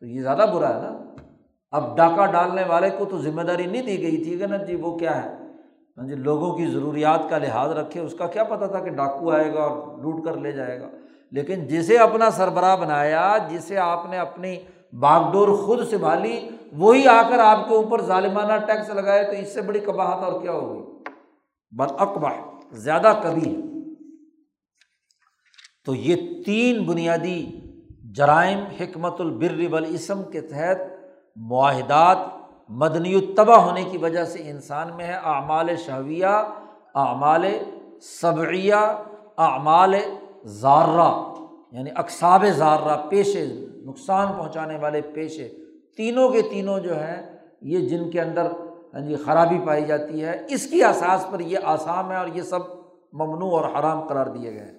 تو 0.00 0.06
یہ 0.06 0.22
زیادہ 0.22 0.46
برا 0.54 0.68
ہے 0.68 0.82
نا۔ 0.82 1.22
اب 1.70 1.96
ڈاکہ 1.96 2.26
ڈالنے 2.32 2.62
والے 2.68 2.90
کو 2.98 3.04
تو 3.04 3.18
ذمہ 3.18 3.42
داری 3.42 3.66
نہیں 3.66 3.82
دی 3.82 4.02
گئی 4.02 4.24
تھی 4.24 4.38
کہ 4.38 4.46
نا 4.46 4.56
جی 4.56 4.74
وہ 4.74 4.98
کیا 4.98 5.24
ہے؟ 5.24 5.44
جی 6.08 6.14
لوگوں 6.14 6.52
کی 6.52 6.66
ضروریات 6.66 7.30
کا 7.30 7.38
لحاظ 7.38 7.70
رکھے، 7.70 8.00
اس 8.00 8.14
کا 8.18 8.26
کیا 8.26 8.44
پتہ 8.44 8.64
تھا 8.64 8.80
کہ 8.80 8.90
ڈاکو 8.90 9.30
آئے 9.30 9.54
گا 9.54 9.62
اور 9.62 9.98
لوٹ 9.98 10.24
کر 10.24 10.36
لے 10.36 10.52
جائے 10.52 10.80
گا۔ 10.80 10.88
لیکن 11.30 11.66
جسے 11.66 11.96
اپنا 11.96 12.30
سربراہ 12.30 12.76
بنایا، 12.76 13.38
جسے 13.50 13.78
آپ 13.78 14.06
نے 14.10 14.18
اپنی 14.18 14.56
باغ 15.00 15.32
ڈور 15.32 15.48
خود 15.48 15.88
سنبھالی 15.90 16.48
وہی 16.72 17.08
آ 17.08 17.22
کر 17.28 17.38
آپ 17.38 17.68
کے 17.68 17.74
اوپر 17.74 18.02
ظالمانہ 18.02 18.66
ٹیکس 18.66 18.88
لگائے 18.90 19.24
تو 19.24 19.30
اس 19.30 19.54
سے 19.54 19.62
بڑی 19.62 19.80
کباہت 19.80 20.22
اور 20.22 20.42
کیا 20.42 20.52
ہوگی؟ 20.52 21.10
بد 21.70 21.92
اقبا 21.98 22.30
زیادہ 22.72 23.12
کبھی 23.22 23.56
تو 25.84 25.94
یہ 25.94 26.16
تین 26.44 26.84
بنیادی 26.84 27.60
جرائم 28.14 28.58
حکمت 28.58 29.20
البر 29.20 29.72
والاسم 29.72 30.22
کے 30.22 30.40
تحت 30.40 30.78
معاہدات 31.36 32.18
مدنی 32.68 33.14
التبا 33.14 33.56
ہونے 33.56 33.84
کی 33.84 33.98
وجہ 33.98 34.24
سے 34.24 34.50
انسان 34.50 34.96
میں 34.96 35.06
ہے۔ 35.06 35.14
اعمال 35.24 35.76
شہویہ 35.76 36.42
اعمال 36.94 37.44
صبعیہ 38.20 38.74
اعمال 39.38 39.94
زارہ 40.44 41.34
یعنی 41.74 41.90
اقساب 41.96 42.44
زارہ 42.46 42.96
پیشے، 43.08 43.44
نقصان 43.84 44.26
پہنچانے 44.32 44.76
والے 44.76 45.00
پیشے، 45.00 45.48
تینوں 45.96 46.28
کے 46.28 46.42
تینوں 46.42 46.80
جو 46.80 46.98
ہیں، 47.00 47.36
یہ 47.62 47.88
جن 47.88 48.10
کے 48.10 48.20
اندر 48.20 48.46
ہاں 48.94 49.00
جی 49.00 49.16
خرابی 49.16 49.58
پائی 49.66 49.84
جاتی 49.84 50.24
ہے، 50.24 50.46
اس 50.48 50.66
کی 50.66 50.84
اساس 50.84 51.26
پر 51.30 51.40
یہ 51.40 51.58
آسام 51.62 52.10
ہے 52.10 52.16
اور 52.16 52.26
یہ 52.34 52.42
سب 52.42 52.58
ممنوع 53.12 53.50
اور 53.58 53.64
حرام 53.70 54.06
قرار 54.06 54.26
دیے 54.26 54.50
گئے 54.50 54.60
ہیں۔ 54.60 54.78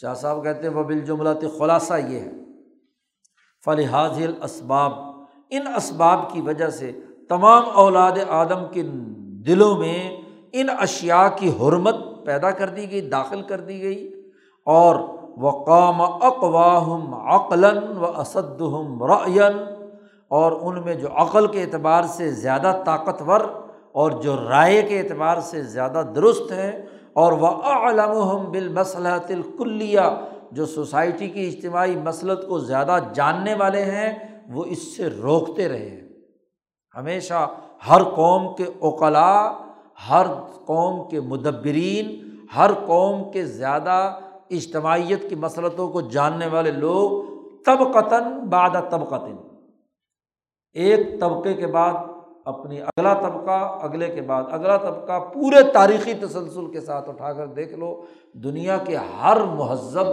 شاہ 0.00 0.14
صاحب 0.14 0.42
کہتے 0.44 0.68
ہیں 0.68 0.74
وہ 0.74 0.82
بالجملات 0.82 1.44
خلاصہ 1.58 1.94
یہ 2.08 2.18
ہے 2.18 2.30
فلحاظ 3.64 4.22
الاسباب۔ 4.22 4.92
ان 5.50 5.66
اسباب 5.76 6.32
کی 6.32 6.40
وجہ 6.40 6.68
سے 6.68 6.92
تمام 7.28 7.62
اولاد 7.74 8.18
آدم 8.28 8.64
کے 8.70 8.82
دلوں 9.46 9.78
میں 9.78 10.16
ان 10.52 10.66
اشیا 10.78 11.28
کی 11.36 11.50
حرمت 11.60 11.96
پیدا 12.26 12.50
کر 12.50 12.68
دی 12.68 12.90
گئی، 12.90 13.00
داخل 13.00 13.42
کر 13.42 13.60
دی 13.60 13.82
گئی 13.82 14.30
اور 14.66 14.94
وقام 15.38 16.00
اقواہم 16.00 17.14
عقلاً 17.14 17.96
و 17.96 18.20
اسدہم 18.20 19.04
رعین 19.04 19.58
اور 20.28 20.52
ان 20.52 20.82
میں 20.84 20.94
جو 20.94 21.08
عقل 21.16 21.46
کے 21.46 21.62
اعتبار 21.62 22.02
سے 22.02 22.30
زیادہ 22.30 22.82
طاقتور 22.86 23.40
اور 23.92 24.10
جو 24.10 24.36
رائے 24.48 24.82
کے 24.82 25.00
اعتبار 25.00 25.40
سے 25.40 25.62
زیادہ 25.62 26.02
درست 26.14 26.52
ہے 26.52 26.84
اور 27.12 27.32
وہ 27.32 27.48
علم 27.62 28.50
بالمصلحت 28.50 29.30
الکلیہ 29.30 30.00
جو 30.52 30.66
سوسائٹی 30.66 31.28
کی 31.28 31.48
اجتماعی 31.48 31.96
مسلط 31.96 32.48
کو 32.48 32.58
زیادہ 32.58 32.96
جاننے 33.14 33.54
والے 33.54 33.84
ہیں، 33.84 34.14
وہ 34.52 34.64
اس 34.64 34.96
سے 34.96 35.06
روکتے 35.06 35.68
رہے 35.68 35.88
ہیں۔ 35.90 36.08
ہمیشہ 36.96 37.48
ہر 37.90 38.02
قوم 38.02 38.54
کے 38.54 38.64
اوقلا 38.78 39.52
ہر 40.10 40.26
قوم 40.66 41.08
کے 41.08 41.20
مدبرین، 41.20 42.28
ہر 42.56 42.70
قوم 42.86 43.30
کے 43.30 43.44
زیادہ 43.44 44.18
اجتماعیت 44.56 45.28
کی 45.28 45.34
مسلطوں 45.34 45.88
کو 45.88 46.00
جاننے 46.00 46.46
والے 46.46 46.70
لوگ 46.70 47.22
تب 47.66 47.78
قطن 47.94 48.38
بعد 48.38 48.70
تب 48.90 49.08
قطن 49.08 49.36
ایک 50.72 51.20
طبقے 51.20 51.54
کے 51.54 51.66
بعد 51.66 51.92
اپنی 52.44 52.80
اگلا 52.80 53.14
طبقہ، 53.14 53.78
اگلے 53.82 54.08
کے 54.08 54.20
بعد 54.20 54.42
اگلا 54.50 54.76
طبقہ، 54.76 55.18
پورے 55.18 55.62
تاریخی 55.72 56.14
تسلسل 56.14 56.70
کے 56.70 56.80
ساتھ 56.80 57.08
اٹھا 57.08 57.32
کر 57.32 57.46
دیکھ 57.46 57.74
لو، 57.74 58.04
دنیا 58.32 58.76
کے 58.78 58.96
ہر 58.96 59.44
مہذب 59.44 60.06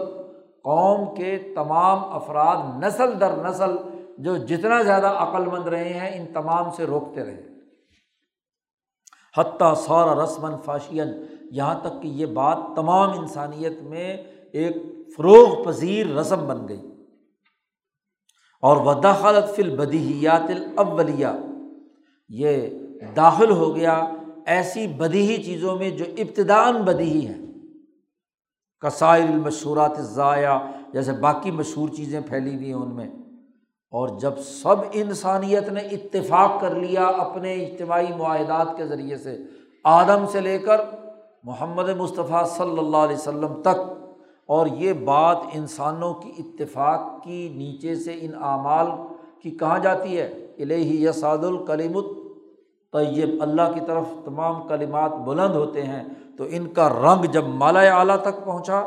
قوم 0.64 1.16
کے 1.16 1.54
تمام 1.56 2.00
افراد 2.04 2.84
نسل 2.84 3.20
در 3.20 3.36
نسل 3.50 3.76
جو 4.18 4.38
جتنا 4.38 4.82
زیادہ 4.82 5.08
عقل 5.08 5.46
مند 5.46 5.68
رہے 5.68 5.94
ہیں، 5.94 6.20
ان 6.20 6.26
تمام 6.34 6.70
سے 6.72 6.84
روکتے 6.84 7.24
رہے۔ 7.24 7.44
حتیٰ 9.38 9.76
سور 9.76 10.18
رسمن 10.18 10.58
فاشین 10.58 11.08
یہاں 11.52 11.80
تک 11.80 12.02
کہ 12.02 12.08
یہ 12.08 12.26
بات 12.26 12.58
تمام 12.76 13.20
انسانیت 13.20 13.82
میں 13.82 14.18
ایک 14.52 14.78
فروغ 15.18 15.64
پذیر 15.64 16.08
رسم 16.08 16.48
بن 16.48 16.68
گئی۔ 16.68 16.82
اور 18.62 18.78
ودا 18.78 19.14
خالت 19.14 19.56
فل 19.56 19.76
بدیہیات 19.76 20.50
الاولیہ، 20.50 21.28
یہ 22.30 22.68
داخل 23.16 23.52
ہو 23.52 23.76
گیا 23.76 24.06
ایسی 24.46 24.88
بدیہی 24.88 25.44
چیزوں 25.44 25.76
میں 25.76 25.90
جو 25.90 26.06
ابتدان 26.18 26.82
بدیہی 26.82 27.28
ہیں۔ 27.28 27.46
کسائل 28.80 29.24
المشورات 29.24 29.98
ضائع 30.00 30.58
جیسے 30.94 31.12
باقی 31.12 31.52
مشہور 31.52 31.90
چیزیں 31.90 32.22
پھیلی 32.22 32.56
ہوئی 32.56 32.66
ہیں 32.66 32.74
ان 32.74 32.96
میں۔ 32.96 33.10
اور 33.92 34.20
جب 34.20 34.38
سب 34.38 34.76
انسانیت 34.92 35.70
نے 35.70 35.82
اتفاق 35.82 36.62
کر 36.62 36.76
لیا 36.76 37.04
اپنے 37.04 37.54
اجتماعی 37.54 38.14
معاہدات 38.18 38.68
کے 38.78 38.86
ذریعے 38.86 39.18
سے، 39.18 39.38
آدم 39.84 40.26
سے 40.32 40.42
لے 40.42 40.60
کر 40.60 40.78
محمد 41.44 41.90
مصطفیٰ 41.98 42.46
صلی 42.48 42.78
اللہ 42.80 42.98
علیہ 42.98 43.16
وسلم 43.16 43.62
تک، 43.62 43.80
اور 44.50 44.68
یہ 44.78 44.94
بات 45.06 45.38
انسانوں 45.54 46.14
کی 46.14 46.32
اتفاق 46.40 47.24
کی 47.24 47.48
نیچے 47.56 47.96
سے 47.96 48.18
ان 48.22 48.34
اعمال 48.44 48.88
کی 49.42 49.52
کہاں 49.60 49.80
جاتی 49.80 50.18
ہے؟ 50.18 50.28
الہی 50.60 51.04
یساد 51.04 51.44
الکلیمت 51.44 52.06
طیب 52.94 53.42
اللہ 53.42 53.72
کی 53.74 53.80
طرف 53.88 54.08
تمام 54.26 54.62
کلمات 54.68 55.12
بلند 55.26 55.56
ہوتے 55.56 55.84
ہیں، 55.84 56.04
تو 56.38 56.46
ان 56.50 56.68
کا 56.74 56.90
رنگ 56.90 57.26
جب 57.32 57.48
مالا 57.60 57.82
اعلیٰ 58.00 58.18
تک 58.24 58.44
پہنچا، 58.46 58.82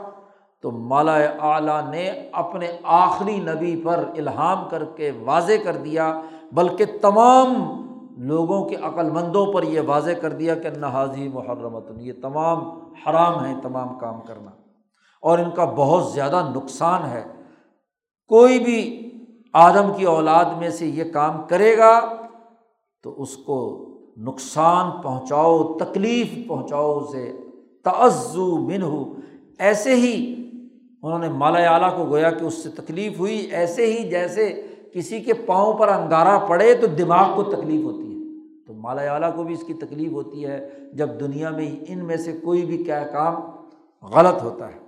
تو 0.64 0.70
مالا 0.90 1.16
اعلیٰ 1.48 1.80
نے 1.90 2.08
اپنے 2.42 2.70
آخری 2.98 3.38
نبی 3.40 3.74
پر 3.84 4.04
الہام 4.16 4.68
کر 4.70 4.84
کے 4.96 5.10
واضح 5.24 5.64
کر 5.64 5.76
دیا، 5.78 6.12
بلکہ 6.52 6.98
تمام 7.02 7.54
لوگوں 8.18 8.64
کے 8.64 8.76
عقل 8.76 9.10
مندوں 9.10 9.52
پر 9.52 9.62
یہ 9.62 9.80
واضح 9.86 10.10
کر 10.10 10.30
دیا 10.30 10.54
کہ 10.54 10.68
نہاذی 10.70 11.28
محرمت 11.28 11.84
یہ 12.00 12.12
تمام 12.22 12.58
حرام 13.06 13.44
ہیں، 13.44 13.60
تمام 13.62 13.98
کام 13.98 14.20
کرنا۔ 14.20 14.50
اور 15.22 15.38
ان 15.38 15.50
کا 15.50 15.64
بہت 15.64 16.12
زیادہ 16.12 16.52
نقصان 16.54 17.02
ہے۔ 17.10 17.24
کوئی 18.28 18.58
بھی 18.58 19.10
آدم 19.52 19.92
کی 19.96 20.04
اولاد 20.04 20.44
میں 20.58 20.70
سے 20.70 20.86
یہ 20.86 21.04
کام 21.12 21.42
کرے 21.48 21.78
گا 21.78 22.00
تو 23.02 23.22
اس 23.22 23.36
کو 23.36 23.88
نقصان 24.16 25.02
پہنچاؤ، 25.02 25.72
تکلیف 25.74 26.48
پہنچاؤ 26.48 26.98
اسے۔ 26.98 27.32
تعزو 27.84 28.56
من 28.56 28.82
ہو 28.82 29.14
ایسے 29.58 29.94
ہی 29.94 30.34
انہوں 31.02 31.18
نے 31.18 31.28
مالا 31.28 31.58
اعلیٰ 31.58 31.96
کو 31.96 32.04
گویا 32.04 32.30
کہ 32.30 32.44
اس 32.44 32.62
سے 32.62 32.70
تکلیف 32.70 33.18
ہوئی، 33.18 33.38
ایسے 33.38 33.92
ہی 33.92 34.08
جیسے 34.08 34.66
کسی 34.94 35.20
کے 35.20 35.34
پاؤں 35.34 35.74
پر 35.74 35.88
انگارا 35.88 36.38
پڑے 36.38 36.74
تو 36.74 36.86
دماغ 36.86 37.36
کو 37.36 37.42
تکلیف 37.42 37.84
ہوتی 37.84 37.98
ہے۔ 37.98 38.14
تو 38.66 38.74
مالا 38.74 39.02
اعلیٰ 39.02 39.36
کو 39.36 39.42
بھی 39.42 39.54
اس 39.54 39.64
کی 39.66 39.74
تکلیف 39.74 40.12
ہوتی 40.12 40.46
ہے 40.46 40.70
جب 40.92 41.08
دنیا 41.20 41.50
میں 41.50 41.76
ان 41.88 42.04
میں 42.04 42.16
سے 42.16 42.32
کوئی 42.44 42.64
بھی 42.64 42.78
کیا 42.78 43.06
کام 43.06 43.34
غلط 44.06 44.42
ہوتا 44.42 44.68
ہے۔ 44.68 44.78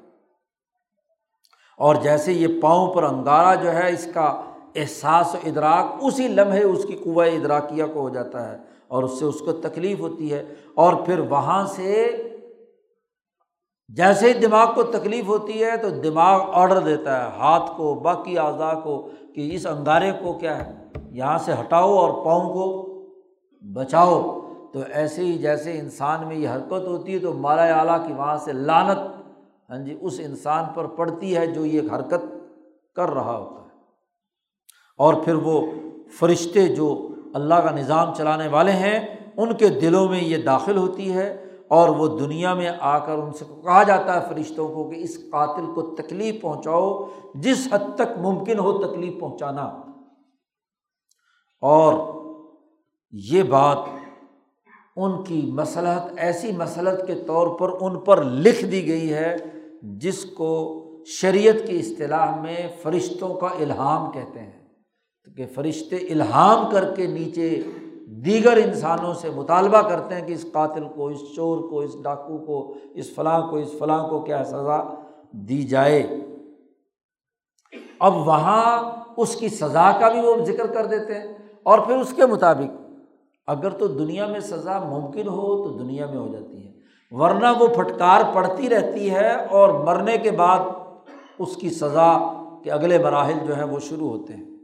اور 1.79 1.95
جیسے 1.95 2.33
یہ 2.33 2.61
پاؤں 2.61 2.95
پر 2.95 3.03
انگارا 3.03 3.55
جو 3.55 3.73
ہے 3.73 3.93
اس 3.93 4.09
کا 4.15 4.41
احساس 4.75 5.35
و 5.35 5.39
ادراک 5.45 5.87
اسی 6.03 6.29
لمحے 6.29 6.63
اس 6.63 6.85
کی 6.85 6.97
قوۂ 6.97 7.27
ادراکیہ 7.27 7.85
کو 7.95 8.01
ہو 8.01 8.09
جاتا 8.09 8.53
ہے 8.53 8.59
اور 8.89 9.03
اس 9.03 9.19
سے 9.19 9.25
اس 9.25 9.39
کو 9.41 9.53
تکلیف 9.53 10.01
ہوتی 10.01 10.33
ہے 10.33 10.45
اور 10.75 10.95
پھر 11.07 11.19
وہاں 11.19 11.67
سے 11.67 12.23
جیسے 13.89 14.33
ہی 14.33 14.39
دماغ 14.39 14.75
کو 14.75 14.83
تکلیف 14.83 15.29
ہوتی 15.29 15.65
ہے 15.65 15.77
تو 15.77 15.91
دماغ 15.91 16.51
آڈر 16.53 16.79
دیتا 16.79 17.25
ہے، 17.25 17.39
ہاتھ 17.39 17.71
کو، 17.77 17.95
باقی 17.95 18.39
اعضاء 18.39 18.81
کو 18.81 19.11
کہ 19.35 19.55
اس 19.55 19.67
انگارے 19.67 20.13
کو 20.13 20.33
کیا 20.33 20.67
ہے؟ 20.67 20.73
یہاں 21.11 21.39
سے 21.39 21.53
ہٹاؤ 21.53 21.95
اور 21.95 22.25
پاؤں 22.25 22.53
کو 22.53 22.93
بچاؤ۔ 23.73 24.41
تو 24.73 24.83
ایسے 24.93 25.23
ہی 25.23 25.39
جیسے 25.39 25.79
انسان 25.79 26.27
میں 26.27 26.37
یہ 26.37 26.49
حرکت 26.49 26.73
ہوتی 26.73 27.15
ہے 27.15 27.19
تو 27.19 27.33
مالا 27.33 27.63
اعلیٰ 27.63 28.07
کی 28.07 28.13
وہاں 28.13 28.37
سے 28.37 28.53
لانت 28.53 28.99
ہاں 29.71 29.79
جی 29.79 29.99
اس 30.01 30.21
انسان 30.25 30.65
پر 30.75 30.87
پڑتی 30.87 31.37
ہے 31.37 31.47
جو 31.47 31.67
یہ 31.67 31.81
حرکت 31.93 32.25
کر 32.97 33.11
رہا 33.11 33.39
ہوتا 33.39 33.61
ہے۔ 33.63 33.69
اور 34.99 35.15
پھر 35.15 35.35
وہ 35.35 35.67
فرشتے 36.19 36.67
جو 36.67 37.09
اللہ 37.35 37.55
کا 37.55 37.71
نظام 37.71 38.15
چلانے 38.15 38.49
والے 38.49 38.73
ہیں، 38.73 39.07
ان 39.37 39.55
کے 39.55 39.69
دلوں 39.69 40.09
میں 40.09 40.21
یہ 40.21 40.37
داخل 40.37 40.77
ہوتی 40.77 41.13
ہے 41.13 41.46
اور 41.71 41.89
وہ 41.89 42.19
دنیا 42.19 42.55
میں 42.55 42.71
آ 42.81 42.99
کر 42.99 43.13
ان 43.13 43.33
سے 43.33 43.45
کہا 43.49 43.83
جاتا 43.83 44.21
ہے 44.21 44.35
فرشتوں 44.35 44.69
کو 44.69 44.91
کہ 44.91 44.97
اس 44.97 45.17
قاتل 45.17 45.75
کو 45.75 45.83
تکلیف 45.83 46.43
پہنچاؤ، 46.43 47.05
جس 47.35 47.69
حد 47.73 47.95
تک 47.95 48.19
ممکن 48.19 48.59
ہو 48.59 48.83
تکلیف 48.83 49.21
پہنچانا۔ 49.21 49.63
اور 51.61 52.15
یہ 53.11 53.43
بات 53.43 53.79
ان 54.97 55.25
کی 55.25 55.51
مسلحت، 55.55 56.13
ایسی 56.17 56.53
مسلط 56.53 57.07
کے 57.07 57.15
طور 57.15 57.59
پر 57.59 57.71
ان 57.81 58.01
پر 58.01 58.25
لکھ 58.25 58.65
دی 58.65 58.87
گئی 58.87 59.15
ہے 59.15 59.37
جس 59.83 60.25
کو 60.25 60.83
شریعت 61.07 61.67
کی 61.67 61.79
اصطلاح 61.79 62.41
میں 62.41 62.57
فرشتوں 62.83 63.35
کا 63.35 63.47
الہام 63.47 64.13
کہتے 64.13 64.41
ہیں۔ 64.41 64.67
کہ 65.37 65.47
فرشتے 65.55 65.97
الہام 65.97 66.71
کر 66.71 66.95
کے 66.95 67.07
نیچے 67.07 67.63
دیگر 68.07 68.57
انسانوں 68.57 69.15
سے 69.15 69.31
مطالبہ 69.31 69.83
کرتے 69.83 70.15
ہیں 70.15 70.27
کہ 70.27 70.33
اس 70.33 70.47
قاتل 70.53 70.85
کو، 70.95 71.09
اس 71.09 71.21
چور 71.37 71.71
کو، 71.71 71.81
اس 71.81 72.03
ڈاکو 72.03 72.39
کو، 72.39 72.75
اس 72.95 73.15
فلاں 73.15 73.49
کو، 73.49 73.57
اس 73.57 73.71
فلاں 73.79 74.09
کو 74.09 74.21
کیا 74.21 74.45
سزا 74.45 74.95
دی 75.33 75.63
جائے۔ 75.63 76.03
اب 78.01 78.17
وہاں 78.17 78.83
اس 79.17 79.37
کی 79.37 79.49
سزا 79.49 79.91
کا 80.01 80.09
بھی 80.09 80.21
وہ 80.21 80.45
ذکر 80.45 80.67
کر 80.67 80.87
دیتے 80.87 81.15
ہیں۔ 81.15 81.35
اور 81.63 81.79
پھر 81.79 81.97
اس 81.97 82.13
کے 82.13 82.27
مطابق 82.27 82.93
اگر 83.47 83.71
تو 83.71 83.87
دنیا 83.87 84.27
میں 84.27 84.41
سزا 84.41 84.79
ممکن 84.79 85.29
ہو 85.29 85.69
تو 85.69 85.79
دنیا 85.79 86.07
میں 86.07 86.17
ہو 86.17 86.29
جاتی 86.29 86.67
ہے۔ 86.67 86.73
ورنہ 87.11 87.47
وہ 87.61 87.67
پھٹکار 87.67 88.21
پڑتی 88.35 88.69
رہتی 88.69 89.11
ہے 89.11 89.47
اور 89.47 89.69
مرنے 89.69 90.19
کے 90.19 90.31
بعد 90.31 90.59
اس 91.39 91.57
کی 91.57 91.71
سزا 91.71 92.19
کے 92.65 92.71
اگلے 92.71 92.99
مراحل 92.99 93.47
جو 93.47 93.57
ہیں 93.57 93.65
وہ 93.65 93.79
شروع 93.81 94.09
ہوتے 94.09 94.35
ہیں۔ 94.35 94.56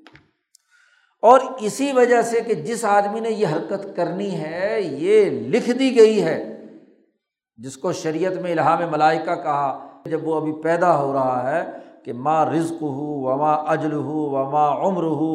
اور 1.22 1.40
اسی 1.60 1.92
وجہ 1.92 2.22
سے 2.22 2.40
کہ 2.40 2.54
جس 2.54 2.84
آدمی 2.84 3.20
نے 3.20 3.30
یہ 3.30 3.46
حرکت 3.46 3.96
کرنی 3.96 4.30
ہے، 4.40 4.80
یہ 4.80 5.30
لکھ 5.30 5.70
دی 5.70 5.96
گئی 5.96 6.22
ہے، 6.22 6.38
جس 7.58 7.76
کو 7.76 7.92
شریعت 7.92 8.36
میں 8.42 8.52
الہام 8.52 8.90
ملائکہ 8.90 9.34
کہا، 9.42 9.88
جب 10.04 10.28
وہ 10.28 10.34
ابھی 10.34 10.52
پیدا 10.62 10.96
ہو 10.98 11.12
رہا 11.12 11.52
ہے 11.52 11.62
کہ 12.04 12.12
ماں 12.12 12.44
رزق 12.46 12.82
ہو 12.82 13.20
وما 13.22 13.52
اجل 13.52 13.92
ہو 13.92 14.28
وما 14.30 14.66
عمر 14.88 15.02
ہو 15.02 15.32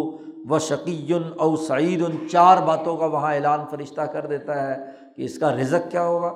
و 0.49 0.59
شقین 0.59 1.23
او 1.37 1.55
سعید 1.55 2.01
ان 2.01 2.27
چار 2.31 2.57
باتوں 2.57 2.97
کا 2.97 3.05
وہاں 3.05 3.33
اعلان 3.33 3.59
فرشتہ 3.71 4.01
کر 4.01 4.25
دیتا 4.25 4.67
ہے 4.67 4.75
کہ 5.15 5.21
اس 5.21 5.39
کا 5.39 5.55
رزق 5.55 5.91
کیا 5.91 6.05
ہوگا؟ 6.07 6.33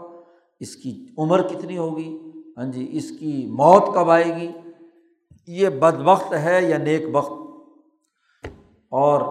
اس 0.60 0.76
کی 0.76 1.08
عمر 1.18 1.42
کتنی 1.42 1.78
ہوگی؟ 1.78 2.10
ہاں 2.58 2.66
جی 2.72 2.88
اس 2.92 3.10
کی 3.12 3.46
موت 3.52 3.94
کب 3.96 4.10
آئے 4.10 4.36
گی؟ 4.36 4.52
یہ 5.48 5.70
بد 5.70 6.02
وقت 6.04 6.34
ہے 6.34 6.62
یا 6.62 6.78
نیک 6.78 7.06
وقت 7.12 7.32
اور 8.92 9.22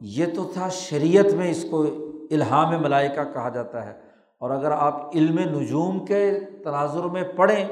یہ 0.00 0.26
تو 0.34 0.50
تھا 0.52 0.68
شریعت 0.68 1.34
میں 1.34 1.50
اس 1.50 1.66
کو 1.70 1.86
الہام 2.30 2.82
ملائکہ 2.82 3.34
کہا 3.34 3.48
جاتا 3.48 3.86
ہے۔ 3.86 4.00
اور 4.40 4.50
اگر 4.50 4.70
آپ 4.70 5.16
علم 5.16 5.38
نجوم 5.38 6.04
کے 6.04 6.40
تناظر 6.64 7.04
میں 7.04 7.22
پڑھیں 7.36 7.64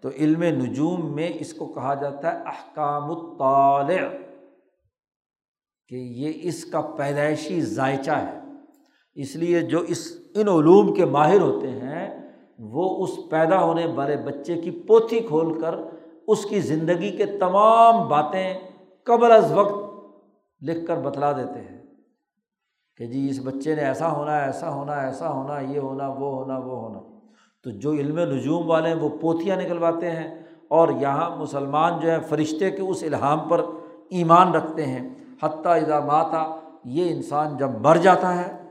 تو 0.00 0.08
علم 0.18 0.42
نجوم 0.42 1.14
میں 1.14 1.28
اس 1.34 1.54
کو 1.54 1.66
کہا 1.66 1.94
جاتا 1.94 2.32
ہے 2.32 2.38
احکام 2.46 3.10
الطالع، 3.10 4.16
کہ 5.88 5.94
یہ 5.94 6.32
اس 6.36 6.64
کا 6.64 6.80
پیدائشی 6.80 7.60
ذائچہ 7.60 8.10
ہے۔ 8.10 8.38
اس 9.14 9.36
لیے 9.36 9.60
جو 9.60 9.78
اس 9.78 10.12
ان 10.34 10.48
علوم 10.48 10.94
کے 10.94 11.04
ماہر 11.04 11.40
ہوتے 11.40 11.70
ہیں، 11.70 12.30
وہ 12.58 13.04
اس 13.04 13.10
پیدا 13.30 13.64
ہونے 13.64 13.86
والے 13.86 14.16
بچے 14.16 14.54
کی 14.54 14.70
پوتھی 14.70 15.20
کھول 15.20 15.60
کر 15.60 15.74
اس 16.28 16.44
کی 16.44 16.60
زندگی 16.60 17.16
کے 17.16 17.26
تمام 17.26 18.08
باتیں 18.08 18.60
قبل 19.04 19.32
از 19.32 19.52
وقت 19.52 19.79
لکھ 20.62 20.86
کر 20.86 20.96
بتلا 20.96 21.32
دیتے 21.32 21.60
ہیں 21.60 21.82
کہ 22.96 23.06
جی 23.06 23.28
اس 23.30 23.40
بچے 23.44 23.74
نے 23.74 23.82
ایسا 23.82 24.12
ہونا 24.12 24.38
ایسا 24.38 24.74
ہونا 24.74 24.92
ایسا 24.92 25.32
ہونا 25.32 25.60
یہ 25.60 25.78
ہونا، 25.78 26.08
وہ 26.08 26.34
ہونا 26.34 26.58
وہ 26.58 26.80
ہونا۔ 26.80 26.98
تو 27.64 27.70
جو 27.70 27.92
علم 27.92 28.18
نجوم 28.18 28.70
والے 28.70 28.88
ہیں 28.88 28.96
وہ 28.96 29.08
پوتھیاں 29.20 29.56
نکلواتے 29.56 30.10
ہیں 30.10 30.42
اور 30.68 30.88
یہاں 31.00 31.36
مسلمان 31.36 32.00
جو 32.00 32.10
ہے 32.10 32.20
فرشتے 32.20 32.70
کے 32.70 32.82
اس 32.82 33.02
الہام 33.02 33.48
پر 33.48 33.60
ایمان 34.10 34.54
رکھتے 34.54 34.86
ہیں۔ 34.86 35.08
حتیٰ 35.42 35.82
اذا 35.82 36.00
ماتا، 36.00 36.60
یہ 36.84 37.14
انسان 37.14 37.56
جب 37.56 37.70
مر 37.70 37.96
جاتا 37.96 38.36
ہے 38.36 38.62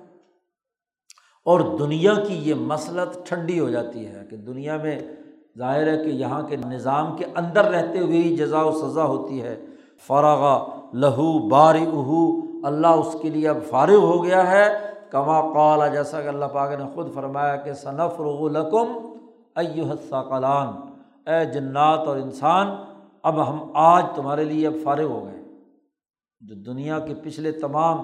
اور 1.45 1.59
دنیا 1.79 2.13
کی 2.27 2.33
یہ 2.33 2.53
مسلط 2.53 3.27
ٹھنڈی 3.27 3.59
ہو 3.59 3.69
جاتی 3.69 4.05
ہے 4.07 4.21
کہ 4.29 4.37
دنیا 4.37 4.77
میں 4.77 4.99
ظاہر 5.57 5.87
ہے 5.87 6.03
کہ 6.03 6.09
یہاں 6.09 6.41
کے 6.41 6.55
نظام 6.55 7.17
کے 7.17 7.25
اندر 7.35 7.65
رہتے 7.65 7.99
ہوئے 7.99 8.17
ہی 8.17 8.37
جزا 8.37 8.61
و 8.61 8.71
سزا 8.71 9.03
ہوتی 9.03 9.41
ہے۔ 9.41 9.65
فراغا 10.07 10.78
لہو 10.93 11.47
بار 11.47 11.75
اہو 11.75 12.41
اللہ 12.63 12.87
اس 12.87 13.15
کے 13.21 13.29
لیے 13.29 13.49
اب 13.49 13.57
فارغ 13.69 13.95
ہو 13.95 14.23
گیا 14.23 14.51
ہے۔ 14.51 14.65
کما 15.11 15.41
قالا 15.53 15.87
جیسا 15.87 16.21
کہ 16.21 16.27
اللہ 16.27 16.45
پاک 16.45 16.79
نے 16.79 16.85
خود 16.95 17.13
فرمایا 17.13 17.55
کہ 17.55 17.73
صنف 17.73 18.19
رغلکم 18.19 18.85
ایو 19.55 19.85
اے 21.27 21.45
جنات 21.45 22.07
اور 22.07 22.17
انسان، 22.17 22.67
اب 23.23 23.49
ہم 23.49 23.71
آج 23.73 24.03
تمہارے 24.15 24.43
لیے 24.43 24.67
اب 24.67 24.73
فارغ 24.83 25.05
ہو 25.05 25.25
گئے۔ 25.25 25.43
جو 26.41 26.73
دنیا 26.73 26.99
کے 26.99 27.13
پچھلے 27.13 27.51
تمام 27.51 27.97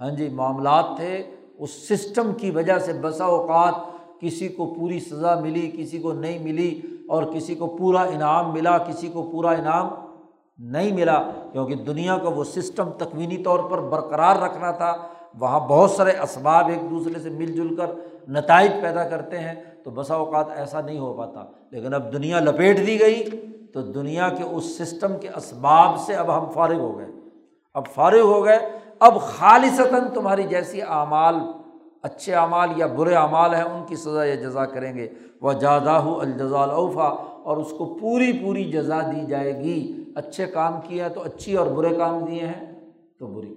ہاں 0.00 0.10
جی 0.10 0.28
معاملات 0.28 0.84
تھے، 0.96 1.30
اس 1.58 1.88
سسٹم 1.88 2.32
کی 2.32 2.50
وجہ 2.50 2.78
سے 2.78 2.92
بسا 2.92 3.24
اوقات 3.24 3.74
کسی 4.20 4.48
کو 4.48 4.74
پوری 4.78 5.00
سزا 5.00 5.40
ملی، 5.40 5.70
کسی 5.76 5.98
کو 5.98 6.12
نہیں 6.12 6.38
ملی، 6.38 6.80
اور 7.08 7.22
کسی 7.22 7.54
کو 7.54 7.66
پورا 7.66 8.02
انعام 8.02 8.52
ملا، 8.52 8.78
کسی 8.78 9.08
کو 9.08 9.28
پورا 9.32 9.50
انعام 9.50 9.88
نہیں 10.58 10.92
ملا 10.92 11.22
کیونکہ 11.52 11.74
دنیا 11.74 12.18
کا 12.18 12.28
وہ 12.28 12.44
سسٹم 12.44 12.90
تکوینی 12.90 13.36
طور 13.36 13.58
پر 13.70 13.80
برقرار 13.80 14.36
رکھنا 14.36 14.70
تھا۔ 14.70 14.96
وہاں 15.38 15.60
بہت 15.60 15.90
سارے 15.90 16.10
اسباب 16.10 16.68
ایک 16.68 16.90
دوسرے 16.90 17.18
سے 17.18 17.30
مل 17.30 17.52
جل 17.52 17.76
کر 17.76 17.86
نتائج 18.28 18.72
پیدا 18.82 19.08
کرتے 19.08 19.38
ہیں 19.38 19.54
تو 19.84 19.90
بسا 19.90 20.14
اوقات 20.14 20.46
ایسا 20.56 20.80
نہیں 20.80 20.98
ہو 20.98 21.14
پاتا۔ 21.14 21.44
لیکن 21.70 21.94
اب 21.94 22.12
دنیا 22.12 22.40
لپیٹ 22.40 22.86
دی 22.86 23.00
گئی 23.00 23.24
تو 23.74 23.80
دنیا 23.80 24.28
کے 24.28 24.42
اس 24.42 24.78
سسٹم 24.78 25.18
کے 25.20 25.28
اسباب 25.28 25.98
سے 25.98 26.14
اب 26.14 26.38
ہم 26.38 26.50
فارغ 26.50 26.78
ہو 26.78 26.98
گئے۔ 26.98 27.06
اب 27.74 27.86
فارغ 27.86 28.20
ہو 28.20 28.44
گئے۔ 28.44 28.58
اب 28.98 29.20
خالصتاً 29.20 30.02
تمہاری 30.14 30.42
جیسی 30.42 30.82
اعمال، 30.82 31.34
اچھے 32.02 32.34
اعمال 32.34 32.68
یا 32.76 32.86
برے 32.86 33.14
اعمال 33.14 33.54
ہیں، 33.54 33.62
ان 33.62 33.84
کی 33.86 33.96
سزا 33.96 34.24
یا 34.24 34.34
جزا 34.34 34.64
کریں 34.64 34.96
گے۔ 34.96 35.08
وہ 35.40 35.52
جادہ 35.52 35.90
الجزا 35.90 36.62
الفا 36.62 37.31
اور 37.44 37.56
اس 37.56 37.70
کو 37.70 37.98
پوری 38.00 38.32
پوری 38.32 38.64
جزا 38.64 39.00
دی 39.00 39.26
جائے 39.26 39.58
گی۔ 39.58 40.04
اچھے 40.16 40.46
کام 40.46 40.72
کیے 40.88 41.02
ہیں 41.02 41.08
تو 41.08 41.22
اچھی 41.22 41.56
اور 41.56 41.66
برے 41.66 41.94
کام 41.94 42.24
دیے 42.24 42.46
ہیں 42.46 42.90
تو 43.18 43.26
بری۔ 43.26 43.54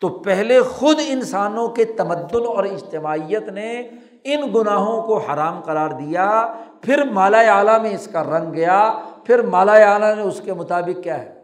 تو 0.00 0.08
پہلے 0.08 0.60
خود 0.60 0.96
انسانوں 1.08 1.68
کے 1.68 1.84
تمدن 1.84 2.46
اور 2.46 2.64
اجتماعیت 2.64 3.48
نے 3.48 3.82
ان 4.24 4.40
گناہوں 4.54 5.02
کو 5.02 5.18
حرام 5.18 5.60
قرار 5.60 5.90
دیا، 5.90 6.54
پھر 6.80 7.02
مالا 7.12 7.38
اعلیٰ 7.38 7.80
میں 7.82 7.90
اس 7.90 8.08
کا 8.12 8.24
رنگ 8.24 8.52
گیا، 8.52 8.98
پھر 9.24 9.42
مالا 9.42 9.72
اعلیٰ 9.72 10.16
نے 10.16 10.22
اس 10.22 10.40
کے 10.44 10.52
مطابق 10.52 11.02
کیا 11.02 11.22
ہے؟ 11.22 11.42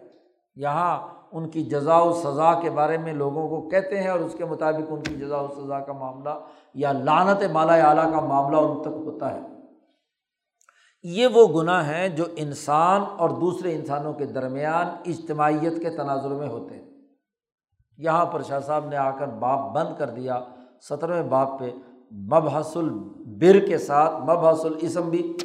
یہاں 0.57 1.09
ان 1.33 1.49
کی 1.49 1.65
جزا 1.65 1.97
و 1.97 2.13
سزا 2.13 2.61
کے 2.61 2.71
بارے 2.71 2.99
میں 2.99 3.13
لوگوں 3.13 3.49
کو 3.49 3.69
کہتے 3.69 4.01
ہیں 4.01 4.09
اور 4.09 4.19
اس 4.19 4.35
کے 4.39 4.45
مطابق 4.45 4.87
ان 4.89 5.03
کی 5.03 5.15
جزا 5.15 5.37
و 5.37 5.49
سزا 5.49 5.81
کا 5.81 5.93
معاملہ 5.93 6.31
یا 6.75 6.93
لانت 6.93 7.45
مالا 7.53 7.75
اعلیٰ 7.75 8.13
کا 8.13 8.21
معاملہ 8.21 8.57
ان 8.57 8.81
تک 8.81 8.89
ہوتا 8.89 9.35
ہے۔ 9.35 9.41
یہ 11.03 11.27
وہ 11.27 11.63
گناہ 11.63 11.89
ہیں 11.89 12.09
جو 12.09 12.25
انسان 12.37 13.03
اور 13.19 13.31
دوسرے 13.31 13.75
انسانوں 13.75 14.13
کے 14.13 14.27
درمیان 14.27 14.87
اجتماعیت 15.07 15.83
کے 15.83 15.91
تناظر 15.91 16.29
میں 16.29 16.49
ہوتے 16.49 16.75
ہیں۔ 16.75 16.91
یہاں 17.99 18.27
پر 18.27 18.43
شاہ 18.43 18.61
صاحب 18.61 18.87
نے 18.87 18.97
آ 18.97 19.11
کر 19.11 19.27
باپ 19.27 19.73
بند 19.73 19.99
کر 19.99 20.11
دیا 20.11 20.41
سترویں 20.89 21.23
باپ 21.23 21.61
پہ۔ 21.61 21.71
مبحث 22.13 22.77
البر 22.77 23.59
کے 23.59 23.79
ساتھ 23.79 24.15
مبحث 24.15 24.65
الاسم 24.65 25.11
بھی 25.11 25.37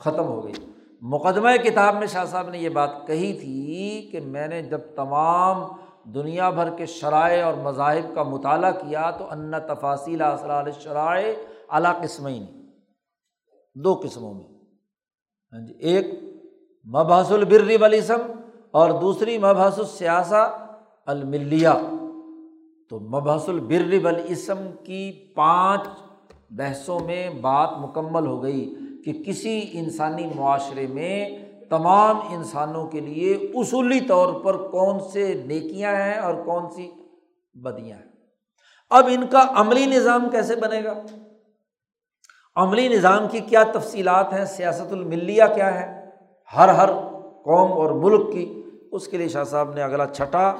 ختم 0.00 0.24
ہو 0.24 0.44
گئی۔ 0.44 0.52
مقدمہ 1.00 1.56
کتاب 1.64 1.96
میں 1.96 2.06
شاہ 2.06 2.24
صاحب 2.24 2.48
نے 2.48 2.58
یہ 2.58 2.68
بات 2.68 3.06
کہی 3.06 3.32
تھی 3.32 4.08
کہ 4.12 4.20
میں 4.20 4.48
نے 4.48 4.62
جب 4.62 4.80
تمام 4.96 5.64
دنیا 6.10 6.50
بھر 6.50 6.70
کے 6.76 6.86
شرائع 6.86 7.46
اور 7.46 7.54
مذاہب 7.54 8.14
کا 8.14 8.22
مطالعہ 8.22 8.70
کیا 8.70 9.10
تو 9.10 9.26
ان 9.30 9.54
تفاصیل 9.68 10.22
اسرار 10.22 10.64
شرائع 10.80 11.32
اعلیٰ 11.70 12.00
قسمیں 12.02 12.40
دو 13.74 14.00
قسموں 14.02 14.34
میں۔ 14.34 14.55
ہاں 15.52 15.66
جی 15.66 15.74
ایک 15.78 16.06
مبحث 16.86 17.32
البر 17.32 17.70
والاسم 17.80 18.32
اور 18.70 18.90
دوسری 18.90 19.38
مبحث 19.38 19.78
السیاسہ 19.78 20.68
الملیہ۔ 21.06 21.68
تو 22.90 23.00
مبحث 23.00 23.48
البر 23.48 23.94
والاسم 24.02 24.70
کی 24.84 25.12
پانچ 25.34 25.80
بحثوں 26.50 27.00
میں 27.00 27.30
بات 27.30 27.70
مکمل 27.78 28.26
ہو 28.26 28.42
گئی 28.42 28.74
کہ 29.04 29.12
کسی 29.12 29.66
انسانی 29.72 30.30
معاشرے 30.34 30.86
میں 30.86 31.28
تمام 31.70 32.16
انسانوں 32.30 32.86
کے 32.86 33.00
لیے 33.00 33.34
اصولی 33.34 34.00
طور 34.00 34.40
پر 34.40 34.56
کون 34.56 35.00
سے 35.12 35.42
نیکیاں 35.46 35.96
ہیں 35.96 36.18
اور 36.18 36.34
کون 36.34 36.70
سی 36.70 36.90
بدیاں 37.54 37.98
ہیں۔ 37.98 38.12
اب 38.90 39.08
ان 39.12 39.26
کا 39.26 39.46
عملی 39.50 39.86
نظام 39.86 40.28
کیسے 40.30 40.56
بنے 40.56 40.84
گا؟ 40.84 40.94
عملی 42.56 42.88
نظام 42.88 43.28
کی 43.30 43.40
کیا 43.40 43.62
تفصیلات 43.62 44.32
ہیں؟ 44.32 44.44
سیاست 44.44 44.92
الملیہ 44.92 45.42
کیا 45.54 45.80
ہے؟ 45.80 46.04
ہر 46.56 46.68
ہر 46.68 46.86
قوم 47.44 47.72
اور 47.72 47.90
ملک 47.90 48.32
کی۔ 48.32 48.62
اس 48.92 49.08
کے 49.08 49.16
لیے 49.16 49.28
شاہ 49.28 49.44
صاحب 49.44 49.74
نے 49.74 49.82
اگلا 49.82 50.06
چھٹا 50.06 50.54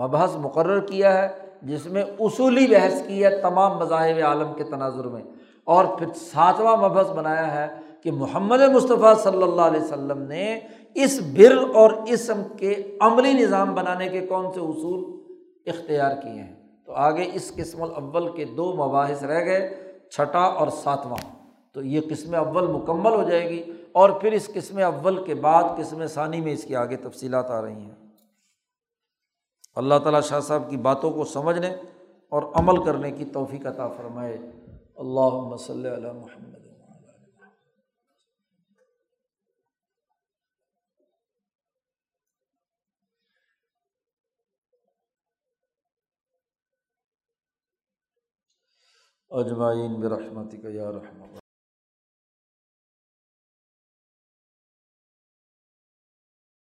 مبحث 0.00 0.36
مقرر 0.36 0.80
کیا 0.80 1.22
ہے، 1.22 1.28
جس 1.62 1.86
میں 1.86 2.02
اصولی 2.20 2.66
بحث 2.66 3.06
کی 3.06 3.24
ہے 3.24 3.40
تمام 3.40 3.78
مذاہب 3.78 4.24
عالم 4.24 4.54
کے 4.56 4.64
تناظر 4.64 5.04
میں۔ 5.04 5.22
اور 5.64 5.84
پھر 5.84 6.06
ساتواں 6.16 6.76
مبحث 6.76 7.10
بنایا 7.10 7.54
ہے 7.54 7.74
کہ 8.02 8.12
محمد 8.12 8.60
مصطفیٰ 8.60 9.16
صلی 9.16 9.42
اللہ 9.42 9.62
علیہ 9.62 9.80
وسلم 9.80 10.22
نے 10.22 10.60
اس 10.94 11.20
بر 11.36 11.56
اور 11.74 11.90
اسم 12.06 12.42
کے 12.56 12.96
عملی 13.00 13.32
نظام 13.32 13.74
بنانے 13.74 14.08
کے 14.08 14.20
کون 14.20 14.52
سے 14.54 14.60
اصول 14.60 15.20
اختیار 15.66 16.10
کیے 16.22 16.42
ہیں؟ 16.42 16.56
تو 16.86 16.92
آگے 16.92 17.30
اس 17.32 17.54
قسم 17.54 17.82
الاول 17.82 18.28
کے 18.28 18.44
دو 18.44 18.74
مباحث 18.74 19.22
رہ 19.22 19.44
گئے۔ 19.44 19.87
چھٹا 20.10 20.38
اور 20.38 20.68
ساتواں۔ 20.68 21.38
تو 21.72 21.82
یہ 21.82 22.00
قسم 22.10 22.34
اول 22.34 22.66
مکمل 22.66 23.12
ہو 23.12 23.28
جائے 23.30 23.50
گی 23.50 23.72
اور 23.92 24.10
پھر 24.10 24.32
اس 24.32 24.50
قسم 24.54 24.78
اول 24.78 25.24
کے 25.24 25.34
بعد 25.34 25.62
قسم 25.76 26.06
ثانی 26.06 26.40
میں 26.40 26.52
اس 26.52 26.64
کی 26.64 26.76
آگے 26.76 26.96
تفصیلات 26.96 27.50
آ 27.50 27.62
رہی 27.62 27.72
ہیں۔ 27.72 27.94
اللہ 29.76 29.94
تعالیٰ 29.98 30.22
شاہ 30.22 30.40
صاحب 30.40 30.70
کی 30.70 30.76
باتوں 30.76 31.10
کو 31.10 31.24
سمجھنے 31.24 31.74
اور 32.28 32.42
عمل 32.54 32.84
کرنے 32.84 33.10
کی 33.10 33.24
توفیق 33.24 33.66
عطا 33.66 33.88
فرمائے۔ 33.88 34.38
اللہ 34.96 35.30
مسلم 35.30 35.92
علیہ 35.92 36.12
محمد۔ 36.12 36.57
اجمعین 49.30 50.00
برحمتک 50.00 50.64
یا 50.64 50.90
رحمت 50.90 51.47